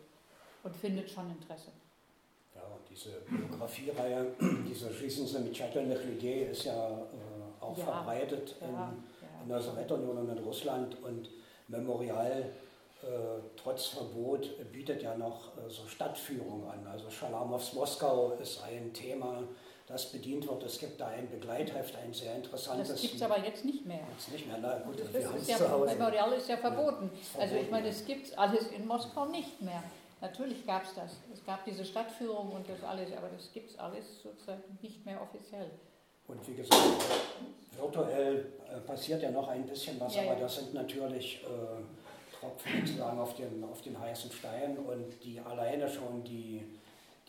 und 0.63 0.75
findet 0.75 1.09
schon 1.09 1.29
Interesse. 1.29 1.71
Ja, 2.55 2.61
und 2.61 2.89
diese 2.89 3.09
Biografiereihe, 3.29 4.33
diese 4.65 4.93
Schließen 4.93 5.27
Sie 5.27 5.39
mit 5.39 5.57
Chatelnech 5.57 5.99
ist 6.23 6.65
ja 6.65 6.89
äh, 6.89 7.32
auch 7.63 7.77
ja, 7.77 7.85
verbreitet 7.85 8.55
in, 8.61 8.73
ja. 8.73 8.93
in 9.43 9.49
der 9.49 9.61
Sowjetunion 9.61 10.17
und 10.17 10.29
in 10.29 10.43
Russland 10.43 10.97
und 11.03 11.29
Memorial 11.67 12.51
äh, 13.03 13.41
trotz 13.57 13.87
Verbot 13.87 14.71
bietet 14.71 15.01
ja 15.01 15.17
noch 15.17 15.57
äh, 15.57 15.69
so 15.69 15.85
Stadtführungen 15.87 16.69
an. 16.69 16.87
Also 16.87 17.09
Schalamows 17.09 17.73
Moskau 17.73 18.31
ist 18.41 18.63
ein 18.63 18.93
Thema, 18.93 19.43
das 19.87 20.11
bedient 20.11 20.47
wird. 20.47 20.63
Es 20.63 20.79
gibt 20.79 21.01
da 21.01 21.07
ein 21.07 21.29
Begleitheft, 21.29 21.95
ein 21.97 22.13
sehr 22.13 22.35
interessantes. 22.35 22.87
Das 22.87 23.01
gibt 23.01 23.15
es 23.15 23.21
aber 23.21 23.39
jetzt 23.39 23.65
nicht 23.65 23.85
mehr. 23.85 23.99
Jetzt 24.17 24.31
nicht 24.31 24.47
mehr, 24.47 24.57
na 24.61 24.79
gut, 24.79 24.99
das, 24.99 25.11
das 25.11 25.35
ist 25.35 25.49
ja, 25.49 25.77
Memorial 25.77 26.31
ist 26.33 26.47
ja 26.47 26.55
verboten. 26.55 27.11
Ja, 27.33 27.41
also 27.41 27.55
ich 27.55 27.69
meine, 27.69 27.89
es 27.89 28.05
gibt 28.05 28.37
alles 28.37 28.67
in 28.67 28.87
Moskau 28.87 29.25
nicht 29.25 29.61
mehr. 29.61 29.83
Natürlich 30.21 30.65
gab 30.65 30.83
es 30.83 30.93
das. 30.95 31.11
Es 31.33 31.45
gab 31.45 31.65
diese 31.65 31.83
Stadtführung 31.83 32.53
und 32.53 32.69
das 32.69 32.81
alles, 32.83 33.11
aber 33.11 33.27
das 33.27 33.51
gibt 33.51 33.71
es 33.71 33.77
alles 33.77 34.21
sozusagen 34.23 34.63
nicht 34.81 35.05
mehr 35.05 35.21
offiziell. 35.21 35.69
Und 36.27 36.47
wie 36.47 36.55
gesagt, 36.55 36.81
virtuell 37.77 38.45
äh, 38.69 38.79
passiert 38.79 39.21
ja 39.21 39.31
noch 39.31 39.47
ein 39.47 39.65
bisschen 39.65 39.99
was, 39.99 40.15
ja, 40.15 40.23
aber 40.23 40.39
das 40.39 40.55
sind 40.55 40.73
natürlich 40.73 41.43
äh, 41.43 42.37
Tropfen 42.39 42.85
sozusagen 42.85 43.19
auf 43.19 43.35
den, 43.35 43.63
auf 43.63 43.81
den 43.81 43.99
heißen 43.99 44.31
Stein 44.31 44.77
und 44.77 45.23
die 45.23 45.39
alleine 45.39 45.89
schon 45.89 46.23
die, 46.23 46.61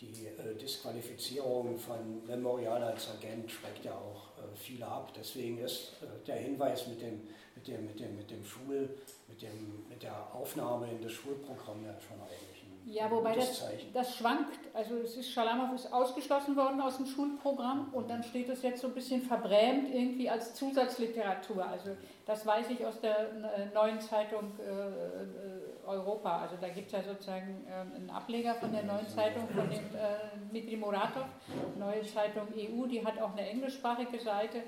die 0.01 0.27
äh, 0.27 0.55
Disqualifizierung 0.57 1.79
von 1.79 2.25
Memorial 2.27 2.83
als 2.83 3.11
Agent 3.11 3.51
schreckt 3.51 3.85
ja 3.85 3.93
auch 3.93 4.39
äh, 4.39 4.57
viele 4.57 4.87
ab. 4.87 5.13
Deswegen 5.17 5.59
ist 5.59 5.95
äh, 6.03 6.27
der 6.27 6.37
Hinweis 6.37 6.87
mit 6.87 7.01
dem, 7.01 7.21
mit 7.55 7.67
dem, 7.67 7.87
mit 7.87 8.01
dem, 8.01 8.17
mit 8.17 8.31
dem 8.31 8.45
Schul, 8.45 8.89
mit, 9.29 9.43
dem, 9.43 9.87
mit 9.89 10.03
der 10.03 10.35
Aufnahme 10.35 10.91
in 10.91 11.03
das 11.03 11.13
Schulprogramm 11.13 11.85
ja 11.85 11.95
schon 12.01 12.21
eigentlich 12.21 12.54
ja, 12.87 13.11
wobei 13.11 13.35
das, 13.35 13.65
das 13.95 14.17
schwankt. 14.17 14.59
Also 14.75 14.97
es 14.99 15.17
ist, 15.17 15.31
Schalamow 15.31 15.75
ist 15.75 15.91
ausgeschlossen 15.91 16.55
worden 16.55 16.81
aus 16.81 16.99
dem 16.99 17.07
Schulprogramm 17.07 17.89
und 17.93 18.11
dann 18.11 18.23
steht 18.23 18.49
es 18.51 18.63
jetzt 18.63 18.83
so 18.83 18.89
ein 18.89 18.95
bisschen 18.95 19.23
verbrämt 19.23 19.89
irgendwie 19.89 20.29
als 20.29 20.55
Zusatzliteratur. 20.55 21.65
Also 21.65 21.97
das 22.27 22.45
weiß 22.45 22.71
ich 22.71 22.85
aus 22.85 23.01
der 23.01 23.19
äh, 23.19 23.75
neuen 23.75 24.01
Zeitung 24.01 24.53
äh, 24.59 24.71
äh, 24.71 25.87
Europa. 25.87 26.43
Also 26.43 26.57
da 26.61 26.69
gibt 26.69 26.89
es 26.89 26.93
ja 26.93 27.03
sozusagen 27.03 27.67
äh, 27.67 27.97
einen 27.97 28.11
Ableger 28.11 28.55
von 28.55 28.71
der 28.71 28.83
neuen 28.83 29.09
Zeitung 29.09 29.49
von 29.49 29.69
dem 29.71 29.79
äh, 29.79 30.51
Dmitri 30.51 30.77
Muratov, 30.77 31.27
neue 31.79 32.03
Zeitung 32.03 32.49
EU, 32.55 32.87
die 32.87 33.05
hat 33.05 33.21
auch 33.21 33.33
eine 33.33 33.49
englischsprachige 33.49 34.21
Seite. 34.21 34.63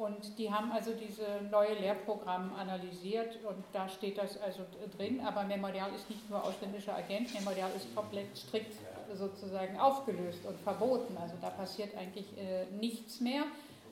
Und 0.00 0.38
die 0.38 0.50
haben 0.50 0.72
also 0.72 0.92
diese 0.94 1.26
neue 1.50 1.74
Lehrprogramm 1.74 2.54
analysiert 2.54 3.38
und 3.44 3.62
da 3.74 3.86
steht 3.86 4.16
das 4.16 4.40
also 4.40 4.64
drin. 4.96 5.20
Aber 5.20 5.42
Memorial 5.42 5.94
ist 5.94 6.08
nicht 6.08 6.30
nur 6.30 6.42
ausländischer 6.42 6.96
Agent, 6.96 7.34
Memorial 7.34 7.70
ist 7.76 7.94
komplett 7.94 8.34
strikt 8.34 8.78
sozusagen 9.14 9.78
aufgelöst 9.78 10.46
und 10.46 10.58
verboten. 10.60 11.18
Also 11.18 11.34
da 11.42 11.50
passiert 11.50 11.94
eigentlich 11.94 12.26
äh, 12.38 12.64
nichts 12.80 13.20
mehr. 13.20 13.42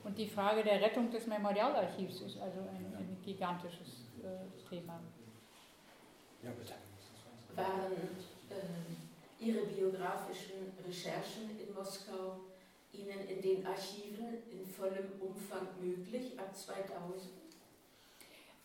Und 0.03 0.17
die 0.17 0.25
Frage 0.25 0.63
der 0.63 0.81
Rettung 0.81 1.11
des 1.11 1.27
Memorialarchivs 1.27 2.21
ist 2.21 2.41
also 2.41 2.59
ein, 2.61 2.91
ein 2.97 3.17
gigantisches 3.23 4.01
äh, 4.23 4.67
Thema. 4.67 4.99
Ja, 6.41 6.49
bitte. 6.57 6.73
Waren 7.55 7.93
äh, 8.49 9.45
Ihre 9.45 9.63
biografischen 9.67 10.73
Recherchen 10.87 11.51
in 11.59 11.71
Moskau 11.71 12.39
Ihnen 12.91 13.27
in 13.27 13.41
den 13.41 13.65
Archiven 13.65 14.37
in 14.51 14.65
vollem 14.65 15.11
Umfang 15.19 15.67
möglich 15.79 16.39
ab 16.39 16.55
2000? 16.55 17.29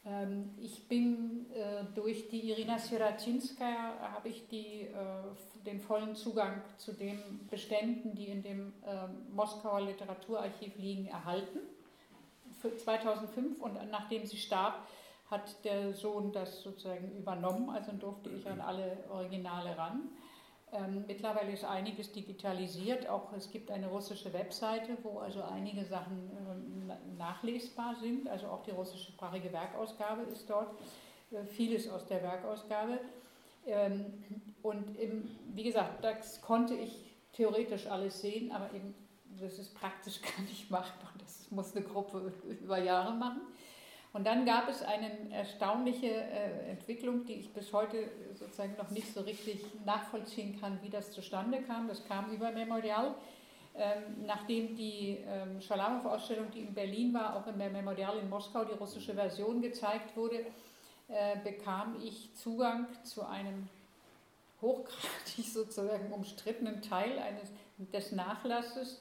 Ähm, 0.07 0.51
ich 0.61 0.87
bin 0.87 1.47
äh, 1.55 1.85
durch 1.95 2.29
die 2.29 2.51
Irina 2.51 2.79
Siratinskaya 2.79 4.13
habe 4.13 4.29
ich 4.29 4.47
die, 4.49 4.83
äh, 4.83 5.65
den 5.65 5.81
vollen 5.81 6.15
Zugang 6.15 6.63
zu 6.77 6.93
den 6.93 7.47
Beständen, 7.51 8.15
die 8.15 8.27
in 8.27 8.43
dem 8.43 8.73
äh, 8.87 9.07
Moskauer 9.35 9.83
Literaturarchiv 9.83 10.77
liegen, 10.77 11.07
erhalten. 11.07 11.61
Für 12.61 12.77
2005 12.77 13.61
und 13.61 13.75
nachdem 13.91 14.27
sie 14.27 14.37
starb, 14.37 14.87
hat 15.31 15.65
der 15.65 15.95
Sohn 15.95 16.33
das 16.33 16.63
sozusagen 16.63 17.17
übernommen, 17.17 17.71
also 17.71 17.93
durfte 17.93 18.31
ich 18.31 18.47
an 18.47 18.61
alle 18.61 19.05
Originale 19.11 19.77
ran. 19.77 20.09
Ähm, 20.75 21.05
mittlerweile 21.07 21.53
ist 21.53 21.65
einiges 21.65 22.11
digitalisiert, 22.11 23.09
auch 23.09 23.33
es 23.33 23.51
gibt 23.51 23.71
eine 23.71 23.87
russische 23.87 24.33
Webseite, 24.33 24.99
wo 25.05 25.19
also 25.19 25.43
einige 25.43 25.85
Sachen 25.85 26.31
ähm, 26.37 27.17
nachlesbar 27.17 27.95
sind, 28.01 28.29
also 28.29 28.49
auch 28.49 28.65
die 28.65 28.73
russischsprachige 28.73 29.53
Werkausgabe 29.53 30.23
ist 30.23 30.51
dort, 30.51 30.75
äh, 31.31 31.45
vieles 31.45 31.89
aus 31.89 32.07
der 32.07 32.23
Werkausgabe. 32.23 32.99
Ähm, 33.67 34.25
und 34.63 34.99
im, 34.99 35.31
wie 35.55 35.63
gesagt, 35.63 36.03
das 36.03 36.41
konnte 36.41 36.75
ich 36.75 37.15
theoretisch 37.33 37.87
alles 37.87 38.21
sehen, 38.21 38.51
aber 38.51 38.75
eben 38.75 38.95
das 39.41 39.59
ist 39.59 39.75
praktisch 39.75 40.21
gar 40.23 40.45
nicht 40.45 40.71
machbar. 40.71 41.13
Das 41.19 41.51
muss 41.51 41.75
eine 41.75 41.85
Gruppe 41.85 42.33
über 42.61 42.79
Jahre 42.79 43.15
machen. 43.15 43.43
Und 44.15 44.25
dann 44.29 44.47
gab 44.47 44.69
es 44.69 44.81
eine 44.81 45.11
erstaunliche 45.33 46.07
äh, 46.07 46.71
Entwicklung, 46.71 47.25
die 47.25 47.33
ich 47.35 47.53
bis 47.53 47.73
heute 47.73 48.09
sozusagen 48.35 48.77
noch 48.79 48.91
nicht 48.91 49.13
so 49.13 49.23
richtig 49.23 49.61
nachvollziehen 49.85 50.61
kann, 50.61 50.79
wie 50.83 50.89
das 50.89 51.11
zustande 51.11 51.61
kam. 51.63 51.89
Das 51.89 52.05
kam 52.07 52.31
über 52.31 52.53
Memorial. 52.53 53.17
Ähm, 53.77 54.25
nachdem 54.25 54.77
die 54.77 55.19
ähm, 55.27 55.61
Schalamow-Ausstellung, 55.61 56.49
die 56.53 56.61
in 56.61 56.73
Berlin 56.73 57.13
war, 57.13 57.35
auch 57.35 57.49
im 57.49 57.57
Memorial 57.57 58.19
in 58.19 58.31
Moskau, 58.31 58.65
die 58.65 58.75
russische 58.75 59.15
Version 59.15 59.61
gezeigt 59.61 60.17
wurde, 60.17 60.47
äh, 61.09 61.37
bekam 61.43 62.01
ich 62.01 62.33
Zugang 62.37 62.87
zu 63.03 63.27
einem 63.27 63.69
hochgradig 64.63 65.45
sozusagen 65.53 66.13
umstrittenen 66.13 66.81
Teil 66.83 67.19
eines, 67.19 67.51
des 67.93 68.13
Nachlasses 68.13 69.01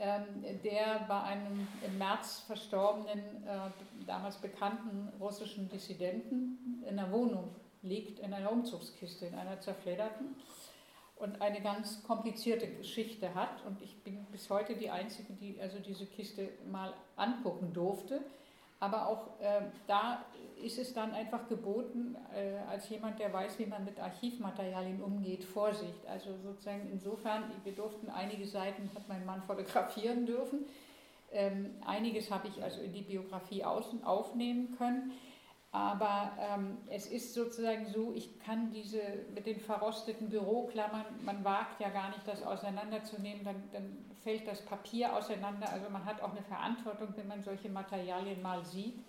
ähm, 0.00 0.24
der 0.64 1.04
bei 1.06 1.22
einem 1.22 1.68
im 1.86 1.98
März 1.98 2.42
verstorbenen, 2.46 3.18
äh, 3.46 3.70
damals 4.10 4.38
bekannten 4.38 5.08
russischen 5.20 5.68
Dissidenten 5.68 6.82
in 6.88 6.96
der 6.96 7.12
Wohnung 7.12 7.54
liegt, 7.82 8.18
in 8.18 8.34
einer 8.34 8.50
Umzugskiste, 8.50 9.26
in 9.26 9.34
einer 9.34 9.60
zerfledderten 9.60 10.34
und 11.16 11.40
eine 11.40 11.60
ganz 11.60 12.02
komplizierte 12.02 12.66
Geschichte 12.66 13.34
hat. 13.34 13.64
Und 13.66 13.80
ich 13.82 14.02
bin 14.02 14.24
bis 14.32 14.50
heute 14.50 14.74
die 14.74 14.90
Einzige, 14.90 15.32
die 15.34 15.60
also 15.60 15.78
diese 15.78 16.06
Kiste 16.06 16.48
mal 16.70 16.92
angucken 17.16 17.72
durfte. 17.72 18.20
Aber 18.80 19.08
auch 19.08 19.38
äh, 19.40 19.60
da 19.86 20.24
ist 20.62 20.78
es 20.78 20.92
dann 20.92 21.12
einfach 21.12 21.46
geboten, 21.48 22.16
äh, 22.34 22.56
als 22.68 22.88
jemand, 22.88 23.20
der 23.20 23.32
weiß, 23.32 23.58
wie 23.58 23.66
man 23.66 23.84
mit 23.84 24.00
Archivmaterialien 24.00 25.02
umgeht, 25.02 25.44
Vorsicht. 25.44 26.06
Also 26.08 26.30
sozusagen 26.42 26.88
insofern, 26.90 27.44
wir 27.62 27.74
durften 27.74 28.08
einige 28.08 28.46
Seiten, 28.46 28.90
hat 28.94 29.06
mein 29.06 29.24
Mann 29.24 29.42
fotografieren 29.42 30.26
dürfen. 30.26 30.66
Ähm, 31.32 31.74
einiges 31.86 32.30
habe 32.30 32.48
ich 32.48 32.62
also 32.62 32.80
in 32.80 32.92
die 32.92 33.02
Biografie 33.02 33.64
außen 33.64 34.04
aufnehmen 34.04 34.74
können. 34.76 35.12
Aber 35.72 36.32
ähm, 36.40 36.78
es 36.88 37.06
ist 37.06 37.32
sozusagen 37.32 37.86
so, 37.86 38.12
ich 38.12 38.40
kann 38.40 38.72
diese 38.72 39.00
mit 39.32 39.46
den 39.46 39.60
verrosteten 39.60 40.28
Büroklammern, 40.28 41.04
man 41.22 41.44
wagt 41.44 41.80
ja 41.80 41.90
gar 41.90 42.08
nicht, 42.08 42.26
das 42.26 42.42
auseinanderzunehmen, 42.42 43.44
dann, 43.44 43.62
dann 43.72 44.04
fällt 44.24 44.48
das 44.48 44.62
Papier 44.62 45.14
auseinander. 45.14 45.70
Also 45.72 45.88
man 45.88 46.04
hat 46.04 46.22
auch 46.22 46.32
eine 46.32 46.42
Verantwortung, 46.42 47.14
wenn 47.16 47.28
man 47.28 47.42
solche 47.42 47.68
Materialien 47.68 48.42
mal 48.42 48.64
sieht. 48.64 49.04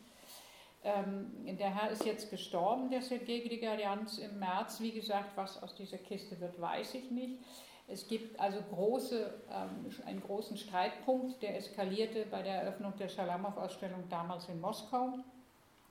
Ähm, 0.84 1.32
der 1.58 1.74
Herr 1.74 1.90
ist 1.90 2.06
jetzt 2.06 2.30
gestorben, 2.30 2.90
der 2.92 3.02
Sergei 3.02 3.40
Grigorians, 3.40 4.20
im 4.20 4.38
März. 4.38 4.80
Wie 4.82 4.92
gesagt, 4.92 5.32
was 5.36 5.62
aus 5.62 5.74
dieser 5.74 5.98
Kiste 5.98 6.40
wird, 6.40 6.62
weiß 6.62 6.94
ich 6.94 7.10
nicht. 7.10 7.40
Es 7.92 8.08
gibt 8.08 8.40
also 8.40 8.60
große, 8.74 9.34
ähm, 9.52 9.92
einen 10.06 10.22
großen 10.22 10.56
Streitpunkt, 10.56 11.42
der 11.42 11.58
eskalierte 11.58 12.26
bei 12.32 12.42
der 12.42 12.62
Eröffnung 12.62 12.94
der 12.98 13.10
Schalamow-Ausstellung 13.10 14.04
damals 14.10 14.48
in 14.48 14.62
Moskau 14.62 15.20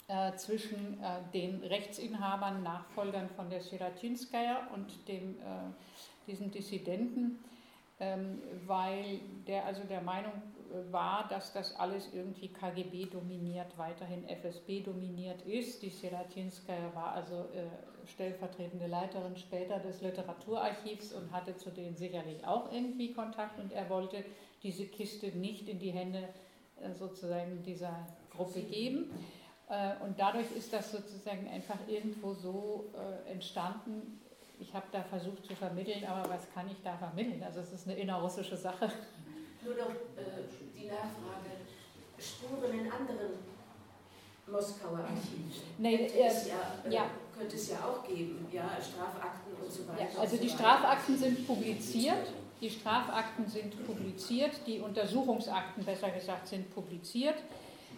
äh, 0.09 0.35
zwischen 0.37 0.99
äh, 1.03 1.21
den 1.35 1.63
Rechtsinhabern, 1.63 2.63
Nachfolgern 2.63 3.29
von 3.29 3.51
der 3.51 3.61
Siratinskaya 3.61 4.69
und 4.75 5.07
dem, 5.09 5.37
äh, 5.37 6.27
diesem 6.27 6.51
Dissidenten, 6.51 7.39
ähm, 8.01 8.41
weil 8.67 9.21
der 9.47 9.67
also 9.67 9.83
der 9.85 10.01
Meinung 10.01 10.33
war, 10.91 11.29
dass 11.29 11.53
das 11.53 11.75
alles 11.77 12.13
irgendwie 12.13 12.49
KGB 12.49 13.07
dominiert, 13.07 13.77
weiterhin 13.77 14.29
FSB 14.29 14.83
dominiert 14.83 15.43
ist. 15.43 15.83
Die 15.83 15.91
Seratinskaya 15.91 16.95
war 16.95 17.13
also 17.13 17.49
äh, 17.55 17.67
stellvertretende 18.07 18.87
Leiterin 18.87 19.37
später 19.37 19.79
des 19.79 20.01
Literaturarchivs 20.01 21.13
und 21.13 21.33
hatte 21.33 21.57
zu 21.57 21.71
denen 21.71 21.97
sicherlich 21.97 22.45
auch 22.47 22.73
irgendwie 22.73 23.13
Kontakt 23.13 23.59
und 23.59 23.73
er 23.73 23.89
wollte 23.89 24.25
diese 24.63 24.87
Kiste 24.87 25.29
nicht 25.29 25.69
in 25.69 25.79
die 25.79 25.91
Hände 25.91 26.29
äh, 26.81 26.93
sozusagen 26.95 27.63
dieser 27.63 28.07
Gruppe 28.31 28.63
geben. 28.63 29.11
Äh, 29.69 29.93
und 30.05 30.19
dadurch 30.19 30.51
ist 30.53 30.73
das 30.73 30.93
sozusagen 30.93 31.49
einfach 31.49 31.79
irgendwo 31.89 32.35
so 32.35 32.91
äh, 32.95 33.31
entstanden. 33.31 34.21
Ich 34.59 34.75
habe 34.75 34.87
da 34.93 35.03
versucht 35.03 35.45
zu 35.47 35.55
vermitteln, 35.55 36.05
aber 36.05 36.29
was 36.29 36.51
kann 36.53 36.71
ich 36.71 36.77
da 36.83 36.97
vermitteln? 36.97 37.43
Also 37.43 37.61
es 37.61 37.73
ist 37.73 37.89
eine 37.89 37.97
innerrussische 37.99 38.57
Sache. 38.57 38.91
Nur 39.63 39.75
noch 39.75 39.91
äh, 39.91 40.47
die 40.75 40.87
Nachfrage, 40.87 41.61
Spuren 42.19 42.73
in 42.73 42.91
anderen 42.91 43.51
Moskauer 44.51 44.99
Archiven. 44.99 45.51
Könnte, 45.77 46.15
äh, 46.15 46.27
es 46.27 46.49
ja, 46.49 46.55
äh, 46.85 46.93
ja. 46.93 47.11
könnte 47.37 47.57
es 47.57 47.71
ja 47.71 47.77
auch 47.79 48.07
geben, 48.07 48.47
ja, 48.53 48.71
Strafakten 48.81 49.53
und 49.63 49.73
so 49.73 49.87
weiter. 49.89 50.13
Ja, 50.15 50.21
also 50.21 50.37
so 50.37 50.43
die 50.43 50.49
Strafakten 50.49 51.19
sind 51.19 51.47
publiziert, 51.47 52.27
die 52.61 52.71
Strafakten 52.71 53.49
sind 53.49 53.87
publiziert, 53.87 54.53
die 54.67 54.81
Untersuchungsakten 54.81 55.85
besser 55.85 56.11
gesagt 56.11 56.49
sind 56.49 56.75
publiziert. 56.75 57.37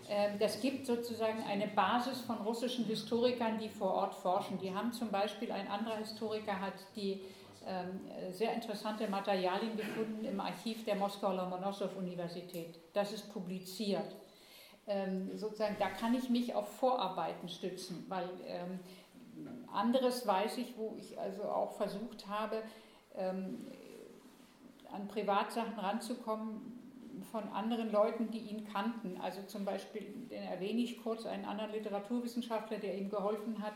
Ähm, 0.08 0.38
das 0.38 0.60
gibt 0.60 0.86
sozusagen 0.86 1.42
eine 1.44 1.68
Basis 1.68 2.20
von 2.20 2.36
russischen 2.38 2.84
Historikern, 2.84 3.58
die 3.58 3.68
vor 3.68 3.94
Ort 3.94 4.14
forschen. 4.14 4.58
Die 4.58 4.74
haben 4.74 4.92
zum 4.92 5.10
Beispiel, 5.10 5.50
ein 5.50 5.68
anderer 5.68 5.96
Historiker 5.96 6.60
hat 6.60 6.74
die 6.96 7.20
sehr 8.32 8.54
interessante 8.54 9.08
Materialien 9.08 9.76
gefunden 9.76 10.24
im 10.24 10.40
Archiv 10.40 10.84
der 10.84 10.96
Moskauer 10.96 11.34
Lomonossow-Universität. 11.34 12.78
Das 12.92 13.12
ist 13.12 13.32
publiziert. 13.32 14.16
Ähm, 14.86 15.36
sozusagen, 15.36 15.76
da 15.78 15.88
kann 15.88 16.14
ich 16.14 16.28
mich 16.28 16.54
auf 16.54 16.68
Vorarbeiten 16.76 17.48
stützen, 17.48 18.04
weil 18.08 18.28
ähm, 18.46 18.80
anderes 19.72 20.26
weiß 20.26 20.58
ich, 20.58 20.76
wo 20.76 20.96
ich 20.98 21.18
also 21.18 21.44
auch 21.44 21.72
versucht 21.76 22.26
habe, 22.26 22.62
ähm, 23.16 23.66
an 24.92 25.08
Privatsachen 25.08 25.78
ranzukommen 25.78 26.78
von 27.30 27.48
anderen 27.52 27.92
Leuten, 27.92 28.30
die 28.30 28.38
ihn 28.38 28.66
kannten. 28.72 29.18
Also 29.20 29.42
zum 29.42 29.64
Beispiel, 29.64 30.02
den 30.30 30.42
erwähne 30.42 30.80
ich 30.80 31.02
kurz, 31.02 31.26
einen 31.26 31.44
anderen 31.44 31.72
Literaturwissenschaftler, 31.72 32.78
der 32.78 32.98
ihm 32.98 33.08
geholfen 33.08 33.62
hat, 33.62 33.74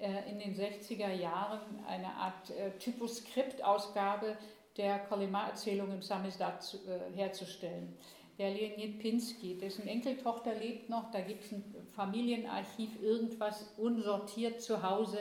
in 0.00 0.38
den 0.38 0.54
60er 0.54 1.12
Jahren 1.12 1.60
eine 1.86 2.08
Art 2.14 2.50
äh, 2.50 2.70
Typoskript-Ausgabe 2.78 4.36
der 4.76 4.98
Kolyma-Erzählung 5.00 5.92
im 5.92 6.00
Samizdat 6.00 6.78
äh, 6.86 7.14
herzustellen. 7.14 7.96
Der 8.38 8.50
Leonid 8.50 8.98
Pinsky, 8.98 9.58
dessen 9.58 9.86
Enkeltochter 9.86 10.54
lebt 10.54 10.88
noch, 10.88 11.10
da 11.10 11.20
gibt 11.20 11.44
es 11.44 11.52
ein 11.52 11.64
Familienarchiv, 11.92 13.02
irgendwas 13.02 13.74
unsortiert 13.76 14.62
zu 14.62 14.82
Hause. 14.82 15.18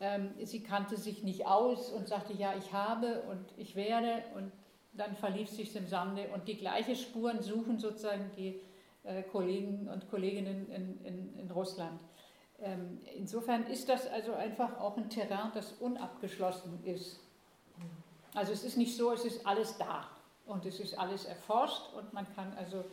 Ähm, 0.00 0.30
sie 0.42 0.62
kannte 0.62 0.96
sich 0.96 1.22
nicht 1.22 1.46
aus 1.46 1.90
und 1.90 2.08
sagte, 2.08 2.32
ja, 2.32 2.54
ich 2.56 2.72
habe 2.72 3.24
und 3.30 3.44
ich 3.58 3.76
werde 3.76 4.22
und 4.36 4.50
dann 4.94 5.16
verlief 5.16 5.50
sich 5.50 5.76
im 5.76 5.86
Sande 5.86 6.28
und 6.32 6.48
die 6.48 6.56
gleiche 6.56 6.96
Spuren 6.96 7.42
suchen 7.42 7.78
sozusagen 7.78 8.30
die 8.36 8.60
Kollegen 9.30 9.88
und 9.88 10.10
Kolleginnen 10.10 10.68
in, 10.70 11.04
in, 11.04 11.38
in 11.38 11.50
Russland. 11.50 12.00
Ähm, 12.60 13.00
insofern 13.16 13.66
ist 13.66 13.88
das 13.88 14.06
also 14.06 14.32
einfach 14.32 14.78
auch 14.80 14.96
ein 14.96 15.08
Terrain, 15.08 15.52
das 15.54 15.72
unabgeschlossen 15.80 16.80
ist. 16.84 17.20
Also 18.34 18.52
es 18.52 18.64
ist 18.64 18.76
nicht 18.76 18.96
so, 18.96 19.12
es 19.12 19.24
ist 19.24 19.46
alles 19.46 19.78
da 19.78 20.08
und 20.46 20.66
es 20.66 20.80
ist 20.80 20.98
alles 20.98 21.24
erforscht 21.24 21.92
und 21.94 22.12
man 22.12 22.26
kann 22.34 22.52
also 22.58 22.84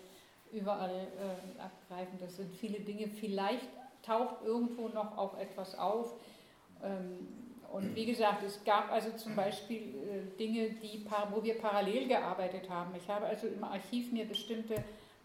überall 0.52 0.92
äh, 0.92 1.62
abgreifen. 1.62 2.20
Das 2.20 2.38
sind 2.38 2.56
viele 2.56 2.80
Dinge. 2.80 3.08
Vielleicht 3.08 3.68
taucht 4.04 4.44
irgendwo 4.46 4.88
noch 4.90 5.18
auch 5.18 5.38
etwas 5.38 5.78
auf. 5.78 6.14
Ähm, 6.84 7.28
und 7.72 7.96
wie 7.96 8.06
gesagt, 8.06 8.44
es 8.44 8.64
gab 8.64 8.92
also 8.92 9.12
zum 9.18 9.36
Beispiel 9.36 9.82
äh, 9.82 10.38
Dinge, 10.38 10.70
die, 10.70 11.06
wo 11.32 11.44
wir 11.44 11.58
parallel 11.58 12.08
gearbeitet 12.08 12.70
haben. 12.70 12.94
Ich 12.96 13.10
habe 13.10 13.26
also 13.26 13.48
im 13.48 13.64
Archiv 13.64 14.12
mir 14.12 14.26
bestimmte 14.26 14.76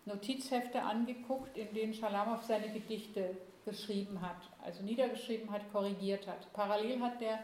Notizhefte 0.06 0.82
angeguckt, 0.82 1.56
in 1.56 1.72
denen 1.74 1.94
Schalamow 1.94 2.42
seine 2.42 2.70
Gedichte 2.72 3.36
geschrieben 3.65 4.20
hat, 4.20 4.37
also 4.65 4.82
niedergeschrieben 4.82 5.51
hat, 5.51 5.70
korrigiert 5.73 6.27
hat. 6.27 6.53
Parallel 6.53 7.01
hat 7.01 7.20
der 7.20 7.39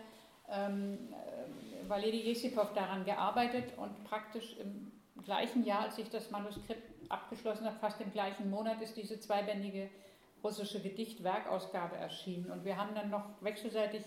ähm, 0.49 0.99
äh, 1.13 1.89
Valeri 1.89 2.21
Jesipov 2.21 2.73
daran 2.75 3.05
gearbeitet 3.05 3.77
und 3.77 4.05
praktisch 4.05 4.57
im 4.59 4.93
gleichen 5.25 5.65
Jahr, 5.65 5.83
als 5.83 5.99
ich 5.99 6.11
das 6.11 6.31
Manuskript 6.31 7.11
abgeschlossen 7.11 7.67
habe, 7.67 7.77
fast 7.79 8.01
im 8.01 8.13
gleichen 8.13 8.51
Monat, 8.51 8.81
ist 8.81 8.97
diese 8.97 9.21
zweibändige 9.21 9.89
russische 10.43 10.81
Gedichtwerkausgabe 10.81 11.97
erschienen. 11.97 12.51
Und 12.51 12.65
wir 12.65 12.77
haben 12.77 12.95
dann 12.95 13.11
noch 13.11 13.25
wechselseitig 13.41 14.03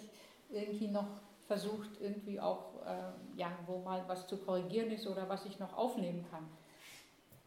irgendwie 0.50 0.88
noch 0.88 1.08
versucht, 1.48 1.90
irgendwie 2.00 2.40
auch, 2.40 2.76
äh, 2.86 3.38
ja, 3.40 3.52
wo 3.66 3.80
mal 3.80 4.04
was 4.08 4.28
zu 4.28 4.38
korrigieren 4.38 4.92
ist 4.92 5.08
oder 5.08 5.28
was 5.28 5.46
ich 5.46 5.60
noch 5.60 5.76
aufnehmen 5.76 6.26
kann. 6.30 6.48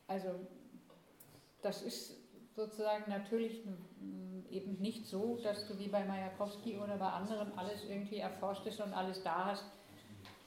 Also 0.08 0.28
das 1.62 1.82
ist 1.82 2.16
sozusagen 2.56 3.10
natürlich 3.10 3.62
eben 4.50 4.80
nicht 4.80 5.06
so, 5.06 5.38
dass 5.42 5.66
du 5.66 5.78
wie 5.78 5.88
bei 5.88 6.04
Majakowski 6.04 6.78
oder 6.78 6.96
bei 6.96 7.08
anderen 7.08 7.56
alles 7.56 7.84
irgendwie 7.84 8.18
erforscht 8.18 8.66
ist 8.66 8.80
und 8.80 8.92
alles 8.92 9.22
da 9.22 9.46
hast 9.46 9.64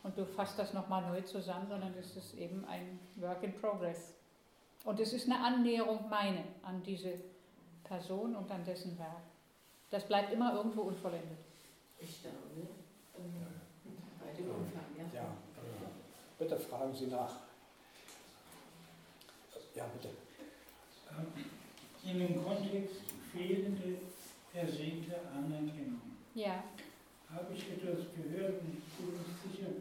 und 0.05 0.15
du 0.15 0.23
fasst 0.23 0.59
das 0.59 0.73
nochmal 0.73 1.01
neu 1.09 1.21
zusammen, 1.21 1.67
sondern 1.67 1.93
es 1.97 2.15
ist 2.15 2.35
eben 2.35 2.63
ein 2.65 2.99
Work 3.15 3.41
in 3.41 3.59
Progress. 3.59 4.13
Und 4.83 4.99
es 4.99 5.13
ist 5.13 5.25
eine 5.25 5.43
Annäherung 5.43 6.07
meine 6.09 6.43
an 6.61 6.83
diese 6.83 7.13
Person 7.83 8.35
und 8.35 8.51
an 8.51 8.63
dessen 8.63 8.97
Werk. 8.99 9.23
Das 9.89 10.03
bleibt 10.03 10.31
immer 10.31 10.53
irgendwo 10.53 10.81
unvollendet. 10.83 11.39
Ich 11.99 12.21
glaube, 12.21 12.37
ähm, 13.17 13.47
bei 14.23 14.31
dem 14.33 14.51
Umfang, 14.51 14.85
ja. 14.95 15.21
ja. 15.21 15.25
Bitte 16.37 16.59
fragen 16.59 16.93
Sie 16.93 17.07
nach. 17.07 17.31
Ja, 19.73 19.85
bitte. 19.85 20.09
In 22.05 22.19
dem 22.19 22.43
Kontext 22.43 23.01
fehlende 23.33 23.97
ersehnte 24.53 25.15
Anerkennung. 25.35 26.01
Ja. 26.35 26.63
Habe 27.29 27.53
ich 27.53 27.63
etwas 27.71 28.05
gehört 28.15 28.61
und 28.61 28.77
ich 28.77 28.93
bin 28.93 29.17
nicht 29.17 29.41
sicher. 29.43 29.71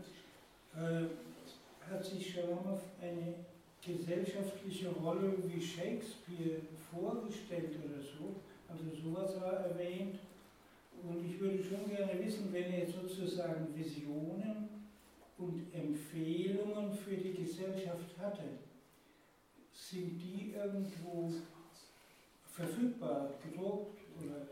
Äh, 0.74 1.92
hat 1.92 2.02
sich 2.02 2.32
Schalamow 2.32 2.80
eine 3.00 3.34
gesellschaftliche 3.84 4.88
Rolle 4.88 5.34
wie 5.46 5.60
Shakespeare 5.60 6.60
vorgestellt 6.90 7.76
oder 7.84 8.02
so? 8.02 8.36
Also 8.68 8.84
sowas 9.02 9.40
war 9.40 9.52
erwähnt. 9.52 10.18
Und 11.02 11.26
ich 11.28 11.38
würde 11.38 11.62
schon 11.62 11.94
gerne 11.94 12.18
wissen, 12.24 12.48
wenn 12.50 12.72
er 12.72 12.86
sozusagen 12.86 13.68
Visionen 13.76 14.68
und 15.36 15.66
Empfehlungen 15.74 16.94
für 16.94 17.16
die 17.16 17.34
Gesellschaft 17.34 18.18
hatte, 18.18 18.44
sind 19.72 20.18
die 20.18 20.52
irgendwo 20.52 21.30
verfügbar, 22.54 23.30
gedruckt 23.42 23.98
oder 24.18 24.46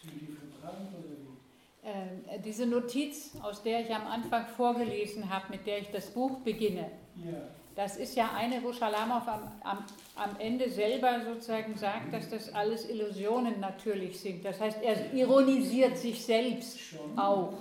sind 0.00 0.20
die 0.20 0.26
verbrannt 0.26 0.90
oder 0.92 1.10
wie? 1.10 2.36
Äh, 2.36 2.40
diese 2.40 2.66
Notiz, 2.66 3.32
aus 3.42 3.62
der 3.62 3.80
ich 3.80 3.94
am 3.94 4.06
Anfang 4.06 4.46
vorgelesen 4.48 5.28
habe, 5.28 5.46
mit 5.50 5.66
der 5.66 5.78
ich 5.78 5.90
das 5.90 6.10
Buch 6.10 6.40
beginne, 6.40 6.90
ja. 7.16 7.48
das 7.74 7.96
ist 7.96 8.16
ja 8.16 8.30
eine, 8.34 8.62
wo 8.62 8.72
Schalamow 8.72 9.26
am, 9.28 9.52
am, 9.62 9.84
am 10.16 10.36
Ende 10.38 10.70
selber 10.70 11.20
sozusagen 11.24 11.76
sagt, 11.76 12.12
dass 12.12 12.30
das 12.30 12.54
alles 12.54 12.88
Illusionen 12.88 13.60
natürlich 13.60 14.20
sind. 14.20 14.44
Das 14.44 14.60
heißt, 14.60 14.82
er 14.82 15.12
ironisiert 15.12 15.98
sich 15.98 16.24
selbst 16.24 16.78
auch. 17.16 17.52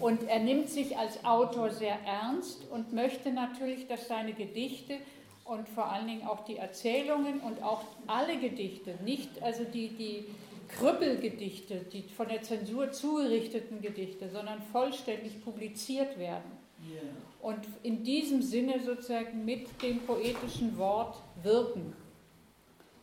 Und 0.00 0.24
er 0.24 0.40
nimmt 0.40 0.68
sich 0.68 0.96
als 0.98 1.24
Autor 1.24 1.70
sehr 1.70 1.96
ernst 2.04 2.68
und 2.70 2.92
möchte 2.92 3.32
natürlich, 3.32 3.86
dass 3.86 4.08
seine 4.08 4.32
Gedichte 4.32 4.96
und 5.44 5.68
vor 5.68 5.90
allen 5.90 6.06
Dingen 6.06 6.26
auch 6.26 6.44
die 6.44 6.56
Erzählungen 6.56 7.40
und 7.40 7.62
auch 7.62 7.82
alle 8.06 8.38
Gedichte, 8.38 8.94
nicht 9.04 9.42
also 9.42 9.64
die, 9.64 9.88
die 9.88 10.24
Krüppelgedichte, 10.68 11.80
die 11.92 12.02
von 12.02 12.28
der 12.28 12.42
Zensur 12.42 12.90
zugerichteten 12.90 13.80
Gedichte, 13.80 14.30
sondern 14.30 14.62
vollständig 14.72 15.44
publiziert 15.44 16.18
werden. 16.18 16.50
Yeah. 16.90 17.02
Und 17.40 17.66
in 17.82 18.02
diesem 18.02 18.42
Sinne 18.42 18.80
sozusagen 18.80 19.44
mit 19.44 19.82
dem 19.82 20.00
poetischen 20.00 20.76
Wort 20.78 21.16
wirken. 21.42 21.94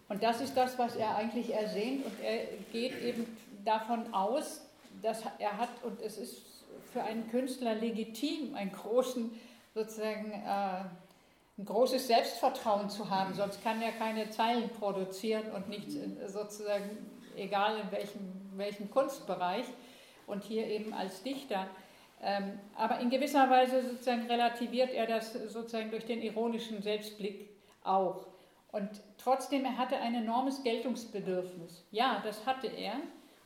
Und 0.09 0.22
das 0.23 0.41
ist 0.41 0.57
das, 0.57 0.77
was 0.77 0.95
er 0.95 1.15
eigentlich 1.15 1.53
ersehnt. 1.53 2.05
Und 2.05 2.13
er 2.22 2.45
geht 2.72 3.01
eben 3.01 3.26
davon 3.63 4.13
aus, 4.13 4.61
dass 5.01 5.23
er 5.39 5.57
hat, 5.57 5.69
und 5.84 6.01
es 6.01 6.18
ist 6.18 6.41
für 6.91 7.03
einen 7.03 7.30
Künstler 7.30 7.76
legitim, 7.76 8.55
einen 8.55 8.72
großen, 8.72 9.31
sozusagen, 9.73 10.31
äh, 10.31 10.84
ein 11.57 11.65
großes 11.65 12.07
Selbstvertrauen 12.07 12.89
zu 12.89 13.09
haben, 13.09 13.33
sonst 13.33 13.63
kann 13.63 13.81
er 13.81 13.91
keine 13.91 14.29
Zeilen 14.29 14.69
produzieren 14.69 15.51
und 15.51 15.69
nichts 15.69 15.95
sozusagen 16.27 16.97
egal 17.35 17.77
in 17.79 17.91
welchem, 17.91 18.51
welchem 18.55 18.91
Kunstbereich 18.91 19.65
und 20.27 20.43
hier 20.43 20.67
eben 20.67 20.93
als 20.93 21.23
Dichter. 21.23 21.67
Ähm, 22.21 22.59
aber 22.75 22.99
in 22.99 23.09
gewisser 23.09 23.49
Weise 23.49 23.81
sozusagen 23.81 24.27
relativiert 24.27 24.91
er 24.91 25.07
das 25.07 25.33
sozusagen 25.33 25.91
durch 25.91 26.05
den 26.05 26.21
ironischen 26.21 26.81
Selbstblick 26.81 27.49
auch. 27.83 28.27
Und 28.71 28.89
trotzdem, 29.17 29.65
er 29.65 29.77
hatte 29.77 29.97
ein 29.97 30.15
enormes 30.15 30.63
Geltungsbedürfnis. 30.63 31.83
Ja, 31.91 32.21
das 32.23 32.45
hatte 32.45 32.67
er. 32.67 32.93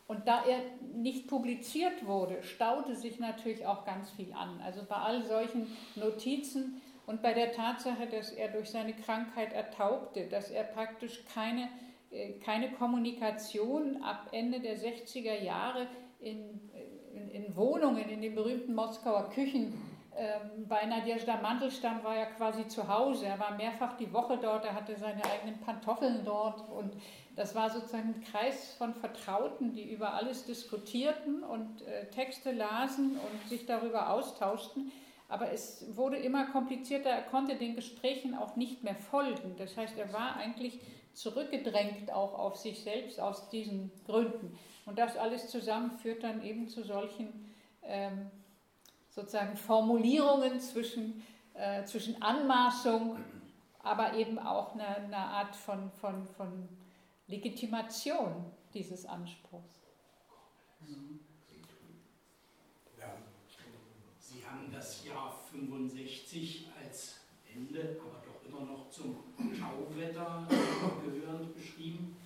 Und 0.08 0.28
da 0.28 0.44
er 0.46 0.60
nicht 0.94 1.28
publiziert 1.28 2.06
wurde, 2.06 2.44
staute 2.44 2.96
sich 2.96 3.20
natürlich 3.20 3.66
auch 3.66 3.86
ganz 3.86 4.12
viel 4.12 4.32
an. 4.34 4.62
Also 4.64 4.84
bei 4.88 4.98
all 4.98 5.24
solchen 5.24 5.76
Notizen 5.96 6.80
und 7.08 7.22
bei 7.22 7.34
der 7.34 7.52
Tatsache, 7.52 8.08
dass 8.08 8.32
er 8.32 8.50
durch 8.50 8.70
seine 8.70 8.94
Krankheit 8.94 9.54
ertaubte, 9.54 10.28
dass 10.28 10.50
er 10.50 10.64
praktisch 10.64 11.24
keine 11.34 11.70
äh, 12.16 12.34
keine 12.40 12.72
Kommunikation 12.72 14.02
ab 14.04 14.30
Ende 14.32 14.60
der 14.60 14.78
60er 14.78 15.42
Jahre 15.42 15.88
in, 16.20 16.62
in, 17.14 17.30
in 17.30 17.56
Wohnungen, 17.56 18.08
in 18.10 18.22
den 18.22 18.36
berühmten 18.36 18.74
Moskauer 18.74 19.30
Küchen. 19.32 19.74
Ähm, 20.18 20.66
bei 20.70 20.86
Nadjezhda 20.86 21.42
Mandelstam 21.42 22.04
war 22.04 22.16
er 22.16 22.28
quasi 22.28 22.68
zu 22.68 22.88
Hause. 22.88 23.26
Er 23.26 23.38
war 23.38 23.58
mehrfach 23.58 23.98
die 23.98 24.12
Woche 24.14 24.38
dort, 24.42 24.64
er 24.64 24.74
hatte 24.74 24.96
seine 24.96 25.22
eigenen 25.26 25.60
Pantoffeln 25.60 26.22
dort 26.24 26.70
und 26.70 26.94
das 27.36 27.54
war 27.54 27.70
sozusagen 27.70 28.16
ein 28.16 28.24
Kreis 28.32 28.76
von 28.78 28.94
Vertrauten, 28.94 29.74
die 29.74 29.92
über 29.92 30.14
alles 30.14 30.46
diskutierten 30.46 31.44
und 31.44 31.82
äh, 31.82 32.06
Texte 32.12 32.54
lasen 32.54 33.18
und 33.18 33.50
sich 33.50 33.66
darüber 33.66 34.12
austauschten. 34.12 34.92
Aber 35.28 35.52
es 35.52 35.86
wurde 35.96 36.18
immer 36.18 36.46
komplizierter, 36.48 37.10
er 37.10 37.24
konnte 37.24 37.56
den 37.56 37.76
Gesprächen 37.76 38.36
auch 38.36 38.56
nicht 38.56 38.84
mehr 38.84 38.96
folgen. 38.96 39.56
Das 39.58 39.76
heißt, 39.76 39.98
er 39.98 40.14
war 40.14 40.36
eigentlich 40.36 40.80
zurückgedrängt 41.14 42.12
auch 42.12 42.38
auf 42.38 42.58
sich 42.58 42.84
selbst 42.84 43.20
aus 43.20 43.50
diesen 43.50 43.92
Gründen. 44.06 44.58
Und 44.86 45.00
das 45.00 45.18
alles 45.18 45.50
zusammen 45.50 45.92
führt 45.92 46.24
dann 46.24 46.44
eben 46.44 46.68
zu 46.68 46.84
solchen 46.84 47.50
ähm, 47.84 48.30
sozusagen 49.10 49.56
Formulierungen 49.56 50.60
zwischen, 50.60 51.24
äh, 51.54 51.86
zwischen 51.86 52.22
Anmaßung, 52.22 53.18
aber 53.82 54.14
eben 54.14 54.38
auch 54.38 54.74
eine, 54.74 54.88
eine 54.88 55.18
Art 55.18 55.56
von, 55.56 55.90
von, 55.92 56.28
von 56.28 56.68
Legitimation 57.28 58.46
dieses 58.74 59.06
Anspruchs. 59.06 59.80
Sie 64.20 64.46
haben 64.46 64.65
das 64.76 65.06
Jahr 65.06 65.40
65 65.52 66.68
als 66.84 67.16
Ende, 67.54 67.98
aber 68.02 68.22
doch 68.26 68.44
immer 68.48 68.72
noch 68.72 68.90
zum 68.90 69.24
Tauwetter 69.38 70.46
gehörend 71.04 71.56
beschrieben. 71.56 72.18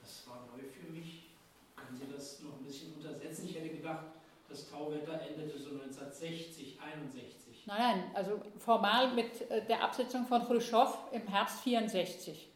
Das 0.00 0.22
war 0.28 0.46
neu 0.54 0.62
für 0.68 0.92
mich. 0.92 1.30
Können 1.74 1.96
Sie 1.96 2.06
das 2.12 2.40
noch 2.40 2.58
ein 2.58 2.64
bisschen 2.64 2.94
untersetzen? 2.94 3.48
Ich 3.48 3.56
hätte 3.56 3.70
gedacht, 3.70 4.04
das 4.48 4.70
Tauwetter 4.70 5.20
endete 5.20 5.58
so 5.58 5.70
1960, 5.70 6.78
61. 6.80 7.66
Nein, 7.66 7.78
nein, 7.78 8.04
also 8.14 8.40
formal 8.58 9.12
mit 9.12 9.50
äh, 9.50 9.64
der 9.66 9.82
Absetzung 9.82 10.26
von 10.26 10.44
Khrushchev 10.44 10.92
im 11.12 11.26
Herbst 11.26 11.60
64. 11.60 12.48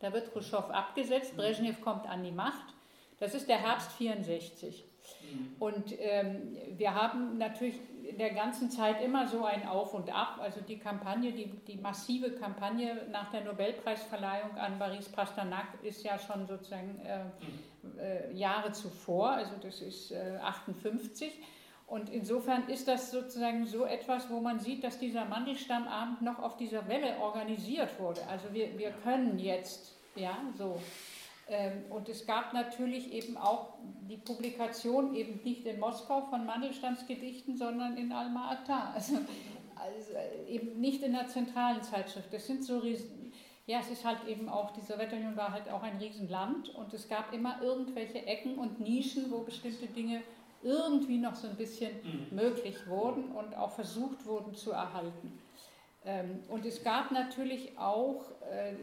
Da 0.00 0.12
wird 0.12 0.32
Khrushchev 0.32 0.70
abgesetzt, 0.70 1.36
Brezhnev 1.36 1.80
kommt 1.80 2.06
an 2.06 2.22
die 2.22 2.30
Macht. 2.30 2.74
Das 3.18 3.34
ist 3.34 3.48
der 3.48 3.58
Herbst 3.58 3.92
64. 3.92 4.84
Mhm. 5.32 5.56
Und 5.58 5.94
ähm, 5.98 6.56
wir 6.76 6.94
haben 6.94 7.38
natürlich 7.38 7.76
in 8.08 8.18
der 8.18 8.30
ganzen 8.30 8.70
Zeit 8.70 9.02
immer 9.02 9.26
so 9.26 9.44
ein 9.44 9.66
Auf 9.66 9.94
und 9.94 10.14
Ab. 10.14 10.38
Also 10.40 10.60
die 10.60 10.78
Kampagne, 10.78 11.32
die, 11.32 11.46
die 11.66 11.76
massive 11.76 12.32
Kampagne 12.32 13.06
nach 13.10 13.30
der 13.30 13.42
Nobelpreisverleihung 13.44 14.56
an 14.56 14.78
Boris 14.78 15.08
Pasternak 15.08 15.66
ist 15.82 16.04
ja 16.04 16.18
schon 16.18 16.46
sozusagen 16.46 17.00
äh, 17.04 18.30
äh, 18.30 18.32
Jahre 18.34 18.72
zuvor, 18.72 19.30
also 19.30 19.52
das 19.60 19.80
ist 19.80 20.12
äh, 20.12 20.38
58. 20.42 21.32
Und 21.86 22.10
insofern 22.10 22.68
ist 22.68 22.88
das 22.88 23.10
sozusagen 23.10 23.66
so 23.66 23.84
etwas, 23.84 24.30
wo 24.30 24.40
man 24.40 24.58
sieht, 24.58 24.82
dass 24.84 24.98
dieser 24.98 25.26
Mandelstammabend 25.26 26.22
noch 26.22 26.38
auf 26.38 26.56
dieser 26.56 26.88
Welle 26.88 27.18
organisiert 27.20 27.98
wurde. 28.00 28.26
Also 28.26 28.52
wir, 28.52 28.78
wir 28.78 28.90
können 28.90 29.38
jetzt, 29.38 29.94
ja, 30.16 30.38
so. 30.56 30.80
Ähm, 31.48 31.84
und 31.90 32.08
es 32.08 32.26
gab 32.26 32.52
natürlich 32.54 33.12
eben 33.12 33.36
auch 33.36 33.74
die 34.08 34.16
Publikation 34.16 35.14
eben 35.14 35.40
nicht 35.44 35.66
in 35.66 35.78
Moskau 35.78 36.22
von 36.22 36.46
Mandelstandsgedichten, 36.46 37.56
sondern 37.56 37.96
in 37.96 38.12
Alma-Ata. 38.12 38.92
Also, 38.94 39.16
also, 39.76 40.12
eben 40.48 40.80
nicht 40.80 41.02
in 41.02 41.12
der 41.12 41.26
zentralen 41.26 41.82
Zeitschrift. 41.82 42.32
Das 42.32 42.46
sind 42.46 42.64
so 42.64 42.78
riesen, 42.78 43.32
ja, 43.66 43.80
es 43.80 43.90
ist 43.90 44.04
halt 44.04 44.26
eben 44.26 44.48
auch, 44.48 44.70
die 44.70 44.80
Sowjetunion 44.80 45.36
war 45.36 45.52
halt 45.52 45.68
auch 45.68 45.82
ein 45.82 45.96
Riesenland 45.96 46.68
und 46.70 46.92
es 46.94 47.08
gab 47.08 47.32
immer 47.32 47.60
irgendwelche 47.62 48.26
Ecken 48.26 48.56
und 48.56 48.80
Nischen, 48.80 49.30
wo 49.30 49.40
bestimmte 49.40 49.86
Dinge 49.86 50.22
irgendwie 50.62 51.18
noch 51.18 51.34
so 51.34 51.48
ein 51.48 51.56
bisschen 51.56 51.92
mhm. 52.02 52.36
möglich 52.36 52.86
wurden 52.86 53.32
und 53.32 53.54
auch 53.56 53.70
versucht 53.70 54.24
wurden 54.26 54.54
zu 54.54 54.72
erhalten. 54.72 55.38
Ähm, 56.06 56.42
und 56.48 56.66
es 56.66 56.82
gab 56.82 57.10
natürlich 57.10 57.78
auch 57.78 58.24
äh, 58.50 58.74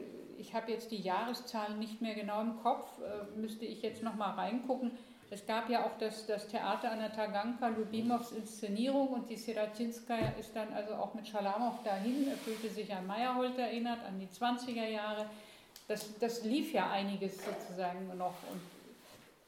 ich 0.42 0.56
habe 0.56 0.72
jetzt 0.72 0.92
die 0.92 1.02
Jahreszahlen 1.02 1.78
nicht 1.80 2.02
mehr 2.02 2.16
genau 2.16 2.42
im 2.42 2.58
Kopf, 2.62 2.88
äh, 3.00 3.40
müsste 3.40 3.66
ich 3.66 3.82
jetzt 3.84 4.02
noch 4.04 4.16
mal 4.16 4.32
reingucken. 4.32 4.92
Es 5.30 5.46
gab 5.46 5.70
ja 5.70 5.86
auch 5.86 5.98
das, 5.98 6.26
das 6.26 6.48
Theater 6.48 6.92
an 6.92 7.00
der 7.00 7.14
Taganka, 7.14 7.70
Lubimows 7.70 8.34
Inszenierung 8.34 9.10
und 9.10 9.30
die 9.30 9.38
Seratinskaya 9.38 10.34
ist 10.38 10.54
dann 10.54 10.74
also 10.74 10.96
auch 10.96 11.14
mit 11.14 11.26
Schalamow 11.28 11.82
dahin, 11.86 12.30
fühlte 12.44 12.70
sich 12.70 12.92
an 12.94 13.08
Meyerhold 13.08 13.58
erinnert, 13.58 14.00
an 14.06 14.20
die 14.20 14.28
20er 14.28 14.90
Jahre. 14.90 15.28
Das, 15.88 16.18
das 16.20 16.44
lief 16.44 16.74
ja 16.74 16.90
einiges 16.90 17.38
sozusagen 17.38 18.08
noch. 18.18 18.34
Und, 18.52 18.62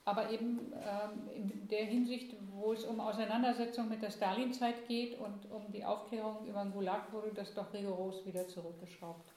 aber 0.05 0.29
eben 0.31 0.73
ähm, 0.73 1.29
in 1.33 1.67
der 1.67 1.85
Hinsicht, 1.85 2.35
wo 2.51 2.73
es 2.73 2.83
um 2.83 2.99
Auseinandersetzung 2.99 3.87
mit 3.89 4.01
der 4.01 4.11
Stalinzeit 4.11 4.87
geht 4.87 5.17
und 5.17 5.49
um 5.49 5.71
die 5.71 5.85
Aufklärung 5.85 6.45
über 6.45 6.63
den 6.63 6.73
Gulag, 6.73 7.11
wurde 7.13 7.31
das 7.33 7.53
doch 7.53 7.73
rigoros 7.73 8.25
wieder 8.25 8.47
zurückgeschraubt. 8.47 9.31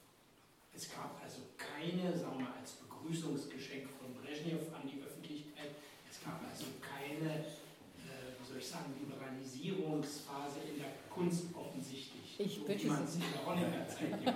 Es 0.75 0.91
gab 0.91 1.19
also 1.23 1.43
keine, 1.57 2.17
sagen 2.17 2.39
wir 2.39 2.45
mal, 2.47 2.55
als 2.61 2.73
Begrüßungsgeschenk 2.73 3.89
von 3.99 4.13
Brezhnev 4.15 4.75
an 4.75 4.83
die 4.85 5.01
Öffentlichkeit, 5.01 5.71
es 6.11 6.23
gab 6.23 6.43
also 6.43 6.67
keine, 6.83 7.31
äh, 7.31 8.35
wie 8.39 8.47
soll 8.47 8.59
ich 8.59 8.67
sagen, 8.67 8.93
Liberalisierungsphase 8.99 10.61
in 10.69 10.79
der 10.81 10.91
Kunst 11.09 11.47
offensichtlich. 11.55 12.39
Ich 12.39 12.57
so 12.57 12.69
wie 12.69 12.87
man 12.87 13.05
es 13.05 13.15
in 13.15 13.23
der 13.33 13.47
Honecker-Zeit 13.47 14.23
ja 14.23 14.33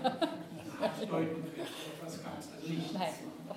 abdeuten 0.81 1.43
könnte. 1.55 1.71
Was 2.03 2.23
gab 2.23 2.39
es 2.39 2.53
also 2.53 2.69
nicht. 2.69 2.95
Nein, 2.95 3.13
das 3.49 3.50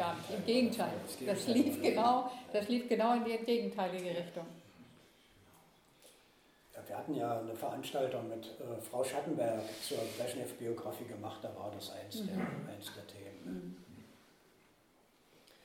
gar 0.00 0.14
nicht. 0.16 0.30
Im 0.30 0.44
Gegenteil. 0.44 0.92
Das 1.26 1.46
lief 1.46 1.82
genau, 1.82 2.30
das 2.52 2.68
lief 2.68 2.88
genau 2.88 3.14
in 3.14 3.24
die 3.24 3.36
gegenteilige 3.38 4.10
Richtung. 4.10 4.46
Ja, 6.74 6.88
wir 6.88 6.98
hatten 6.98 7.14
ja 7.14 7.38
eine 7.40 7.54
Veranstaltung 7.54 8.28
mit 8.28 8.46
äh, 8.46 8.80
Frau 8.80 9.04
Schattenberg 9.04 9.60
zur 9.86 9.98
Brezhnev-Biografie 10.16 11.04
gemacht, 11.04 11.40
da 11.42 11.54
war 11.54 11.70
das 11.74 11.90
eins, 11.90 12.24
der, 12.26 12.36
eins 12.36 12.90
der 12.96 13.06
Themen. 13.06 13.76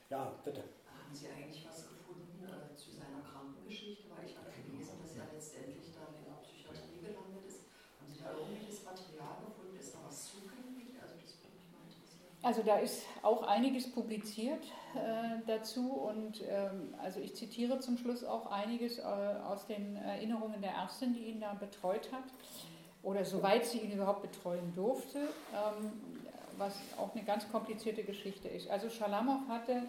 Ja, 0.10 0.32
bitte. 0.44 0.62
Haben 0.62 1.14
Sie 1.14 1.28
eigentlich 1.28 1.66
was 1.66 1.88
gefunden 1.88 2.44
äh, 2.44 2.76
zu 2.76 2.91
seiner 2.91 3.24
Krankengeschichte? 3.24 4.03
Weil 4.12 4.26
ich 4.28 4.36
hatte 4.38 4.52
gelesen, 4.52 4.99
dass 5.02 5.16
er 5.16 5.28
letztendlich 5.34 5.88
dann 5.95 6.12
in 6.14 6.26
der 6.28 6.40
Psychiatrie 6.44 6.99
gelandet 6.99 7.48
ist. 7.48 7.72
Haben 7.98 8.12
Sie 8.12 8.20
da 8.20 8.30
irgendwelches 8.36 8.84
Material 8.84 9.36
gefunden? 9.48 9.80
Ist 9.80 9.95
da 9.95 9.99
was 10.06 10.18
zugänglich? 10.30 10.94
Also 10.99 11.16
das 11.18 11.32
würde 11.41 11.57
mich 11.57 11.70
mal 11.74 11.88
interessieren. 11.90 12.34
Also 12.45 12.61
da 12.61 12.77
ist 12.77 13.01
auch 13.23 13.41
einiges 13.41 13.91
publiziert 13.91 14.63
äh, 14.93 15.39
dazu 15.47 15.93
und 15.93 16.43
ähm, 16.47 16.93
also 17.01 17.19
ich 17.19 17.34
zitiere 17.34 17.80
zum 17.80 17.97
Schluss 17.97 18.23
auch 18.23 18.51
einiges 18.51 18.99
äh, 18.99 19.01
aus 19.01 19.65
den 19.65 19.95
Erinnerungen 19.95 20.61
der 20.61 20.73
Ärztin, 20.73 21.15
die 21.15 21.22
ihn 21.22 21.39
da 21.39 21.53
betreut 21.53 22.11
hat 22.11 22.26
oder 23.01 23.26
soweit 23.26 23.65
sie 23.65 23.80
ihn 23.80 23.93
überhaupt 23.93 24.22
betreuen 24.22 24.76
durfte, 24.76 25.22
ähm, 25.22 25.91
was 26.59 26.76
auch 26.99 27.15
eine 27.15 27.23
ganz 27.23 27.51
komplizierte 27.51 28.03
Geschichte 28.03 28.47
ist. 28.47 28.69
Also 28.69 28.91
Schalamow 28.91 29.39
hatte 29.49 29.81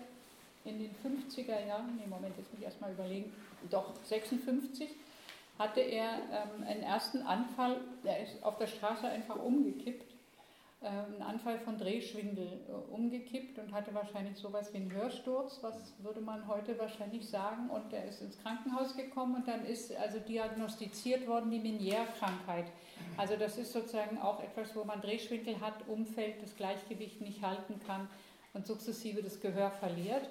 in 0.64 0.78
den 0.78 0.94
50er 1.04 1.66
Jahren, 1.66 1.94
nee, 1.96 2.06
Moment, 2.06 2.38
jetzt 2.38 2.50
muss 2.52 2.60
ich 2.60 2.64
erstmal 2.64 2.92
überlegen, 2.92 3.34
doch 3.68 3.92
56 4.04 4.88
hatte 5.58 5.80
er 5.80 6.08
ähm, 6.32 6.66
einen 6.66 6.82
ersten 6.82 7.20
Anfall, 7.20 7.82
er 8.02 8.22
ist 8.22 8.42
auf 8.42 8.56
der 8.56 8.66
Straße 8.66 9.06
einfach 9.06 9.36
umgekippt 9.36 10.05
einen 10.80 11.22
Anfall 11.22 11.58
von 11.58 11.78
Drehschwindel 11.78 12.60
äh, 12.68 12.72
umgekippt 12.72 13.58
und 13.58 13.72
hatte 13.72 13.94
wahrscheinlich 13.94 14.36
sowas 14.36 14.72
wie 14.72 14.78
einen 14.78 14.92
Hörsturz, 14.92 15.58
was 15.62 15.94
würde 15.98 16.20
man 16.20 16.46
heute 16.46 16.78
wahrscheinlich 16.78 17.28
sagen. 17.28 17.70
Und 17.70 17.92
er 17.92 18.04
ist 18.04 18.20
ins 18.20 18.38
Krankenhaus 18.38 18.94
gekommen 18.94 19.36
und 19.36 19.48
dann 19.48 19.64
ist 19.64 19.94
also 19.96 20.18
diagnostiziert 20.18 21.26
worden 21.26 21.50
die 21.50 21.60
Meniere-Krankheit. 21.60 22.66
Also 23.16 23.36
das 23.36 23.56
ist 23.56 23.72
sozusagen 23.72 24.18
auch 24.18 24.42
etwas, 24.42 24.76
wo 24.76 24.84
man 24.84 25.00
Drehschwindel 25.00 25.60
hat, 25.60 25.88
umfällt, 25.88 26.42
das 26.42 26.54
Gleichgewicht 26.56 27.22
nicht 27.22 27.42
halten 27.42 27.80
kann 27.86 28.08
und 28.52 28.66
sukzessive 28.66 29.22
das 29.22 29.40
Gehör 29.40 29.70
verliert. 29.70 30.28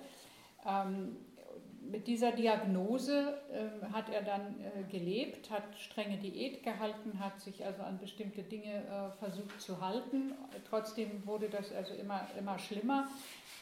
Ähm, 0.66 1.18
mit 1.92 2.08
dieser 2.08 2.32
Diagnose 2.32 3.38
äh, 3.52 3.86
hat 3.92 4.10
er 4.10 4.22
dann 4.22 4.60
äh, 4.60 4.84
gelebt, 4.90 5.50
hat 5.50 5.64
strenge 5.78 6.18
Diät 6.18 6.64
gehalten, 6.64 7.20
hat 7.20 7.40
sich 7.40 7.64
also 7.66 7.84
an 7.84 7.98
bestimmte 8.00 8.44
Dinge 8.44 8.84
äh, 8.84 9.18
versucht 9.20 9.62
zu 9.62 9.82
halten. 9.82 10.34
Trotzdem 10.70 11.26
wurde 11.26 11.50
das 11.50 11.72
also 11.74 11.94
immer, 11.94 12.28
immer 12.38 12.58
schlimmer. 12.60 13.08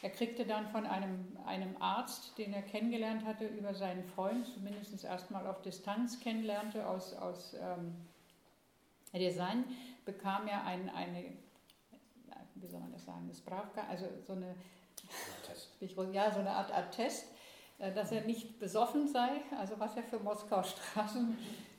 Er 0.02 0.10
kriegte 0.10 0.44
dann 0.44 0.68
von 0.68 0.86
einem, 0.86 1.36
einem 1.46 1.76
Arzt, 1.80 2.36
den 2.36 2.52
er 2.52 2.62
kennengelernt 2.62 3.24
hatte, 3.24 3.46
über 3.46 3.74
seinen 3.74 4.04
Freund, 4.04 4.46
zumindest 4.46 5.02
erstmal 5.02 5.46
auf 5.46 5.62
Distanz 5.62 6.20
kennenlernte, 6.20 6.86
aus, 6.86 7.14
aus 7.14 7.54
ähm, 7.54 7.94
Design, 9.14 9.64
bekam 10.04 10.46
er 10.46 10.64
ein, 10.66 10.90
eine, 10.90 11.24
wie 12.56 12.66
soll 12.66 12.80
man 12.80 12.92
das 12.92 13.04
sagen, 13.04 13.26
das 13.28 13.40
Bravka, 13.40 13.86
also 13.88 14.06
so 14.26 14.34
eine, 14.34 14.54
ja, 16.12 16.30
so 16.30 16.40
eine 16.40 16.50
Art 16.50 16.72
Attest, 16.72 17.33
dass 17.92 18.12
er 18.12 18.22
nicht 18.22 18.58
besoffen 18.58 19.08
sei, 19.08 19.28
also 19.58 19.74
was 19.78 19.94
ja 19.96 20.02
für 20.02 20.18
Moskauer 20.18 20.64
Straßen 20.64 21.36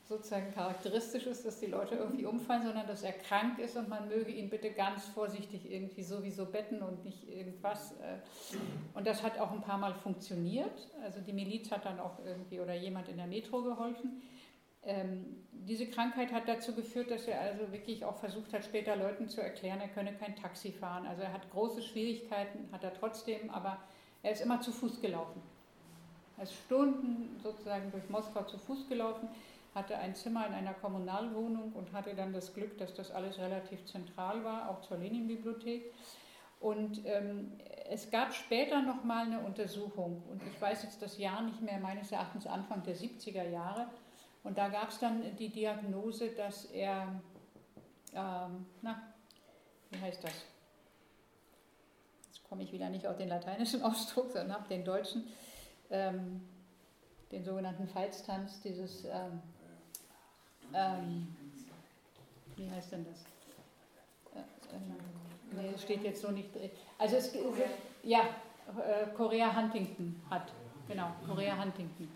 sozusagen 0.08 0.54
charakteristisch 0.54 1.26
ist, 1.26 1.46
dass 1.46 1.60
die 1.60 1.66
Leute 1.66 1.96
irgendwie 1.96 2.26
umfallen, 2.26 2.64
sondern 2.64 2.86
dass 2.86 3.02
er 3.02 3.14
krank 3.14 3.58
ist 3.58 3.76
und 3.76 3.90
man 3.90 4.08
möge 4.08 4.32
ihn 4.32 4.50
bitte 4.50 4.72
ganz 4.72 5.06
vorsichtig 5.06 5.70
irgendwie 5.70 6.04
sowieso 6.04 6.46
betten 6.46 6.84
und 6.84 7.04
nicht 7.04 7.28
irgendwas. 7.28 7.94
Äh. 7.94 8.18
Und 8.94 9.08
das 9.08 9.24
hat 9.24 9.40
auch 9.40 9.52
ein 9.52 9.62
paar 9.62 9.80
Mal 9.80 9.96
funktioniert. 9.96 10.90
Also 11.04 11.22
die 11.22 11.34
Miliz 11.34 11.72
hat 11.72 11.86
dann 11.86 12.00
auch 12.00 12.20
irgendwie 12.24 12.60
oder 12.60 12.76
jemand 12.76 13.10
in 13.10 13.18
der 13.18 13.26
Metro 13.26 13.64
geholfen. 13.64 14.22
Ähm, 14.84 15.44
diese 15.52 15.88
Krankheit 15.88 16.32
hat 16.32 16.48
dazu 16.48 16.76
geführt, 16.76 17.10
dass 17.10 17.26
er 17.26 17.42
also 17.42 17.72
wirklich 17.72 18.06
auch 18.06 18.18
versucht 18.18 18.54
hat, 18.54 18.64
später 18.64 18.96
Leuten 18.96 19.28
zu 19.28 19.42
erklären, 19.42 19.82
er 19.82 19.88
könne 19.88 20.14
kein 20.14 20.36
Taxi 20.36 20.72
fahren. 20.72 21.08
Also 21.08 21.24
er 21.24 21.34
hat 21.34 21.50
große 21.50 21.82
Schwierigkeiten, 21.82 22.70
hat 22.72 22.84
er 22.84 22.94
trotzdem, 22.94 23.50
aber 23.50 23.80
er 24.22 24.32
ist 24.32 24.42
immer 24.42 24.62
zu 24.62 24.72
Fuß 24.72 25.02
gelaufen. 25.02 25.42
Er 26.38 26.44
ist 26.44 26.54
Stunden 26.54 27.40
sozusagen 27.42 27.92
durch 27.92 28.10
Moskau 28.10 28.44
zu 28.44 28.58
Fuß 28.58 28.90
gelaufen, 28.90 29.30
hatte 29.74 29.98
ein 29.98 30.16
Zimmer 30.16 30.48
in 30.48 30.54
einer 30.54 30.74
Kommunalwohnung 30.74 31.74
und 31.74 31.92
hatte 31.94 32.16
dann 32.16 32.34
das 32.34 32.54
Glück, 32.54 32.78
dass 32.78 32.94
das 32.94 33.12
alles 33.12 33.38
relativ 33.38 33.86
zentral 33.86 34.44
war, 34.44 34.70
auch 34.70 34.82
zur 34.82 34.98
Lenin-Bibliothek. 34.98 35.94
Und 36.60 37.06
ähm, 37.06 37.52
es 37.90 38.10
gab 38.10 38.34
später 38.34 38.82
nochmal 38.82 39.26
eine 39.26 39.40
Untersuchung, 39.40 40.24
und 40.32 40.42
ich 40.44 40.60
weiß 40.60 40.84
jetzt 40.84 41.02
das 41.02 41.18
Jahr 41.18 41.42
nicht 41.42 41.62
mehr, 41.62 41.80
meines 41.80 42.12
Erachtens 42.12 42.48
Anfang 42.48 42.84
der 42.84 42.96
70er 42.96 43.48
Jahre, 43.50 43.88
und 44.44 44.58
da 44.60 44.70
gab 44.70 44.90
es 44.90 45.00
dann 45.00 45.36
die 45.38 45.50
Diagnose, 45.50 46.30
dass 46.30 46.66
er, 46.66 47.20
ähm, 48.14 48.66
na, 48.82 49.02
wie 49.90 50.00
heißt 50.00 50.24
das? 50.24 50.34
Jetzt 52.28 52.48
komme 52.48 52.62
ich 52.62 52.72
wieder 52.72 52.90
nicht 52.90 53.08
auf 53.08 53.18
den 53.18 53.30
lateinischen 53.30 53.82
Ausdruck, 53.84 54.32
sondern 54.32 54.54
habe 54.54 54.68
den 54.70 54.86
deutschen, 54.86 55.28
ähm, 55.92 56.42
den 57.32 57.44
sogenannten 57.44 57.88
Feitstanz, 57.88 58.62
dieses, 58.62 59.06
ähm, 59.06 59.42
ähm, 60.74 61.36
wie 62.56 62.70
heißt 62.70 62.92
denn 62.92 63.06
das? 63.06 63.22
Äh, 64.34 64.76
ähm, 64.76 64.96
nee, 65.52 65.72
es 65.76 65.84
steht 65.84 66.04
jetzt 66.04 66.22
so 66.22 66.32
nicht 66.32 66.54
drin. 66.56 66.70
Also 66.98 67.18
es, 67.18 67.34
ja, 68.04 68.22
äh, 68.22 69.08
Korea 69.16 69.56
Huntington 69.56 70.22
hat, 70.30 70.52
genau, 70.88 71.12
Korea 71.28 71.58
Huntington. 71.62 72.10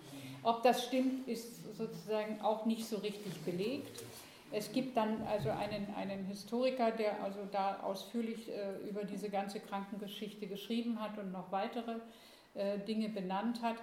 Ob 0.43 0.63
das 0.63 0.85
stimmt, 0.85 1.27
ist 1.27 1.75
sozusagen 1.77 2.41
auch 2.41 2.65
nicht 2.65 2.87
so 2.87 2.97
richtig 2.97 3.37
belegt. 3.41 4.03
Es 4.51 4.71
gibt 4.71 4.97
dann 4.97 5.21
also 5.27 5.49
einen, 5.49 5.93
einen 5.95 6.25
Historiker, 6.25 6.91
der 6.91 7.21
also 7.23 7.39
da 7.51 7.81
ausführlich 7.81 8.49
äh, 8.49 8.89
über 8.89 9.03
diese 9.03 9.29
ganze 9.29 9.59
Krankengeschichte 9.59 10.47
geschrieben 10.47 10.99
hat 10.99 11.17
und 11.19 11.31
noch 11.31 11.51
weitere 11.51 11.97
äh, 12.60 12.77
Dinge 12.80 13.10
benannt 13.10 13.61
hat. 13.64 13.77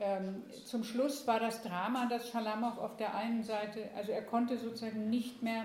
Ähm, 0.00 0.42
zum 0.66 0.82
Schluss 0.82 1.26
war 1.26 1.38
das 1.38 1.62
Drama, 1.62 2.06
dass 2.06 2.28
Schalamow 2.28 2.78
auf 2.78 2.96
der 2.96 3.14
einen 3.14 3.44
Seite, 3.44 3.88
also 3.96 4.10
er 4.10 4.22
konnte 4.22 4.58
sozusagen 4.58 5.08
nicht 5.08 5.42
mehr, 5.42 5.64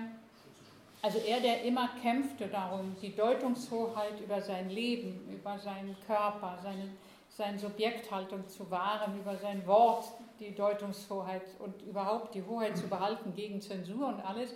also 1.02 1.18
er, 1.18 1.40
der 1.40 1.64
immer 1.64 1.88
kämpfte 2.00 2.46
darum, 2.46 2.94
die 3.02 3.16
Deutungshoheit 3.16 4.20
über 4.20 4.40
sein 4.40 4.70
Leben, 4.70 5.28
über 5.32 5.58
seinen 5.58 5.96
Körper, 6.06 6.58
seine, 6.62 6.88
seine 7.28 7.58
Subjekthaltung 7.58 8.46
zu 8.48 8.70
wahren, 8.70 9.18
über 9.18 9.36
sein 9.36 9.66
Wort, 9.66 10.04
die 10.38 10.54
Deutungshoheit 10.54 11.42
und 11.58 11.82
überhaupt 11.82 12.34
die 12.34 12.44
Hoheit 12.44 12.76
zu 12.76 12.86
behalten 12.86 13.34
gegen 13.34 13.60
Zensur 13.60 14.06
und 14.06 14.20
alles, 14.20 14.54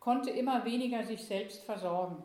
konnte 0.00 0.30
immer 0.30 0.64
weniger 0.66 1.02
sich 1.04 1.24
selbst 1.24 1.64
versorgen. 1.64 2.22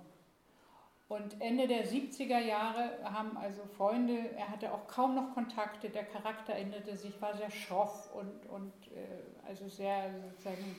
Und 1.14 1.40
Ende 1.42 1.68
der 1.68 1.86
70er 1.86 2.40
Jahre 2.40 2.98
haben 3.04 3.38
also 3.38 3.62
Freunde, 3.78 4.32
er 4.36 4.50
hatte 4.50 4.74
auch 4.74 4.88
kaum 4.88 5.14
noch 5.14 5.36
Kontakte, 5.36 5.92
der 5.92 6.06
Charakter 6.06 6.56
änderte 6.56 6.98
sich, 6.98 7.22
war 7.22 7.38
sehr 7.38 7.52
schroff 7.52 8.10
und, 8.16 8.48
und 8.50 8.74
äh, 8.88 9.48
also 9.48 9.70
sehr 9.70 10.10
sozusagen 10.32 10.76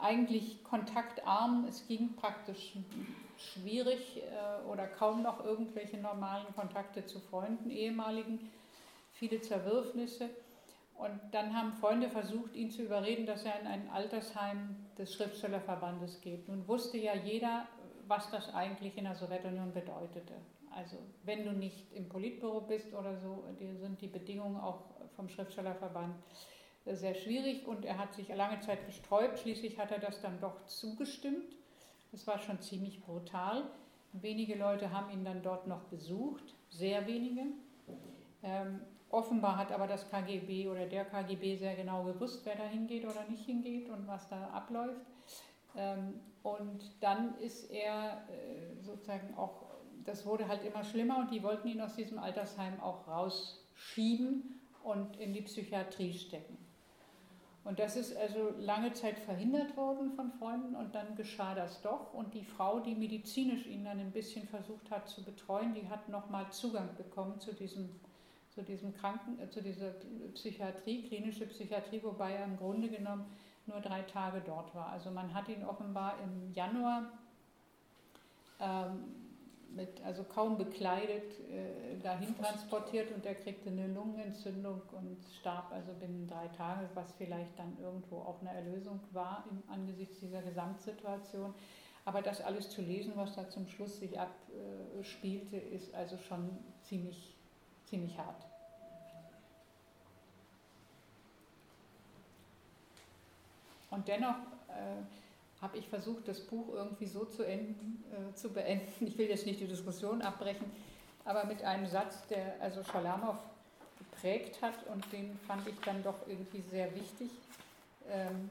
eigentlich 0.00 0.64
kontaktarm. 0.64 1.66
Es 1.68 1.86
ging 1.86 2.16
praktisch 2.16 2.72
schwierig 3.38 4.24
äh, 4.24 4.66
oder 4.66 4.88
kaum 4.88 5.22
noch 5.22 5.44
irgendwelche 5.44 5.98
normalen 5.98 6.52
Kontakte 6.56 7.06
zu 7.06 7.20
Freunden, 7.20 7.70
ehemaligen, 7.70 8.50
viele 9.12 9.40
Zerwürfnisse. 9.40 10.30
Und 10.96 11.20
dann 11.30 11.56
haben 11.56 11.74
Freunde 11.74 12.08
versucht, 12.08 12.56
ihn 12.56 12.72
zu 12.72 12.82
überreden, 12.82 13.26
dass 13.26 13.44
er 13.44 13.60
in 13.60 13.68
ein 13.68 13.88
Altersheim 13.90 14.74
des 14.98 15.14
Schriftstellerverbandes 15.14 16.20
geht. 16.20 16.48
Nun 16.48 16.66
wusste 16.66 16.98
ja 16.98 17.14
jeder, 17.14 17.68
was 18.12 18.30
das 18.30 18.54
eigentlich 18.54 18.98
in 18.98 19.04
der 19.04 19.14
Sowjetunion 19.14 19.72
bedeutete. 19.72 20.34
Also 20.70 20.98
wenn 21.24 21.44
du 21.44 21.52
nicht 21.52 21.90
im 21.94 22.10
Politbüro 22.10 22.60
bist 22.60 22.92
oder 22.92 23.16
so, 23.16 23.44
sind 23.80 24.02
die 24.02 24.06
Bedingungen 24.06 24.60
auch 24.60 24.82
vom 25.16 25.30
Schriftstellerverband 25.30 26.14
sehr 26.84 27.14
schwierig 27.14 27.66
und 27.66 27.86
er 27.86 27.96
hat 27.96 28.12
sich 28.12 28.28
lange 28.28 28.60
Zeit 28.60 28.84
gesträubt. 28.86 29.38
Schließlich 29.38 29.78
hat 29.78 29.92
er 29.92 29.98
das 29.98 30.20
dann 30.20 30.38
doch 30.40 30.66
zugestimmt. 30.66 31.56
Das 32.10 32.26
war 32.26 32.38
schon 32.38 32.60
ziemlich 32.60 33.02
brutal. 33.02 33.62
Wenige 34.12 34.56
Leute 34.56 34.92
haben 34.92 35.10
ihn 35.10 35.24
dann 35.24 35.42
dort 35.42 35.66
noch 35.66 35.84
besucht, 35.84 36.54
sehr 36.68 37.06
wenige. 37.06 37.44
Ähm, 38.42 38.80
offenbar 39.08 39.56
hat 39.56 39.72
aber 39.72 39.86
das 39.86 40.10
KGB 40.10 40.68
oder 40.68 40.84
der 40.84 41.06
KGB 41.06 41.56
sehr 41.56 41.76
genau 41.76 42.04
gewusst, 42.04 42.42
wer 42.44 42.56
da 42.56 42.64
hingeht 42.64 43.06
oder 43.06 43.24
nicht 43.30 43.46
hingeht 43.46 43.88
und 43.88 44.06
was 44.06 44.28
da 44.28 44.48
abläuft. 44.48 45.00
Ähm, 45.76 46.20
und 46.42 46.80
dann 47.00 47.38
ist 47.38 47.70
er 47.70 48.24
äh, 48.28 48.82
sozusagen 48.82 49.34
auch, 49.36 49.66
das 50.04 50.26
wurde 50.26 50.48
halt 50.48 50.64
immer 50.64 50.84
schlimmer 50.84 51.18
und 51.18 51.30
die 51.30 51.42
wollten 51.42 51.68
ihn 51.68 51.80
aus 51.80 51.94
diesem 51.94 52.18
Altersheim 52.18 52.80
auch 52.80 53.06
rausschieben 53.06 54.60
und 54.82 55.16
in 55.18 55.32
die 55.32 55.42
Psychiatrie 55.42 56.12
stecken. 56.12 56.58
Und 57.64 57.78
das 57.78 57.94
ist 57.96 58.16
also 58.16 58.52
lange 58.58 58.92
Zeit 58.92 59.20
verhindert 59.20 59.76
worden 59.76 60.10
von 60.16 60.32
Freunden 60.32 60.74
und 60.74 60.96
dann 60.96 61.14
geschah 61.14 61.54
das 61.54 61.80
doch. 61.82 62.12
Und 62.12 62.34
die 62.34 62.42
Frau, 62.42 62.80
die 62.80 62.96
medizinisch 62.96 63.66
ihn 63.66 63.84
dann 63.84 64.00
ein 64.00 64.10
bisschen 64.10 64.48
versucht 64.48 64.90
hat 64.90 65.08
zu 65.08 65.22
betreuen, 65.22 65.72
die 65.72 65.88
hat 65.88 66.08
nochmal 66.08 66.50
Zugang 66.50 66.88
bekommen 66.96 67.38
zu 67.38 67.54
diesem, 67.54 67.88
zu 68.50 68.62
diesem 68.62 68.92
Kranken, 68.92 69.38
äh, 69.38 69.48
zu 69.48 69.62
dieser 69.62 69.92
Psychiatrie, 70.34 71.06
klinische 71.06 71.46
Psychiatrie, 71.46 72.02
wobei 72.02 72.32
er 72.32 72.46
im 72.46 72.56
Grunde 72.56 72.88
genommen 72.88 73.26
nur 73.66 73.80
drei 73.80 74.02
Tage 74.02 74.42
dort 74.44 74.74
war. 74.74 74.90
Also 74.90 75.10
man 75.10 75.32
hat 75.34 75.48
ihn 75.48 75.64
offenbar 75.64 76.14
im 76.22 76.52
Januar 76.52 77.04
ähm, 78.60 79.22
mit, 79.74 80.02
also 80.04 80.24
kaum 80.24 80.58
bekleidet, 80.58 81.32
äh, 81.50 81.98
dahin 82.02 82.36
transportiert 82.38 83.12
und 83.12 83.24
er 83.24 83.34
kriegte 83.34 83.70
eine 83.70 83.88
Lungenentzündung 83.88 84.82
und 84.92 85.16
starb 85.40 85.72
also 85.72 85.92
binnen 85.94 86.26
drei 86.28 86.48
Tagen, 86.48 86.88
was 86.94 87.12
vielleicht 87.12 87.58
dann 87.58 87.76
irgendwo 87.80 88.18
auch 88.18 88.40
eine 88.40 88.52
Erlösung 88.52 89.00
war 89.12 89.44
im, 89.50 89.62
angesichts 89.72 90.20
dieser 90.20 90.42
Gesamtsituation. 90.42 91.54
Aber 92.04 92.20
das 92.20 92.40
alles 92.40 92.68
zu 92.70 92.82
lesen, 92.82 93.12
was 93.16 93.34
da 93.34 93.48
zum 93.48 93.66
Schluss 93.68 94.00
sich 94.00 94.18
abspielte, 94.18 95.56
ist 95.56 95.94
also 95.94 96.18
schon 96.18 96.50
ziemlich, 96.82 97.36
ziemlich 97.86 98.18
hart. 98.18 98.51
Und 103.92 104.08
dennoch 104.08 104.36
äh, 104.68 105.60
habe 105.60 105.76
ich 105.76 105.86
versucht, 105.86 106.26
das 106.26 106.40
Buch 106.40 106.70
irgendwie 106.74 107.06
so 107.06 107.26
zu, 107.26 107.44
enden, 107.44 108.02
äh, 108.10 108.34
zu 108.34 108.48
beenden. 108.48 109.06
Ich 109.06 109.18
will 109.18 109.28
jetzt 109.28 109.46
nicht 109.46 109.60
die 109.60 109.66
Diskussion 109.66 110.22
abbrechen, 110.22 110.64
aber 111.26 111.44
mit 111.44 111.62
einem 111.62 111.86
Satz, 111.86 112.26
der 112.28 112.56
also 112.60 112.82
Schalamow 112.82 113.36
geprägt 113.98 114.62
hat 114.62 114.86
und 114.86 115.04
den 115.12 115.38
fand 115.46 115.68
ich 115.68 115.78
dann 115.84 116.02
doch 116.02 116.26
irgendwie 116.26 116.62
sehr 116.62 116.92
wichtig. 116.94 117.30
Ähm, 118.10 118.50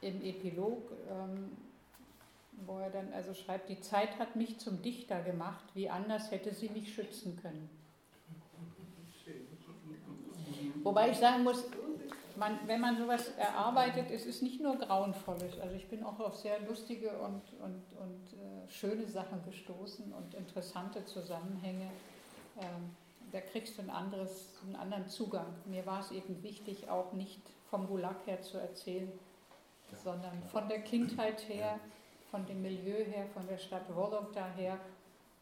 Im 0.00 0.22
Epilog, 0.22 0.90
ähm, 1.10 1.56
wo 2.64 2.78
er 2.78 2.90
dann 2.90 3.12
also 3.12 3.34
schreibt, 3.34 3.68
die 3.68 3.80
Zeit 3.82 4.18
hat 4.18 4.34
mich 4.34 4.58
zum 4.58 4.80
Dichter 4.80 5.20
gemacht, 5.22 5.64
wie 5.74 5.90
anders 5.90 6.30
hätte 6.30 6.54
sie 6.54 6.70
mich 6.70 6.94
schützen 6.94 7.38
können. 7.42 7.68
Wobei 10.82 11.10
ich 11.10 11.18
sagen 11.18 11.42
muss, 11.42 11.64
man, 12.36 12.58
wenn 12.66 12.80
man 12.80 12.96
sowas 12.96 13.30
erarbeitet, 13.36 14.10
es 14.10 14.26
ist 14.26 14.42
nicht 14.42 14.60
nur 14.60 14.76
grauenvolles. 14.76 15.58
Also 15.60 15.74
ich 15.74 15.88
bin 15.88 16.02
auch 16.04 16.18
auf 16.20 16.36
sehr 16.36 16.60
lustige 16.60 17.10
und, 17.18 17.42
und, 17.60 17.82
und 17.98 18.32
äh, 18.32 18.70
schöne 18.70 19.06
Sachen 19.06 19.44
gestoßen 19.44 20.12
und 20.12 20.34
interessante 20.34 21.04
Zusammenhänge. 21.04 21.90
Ähm, 22.58 22.96
da 23.32 23.40
kriegst 23.40 23.76
du 23.78 23.82
ein 23.82 23.90
anderes, 23.90 24.54
einen 24.64 24.76
anderen 24.76 25.08
Zugang. 25.08 25.46
Mir 25.66 25.84
war 25.86 26.00
es 26.00 26.10
eben 26.10 26.42
wichtig, 26.42 26.88
auch 26.88 27.12
nicht 27.12 27.42
vom 27.70 27.86
Gulag 27.86 28.26
her 28.26 28.40
zu 28.40 28.58
erzählen, 28.58 29.10
sondern 30.04 30.42
von 30.44 30.68
der 30.68 30.80
Kindheit 30.80 31.48
her, 31.48 31.78
von 32.30 32.46
dem 32.46 32.62
Milieu 32.62 33.04
her, 33.04 33.26
von 33.34 33.46
der 33.46 33.58
Stadt 33.58 33.94
Wolog 33.94 34.32
daher, 34.32 34.78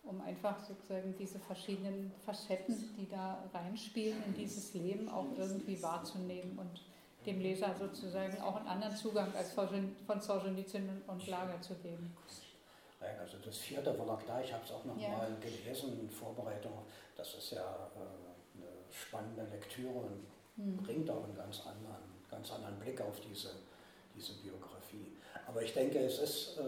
um 0.05 0.21
einfach 0.21 0.59
sozusagen 0.61 1.15
diese 1.19 1.39
verschiedenen 1.39 2.13
Facetten, 2.25 2.95
die 2.99 3.09
da 3.09 3.43
reinspielen 3.53 4.23
in 4.27 4.35
dieses 4.35 4.75
Leben, 4.75 5.09
auch 5.09 5.27
irgendwie 5.37 5.83
wahrzunehmen 5.83 6.59
und 6.59 6.83
dem 7.27 7.41
Leser 7.41 7.75
sozusagen 7.79 8.41
auch 8.43 8.57
einen 8.57 8.69
anderen 8.69 8.97
Zugang 8.97 9.35
als 9.35 9.53
von 9.53 10.21
Solzhenitsyn 10.21 11.03
und 11.07 11.27
Lager 11.27 11.61
zu 11.63 11.75
geben. 11.77 12.15
Also 13.21 13.37
das 13.45 13.59
vierte 13.59 13.93
Verlag 13.93 14.27
da, 14.27 14.41
ich 14.41 14.53
habe 14.53 14.65
es 14.65 14.73
auch 14.73 14.85
noch 14.85 14.99
ja. 14.99 15.11
mal 15.11 15.37
gelesen 15.41 16.01
in 16.01 16.11
Vorbereitung, 16.11 16.73
das 17.17 17.35
ist 17.35 17.51
ja 17.53 17.61
äh, 17.61 18.59
eine 18.59 18.71
spannende 18.91 19.45
Lektüre 19.45 19.93
und 19.93 20.27
hm. 20.57 20.77
bringt 20.79 21.11
auch 21.11 21.25
einen 21.25 21.35
ganz 21.35 21.61
anderen, 21.61 22.03
ganz 22.31 22.51
anderen 22.53 22.79
Blick 22.79 23.01
auf 23.01 23.21
diese, 23.21 23.51
diese 24.15 24.33
Biografie. 24.35 25.13
Aber 25.47 25.63
ich 25.63 25.75
denke, 25.75 25.99
es 25.99 26.19
ist 26.19 26.59
äh, 26.59 26.63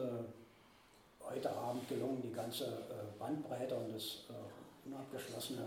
heute 1.31 1.51
Abend 1.51 1.89
gelungen, 1.89 2.23
die 2.23 2.33
ganze 2.33 2.65
äh, 2.65 3.19
Bandbreite 3.19 3.75
und 3.75 3.95
das 3.95 4.25
äh, 4.29 4.89
Unabgeschlossene 4.89 5.67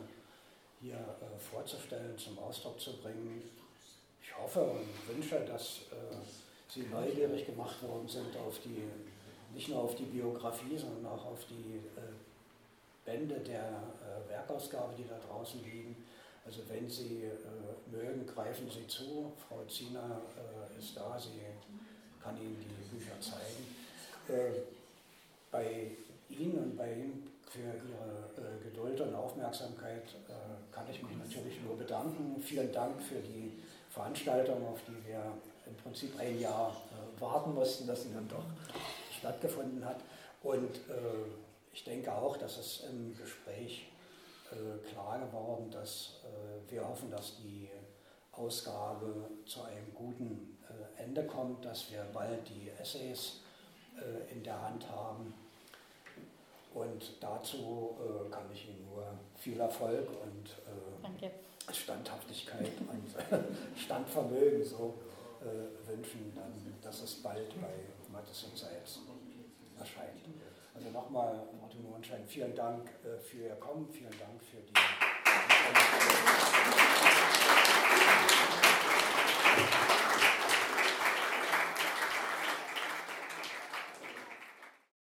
hier 0.81 0.95
äh, 0.95 1.38
vorzustellen, 1.38 2.18
zum 2.18 2.38
Ausdruck 2.40 2.80
zu 2.80 2.98
bringen. 2.98 3.44
Ich 4.22 4.38
hoffe 4.38 4.61
und 4.61 5.15
wünsche, 5.15 5.40
dass 5.45 5.81
Sie 6.68 6.81
neugierig 6.84 7.48
gemacht 7.48 7.81
worden 7.81 8.07
sind 8.07 8.38
auf 8.38 8.60
die, 8.60 8.84
nicht 9.56 9.69
nur 9.69 9.80
auf 9.80 9.95
die 9.95 10.03
Biografie, 10.03 10.77
sondern 10.77 11.07
auch 11.07 11.26
auf 11.26 11.45
die 11.49 11.81
Bände 13.03 13.40
der 13.40 13.81
Werkausgabe, 14.27 14.94
die 14.95 15.07
da 15.07 15.18
draußen 15.18 15.64
liegen. 15.64 16.06
Also 16.45 16.61
wenn 16.69 16.88
Sie 16.88 17.23
mögen, 17.91 18.27
greifen 18.27 18.69
Sie 18.69 18.86
zu. 18.86 19.34
Frau 19.48 19.65
Ziener 19.65 20.22
ist 20.77 20.95
da, 20.95 21.19
sie 21.19 21.41
kann 22.22 22.38
Ihnen 22.38 22.57
die 22.60 22.95
Bücher 22.95 23.19
zeigen 23.19 24.69
bei 25.51 25.91
Ihnen 26.30 26.57
und 26.57 26.77
bei 26.77 26.93
Ihnen 26.93 27.31
für 27.49 27.59
Ihre 27.59 28.30
äh, 28.38 28.63
Geduld 28.63 29.01
und 29.01 29.15
Aufmerksamkeit 29.15 30.03
äh, 30.27 30.73
kann 30.73 30.85
ich 30.89 31.01
mich 31.01 31.17
natürlich 31.17 31.61
nur 31.63 31.77
bedanken. 31.77 32.39
Vielen 32.39 32.71
Dank 32.71 33.01
für 33.01 33.19
die 33.19 33.59
Veranstaltung, 33.89 34.67
auf 34.67 34.80
die 34.88 35.07
wir 35.07 35.34
im 35.65 35.76
Prinzip 35.76 36.17
ein 36.19 36.39
Jahr 36.39 36.76
äh, 36.91 37.21
warten 37.21 37.53
mussten, 37.53 37.88
dass 37.88 38.03
sie 38.03 38.13
dann 38.13 38.27
doch 38.27 38.43
stattgefunden 39.17 39.84
hat. 39.84 40.01
Und 40.43 40.76
äh, 40.76 41.30
ich 41.73 41.84
denke 41.84 42.13
auch, 42.13 42.38
dass 42.38 42.57
es 42.57 42.84
im 42.89 43.15
Gespräch 43.17 43.91
äh, 44.51 44.88
klar 44.89 45.19
geworden, 45.19 45.69
dass 45.71 46.21
äh, 46.23 46.71
wir 46.71 46.88
hoffen, 46.88 47.11
dass 47.11 47.38
die 47.38 47.69
Ausgabe 48.31 49.30
zu 49.45 49.63
einem 49.63 49.93
guten 49.93 50.57
Ende 50.95 51.26
kommt, 51.26 51.65
dass 51.65 51.91
wir 51.91 52.05
bald 52.13 52.47
die 52.47 52.69
Essays 52.80 53.41
äh, 54.01 54.31
in 54.34 54.43
der 54.43 54.61
Hand 54.61 54.89
haben. 54.89 55.34
Und 56.73 57.13
dazu 57.19 57.97
äh, 57.99 58.30
kann 58.31 58.45
ich 58.53 58.69
Ihnen 58.69 58.85
nur 58.91 59.03
viel 59.38 59.59
Erfolg 59.59 60.07
und 60.09 60.49
äh, 60.49 61.73
Standhaftigkeit 61.73 62.71
und 62.80 63.15
äh, 63.31 63.43
Standvermögen 63.77 64.63
so 64.63 64.95
äh, 65.41 65.89
wünschen, 65.89 66.31
dann, 66.35 66.53
dass 66.81 67.01
es 67.01 67.15
bald 67.15 67.49
bei 67.61 67.73
Matheson 68.11 68.51
selbst 68.55 68.99
erscheint. 69.80 70.26
Also 70.76 70.89
nochmal, 70.91 71.47
Martin 71.59 71.84
Mohrenschein, 71.84 72.26
vielen 72.27 72.55
Dank 72.55 72.89
äh, 73.03 73.19
für 73.19 73.47
Ihr 73.47 73.55
Kommen, 73.55 73.89
vielen 73.91 74.17
Dank 74.17 74.41
für 74.41 74.57
die. 74.57 74.73
Applaus 79.59 79.98